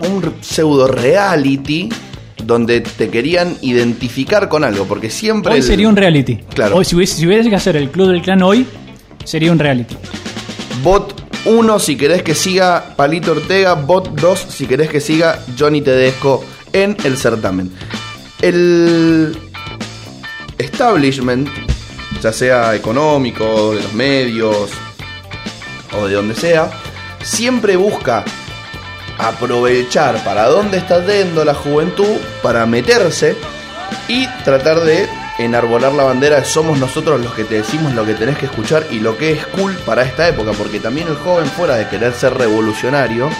un 0.00 0.34
pseudo 0.40 0.88
reality 0.88 1.88
donde 2.42 2.80
te 2.80 3.10
querían 3.10 3.56
identificar 3.60 4.48
con 4.48 4.64
algo, 4.64 4.86
porque 4.86 5.10
siempre 5.10 5.52
Hoy 5.52 5.58
el- 5.60 5.64
sería 5.64 5.88
un 5.88 5.94
reality. 5.96 6.36
Claro. 6.54 6.76
Hoy, 6.76 6.84
si 6.86 6.96
hubiese, 6.96 7.16
si 7.16 7.26
hubiese 7.26 7.48
que 7.50 7.56
hacer 7.56 7.76
el 7.76 7.90
Club 7.90 8.08
del 8.08 8.22
Clan 8.22 8.42
hoy, 8.42 8.66
sería 9.24 9.52
un 9.52 9.58
reality. 9.58 9.94
Bot 10.82 11.19
1 11.44 11.78
si 11.78 11.96
querés 11.96 12.22
que 12.22 12.34
siga 12.34 12.94
Palito 12.96 13.32
Ortega, 13.32 13.74
Bot 13.74 14.10
2 14.10 14.46
si 14.48 14.66
querés 14.66 14.88
que 14.88 15.00
siga 15.00 15.40
Johnny 15.58 15.80
Tedesco 15.80 16.44
en 16.72 16.96
el 17.04 17.16
certamen. 17.16 17.70
El 18.40 19.36
establishment, 20.58 21.48
ya 22.22 22.32
sea 22.32 22.74
económico, 22.74 23.74
de 23.74 23.82
los 23.82 23.92
medios 23.92 24.70
o 25.98 26.06
de 26.06 26.14
donde 26.14 26.34
sea, 26.34 26.70
siempre 27.22 27.76
busca 27.76 28.24
aprovechar 29.18 30.22
para 30.24 30.46
dónde 30.46 30.78
está 30.78 31.04
yendo 31.04 31.44
la 31.44 31.54
juventud 31.54 32.16
para 32.42 32.64
meterse 32.66 33.36
y 34.08 34.26
tratar 34.44 34.80
de 34.80 35.08
enarbolar 35.44 35.92
la 35.92 36.04
bandera 36.04 36.36
de 36.40 36.44
somos 36.44 36.78
nosotros 36.78 37.20
los 37.20 37.34
que 37.34 37.44
te 37.44 37.56
decimos 37.56 37.94
lo 37.94 38.04
que 38.04 38.14
tenés 38.14 38.38
que 38.38 38.46
escuchar 38.46 38.86
y 38.90 39.00
lo 39.00 39.16
que 39.16 39.32
es 39.32 39.46
cool 39.46 39.74
para 39.86 40.02
esta 40.02 40.28
época, 40.28 40.52
porque 40.52 40.80
también 40.80 41.08
el 41.08 41.16
joven 41.16 41.46
fuera 41.46 41.76
de 41.76 41.88
querer 41.88 42.12
ser 42.12 42.34
revolucionario, 42.34 43.30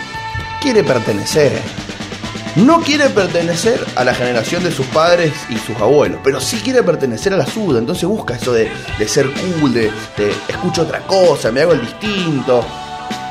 quiere 0.61 0.83
pertenecer. 0.83 1.53
No 2.57 2.81
quiere 2.81 3.09
pertenecer 3.11 3.85
a 3.95 4.05
la 4.05 4.13
generación 4.13 4.65
de 4.65 4.73
sus 4.73 4.87
padres 4.87 5.33
y 5.49 5.57
sus 5.59 5.77
abuelos, 5.77 6.21
pero 6.25 6.41
sí 6.41 6.61
quiere 6.63 6.83
pertenecer 6.83 7.33
a 7.33 7.37
la 7.37 7.47
suya, 7.47 7.79
entonces 7.79 8.09
busca 8.09 8.35
eso 8.35 8.53
de, 8.53 8.71
de 8.99 9.09
ser 9.09 9.31
cool, 9.31 9.73
de, 9.73 9.93
de 10.17 10.35
escucho 10.49 10.83
otra 10.83 11.01
cosa, 11.07 11.53
me 11.53 11.61
hago 11.61 11.73
el 11.73 11.81
distinto. 11.81 12.65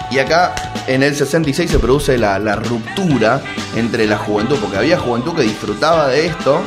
Y 0.09 0.19
acá 0.19 0.55
en 0.87 1.03
el 1.03 1.15
66 1.15 1.69
se 1.69 1.79
produce 1.79 2.17
la 2.17 2.55
ruptura 2.55 3.41
entre 3.75 4.07
la 4.07 4.17
juventud, 4.17 4.57
porque 4.59 4.77
había 4.77 4.97
juventud 4.97 5.35
que 5.35 5.43
disfrutaba 5.43 6.07
de 6.07 6.27
esto, 6.27 6.61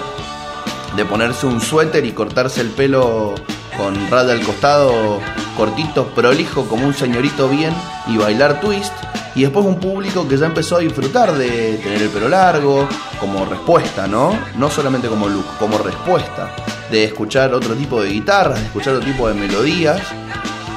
de 0.96 1.04
ponerse 1.04 1.46
un 1.46 1.60
suéter 1.60 2.04
y 2.04 2.12
cortarse 2.12 2.60
el 2.60 2.68
pelo 2.68 3.34
con 3.76 3.94
raya 4.10 4.32
al 4.32 4.40
costado, 4.42 5.20
cortito, 5.56 6.06
prolijo, 6.08 6.66
como 6.66 6.86
un 6.86 6.94
señorito 6.94 7.48
bien, 7.48 7.72
y 8.06 8.16
bailar 8.16 8.60
twist. 8.60 8.92
Y 9.34 9.42
después 9.42 9.64
un 9.64 9.80
público 9.80 10.28
que 10.28 10.36
ya 10.36 10.46
empezó 10.46 10.76
a 10.76 10.80
disfrutar 10.80 11.32
de 11.32 11.78
tener 11.82 12.02
el 12.02 12.10
pelo 12.10 12.28
largo, 12.28 12.86
como 13.18 13.46
respuesta, 13.46 14.06
¿no? 14.06 14.38
No 14.58 14.70
solamente 14.70 15.08
como 15.08 15.28
look, 15.28 15.46
como 15.58 15.78
respuesta. 15.78 16.54
De 16.90 17.04
escuchar 17.04 17.54
otro 17.54 17.74
tipo 17.74 18.02
de 18.02 18.10
guitarras, 18.10 18.60
de 18.60 18.66
escuchar 18.66 18.94
otro 18.94 19.06
tipo 19.06 19.26
de 19.28 19.34
melodías, 19.34 20.02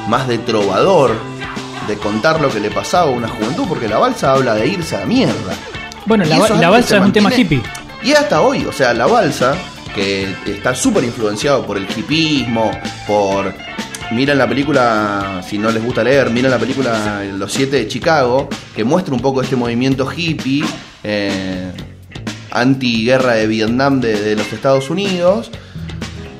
más 0.07 0.27
de 0.29 0.37
trovador, 0.37 1.11
de 1.87 1.97
contar 1.97 2.39
lo 2.39 2.49
que 2.49 2.61
le 2.61 2.71
pasaba 2.71 3.11
a 3.11 3.13
una 3.13 3.27
juventud, 3.27 3.65
porque 3.67 3.89
la 3.89 3.97
balsa 3.97 4.31
habla 4.31 4.55
de 4.55 4.67
irse 4.67 4.95
a 4.95 5.01
la 5.01 5.05
mierda. 5.05 5.53
Bueno, 6.05 6.23
la, 6.23 6.37
la 6.47 6.69
balsa 6.69 6.97
es 6.97 7.03
un 7.03 7.11
tema 7.11 7.33
hippie. 7.33 7.61
Y 8.03 8.13
hasta 8.13 8.41
hoy, 8.41 8.65
o 8.65 8.71
sea, 8.71 8.93
la 8.93 9.07
balsa, 9.07 9.55
que 9.95 10.27
está 10.45 10.75
súper 10.75 11.03
influenciado 11.05 11.65
por 11.65 11.77
el 11.77 11.87
hipismo, 11.95 12.69
por... 13.07 13.53
Miren 14.11 14.37
la 14.37 14.47
película, 14.47 15.41
si 15.43 15.57
no 15.57 15.71
les 15.71 15.83
gusta 15.83 16.03
leer, 16.03 16.29
miren 16.29 16.51
la 16.51 16.59
película 16.59 17.23
Los 17.35 17.51
Siete 17.51 17.77
de 17.77 17.87
Chicago, 17.87 18.47
que 18.75 18.83
muestra 18.83 19.15
un 19.15 19.19
poco 19.19 19.41
este 19.41 19.55
movimiento 19.55 20.07
hippie, 20.15 20.63
eh, 21.03 21.71
anti-guerra 22.51 23.33
de 23.33 23.47
Vietnam 23.47 24.01
de, 24.01 24.21
de 24.21 24.35
los 24.35 24.53
Estados 24.53 24.91
Unidos. 24.91 25.49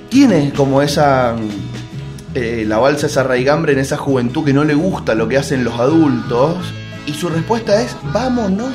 Tiene 0.10 0.54
como 0.56 0.84
esa... 0.84 1.36
eh, 2.36 2.66
la 2.68 2.78
balsa, 2.78 3.08
esa 3.08 3.24
raigambre 3.24 3.74
en 3.74 3.80
esa 3.80 3.98
juventud 3.98 4.46
que 4.46 4.54
no 4.54 4.64
le 4.64 4.76
gusta 4.76 5.16
lo 5.16 5.28
que 5.28 5.38
hacen 5.38 5.64
los 5.64 5.80
adultos. 5.80 6.58
Y 7.08 7.14
su 7.14 7.30
respuesta 7.30 7.82
es, 7.82 7.96
vámonos 8.14 8.74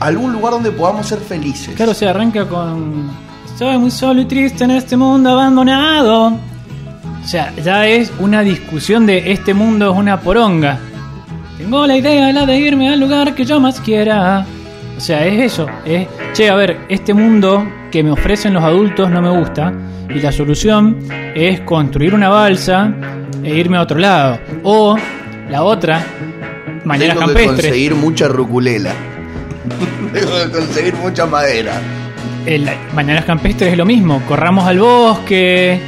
a 0.00 0.06
algún 0.06 0.32
lugar 0.32 0.52
donde 0.52 0.70
podamos 0.70 1.06
ser 1.06 1.18
felices. 1.18 1.74
Claro, 1.74 1.92
se 1.92 2.08
arranca 2.08 2.48
con. 2.48 3.27
Soy 3.58 3.76
muy 3.76 3.90
solo 3.90 4.20
y 4.20 4.24
triste 4.26 4.62
en 4.62 4.70
este 4.70 4.96
mundo 4.96 5.30
abandonado. 5.30 6.28
O 6.28 7.26
sea, 7.26 7.52
ya 7.56 7.88
es 7.88 8.12
una 8.20 8.42
discusión 8.42 9.04
de 9.04 9.32
este 9.32 9.52
mundo 9.52 9.90
es 9.90 9.98
una 9.98 10.20
poronga. 10.20 10.78
Tengo 11.58 11.84
la 11.84 11.96
idea, 11.96 12.32
la 12.32 12.46
de 12.46 12.56
irme 12.56 12.88
al 12.88 13.00
lugar 13.00 13.34
que 13.34 13.44
yo 13.44 13.58
más 13.58 13.80
quiera. 13.80 14.46
O 14.96 15.00
sea, 15.00 15.26
es 15.26 15.54
eso. 15.54 15.66
Es, 15.84 16.06
che, 16.34 16.48
a 16.48 16.54
ver, 16.54 16.82
este 16.88 17.12
mundo 17.12 17.68
que 17.90 18.04
me 18.04 18.12
ofrecen 18.12 18.54
los 18.54 18.62
adultos 18.62 19.10
no 19.10 19.20
me 19.20 19.36
gusta. 19.36 19.72
Y 20.08 20.20
la 20.20 20.30
solución 20.30 20.96
es 21.34 21.58
construir 21.62 22.14
una 22.14 22.28
balsa 22.28 22.94
e 23.42 23.56
irme 23.56 23.76
a 23.76 23.82
otro 23.82 23.98
lado. 23.98 24.38
O 24.62 24.96
la 25.50 25.64
otra, 25.64 26.06
mañana 26.84 27.14
Tengo 27.14 27.34
que 27.34 27.44
conseguir 27.46 27.96
mucha 27.96 28.28
ruculela. 28.28 28.92
Tengo 30.12 30.44
que 30.44 30.50
conseguir 30.52 30.94
mucha 30.94 31.26
madera. 31.26 31.72
El 32.46 32.68
Mañanas 32.94 33.24
Campestres 33.24 33.72
es 33.72 33.76
lo 33.78 33.84
mismo, 33.84 34.22
corramos 34.26 34.66
al 34.66 34.78
bosque 34.78 35.80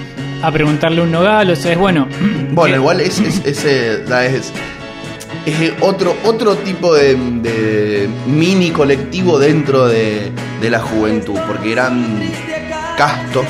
a 0.42 0.50
preguntarle 0.50 1.00
un 1.02 1.10
nogal, 1.10 1.50
o 1.50 1.56
sea, 1.56 1.72
es 1.72 1.78
bueno. 1.78 2.08
Bueno, 2.52 2.74
eh, 2.74 2.78
igual 2.78 3.00
es, 3.00 3.20
es, 3.20 3.44
es, 3.46 3.64
es 5.46 5.72
otro, 5.80 6.16
otro 6.24 6.56
tipo 6.56 6.92
de, 6.94 7.14
de 7.14 8.08
mini 8.26 8.70
colectivo 8.70 9.38
dentro 9.38 9.86
de, 9.86 10.32
de 10.60 10.70
la 10.70 10.80
juventud, 10.80 11.38
porque 11.46 11.72
eran 11.72 12.20
castos, 12.96 13.46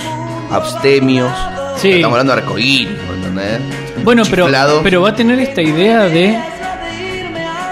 abstemios. 0.50 1.32
Sí. 1.76 1.92
Estamos 1.92 2.18
hablando 2.18 2.34
de 2.36 2.42
arcoíris, 2.42 2.98
¿entendés? 3.14 3.60
Bueno, 4.04 4.22
pero, 4.28 4.44
Chiflado. 4.44 4.82
pero 4.82 5.02
va 5.02 5.10
a 5.10 5.14
tener 5.14 5.40
esta 5.40 5.62
idea 5.62 6.02
de. 6.04 6.36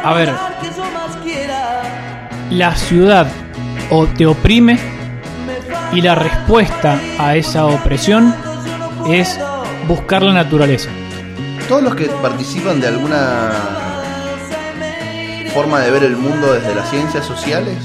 A 0.03 0.15
ver, 0.15 0.33
la 2.51 2.75
ciudad 2.75 3.27
o 3.91 4.07
te 4.07 4.25
oprime 4.27 4.79
y 5.93 6.01
la 6.01 6.15
respuesta 6.15 6.99
a 7.19 7.37
esa 7.37 7.67
opresión 7.67 8.35
es 9.09 9.39
buscar 9.87 10.23
la 10.23 10.33
naturaleza. 10.33 10.91
Todos 11.69 11.83
los 11.83 11.95
que 11.95 12.07
participan 12.07 12.81
de 12.81 12.89
alguna 12.89 13.53
forma 15.55 15.81
de 15.81 15.91
ver 15.91 16.05
el 16.05 16.17
mundo 16.17 16.53
desde 16.53 16.75
las 16.75 16.89
ciencias 16.91 17.25
sociales 17.25 17.77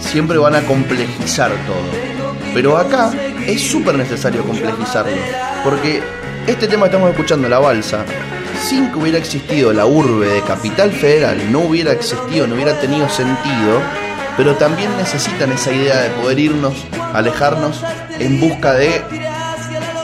siempre 0.00 0.38
van 0.38 0.54
a 0.54 0.62
complejizar 0.62 1.50
todo. 1.66 2.06
Pero 2.54 2.78
acá 2.78 3.12
es 3.46 3.60
súper 3.60 3.96
necesario 3.96 4.42
complejizarlo. 4.44 5.16
Porque 5.62 6.02
este 6.46 6.68
tema 6.68 6.82
que 6.82 6.90
estamos 6.90 7.10
escuchando, 7.10 7.48
la 7.48 7.58
balsa, 7.58 8.04
sin 8.62 8.90
que 8.90 8.98
hubiera 8.98 9.18
existido 9.18 9.72
la 9.72 9.86
urbe 9.86 10.26
de 10.26 10.40
Capital 10.42 10.90
Federal, 10.90 11.52
no 11.52 11.60
hubiera 11.60 11.92
existido, 11.92 12.46
no 12.46 12.54
hubiera 12.54 12.80
tenido 12.80 13.08
sentido, 13.08 13.80
pero 14.36 14.54
también 14.56 14.90
necesitan 14.98 15.52
esa 15.52 15.72
idea 15.72 16.02
de 16.02 16.10
poder 16.10 16.38
irnos, 16.38 16.74
alejarnos 17.14 17.82
en 18.18 18.40
busca 18.40 18.74
de 18.74 19.02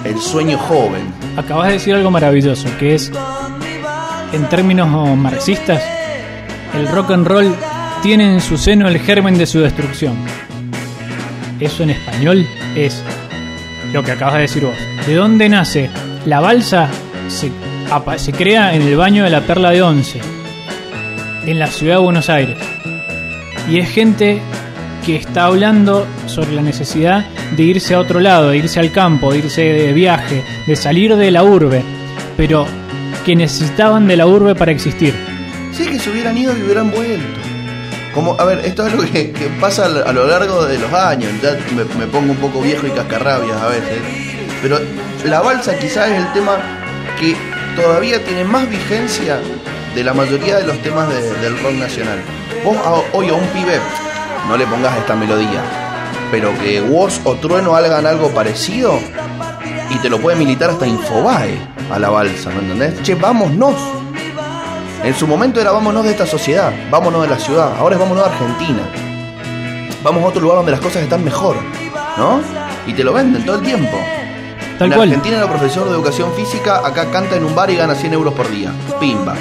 el 0.05 0.19
sueño 0.21 0.59
joven. 0.59 1.03
Acabas 1.37 1.69
de 1.69 1.73
decir 1.75 1.95
algo 1.95 2.11
maravilloso, 2.11 2.69
que 2.79 2.95
es, 2.95 3.13
en 4.33 4.49
términos 4.49 4.89
marxistas, 5.17 5.83
el 6.75 6.89
rock 6.89 7.13
and 7.13 7.27
roll 7.27 7.55
tiene 8.03 8.33
en 8.33 8.41
su 8.41 8.57
seno 8.57 8.89
el 8.89 8.99
germen 8.99 9.39
de 9.39 9.47
su 9.47 9.61
destrucción. 9.61 10.17
Eso 11.61 11.85
en 11.85 11.91
español 11.91 12.47
es 12.75 13.03
lo 13.93 14.03
que 14.03 14.13
acabas 14.13 14.35
de 14.35 14.41
decir 14.41 14.65
vos. 14.65 14.75
¿De 15.07 15.15
dónde 15.15 15.49
nace? 15.49 15.91
La 16.27 16.41
balsa 16.41 16.89
se, 17.29 17.53
se 18.17 18.33
crea 18.33 18.75
en 18.75 18.83
el 18.83 18.97
baño 18.97 19.25
de 19.25 19.31
la 19.31 19.43
Perla 19.43 19.71
de 19.71 19.83
Once, 19.83 20.21
en 21.47 21.59
la 21.59 21.67
ciudad 21.67 21.97
de 21.97 22.03
Buenos 22.03 22.29
Aires. 22.29 22.57
Y 23.69 23.79
es 23.79 23.89
gente 23.89 24.41
que 25.05 25.17
está 25.17 25.45
hablando 25.47 26.07
sobre 26.27 26.53
la 26.53 26.63
necesidad 26.63 27.25
de 27.57 27.63
irse 27.63 27.95
a 27.95 28.01
otro 28.01 28.21
lado, 28.21 28.51
de 28.51 28.59
irse 28.59 28.81
al 28.81 28.93
campo, 28.93 29.33
de 29.33 29.39
irse 29.39 29.63
de 29.63 29.93
viaje, 29.93 30.45
de 30.67 30.77
salir 30.77 31.17
de 31.17 31.31
la 31.31 31.43
urbe, 31.43 31.83
pero 32.37 32.67
que 33.25 33.37
necesitaban 33.37 34.07
de 34.07 34.17
la 34.17 34.27
urbe 34.27 34.55
para 34.55 34.73
existir. 34.73 35.15
Sí, 35.73 35.87
que 35.87 35.99
se 35.99 36.11
hubieran 36.11 36.37
ido 36.37 36.57
y 36.57 36.63
hubieran 36.63 36.91
vuelto. 36.91 37.41
Como, 38.15 38.39
a 38.39 38.45
ver, 38.45 38.61
esto 38.65 38.87
es 38.87 38.93
algo 38.93 39.05
que, 39.05 39.33
pasa 39.61 39.87
a 39.87 40.13
lo 40.13 40.27
largo 40.27 40.67
de 40.67 40.79
los 40.79 40.93
años. 40.93 41.31
Ya 41.43 41.57
me, 41.75 41.85
me 41.99 42.07
pongo 42.07 42.33
un 42.33 42.39
poco 42.39 42.61
viejo 42.61 42.87
y 42.87 42.91
cascarrabias 42.91 43.57
a 43.61 43.69
veces. 43.69 43.99
Pero 44.61 44.79
la 45.25 45.41
balsa 45.41 45.79
quizás 45.79 46.11
es 46.11 46.19
el 46.19 46.33
tema 46.33 46.59
que 47.19 47.35
todavía 47.75 48.23
tiene 48.25 48.45
más 48.45 48.69
vigencia 48.69 49.39
de 49.95 50.05
la 50.05 50.15
mayoría 50.15 50.57
de 50.57 50.65
los 50.67 50.79
temas 50.83 51.09
de- 51.09 51.35
del 51.41 51.59
rock 51.63 51.73
nacional. 51.75 52.19
Vos 52.65 52.77
a- 52.79 53.17
hoy 53.17 53.29
a 53.29 53.35
un 53.35 53.47
pibe 53.49 53.79
no 54.49 54.57
le 54.57 54.67
pongas 54.67 54.97
esta 54.97 55.15
melodía, 55.15 55.63
pero 56.31 56.57
que 56.59 56.81
Woz 56.81 57.21
o 57.25 57.35
Trueno 57.35 57.75
hagan 57.75 58.07
algo 58.07 58.29
parecido 58.31 58.99
y 59.91 59.97
te 59.99 60.09
lo 60.09 60.19
puede 60.21 60.37
militar 60.37 60.71
hasta 60.71 60.87
Infobae 60.87 61.59
a 61.91 61.99
la 61.99 62.09
balsa, 62.11 62.51
¿me 62.51 62.61
entendés? 62.61 63.03
Che, 63.03 63.15
vámonos. 63.15 63.75
En 65.05 65.15
su 65.15 65.27
momento 65.27 65.61
era 65.61 65.73
vámonos 65.73 66.05
de 66.05 66.13
esta 66.13 66.27
sociedad, 66.27 66.73
vámonos 66.91 67.23
de 67.23 67.29
la 67.29 67.39
ciudad, 67.39 67.73
ahora 67.79 67.97
es 67.97 68.01
vámonos 68.01 68.25
de 68.25 68.31
Argentina. 68.31 68.83
Vamos 70.03 70.23
a 70.25 70.27
otro 70.27 70.41
lugar 70.41 70.57
donde 70.59 70.73
las 70.73 70.81
cosas 70.81 71.03
están 71.03 71.25
mejor, 71.25 71.57
¿no? 72.17 72.41
Y 72.87 72.93
te 72.95 73.05
lo 73.05 73.13
venden 73.13 73.45
todo 73.45 73.57
el 73.57 73.63
tiempo. 73.63 73.97
Tal 74.79 74.89
en 74.91 74.95
cual. 74.97 75.09
Argentina 75.11 75.37
era 75.39 75.49
profesor 75.49 75.85
de 75.87 75.91
educación 75.93 76.33
física, 76.35 76.79
acá 76.85 77.11
canta 77.11 77.37
en 77.37 77.45
un 77.45 77.55
bar 77.55 77.71
y 77.71 77.77
gana 77.77 77.95
100 77.95 78.13
euros 78.15 78.33
por 78.35 78.51
día. 78.51 78.73
Pimba. 78.99 79.35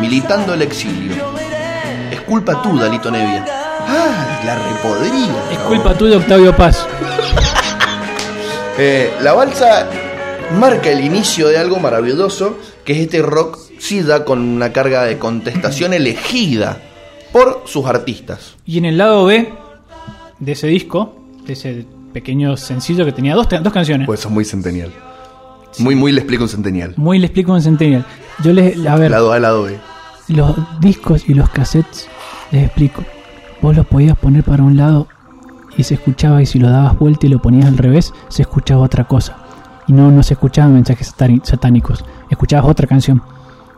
Militando 0.00 0.54
el 0.54 0.62
exilio. 0.62 1.14
Es 2.10 2.20
culpa 2.22 2.60
tú, 2.62 2.78
Dalito 2.78 3.10
Nevia. 3.10 3.44
Ah, 3.86 4.40
la 4.44 4.58
repodrida. 4.68 5.50
Es 5.52 5.58
culpa 5.58 5.94
tuya, 5.94 6.16
Octavio 6.16 6.56
Paz. 6.56 6.86
Eh, 8.78 9.12
la 9.22 9.32
balsa 9.32 9.88
marca 10.58 10.90
el 10.90 11.04
inicio 11.04 11.48
de 11.48 11.58
algo 11.58 11.78
maravilloso, 11.78 12.58
que 12.84 12.94
es 12.94 12.98
este 13.00 13.22
rock 13.22 13.58
sida 13.78 14.24
con 14.24 14.40
una 14.40 14.72
carga 14.72 15.04
de 15.04 15.18
contestación 15.18 15.92
elegida 15.94 16.80
por 17.32 17.62
sus 17.66 17.86
artistas. 17.86 18.56
Y 18.64 18.78
en 18.78 18.86
el 18.86 18.98
lado 18.98 19.26
B 19.26 19.52
de 20.38 20.52
ese 20.52 20.66
disco, 20.66 21.14
de 21.46 21.52
ese 21.52 21.86
pequeño 22.12 22.56
sencillo 22.56 23.04
que 23.04 23.12
tenía 23.12 23.34
dos, 23.34 23.48
dos 23.62 23.72
canciones. 23.72 24.06
Pues 24.06 24.20
eso 24.20 24.28
es 24.28 24.34
muy 24.34 24.44
centenial. 24.44 24.90
Muy, 25.78 25.94
muy 25.94 26.12
le 26.12 26.20
explico 26.20 26.44
un 26.44 26.50
centenial. 26.50 26.94
Muy 26.96 27.18
le 27.18 27.26
explico 27.26 27.54
en 27.56 27.62
Centennial. 27.62 28.04
Yo 28.42 28.52
les, 28.52 28.84
a 28.86 28.96
ver, 28.96 29.10
Lado 29.10 29.32
A, 29.32 29.38
lado 29.38 29.62
B. 29.64 29.78
los 30.28 30.56
discos 30.80 31.28
y 31.28 31.34
los 31.34 31.48
cassettes, 31.50 32.08
les 32.50 32.64
explico. 32.64 33.04
Vos 33.60 33.76
los 33.76 33.86
podías 33.86 34.16
poner 34.18 34.42
para 34.42 34.62
un 34.62 34.76
lado 34.76 35.06
y 35.76 35.84
se 35.84 35.94
escuchaba 35.94 36.42
y 36.42 36.46
si 36.46 36.58
lo 36.58 36.68
dabas 36.70 36.98
vuelta 36.98 37.26
y 37.26 37.28
lo 37.28 37.40
ponías 37.40 37.66
al 37.66 37.78
revés, 37.78 38.12
se 38.28 38.42
escuchaba 38.42 38.82
otra 38.82 39.04
cosa. 39.04 39.36
Y 39.86 39.92
no, 39.92 40.10
no 40.10 40.22
se 40.22 40.34
escuchaban 40.34 40.74
mensajes 40.74 41.14
satánicos. 41.44 42.04
Escuchabas 42.30 42.70
otra 42.70 42.86
canción. 42.86 43.22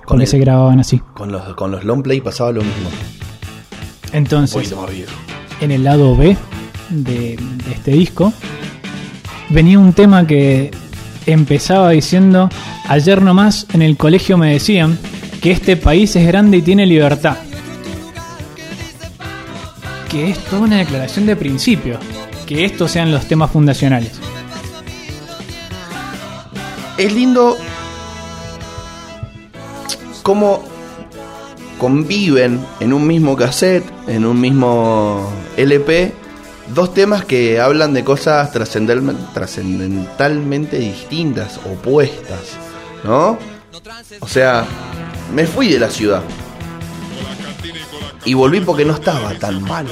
Porque 0.07 0.25
el- 0.25 0.29
se 0.29 0.39
grababan 0.39 0.81
así. 0.81 1.01
Con 1.15 1.33
los, 1.33 1.43
con 1.55 1.71
los 1.71 1.85
long 1.85 2.03
play 2.03 2.21
pasaba 2.21 2.53
lo 2.53 2.63
mismo. 2.63 2.89
Entonces, 4.13 4.73
en 5.61 5.71
el 5.71 5.85
lado 5.85 6.17
B 6.17 6.37
de, 6.91 7.37
de 7.37 7.73
este 7.73 7.93
disco, 7.93 8.33
venía 9.51 9.79
un 9.79 9.93
tema 9.93 10.27
que 10.27 10.71
empezaba 11.27 11.91
diciendo, 11.91 12.49
ayer 12.89 13.23
nomás 13.23 13.67
en 13.73 13.83
el 13.83 13.97
colegio 13.97 14.37
me 14.37 14.53
decían 14.53 14.99
que 15.41 15.51
este 15.53 15.77
país 15.77 16.15
es 16.17 16.27
grande 16.27 16.59
y 16.59 16.63
tiene 16.63 16.87
libertad. 16.87 17.37
Que 20.09 20.31
es 20.31 20.39
toda 20.45 20.63
una 20.63 20.79
declaración 20.79 21.27
de 21.27 21.37
principio, 21.37 21.99
que 22.47 22.65
estos 22.65 22.91
sean 22.91 23.13
los 23.13 23.27
temas 23.27 23.51
fundacionales. 23.51 24.13
Es 26.97 27.13
lindo 27.13 27.57
cómo 30.23 30.63
conviven 31.79 32.61
en 32.81 32.93
un 32.93 33.07
mismo 33.07 33.37
cassette, 33.37 33.85
en 34.07 34.25
un 34.25 34.41
mismo 34.41 35.31
LP, 35.57 36.13
dos 36.69 36.95
temas 36.95 37.25
que 37.25 37.61
hablan 37.61 37.93
de 37.93 38.05
cosas 38.05 38.53
trascendentalmente 38.53 40.79
distintas, 40.79 41.59
opuestas, 41.59 42.57
¿no? 43.03 43.39
O 44.21 44.29
sea, 44.29 44.65
me 45.33 45.47
fui 45.47 45.69
de 45.69 45.79
la 45.79 45.91
ciudad 45.91 46.23
y 48.25 48.35
volví 48.35 48.61
porque 48.61 48.85
no 48.85 48.95
estaba 48.95 49.35
tan 49.35 49.63
malo. 49.63 49.91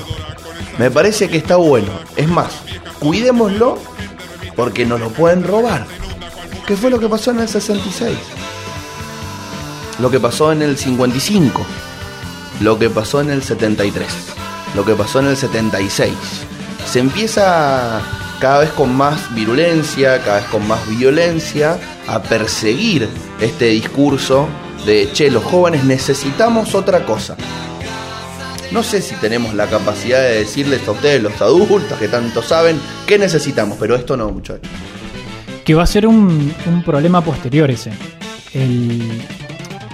Me 0.79 0.91
parece 0.91 1.29
que 1.29 1.37
está 1.37 1.57
bueno. 1.57 1.93
Es 2.17 2.29
más, 2.29 2.53
cuidémoslo 2.99 3.79
porque 4.57 4.87
nos 4.87 5.01
lo 5.01 5.11
pueden 5.11 5.45
robar. 5.45 5.87
¿Qué 6.67 6.77
fue 6.77 6.91
lo 6.91 6.99
que 6.99 7.09
pasó 7.09 7.33
en 7.33 7.41
el 7.41 7.49
66? 7.49 8.17
Lo 9.99 10.11
que 10.11 10.21
pasó 10.21 10.53
en 10.53 10.63
el 10.63 10.79
55. 10.79 11.67
Lo 12.61 12.79
que 12.79 12.89
pasó 12.89 13.21
en 13.21 13.31
el 13.31 13.43
73. 13.43 14.09
Lo 14.75 14.85
que 14.85 14.95
pasó 14.95 15.21
en 15.21 15.27
el 15.27 15.37
76. 15.37 16.13
Se 16.87 16.99
empieza 16.99 18.01
cada 18.41 18.59
vez 18.59 18.71
con 18.71 18.95
más 18.95 19.35
virulencia, 19.35 20.21
cada 20.25 20.41
vez 20.41 20.47
con 20.47 20.67
más 20.67 20.81
violencia, 20.89 21.79
a 22.09 22.23
perseguir 22.23 23.09
este 23.41 23.67
discurso 23.67 24.49
de, 24.85 25.09
che, 25.13 25.31
los 25.31 25.45
jóvenes 25.45 25.85
necesitamos 25.85 26.75
otra 26.75 27.05
cosa. 27.05 27.37
No 28.73 28.83
sé 28.83 29.01
si 29.01 29.15
tenemos 29.17 29.55
la 29.55 29.67
capacidad 29.67 30.21
de 30.21 30.39
decirles 30.39 30.87
a 30.89 30.93
ustedes, 30.93 31.23
los 31.23 31.41
adultos 31.41 31.99
que 31.99 32.09
tanto 32.09 32.43
saben, 32.43 32.81
qué 33.07 33.19
necesitamos, 33.19 33.77
pero 33.79 33.95
esto 33.95 34.17
no, 34.17 34.31
muchachos. 34.31 34.69
Que 35.65 35.75
va 35.75 35.85
a 35.85 35.87
ser 35.87 36.07
un, 36.07 36.53
un 36.67 36.83
problema 36.83 37.21
posterior 37.21 37.71
ese. 37.71 37.93
El, 38.55 39.23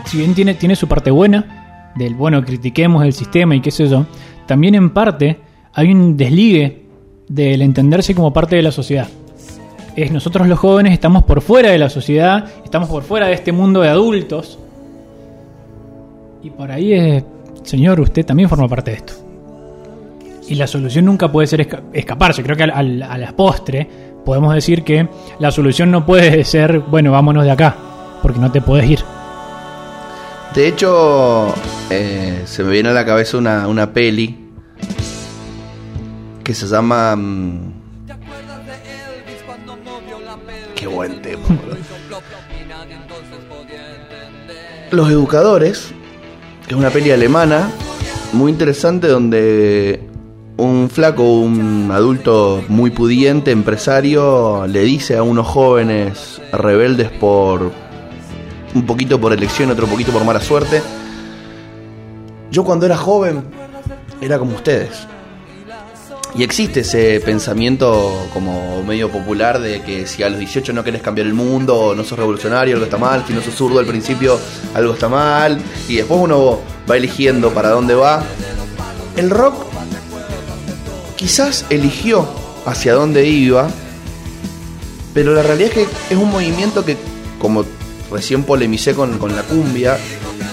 si 0.06 0.18
bien 0.18 0.34
tiene, 0.34 0.54
tiene 0.54 0.74
su 0.74 0.88
parte 0.88 1.10
buena, 1.10 1.92
del 1.96 2.14
bueno, 2.14 2.42
critiquemos 2.42 3.04
el 3.04 3.12
sistema 3.12 3.54
y 3.54 3.60
qué 3.60 3.70
sé 3.70 3.88
yo, 3.88 4.06
también 4.46 4.74
en 4.74 4.90
parte 4.90 5.47
hay 5.74 5.92
un 5.92 6.16
desligue 6.16 6.82
del 7.28 7.62
entenderse 7.62 8.14
como 8.14 8.32
parte 8.32 8.56
de 8.56 8.62
la 8.62 8.72
sociedad. 8.72 9.08
Es 9.96 10.12
nosotros 10.12 10.46
los 10.46 10.58
jóvenes 10.58 10.92
estamos 10.92 11.24
por 11.24 11.40
fuera 11.40 11.70
de 11.70 11.78
la 11.78 11.90
sociedad, 11.90 12.44
estamos 12.64 12.88
por 12.88 13.02
fuera 13.02 13.26
de 13.26 13.34
este 13.34 13.52
mundo 13.52 13.80
de 13.80 13.88
adultos. 13.88 14.58
Y 16.42 16.50
por 16.50 16.70
ahí 16.70 16.92
es, 16.92 17.24
señor, 17.64 18.00
usted 18.00 18.24
también 18.24 18.48
forma 18.48 18.68
parte 18.68 18.92
de 18.92 18.96
esto. 18.98 19.12
Y 20.48 20.54
la 20.54 20.66
solución 20.66 21.04
nunca 21.04 21.30
puede 21.30 21.46
ser 21.46 21.68
esca- 21.68 21.82
escaparse. 21.92 22.42
Creo 22.42 22.56
que 22.56 22.62
al- 22.64 23.02
a 23.02 23.18
la 23.18 23.32
postre 23.32 23.86
podemos 24.24 24.54
decir 24.54 24.82
que 24.84 25.08
la 25.40 25.50
solución 25.50 25.90
no 25.90 26.06
puede 26.06 26.44
ser, 26.46 26.78
bueno, 26.78 27.10
vámonos 27.12 27.44
de 27.44 27.50
acá, 27.50 27.74
porque 28.22 28.38
no 28.38 28.50
te 28.52 28.60
puedes 28.60 28.88
ir. 28.88 29.00
De 30.54 30.68
hecho, 30.68 31.52
eh, 31.90 32.42
se 32.46 32.62
me 32.64 32.70
viene 32.70 32.88
a 32.88 32.92
la 32.92 33.04
cabeza 33.04 33.36
una, 33.36 33.66
una 33.68 33.92
peli 33.92 34.47
que 36.48 36.54
se 36.54 36.66
llama... 36.66 37.14
mm, 37.14 37.72
Qué 40.74 40.86
buen 40.86 41.20
tema. 41.20 41.42
Los 44.90 45.10
Educadores, 45.10 45.90
que 46.66 46.72
es 46.72 46.80
una 46.80 46.88
peli 46.88 47.10
alemana 47.10 47.70
muy 48.32 48.50
interesante 48.50 49.08
donde 49.08 50.08
un 50.56 50.88
flaco, 50.88 51.40
un 51.40 51.90
adulto 51.92 52.64
muy 52.68 52.92
pudiente, 52.92 53.50
empresario, 53.50 54.66
le 54.66 54.80
dice 54.84 55.18
a 55.18 55.22
unos 55.22 55.46
jóvenes 55.46 56.40
rebeldes 56.50 57.10
por 57.10 57.70
un 58.74 58.86
poquito 58.86 59.20
por 59.20 59.34
elección, 59.34 59.70
otro 59.70 59.86
poquito 59.86 60.12
por 60.12 60.24
mala 60.24 60.40
suerte. 60.40 60.80
Yo 62.50 62.64
cuando 62.64 62.86
era 62.86 62.96
joven 62.96 63.44
era 64.22 64.38
como 64.38 64.54
ustedes. 64.54 65.06
Y 66.34 66.42
existe 66.42 66.80
ese 66.80 67.20
pensamiento 67.20 68.28
como 68.32 68.82
medio 68.84 69.10
popular 69.10 69.60
de 69.60 69.82
que 69.82 70.06
si 70.06 70.22
a 70.22 70.28
los 70.28 70.38
18 70.38 70.72
no 70.72 70.84
querés 70.84 71.02
cambiar 71.02 71.26
el 71.26 71.34
mundo, 71.34 71.94
no 71.96 72.04
sos 72.04 72.18
revolucionario, 72.18 72.74
algo 72.74 72.84
está 72.84 72.98
mal, 72.98 73.24
si 73.26 73.32
no 73.32 73.42
sos 73.42 73.54
zurdo 73.54 73.78
al 73.78 73.86
principio, 73.86 74.38
algo 74.74 74.94
está 74.94 75.08
mal, 75.08 75.58
y 75.88 75.96
después 75.96 76.20
uno 76.20 76.60
va 76.88 76.96
eligiendo 76.96 77.52
para 77.52 77.70
dónde 77.70 77.94
va. 77.94 78.22
El 79.16 79.30
rock 79.30 79.66
quizás 81.16 81.64
eligió 81.70 82.28
hacia 82.66 82.94
dónde 82.94 83.26
iba, 83.26 83.68
pero 85.14 85.34
la 85.34 85.42
realidad 85.42 85.70
es 85.70 85.74
que 85.74 86.14
es 86.14 86.18
un 86.18 86.30
movimiento 86.30 86.84
que, 86.84 86.96
como 87.40 87.64
recién 88.12 88.44
polemicé 88.44 88.94
con, 88.94 89.18
con 89.18 89.34
la 89.34 89.42
cumbia, 89.42 89.98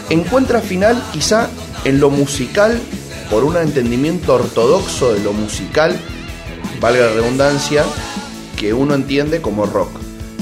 encuentra 0.09 0.61
final 0.61 1.01
quizá 1.11 1.49
en 1.83 1.99
lo 1.99 2.09
musical 2.09 2.81
por 3.29 3.43
un 3.43 3.57
entendimiento 3.57 4.35
ortodoxo 4.35 5.13
de 5.13 5.23
lo 5.23 5.33
musical, 5.33 5.95
valga 6.79 7.05
la 7.05 7.13
redundancia, 7.13 7.83
que 8.55 8.73
uno 8.73 8.95
entiende 8.95 9.41
como 9.41 9.65
rock. 9.65 9.89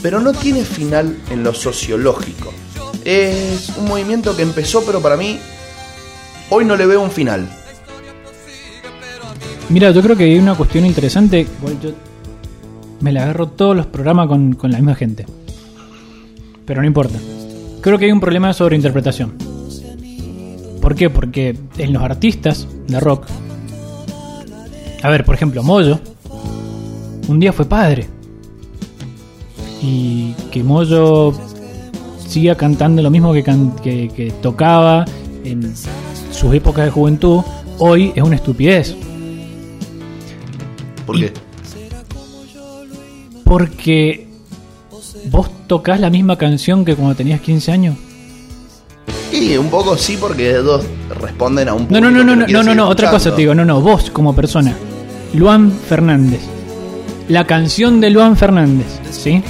Pero 0.01 0.19
no 0.19 0.33
tiene 0.33 0.65
final 0.65 1.17
en 1.29 1.43
lo 1.43 1.53
sociológico. 1.53 2.51
Es 3.05 3.69
un 3.77 3.85
movimiento 3.85 4.35
que 4.35 4.43
empezó, 4.43 4.83
pero 4.85 5.01
para 5.01 5.17
mí 5.17 5.39
hoy 6.49 6.65
no 6.65 6.75
le 6.75 6.85
veo 6.85 7.01
un 7.01 7.11
final. 7.11 7.47
Mira, 9.69 9.91
yo 9.91 10.01
creo 10.01 10.15
que 10.15 10.25
hay 10.25 10.37
una 10.37 10.55
cuestión 10.55 10.85
interesante. 10.85 11.47
yo 11.81 11.91
me 12.99 13.11
la 13.11 13.23
agarro 13.23 13.47
todos 13.47 13.75
los 13.75 13.85
programas 13.85 14.27
con, 14.27 14.53
con 14.53 14.71
la 14.71 14.77
misma 14.77 14.95
gente. 14.95 15.25
Pero 16.65 16.81
no 16.81 16.87
importa. 16.87 17.17
Creo 17.81 17.97
que 17.97 18.05
hay 18.05 18.11
un 18.11 18.19
problema 18.19 18.49
de 18.49 18.53
sobreinterpretación. 18.53 19.52
¿Por 20.83 20.95
qué? 20.95 21.09
Porque 21.09 21.57
en 21.77 21.93
los 21.93 22.03
artistas 22.03 22.67
de 22.87 22.99
rock. 22.99 23.25
A 25.01 25.09
ver, 25.09 25.23
por 25.23 25.33
ejemplo, 25.33 25.63
Moyo. 25.63 25.97
Un 27.29 27.39
día 27.39 27.53
fue 27.53 27.63
padre. 27.65 28.07
Y 29.81 30.33
que 30.51 30.61
Moyo 30.61 31.31
siga 32.27 32.55
cantando 32.55 33.01
lo 33.01 33.09
mismo 33.09 33.31
que, 33.31 33.43
can- 33.43 33.75
que- 33.81 34.09
que 34.09 34.31
tocaba 34.41 35.05
en 35.45 35.73
sus 36.31 36.53
épocas 36.53 36.83
de 36.85 36.91
juventud, 36.91 37.41
hoy 37.79 38.11
es 38.13 38.21
una 38.21 38.35
estupidez. 38.35 38.93
¿Por 41.05 41.15
qué? 41.17 41.31
Porque 43.45 44.27
vos 45.31 45.49
tocás 45.67 45.99
la 46.01 46.09
misma 46.09 46.37
canción 46.37 46.83
que 46.83 46.95
cuando 46.95 47.15
tenías 47.15 47.39
15 47.39 47.71
años. 47.71 47.95
Y 49.33 49.57
un 49.57 49.69
poco 49.69 49.97
sí, 49.97 50.17
porque 50.19 50.53
dos 50.53 50.85
responden 51.19 51.67
a 51.67 51.73
un 51.73 51.87
No, 51.89 51.99
no, 51.99 52.11
no, 52.11 52.23
no, 52.23 52.35
no, 52.35 52.45
no, 52.47 52.63
no, 52.63 52.75
no, 52.75 52.87
otra 52.87 53.09
cosa 53.09 53.31
te 53.31 53.41
digo, 53.41 53.55
no, 53.55 53.65
no, 53.65 53.81
vos 53.81 54.11
como 54.11 54.35
persona. 54.35 54.73
Luan 55.33 55.71
Fernández. 55.71 56.41
La 57.27 57.47
canción 57.47 57.99
de 57.99 58.11
Luan 58.11 58.37
Fernández, 58.37 58.85
¿sí? 59.09 59.41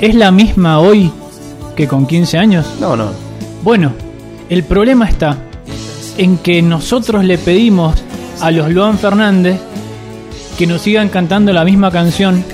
¿Es 0.00 0.14
la 0.14 0.30
misma 0.30 0.80
hoy 0.80 1.10
que 1.74 1.88
con 1.88 2.06
15 2.06 2.36
años? 2.38 2.66
No, 2.80 2.96
no. 2.96 3.12
Bueno, 3.62 3.92
el 4.50 4.62
problema 4.64 5.08
está 5.08 5.38
en 6.18 6.36
que 6.38 6.60
nosotros 6.60 7.24
le 7.24 7.38
pedimos 7.38 7.94
a 8.40 8.50
los 8.50 8.70
Luan 8.70 8.98
Fernández 8.98 9.58
que 10.58 10.66
nos 10.66 10.82
sigan 10.82 11.08
cantando 11.08 11.52
la 11.52 11.64
misma 11.64 11.90
canción 11.90 12.44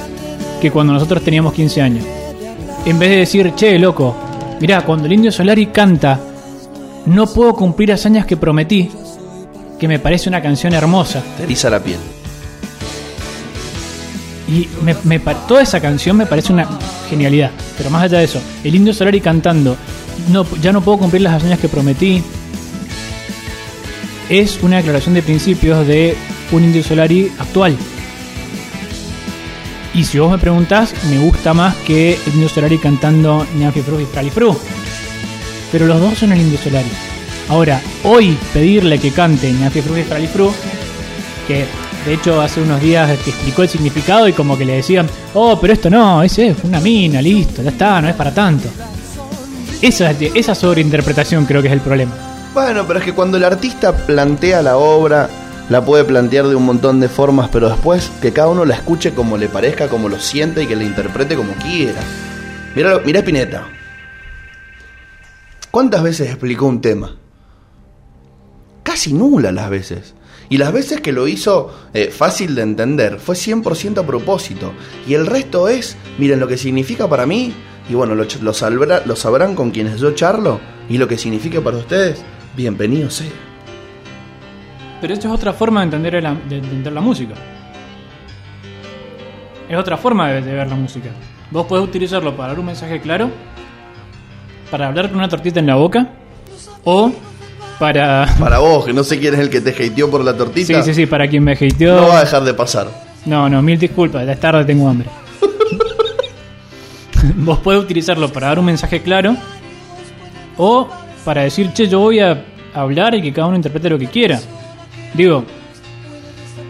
que 0.60 0.70
cuando 0.70 0.92
nosotros 0.92 1.22
teníamos 1.24 1.52
15 1.52 1.82
años. 1.82 2.05
En 2.84 2.98
vez 2.98 3.10
de 3.10 3.16
decir, 3.16 3.52
che, 3.56 3.78
loco, 3.78 4.14
mirá, 4.60 4.82
cuando 4.82 5.06
el 5.06 5.14
Indio 5.14 5.32
Solari 5.32 5.66
canta, 5.66 6.20
no 7.06 7.27
puedo 7.27 7.55
cumplir 7.55 7.93
hazañas 7.93 8.27
que 8.27 8.36
prometí, 8.36 8.90
que 9.78 9.89
me 9.89 9.98
parece 9.98 10.28
una 10.28 10.43
canción 10.43 10.74
hermosa. 10.74 11.22
Te 11.36 11.44
eriza 11.44 11.70
la 11.70 11.81
piel. 11.81 11.98
Y 14.48 14.68
me, 14.82 14.97
me 15.05 15.20
toda 15.47 15.62
esa 15.62 15.81
canción 15.81 16.16
me 16.16 16.27
parece 16.27 16.52
una 16.52 16.68
genialidad. 17.09 17.51
Pero 17.77 17.90
más 17.90 18.02
allá 18.02 18.18
de 18.18 18.24
eso, 18.24 18.40
el 18.64 18.74
Indio 18.74 18.93
Solari 18.93 19.20
cantando, 19.20 19.77
no, 20.31 20.44
ya 20.60 20.72
no 20.72 20.81
puedo 20.81 20.98
cumplir 20.98 21.22
las 21.22 21.35
hazañas 21.35 21.60
que 21.60 21.68
prometí, 21.68 22.22
es 24.28 24.60
una 24.62 24.77
declaración 24.77 25.14
de 25.14 25.22
principios 25.22 25.86
de 25.86 26.16
un 26.52 26.64
Indio 26.64 26.82
Solari 26.82 27.32
actual. 27.39 27.77
Y 29.93 30.05
si 30.05 30.18
vos 30.18 30.31
me 30.31 30.39
preguntás, 30.39 30.94
me 31.10 31.18
gusta 31.18 31.52
más 31.52 31.74
que 31.78 32.14
el 32.14 32.35
Indio 32.35 32.48
Solari 32.48 32.78
cantando 32.78 33.47
Ñafi 33.59 33.81
Fru 33.82 33.98
y 34.01 34.05
Fralifru. 34.05 34.56
Pero 35.72 35.86
los 35.86 36.01
dos 36.01 36.18
son 36.18 36.32
el 36.32 36.40
Indio 36.40 36.59
Solari. 36.59 36.90
Ahora, 37.48 37.80
hoy 38.05 38.36
pedirle 38.52 38.98
que 38.98 39.10
cante 39.10 39.52
Ñafi 39.52 39.82
Fru 39.82 39.97
y 39.97 40.02
Fralifru, 40.05 40.52
que 41.48 41.66
de 42.06 42.14
hecho 42.14 42.40
hace 42.40 42.60
unos 42.60 42.80
días 42.80 43.10
que 43.24 43.30
explicó 43.30 43.62
el 43.62 43.68
significado 43.68 44.28
y 44.28 44.32
como 44.32 44.56
que 44.56 44.64
le 44.64 44.76
decían, 44.76 45.09
oh, 45.34 45.59
pero 45.60 45.72
esto 45.72 45.90
no, 45.90 46.22
ese 46.22 46.48
es 46.48 46.56
una 46.62 46.80
mina, 46.80 47.20
listo, 47.20 47.62
ya 47.62 47.70
está, 47.70 48.01
no 48.01 48.09
es 48.09 48.14
para 48.14 48.32
tanto. 48.32 48.68
Esa, 49.82 50.10
esa 50.12 50.55
sobreinterpretación 50.55 51.44
creo 51.44 51.60
que 51.60 51.68
es 51.68 51.74
el 51.74 51.80
problema. 51.80 52.12
Bueno, 52.55 52.86
pero 52.86 52.98
es 52.98 53.05
que 53.05 53.14
cuando 53.14 53.36
el 53.36 53.44
artista 53.44 53.97
plantea 53.97 54.62
la 54.62 54.76
obra, 54.76 55.28
la 55.68 55.84
puede 55.84 56.05
plantear 56.05 56.48
de 56.48 56.56
un 56.56 56.66
montón 56.66 57.01
de 57.01 57.09
formas, 57.09 57.48
pero 57.51 57.68
después 57.68 58.10
que 58.20 58.32
cada 58.32 58.48
uno 58.48 58.64
la 58.64 58.74
escuche 58.74 59.12
como 59.12 59.36
le 59.36 59.48
parezca, 59.48 59.88
como 59.88 60.09
lo 60.09 60.18
siente 60.18 60.64
y 60.64 60.66
que 60.66 60.76
la 60.76 60.84
interprete 60.84 61.36
como 61.36 61.52
quiera. 61.55 62.01
Mira, 62.74 63.01
mira 63.05 63.20
Spinetta. 63.20 63.64
¿Cuántas 65.70 66.02
veces 66.02 66.28
explicó 66.28 66.66
un 66.66 66.80
tema? 66.80 67.16
Casi 68.82 69.12
nula 69.12 69.52
las 69.52 69.70
veces. 69.70 70.14
Y 70.48 70.56
las 70.56 70.72
veces 70.72 71.01
que 71.01 71.12
lo 71.12 71.28
hizo 71.28 71.72
eh, 71.94 72.09
fácil 72.09 72.56
de 72.56 72.62
entender 72.62 73.20
fue 73.20 73.36
100% 73.36 73.98
a 73.98 74.06
propósito. 74.06 74.72
Y 75.06 75.14
el 75.14 75.28
resto 75.28 75.68
es, 75.68 75.97
miren 76.18 76.40
lo 76.40 76.48
que 76.48 76.56
significa 76.56 77.09
para 77.09 77.24
mí, 77.24 77.52
y 77.88 77.94
bueno, 77.94 78.16
lo, 78.16 78.24
lo, 78.24 78.52
lo 79.06 79.16
sabrán 79.16 79.55
con 79.55 79.70
quienes 79.70 80.01
yo 80.01 80.12
charlo, 80.12 80.59
y 80.88 80.98
lo 80.98 81.06
que 81.06 81.16
significa 81.16 81.60
para 81.60 81.76
ustedes, 81.76 82.20
bienvenido 82.56 83.09
sea. 83.09 83.30
Pero 85.01 85.14
esto 85.14 85.28
es 85.28 85.34
otra 85.34 85.52
forma 85.52 85.80
de 85.80 85.84
entender 85.84 86.20
la, 86.20 86.34
de 86.34 86.59
entender 86.59 86.92
la 86.92 87.01
música. 87.01 87.34
Es 89.68 89.78
otra 89.78 89.97
forma 89.97 90.32
de, 90.32 90.42
de 90.42 90.52
ver 90.52 90.66
la 90.66 90.74
música. 90.74 91.10
Vos 91.52 91.66
podés 91.66 91.84
utilizarlo 91.84 92.36
para 92.36 92.48
dar 92.48 92.59
un 92.59 92.66
mensaje 92.66 93.01
claro, 93.01 93.30
para 94.70 94.86
hablar 94.88 95.09
con 95.09 95.18
una 95.18 95.28
tortita 95.28 95.60
en 95.60 95.66
la 95.66 95.76
boca, 95.76 96.09
o 96.84 97.10
para... 97.78 98.26
Para 98.38 98.59
vos, 98.59 98.84
que 98.86 98.92
no 98.92 99.02
sé 99.05 99.18
quién 99.18 99.34
es 99.34 99.40
el 99.40 99.51
que 99.51 99.60
te 99.60 99.70
hateó 99.70 100.10
por 100.10 100.22
la 100.24 100.36
tortita, 100.36 100.82
Sí, 100.82 100.82
sí, 100.82 100.94
sí, 100.94 101.06
para 101.06 101.26
quien 101.28 101.42
me 101.42 101.52
hateó. 101.52 101.97
no 102.01 102.09
va 102.09 102.18
a 102.18 102.24
dejar 102.24 102.44
de 102.44 102.55
pasar. 102.55 102.88
No, 103.26 103.48
no, 103.48 103.60
mil 103.62 103.78
disculpas, 103.78 104.26
es 104.28 104.40
tarde, 104.40 104.64
tengo 104.64 104.88
hambre. 104.88 105.09
Vos 107.36 107.59
podés 107.59 107.82
utilizarlo 107.82 108.32
para 108.32 108.48
dar 108.48 108.59
un 108.59 108.64
mensaje 108.66 109.02
claro 109.02 109.36
o 110.56 110.88
para 111.24 111.42
decir, 111.42 111.72
che, 111.72 111.86
yo 111.88 112.01
voy 112.01 112.20
a 112.20 112.44
hablar 112.74 113.14
y 113.14 113.22
que 113.22 113.32
cada 113.32 113.48
uno 113.48 113.56
interprete 113.56 113.90
lo 113.90 113.98
que 113.98 114.06
quiera. 114.06 114.40
Digo, 115.14 115.44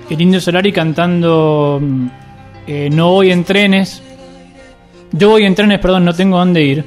el 0.09 0.21
Indio 0.21 0.41
Solari 0.41 0.73
cantando 0.73 1.79
mm, 1.81 2.07
eh, 2.67 2.89
No 2.91 3.13
voy 3.13 3.31
en 3.31 3.45
trenes. 3.45 4.03
Yo 5.13 5.31
voy 5.31 5.45
en 5.45 5.55
trenes, 5.55 5.79
perdón, 5.81 6.05
no 6.05 6.15
tengo 6.15 6.39
dónde 6.39 6.63
ir. 6.63 6.85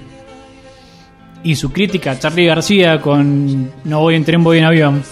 Y 1.43 1.55
su 1.55 1.71
crítica 1.71 2.11
a 2.11 2.19
Charlie 2.19 2.45
García 2.45 3.01
con 3.01 3.71
No 3.83 3.99
voy 3.99 4.15
en 4.15 4.23
tren, 4.23 4.43
voy 4.43 4.59
en 4.59 4.65
avión 4.65 5.03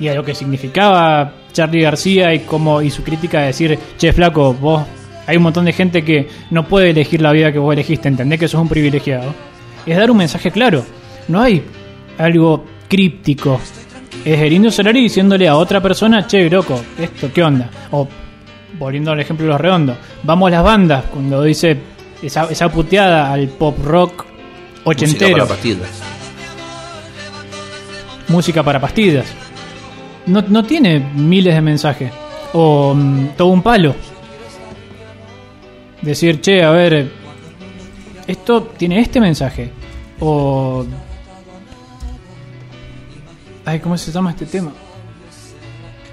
y 0.00 0.08
a 0.08 0.14
lo 0.14 0.24
que 0.24 0.34
significaba 0.34 1.32
Charlie 1.52 1.82
García 1.82 2.34
y 2.34 2.40
como 2.40 2.82
y 2.82 2.90
su 2.90 3.04
crítica 3.04 3.40
de 3.40 3.46
decir, 3.46 3.78
che 3.98 4.12
flaco, 4.12 4.52
vos 4.54 4.82
hay 5.26 5.36
un 5.36 5.44
montón 5.44 5.64
de 5.64 5.72
gente 5.72 6.04
que 6.04 6.28
no 6.50 6.66
puede 6.66 6.90
elegir 6.90 7.22
la 7.22 7.30
vida 7.30 7.52
que 7.52 7.58
vos 7.58 7.72
elegiste, 7.72 8.08
entendés 8.08 8.40
que 8.40 8.48
sos 8.48 8.60
un 8.60 8.68
privilegiado. 8.68 9.32
Es 9.86 9.96
dar 9.96 10.10
un 10.10 10.16
mensaje 10.16 10.50
claro. 10.50 10.84
No 11.28 11.40
hay 11.40 11.62
algo 12.18 12.64
críptico. 12.88 13.60
Es 14.24 14.40
el 14.40 14.72
Solari 14.72 15.02
diciéndole 15.02 15.48
a 15.48 15.56
otra 15.56 15.80
persona, 15.80 16.26
che, 16.26 16.50
loco, 16.50 16.80
esto, 16.98 17.30
¿qué 17.32 17.42
onda? 17.42 17.70
O, 17.92 18.08
volviendo 18.78 19.12
al 19.12 19.20
ejemplo 19.20 19.46
de 19.46 19.52
los 19.52 19.60
redondos, 19.60 19.96
vamos 20.24 20.48
a 20.48 20.50
las 20.50 20.64
bandas, 20.64 21.04
cuando 21.06 21.42
dice 21.42 21.76
esa, 22.22 22.50
esa 22.50 22.70
puteada 22.70 23.32
al 23.32 23.48
pop 23.48 23.76
rock 23.84 24.26
Música 24.84 25.04
ochentero 25.04 25.32
para 25.32 25.46
pastillas. 25.46 25.88
música 28.28 28.62
para 28.62 28.80
pastillas. 28.80 29.26
No, 30.26 30.42
no 30.48 30.64
tiene 30.64 30.98
miles 30.98 31.54
de 31.54 31.60
mensajes. 31.60 32.12
O 32.52 32.94
mm, 32.94 33.28
todo 33.36 33.48
un 33.48 33.62
palo. 33.62 33.94
Decir, 36.00 36.40
che, 36.40 36.62
a 36.62 36.70
ver, 36.70 37.10
esto 38.26 38.62
tiene 38.76 39.00
este 39.00 39.20
mensaje. 39.20 39.70
O... 40.20 40.84
Ay, 43.64 43.78
¿cómo 43.78 43.96
se 43.96 44.10
llama 44.10 44.30
este 44.30 44.46
tema? 44.46 44.72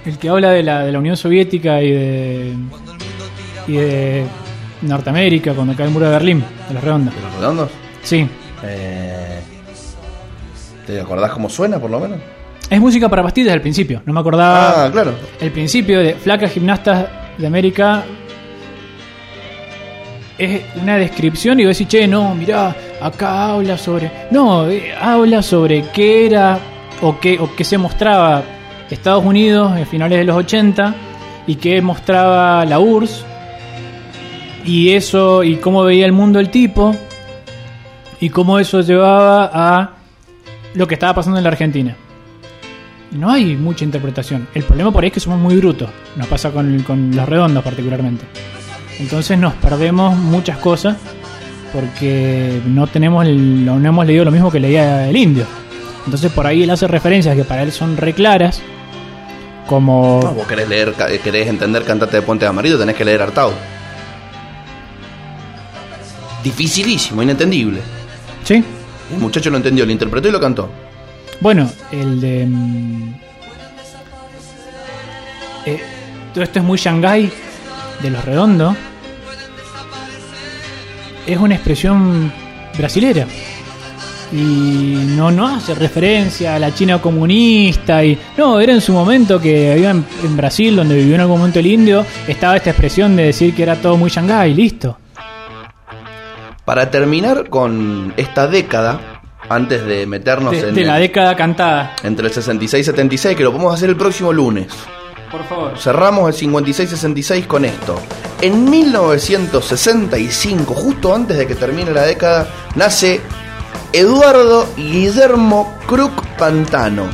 El 0.06 0.18
que 0.18 0.30
habla 0.30 0.52
de 0.52 0.64
la, 0.64 0.86
de 0.86 0.92
la 0.92 1.00
Unión 1.00 1.18
Soviética 1.18 1.82
y 1.82 1.92
de... 1.92 2.54
Y 3.68 3.74
de 3.74 4.26
Norteamérica 4.82 5.54
cuando 5.54 5.76
cae 5.76 5.88
el 5.88 5.92
muro 5.92 6.06
de 6.06 6.12
Berlín, 6.12 6.44
de 6.68 6.74
la 6.74 6.82
redonda. 6.82 7.12
¿De 7.12 7.22
los 7.22 7.36
redondos? 7.36 7.70
Sí, 8.02 8.28
Eh, 8.64 9.40
¿Te 10.86 11.00
acordás 11.00 11.32
cómo 11.32 11.50
suena, 11.50 11.80
por 11.80 11.90
lo 11.90 12.00
menos? 12.00 12.20
Es 12.70 12.80
música 12.80 13.10
para 13.10 13.24
pastillas 13.24 13.54
al 13.54 13.62
principio, 13.62 14.02
no 14.06 14.14
me 14.14 14.20
acordaba. 14.20 14.86
Ah, 14.86 14.92
claro. 14.92 15.14
El 15.40 15.52
principio 15.52 16.00
de 16.00 16.14
Flacas 16.16 16.52
Gimnastas 16.52 17.08
de 17.38 17.48
América 17.48 18.04
es 20.38 20.62
una 20.82 20.98
descripción 20.98 21.60
y 21.60 21.66
vos 21.66 21.78
decís, 21.78 21.88
che, 21.88 22.08
no, 22.08 22.34
mirá, 22.36 22.76
acá 23.02 23.54
habla 23.54 23.78
sobre. 23.78 24.12
No, 24.32 24.70
eh, 24.70 24.94
habla 25.00 25.42
sobre 25.42 25.84
qué 25.94 26.28
era 26.28 26.60
o 27.02 27.20
qué, 27.20 27.40
o 27.40 27.56
qué 27.56 27.64
se 27.64 27.78
mostraba 27.78 28.44
Estados 28.90 29.24
Unidos 29.24 29.78
en 29.78 29.86
finales 29.86 30.20
de 30.20 30.26
los 30.26 30.38
80 30.38 30.96
y 31.48 31.56
qué 31.56 31.82
mostraba 31.82 32.66
la 32.66 32.80
URSS 32.80 33.26
y 34.66 34.92
eso 34.92 35.44
y 35.44 35.56
cómo 35.56 35.84
veía 35.84 36.06
el 36.06 36.12
mundo 36.12 36.40
el 36.40 36.50
tipo 36.50 36.96
y 38.20 38.30
cómo 38.30 38.60
eso 38.60 38.82
llevaba 38.82 39.50
a 39.54 39.92
lo 40.74 40.88
que 40.88 40.96
estaba 40.96 41.14
pasando 41.16 41.38
en 41.38 41.44
la 41.44 41.50
Argentina. 41.50 41.96
No 43.12 43.32
hay 43.32 43.56
mucha 43.56 43.84
interpretación. 43.86 44.48
El 44.54 44.64
problema 44.64 44.92
por 44.92 45.04
ahí 45.04 45.08
es 45.08 45.14
que 45.14 45.20
somos 45.20 45.40
muy 45.40 45.56
brutos. 45.58 45.90
Nos 46.16 46.28
pasa 46.28 46.52
con, 46.52 46.84
con 46.84 47.16
los 47.16 47.28
redondos 47.28 47.64
particularmente. 47.64 48.26
Entonces 49.00 49.38
nos 49.38 49.54
perdemos 49.56 50.16
muchas 50.18 50.58
cosas 50.58 50.98
porque 51.74 52.62
no 52.68 52.88
tenemos 52.88 53.26
el- 53.26 53.66
no 53.66 53.78
hemos 53.78 54.06
leído 54.06 54.26
lo 54.26 54.32
mismo 54.32 54.52
que 54.52 54.60
leía 54.60 55.08
el 55.10 55.16
indio. 55.18 55.46
Entonces 56.06 56.32
por 56.32 56.46
ahí 56.46 56.64
él 56.64 56.70
hace 56.70 56.88
referencias 56.88 57.36
que 57.36 57.44
para 57.44 57.64
él 57.64 57.72
son 57.72 57.98
re 57.98 58.14
claras, 58.14 58.62
como 59.68 60.20
No, 60.24 60.34
vos 60.34 60.48
querés 60.48 60.68
leer, 60.68 60.94
querés 61.24 61.48
entender 61.48 61.84
Cantate 61.86 62.18
de 62.18 62.22
Puente 62.24 62.46
de 62.46 62.50
Amarillo, 62.50 62.78
tenés 62.78 62.96
que 62.96 63.06
leer 63.06 63.22
Artaud. 63.22 63.54
Dificilísimo, 66.44 67.22
inentendible. 67.22 67.82
Sí, 68.50 68.64
El 69.14 69.20
muchacho 69.20 69.52
lo 69.52 69.58
entendió, 69.58 69.86
lo 69.86 69.92
interpretó 69.92 70.28
y 70.28 70.32
lo 70.32 70.40
cantó. 70.40 70.70
bueno, 71.40 71.70
el 71.92 72.20
de 72.20 72.48
mm, 72.48 73.14
eh, 75.68 75.80
todo 76.34 76.44
esto 76.44 76.58
es 76.58 76.66
muy 76.66 76.80
Shanghai 76.80 77.32
de 78.02 78.10
los 78.10 78.26
redondos. 78.26 78.76
Es 81.28 81.38
una 81.38 81.54
expresión 81.54 82.32
brasilera. 82.76 83.28
y 84.32 85.06
no, 85.16 85.30
no 85.30 85.48
hace 85.48 85.76
referencia 85.76 86.56
a 86.56 86.60
la 86.60 86.74
China 86.74 87.00
comunista 87.00 88.04
y 88.04 88.18
no, 88.36 88.60
era 88.60 88.74
en 88.74 88.82
su 88.82 88.94
momento 88.94 89.40
que 89.40 89.74
había 89.74 89.92
en, 89.92 90.04
en 90.24 90.38
Brasil 90.38 90.76
donde 90.76 90.96
vivió 90.96 91.16
en 91.16 91.22
algún 91.22 91.38
momento 91.38 91.60
el 91.60 91.68
indio, 91.68 92.04
estaba 92.28 92.58
esta 92.58 92.72
expresión 92.72 93.16
de 93.16 93.26
decir 93.26 93.54
que 93.54 93.62
era 93.62 93.76
todo 93.76 93.96
muy 93.96 94.10
Shanghái, 94.10 94.56
listo. 94.56 94.98
Para 96.70 96.92
terminar 96.92 97.50
con 97.50 98.14
esta 98.16 98.46
década, 98.48 99.00
antes 99.50 99.84
de 99.88 100.06
meternos 100.06 100.52
De, 100.52 100.70
en 100.70 100.76
de 100.76 100.84
la 100.86 100.98
el- 100.98 101.02
década 101.02 101.36
cantada. 101.36 101.96
entre 102.04 102.28
el 102.28 102.32
66 102.32 102.82
y 102.82 102.84
76, 102.86 103.36
que 103.36 103.44
lo 103.44 103.52
podemos 103.52 103.74
hacer 103.74 103.90
el 103.90 103.96
próximo 103.96 104.32
lunes. 104.32 104.68
Por 105.32 105.44
favor. 105.46 105.76
Cerramos 105.80 106.30
el 106.30 106.36
56-66 106.52 107.48
con 107.48 107.66
esto. 107.66 108.00
En 108.44 108.70
1965, 108.70 110.76
justo 110.76 111.16
antes 111.16 111.40
de 111.40 111.48
que 111.48 111.56
termine 111.56 111.90
la 111.92 112.04
década, 112.04 112.48
nace 112.76 113.20
Eduardo 113.92 114.68
Guillermo 114.78 115.76
Crook 115.88 116.24
Pantano, 116.38 117.08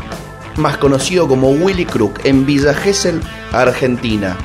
más 0.57 0.76
conocido 0.77 1.30
como 1.30 1.52
Willy 1.52 1.86
Crook, 1.86 2.19
en 2.26 2.45
Villa 2.45 2.73
Gesell, 2.73 3.22
Argentina, 3.53 4.36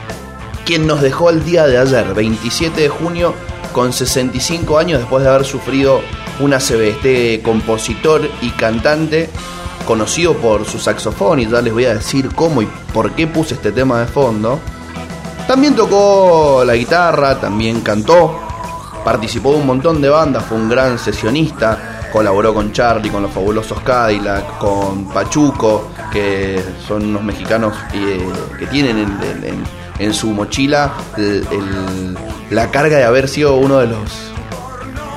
quien 0.64 0.86
nos 0.86 1.02
dejó 1.02 1.30
el 1.30 1.44
día 1.44 1.66
de 1.66 1.78
ayer, 1.78 2.14
27 2.14 2.82
de 2.82 2.88
junio, 2.88 3.34
con 3.72 3.92
65 3.92 4.78
años 4.78 4.98
después 5.00 5.22
de 5.22 5.30
haber 5.30 5.44
sufrido 5.44 6.00
una 6.40 6.58
CB. 6.58 6.88
Este 6.90 7.40
compositor 7.42 8.22
y 8.42 8.50
cantante 8.50 9.28
conocido 9.86 10.34
por 10.34 10.64
su 10.66 10.78
saxofón, 10.78 11.40
y 11.40 11.46
ya 11.48 11.60
les 11.60 11.72
voy 11.72 11.84
a 11.86 11.94
decir 11.94 12.28
cómo 12.34 12.62
y 12.62 12.68
por 12.92 13.12
qué 13.12 13.26
puse 13.26 13.54
este 13.54 13.72
tema 13.72 14.00
de 14.00 14.06
fondo. 14.06 14.60
También 15.48 15.74
tocó 15.74 16.62
la 16.64 16.74
guitarra, 16.74 17.40
también 17.40 17.80
cantó, 17.80 18.38
participó 19.04 19.50
de 19.52 19.56
un 19.58 19.66
montón 19.66 20.00
de 20.00 20.08
bandas, 20.08 20.44
fue 20.44 20.58
un 20.58 20.68
gran 20.68 20.96
sesionista, 20.98 22.08
colaboró 22.12 22.54
con 22.54 22.72
Charlie, 22.72 23.10
con 23.10 23.22
los 23.22 23.32
fabulosos 23.32 23.80
Cadillac, 23.80 24.58
con 24.58 25.06
Pachuco, 25.12 25.88
que 26.12 26.62
son 26.86 27.06
unos 27.06 27.22
mexicanos 27.24 27.74
eh, 27.94 28.28
que 28.58 28.66
tienen 28.66 28.98
en, 28.98 29.18
en- 29.22 29.44
en- 29.44 29.79
en 30.00 30.12
su 30.14 30.30
mochila 30.32 30.90
el- 31.16 31.46
el- 31.52 32.18
la 32.50 32.70
carga 32.72 32.96
de 32.96 33.04
haber 33.04 33.28
sido 33.28 33.54
uno 33.56 33.78
de 33.78 33.86
los 33.86 34.00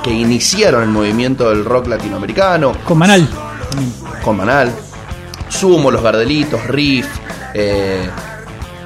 que 0.04 0.12
iniciaron 0.12 0.82
el 0.82 0.90
movimiento 0.90 1.48
del 1.50 1.64
rock 1.64 1.88
latinoamericano. 1.88 2.72
Con 2.84 2.98
Manal. 2.98 3.26
con 4.22 4.36
Manal, 4.36 4.70
Sumo, 5.48 5.90
Los 5.90 6.02
Gardelitos, 6.02 6.64
Riff, 6.68 7.06
eh, 7.54 8.08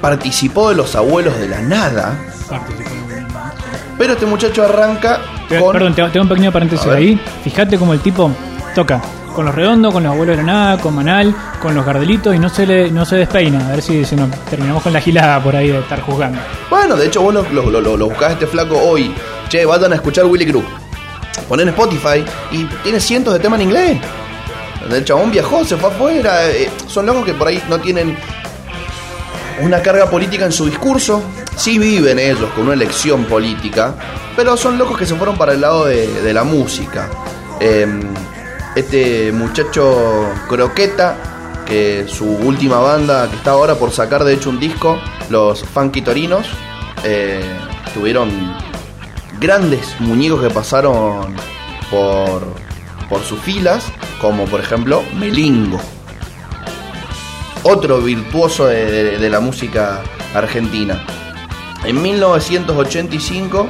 participó 0.01 0.69
de 0.69 0.75
Los 0.75 0.95
Abuelos 0.95 1.37
de 1.37 1.47
la 1.47 1.61
Nada, 1.61 2.17
pero 3.97 4.13
este 4.13 4.25
muchacho 4.25 4.63
arranca 4.63 5.19
Te- 5.47 5.59
con... 5.59 5.73
Perdón, 5.73 5.93
te, 5.93 6.01
te 6.03 6.17
hago 6.17 6.21
un 6.23 6.29
pequeño 6.29 6.51
paréntesis 6.51 6.87
ahí. 6.87 7.19
Fíjate 7.43 7.77
como 7.77 7.93
el 7.93 7.99
tipo 7.99 8.31
toca 8.75 9.01
con 9.35 9.45
los 9.45 9.53
redondos, 9.55 9.93
con 9.93 10.03
los 10.03 10.11
abuelos 10.13 10.37
de 10.37 10.43
la 10.43 10.51
nada, 10.51 10.77
con 10.77 10.95
Manal, 10.95 11.33
con 11.61 11.73
los 11.75 11.85
gardelitos 11.85 12.35
y 12.35 12.39
no 12.39 12.49
se 12.49 12.65
le, 12.65 12.91
no 12.91 13.05
se 13.05 13.15
despeina. 13.17 13.67
A 13.67 13.71
ver 13.71 13.81
si, 13.81 14.01
nos 14.15 14.29
terminamos 14.49 14.83
con 14.83 14.93
la 14.93 15.01
gilada 15.01 15.41
por 15.43 15.55
ahí 15.55 15.69
de 15.69 15.79
estar 15.79 16.01
jugando. 16.01 16.39
Bueno, 16.69 16.95
de 16.95 17.07
hecho 17.07 17.21
vos 17.21 17.33
lo, 17.33 17.43
lo, 17.51 17.81
lo- 17.81 17.97
lo 17.97 18.05
buscás 18.09 18.29
a 18.29 18.33
este 18.33 18.47
flaco 18.47 18.77
hoy, 18.77 19.13
che, 19.49 19.65
vayan 19.65 19.91
a 19.91 19.95
escuchar 19.95 20.25
Willy 20.25 20.45
Crook. 20.45 20.65
Ponen 21.47 21.69
Spotify 21.69 22.23
y 22.51 22.65
tiene 22.83 22.99
cientos 22.99 23.33
de 23.33 23.39
temas 23.39 23.59
en 23.59 23.67
inglés. 23.67 23.97
El 24.89 25.05
chabón 25.05 25.29
viajó, 25.31 25.63
se 25.65 25.77
fue 25.77 25.89
afuera. 25.89 26.47
eh, 26.49 26.69
son 26.87 27.05
locos 27.05 27.25
que 27.25 27.33
por 27.33 27.47
ahí 27.47 27.61
no 27.69 27.79
tienen 27.79 28.17
una 29.61 29.81
carga 29.81 30.09
política 30.09 30.45
en 30.45 30.51
su 30.51 30.65
discurso. 30.65 31.21
Sí 31.55 31.77
viven 31.77 32.17
ellos 32.19 32.49
con 32.55 32.65
una 32.65 32.73
elección 32.73 33.25
política, 33.25 33.93
pero 34.35 34.55
son 34.55 34.77
locos 34.77 34.97
que 34.97 35.05
se 35.05 35.15
fueron 35.15 35.37
para 35.37 35.53
el 35.53 35.61
lado 35.61 35.85
de, 35.85 36.07
de 36.21 36.33
la 36.33 36.43
música. 36.43 37.09
Eh, 37.59 37.85
este 38.79 39.31
muchacho 39.31 40.31
Croqueta, 40.47 41.63
que 41.65 42.05
su 42.07 42.25
última 42.25 42.79
banda, 42.79 43.29
que 43.29 43.35
está 43.35 43.51
ahora 43.51 43.75
por 43.75 43.91
sacar 43.91 44.23
de 44.23 44.33
hecho 44.33 44.49
un 44.49 44.59
disco, 44.59 44.99
los 45.29 45.63
Funky 45.63 46.01
Torinos, 46.01 46.47
eh, 47.03 47.43
tuvieron 47.93 48.29
grandes 49.39 49.95
muñecos 49.99 50.41
que 50.41 50.49
pasaron 50.49 51.35
por, 51.89 52.53
por 53.07 53.21
sus 53.23 53.39
filas, 53.39 53.91
como 54.19 54.45
por 54.45 54.59
ejemplo 54.59 55.03
Melingo 55.17 55.79
otro 57.63 57.99
virtuoso 58.01 58.67
de, 58.67 59.29
la 59.29 59.39
música 59.39 60.01
argentina. 60.33 61.03
En 61.83 62.01
1985 62.01 63.67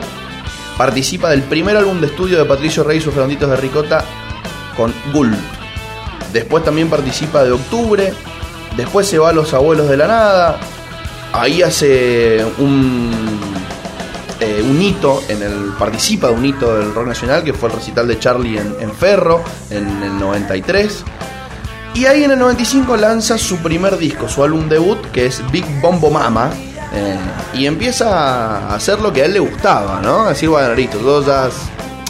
participa 0.77 1.29
del 1.29 1.43
primer 1.43 1.75
álbum 1.77 1.99
de 1.99 2.07
estudio 2.07 2.37
de 2.37 2.45
Patricio 2.45 2.83
Rey 2.83 2.97
y 2.97 3.01
sus 3.01 3.13
redonditos 3.13 3.49
de 3.49 3.57
ricota 3.57 4.03
con 4.75 4.93
Gulp. 5.13 5.37
Después 6.33 6.63
también 6.63 6.89
participa 6.89 7.43
de 7.43 7.51
Octubre. 7.51 8.13
Después 8.77 9.07
se 9.07 9.17
va 9.17 9.29
a 9.29 9.33
Los 9.33 9.53
Abuelos 9.53 9.89
de 9.89 9.97
la 9.97 10.07
Nada. 10.07 10.59
Ahí 11.33 11.61
hace 11.61 12.45
un, 12.57 13.11
eh, 14.39 14.63
un 14.67 14.81
hito, 14.81 15.21
en 15.27 15.43
el, 15.43 15.73
participa 15.77 16.27
de 16.27 16.33
un 16.33 16.45
hito 16.45 16.77
del 16.77 16.93
rock 16.93 17.07
nacional 17.07 17.43
que 17.43 17.53
fue 17.53 17.69
el 17.69 17.75
recital 17.75 18.07
de 18.07 18.17
Charlie 18.19 18.57
en, 18.57 18.93
Ferro 18.93 19.43
en 19.69 20.03
el 20.03 20.17
93. 20.19 21.03
Y 21.95 22.05
ahí 22.05 22.23
en 22.23 22.31
el 22.31 22.39
95 22.39 22.95
lanza 22.97 23.37
su 23.37 23.57
primer 23.57 23.97
disco, 23.97 24.29
su 24.29 24.43
álbum 24.43 24.69
debut, 24.69 24.99
que 25.11 25.25
es 25.25 25.41
Big 25.51 25.65
Bombo 25.81 26.09
Mama. 26.09 26.51
eh, 26.93 27.17
y 27.53 27.65
empieza 27.65 28.67
a 28.69 28.75
hacer 28.75 28.99
lo 29.01 29.11
que 29.11 29.23
a 29.23 29.25
él 29.25 29.33
le 29.33 29.39
gustaba, 29.39 29.99
¿no? 30.01 30.25
A 30.25 30.29
decir, 30.29 30.49
bueno, 30.49 30.73
listo, 30.75 30.97
todos 30.99 31.25
ya 31.25 31.49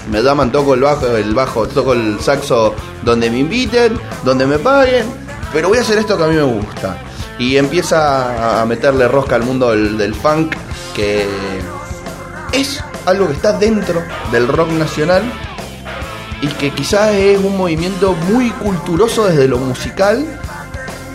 me 0.10 0.22
llaman, 0.22 0.52
toco 0.52 0.74
el 0.74 0.82
bajo, 0.82 1.16
el 1.16 1.34
bajo, 1.34 1.68
toco 1.68 1.94
el 1.94 2.20
saxo 2.20 2.74
donde 3.04 3.30
me 3.30 3.40
inviten, 3.40 4.00
donde 4.24 4.46
me 4.46 4.60
paguen, 4.60 5.06
pero 5.54 5.70
voy 5.70 5.78
a 5.78 5.82
hacer 5.82 5.98
esto 5.98 6.18
que 6.18 6.24
a 6.24 6.28
mí 6.28 6.36
me 6.36 6.44
gusta. 6.44 6.98
Y 7.38 7.58
empieza 7.58 8.62
a 8.62 8.66
meterle 8.66 9.08
rosca 9.08 9.36
al 9.36 9.44
mundo 9.44 9.72
del, 9.72 9.98
del 9.98 10.14
funk, 10.14 10.56
que 10.96 11.26
es 12.52 12.84
algo 13.06 13.28
que 13.28 13.34
está 13.34 13.54
dentro 13.54 14.04
del 14.32 14.48
rock 14.48 14.70
nacional 14.72 15.24
y 16.42 16.48
que 16.48 16.72
quizás 16.72 17.14
es 17.14 17.40
un 17.40 17.58
movimiento 17.58 18.14
muy 18.14 18.50
culturoso 18.52 19.26
desde 19.26 19.48
lo 19.48 19.58
musical, 19.58 20.26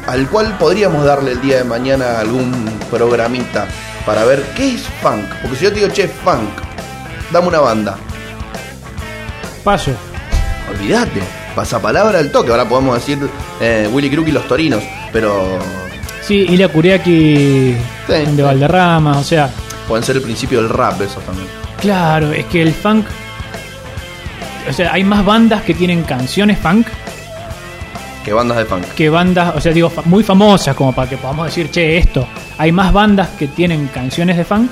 al 0.07 0.29
cual 0.29 0.57
podríamos 0.59 1.05
darle 1.05 1.33
el 1.33 1.41
día 1.41 1.59
de 1.59 1.65
mañana 1.65 2.21
algún 2.21 2.53
programita 2.91 3.67
para 4.05 4.25
ver 4.25 4.43
qué 4.57 4.75
es 4.75 4.83
funk. 5.03 5.25
Porque 5.43 5.57
si 5.57 5.65
yo 5.65 5.73
te 5.73 5.81
digo, 5.81 5.89
che, 5.93 6.09
funk, 6.09 6.51
dame 7.33 7.49
una 7.49 7.61
banda, 7.61 7.97
Paso. 9.65 9.93
olvídate, 10.71 11.21
pasapalabra 11.55 12.19
al 12.19 12.31
toque. 12.31 12.51
Ahora 12.51 12.69
podemos 12.69 12.95
decir 12.97 13.19
eh, 13.61 13.89
Willy 13.93 14.11
Crook 14.11 14.29
y 14.29 14.33
los 14.33 14.47
Torinos, 14.47 14.83
pero 15.13 15.59
Sí, 16.23 16.47
Ilia 16.49 16.69
Kuriaki 16.69 17.75
Sí, 18.07 18.13
de. 18.13 18.43
Valderrama, 18.43 19.19
o 19.19 19.25
sea, 19.25 19.51
pueden 19.89 20.05
ser 20.05 20.17
el 20.17 20.23
principio 20.23 20.61
del 20.61 20.71
rap, 20.71 21.01
esos 21.01 21.23
también. 21.25 21.47
claro, 21.81 22.33
es 22.33 22.45
que 22.47 22.63
el 22.63 22.73
funk. 22.75 23.07
O 24.69 24.73
sea, 24.73 24.93
hay 24.95 25.05
más 25.05 25.25
bandas 25.25 25.61
que 25.63 25.75
tienen 25.75 26.05
canciones 26.05 26.59
funk 26.59 26.87
Que 28.25 28.33
bandas 28.33 28.57
de 28.57 28.65
funk. 28.65 28.85
que 28.97 29.11
bandas, 29.11 29.55
o 29.57 29.61
sea, 29.61 29.73
digo, 29.73 29.93
muy 30.07 30.23
famosas 30.25 30.75
como 30.75 30.95
para 30.95 31.09
que 31.11 31.19
podamos 31.19 31.47
decir, 31.47 31.71
che, 31.71 31.99
esto. 31.99 32.27
Hay 32.57 32.73
más 32.73 32.91
bandas 32.93 33.29
que 33.39 33.49
tienen 33.49 33.89
canciones 33.89 34.37
de 34.39 34.45
funk 34.45 34.71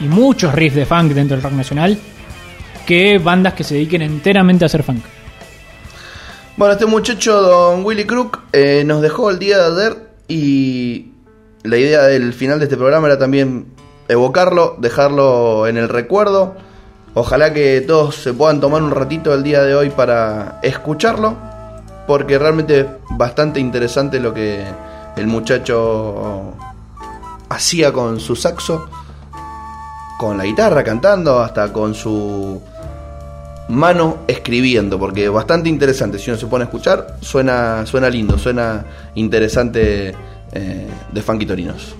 y 0.00 0.04
muchos 0.04 0.54
riffs 0.54 0.76
de 0.76 0.86
funk 0.86 1.12
dentro 1.12 1.36
del 1.36 1.42
rock 1.42 1.54
nacional 1.54 1.98
que 2.86 3.18
bandas 3.18 3.54
que 3.54 3.64
se 3.64 3.74
dediquen 3.74 4.02
enteramente 4.02 4.64
a 4.64 4.66
hacer 4.66 4.82
funk. 4.82 5.04
Bueno, 6.56 6.72
este 6.72 6.86
muchacho, 6.86 7.42
don 7.42 7.84
Willy 7.84 8.06
Crook, 8.06 8.40
eh, 8.52 8.82
nos 8.86 9.02
dejó 9.02 9.30
el 9.30 9.38
día 9.38 9.58
de 9.58 9.82
ayer 9.82 10.08
y 10.26 11.12
la 11.64 11.76
idea 11.76 12.04
del 12.04 12.32
final 12.32 12.58
de 12.58 12.64
este 12.64 12.78
programa 12.78 13.08
era 13.08 13.18
también 13.18 13.66
evocarlo, 14.08 14.76
dejarlo 14.78 15.66
en 15.66 15.76
el 15.76 15.88
recuerdo. 15.88 16.54
Ojalá 17.12 17.52
que 17.52 17.82
todos 17.82 18.14
se 18.14 18.32
puedan 18.32 18.60
tomar 18.60 18.82
un 18.82 18.90
ratito 18.90 19.34
el 19.34 19.42
día 19.42 19.62
de 19.64 19.74
hoy 19.74 19.90
para 19.90 20.60
escucharlo, 20.62 21.36
porque 22.06 22.38
realmente 22.38 22.80
es 22.80 22.86
bastante 23.10 23.60
interesante 23.60 24.20
lo 24.20 24.32
que 24.32 24.64
el 25.16 25.26
muchacho 25.26 26.54
hacía 27.48 27.92
con 27.92 28.20
su 28.20 28.36
saxo, 28.36 28.88
con 30.18 30.38
la 30.38 30.44
guitarra 30.44 30.84
cantando, 30.84 31.40
hasta 31.40 31.72
con 31.72 31.94
su 31.94 32.62
mano 33.68 34.18
escribiendo, 34.26 34.98
porque 34.98 35.24
es 35.24 35.30
bastante 35.32 35.68
interesante. 35.68 36.18
Si 36.18 36.30
uno 36.30 36.38
se 36.38 36.46
pone 36.46 36.62
a 36.62 36.66
escuchar, 36.66 37.16
suena, 37.20 37.84
suena 37.86 38.08
lindo, 38.08 38.38
suena 38.38 38.84
interesante 39.14 40.14
eh, 40.52 40.86
de 41.12 41.22
Funky 41.22 41.46
Torinos. 41.46 41.96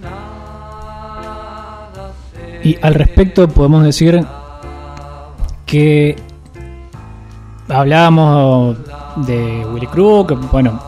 Y 2.62 2.76
al 2.82 2.94
respecto 2.94 3.48
podemos 3.48 3.84
decir 3.84 4.24
que 5.64 6.16
hablábamos 7.68 8.76
de 9.26 9.64
Willy 9.72 9.86
Crook, 9.86 10.51
bueno, 10.51 10.80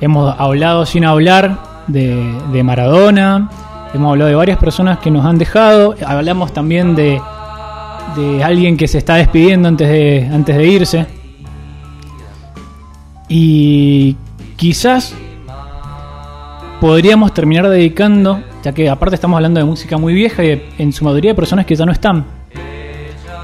hemos 0.00 0.34
hablado 0.38 0.86
sin 0.86 1.04
hablar 1.04 1.58
de, 1.86 2.34
de 2.52 2.62
Maradona, 2.62 3.50
hemos 3.92 4.10
hablado 4.10 4.28
de 4.28 4.34
varias 4.34 4.58
personas 4.58 4.98
que 4.98 5.10
nos 5.10 5.24
han 5.24 5.38
dejado, 5.38 5.94
hablamos 6.06 6.52
también 6.52 6.94
de, 6.94 7.20
de 8.16 8.42
alguien 8.42 8.76
que 8.76 8.88
se 8.88 8.98
está 8.98 9.16
despidiendo 9.16 9.68
antes 9.68 9.88
de, 9.88 10.28
antes 10.32 10.56
de 10.56 10.66
irse. 10.66 11.06
Y 13.28 14.16
quizás 14.56 15.14
podríamos 16.80 17.32
terminar 17.32 17.68
dedicando, 17.68 18.42
ya 18.62 18.72
que 18.72 18.88
aparte 18.88 19.14
estamos 19.14 19.36
hablando 19.36 19.58
de 19.60 19.66
música 19.66 19.96
muy 19.96 20.14
vieja 20.14 20.44
y 20.44 20.62
en 20.78 20.92
su 20.92 21.04
mayoría 21.04 21.30
de 21.32 21.34
personas 21.34 21.66
que 21.66 21.74
ya 21.74 21.86
no 21.86 21.92
están, 21.92 22.24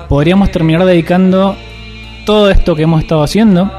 podríamos 0.09 0.51
terminar 0.51 0.85
dedicando 0.85 1.57
todo 2.27 2.51
esto 2.51 2.77
que 2.77 2.83
hemos 2.83 3.03
estado 3.03 3.23
haciendo 3.23 3.71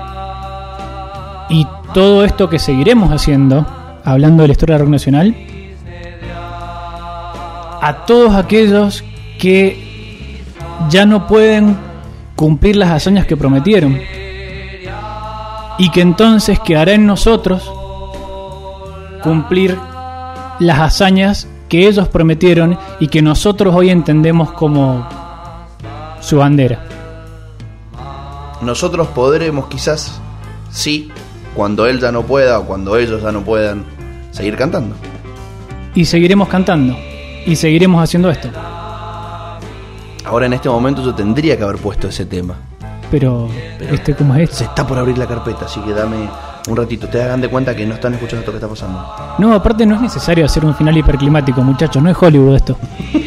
y 1.50 1.68
todo 1.94 2.24
esto 2.26 2.50
que 2.50 2.58
seguiremos 2.58 3.12
haciendo, 3.12 3.66
hablando 4.04 4.42
de 4.44 4.48
la 4.48 4.52
historia 4.54 4.76
del 4.76 4.86
rock 4.86 4.92
nacional, 4.92 5.36
a 7.82 8.06
todos 8.06 8.34
aquellos 8.36 9.04
que 9.38 9.91
ya 10.92 11.06
no 11.06 11.26
pueden 11.26 11.78
cumplir 12.36 12.76
las 12.76 12.92
hazañas 12.92 13.26
que 13.26 13.38
prometieron 13.38 14.00
y 15.78 15.90
que 15.90 16.02
entonces 16.02 16.60
quedará 16.60 16.92
en 16.92 17.08
nosotros 17.08 17.72
cumplir 19.24 19.78
las 20.60 20.80
hazañas 20.80 21.48
que 21.70 21.88
ellos 21.88 22.10
prometieron 22.10 22.78
y 23.00 23.08
que 23.08 23.22
nosotros 23.22 23.74
hoy 23.74 23.90
entendemos 23.90 24.52
como 24.52 25.08
su 26.20 26.38
bandera. 26.38 26.84
Nosotros 28.62 29.08
podremos 29.08 29.68
quizás, 29.68 30.20
sí, 30.70 31.10
cuando 31.56 31.88
él 31.88 32.00
ya 32.00 32.12
no 32.12 32.24
pueda 32.24 32.60
o 32.60 32.66
cuando 32.66 32.98
ellos 32.98 33.24
ya 33.24 33.32
no 33.32 33.42
puedan, 33.42 33.86
seguir 34.32 34.58
cantando. 34.58 34.96
Y 35.96 36.06
seguiremos 36.06 36.48
cantando 36.50 36.98
y 37.46 37.56
seguiremos 37.56 38.04
haciendo 38.04 38.30
esto. 38.30 38.50
Ahora 40.32 40.45
en 40.45 40.53
este 40.53 40.70
momento 40.70 41.03
yo 41.03 41.14
tendría 41.14 41.58
que 41.58 41.64
haber 41.64 41.76
puesto 41.76 42.08
ese 42.08 42.26
tema. 42.26 42.56
Pero, 43.12 43.49
este 43.91 44.16
cómo 44.16 44.34
es 44.36 44.49
Se 44.49 44.64
esto. 44.64 44.64
está 44.64 44.88
por 44.88 44.98
abrir 44.98 45.18
la 45.18 45.28
carpeta, 45.28 45.66
así 45.66 45.82
que 45.82 45.91
dame 45.91 46.30
un 46.70 46.78
ratito. 46.78 47.10
Te 47.10 47.22
hagan 47.22 47.41
de 47.41 47.49
cuenta 47.49 47.76
que 47.76 47.86
no 47.86 47.95
están 47.95 48.14
escuchando 48.14 48.40
esto 48.40 48.52
que 48.52 48.58
está 48.58 48.70
pasando. 48.70 49.36
No, 49.40 49.53
aparte 49.53 49.86
no 49.86 49.95
es 49.95 50.02
necesario 50.02 50.45
hacer 50.45 50.64
un 50.64 50.74
final 50.74 50.98
hiperclimático, 50.98 51.62
muchachos, 51.62 52.02
no 52.02 52.10
es 52.10 52.18
Hollywood 52.20 52.56
esto. 52.56 52.78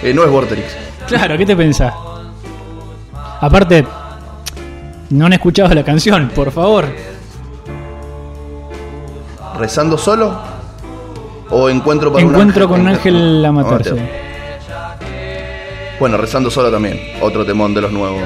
Eh, 0.00 0.14
no 0.14 0.22
es 0.22 0.30
Vorterix. 0.30 0.76
Claro, 1.08 1.36
¿qué 1.36 1.44
te 1.44 1.56
pensás? 1.56 1.92
Aparte, 3.40 3.84
no 5.10 5.26
han 5.26 5.32
escuchado 5.32 5.74
la 5.74 5.82
canción, 5.82 6.30
por 6.32 6.52
favor. 6.52 6.84
¿Rezando 9.58 9.98
solo? 9.98 10.38
¿O 11.50 11.68
encuentro 11.68 12.12
para 12.12 12.24
Encuentro 12.24 12.66
un 12.66 12.70
con 12.70 12.80
un 12.82 12.86
ángel? 12.86 13.16
ángel 13.16 13.44
amateur. 13.44 13.98
Bueno, 15.98 16.16
rezando 16.16 16.50
solo 16.50 16.70
también. 16.70 17.00
Otro 17.20 17.44
temón 17.44 17.74
de 17.74 17.80
los 17.80 17.92
nuevos. 17.92 18.22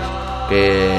Que 0.48 0.90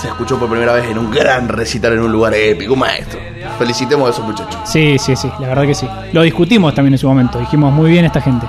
se 0.00 0.08
escuchó 0.08 0.38
por 0.38 0.48
primera 0.48 0.72
vez 0.74 0.86
en 0.86 0.98
un 0.98 1.10
gran 1.10 1.48
recital 1.48 1.94
en 1.94 2.00
un 2.00 2.12
lugar 2.12 2.34
épico. 2.34 2.74
Un 2.74 2.80
maestro. 2.80 3.18
Felicitemos 3.58 4.08
a 4.08 4.10
esos 4.10 4.24
muchachos. 4.24 4.60
Sí, 4.64 4.98
sí, 4.98 5.16
sí, 5.16 5.30
la 5.40 5.48
verdad 5.48 5.66
que 5.66 5.74
sí. 5.74 5.88
Lo 6.12 6.22
discutimos 6.22 6.74
también 6.74 6.94
en 6.94 6.98
su 6.98 7.08
momento, 7.08 7.38
dijimos 7.38 7.72
muy 7.72 7.90
bien 7.90 8.04
esta 8.04 8.20
gente. 8.20 8.46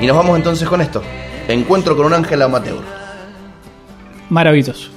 Y 0.00 0.06
nos 0.06 0.16
vamos 0.16 0.36
entonces 0.36 0.68
con 0.68 0.80
esto. 0.80 1.02
Encuentro 1.48 1.96
con 1.96 2.06
un 2.06 2.14
ángel 2.14 2.42
amateur. 2.42 2.80
Maravilloso. 4.30 4.90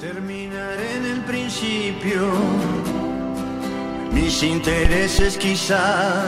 Terminar 0.00 0.78
en 0.96 1.04
el 1.06 1.20
principio 1.22 2.22
mis 4.12 4.42
intereses 4.42 5.36
quizá 5.36 6.24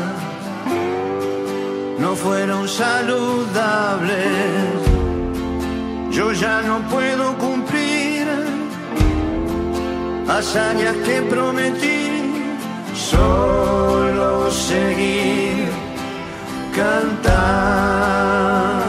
no 2.00 2.16
fueron 2.16 2.66
saludables. 2.66 4.16
Yo 6.10 6.32
ya 6.32 6.62
no 6.62 6.80
puedo 6.88 7.36
cumplir 7.38 8.26
hazañas 10.28 10.96
que 11.06 11.22
prometí, 11.22 12.32
solo 12.94 14.50
seguir 14.50 15.68
cantando. 16.74 18.79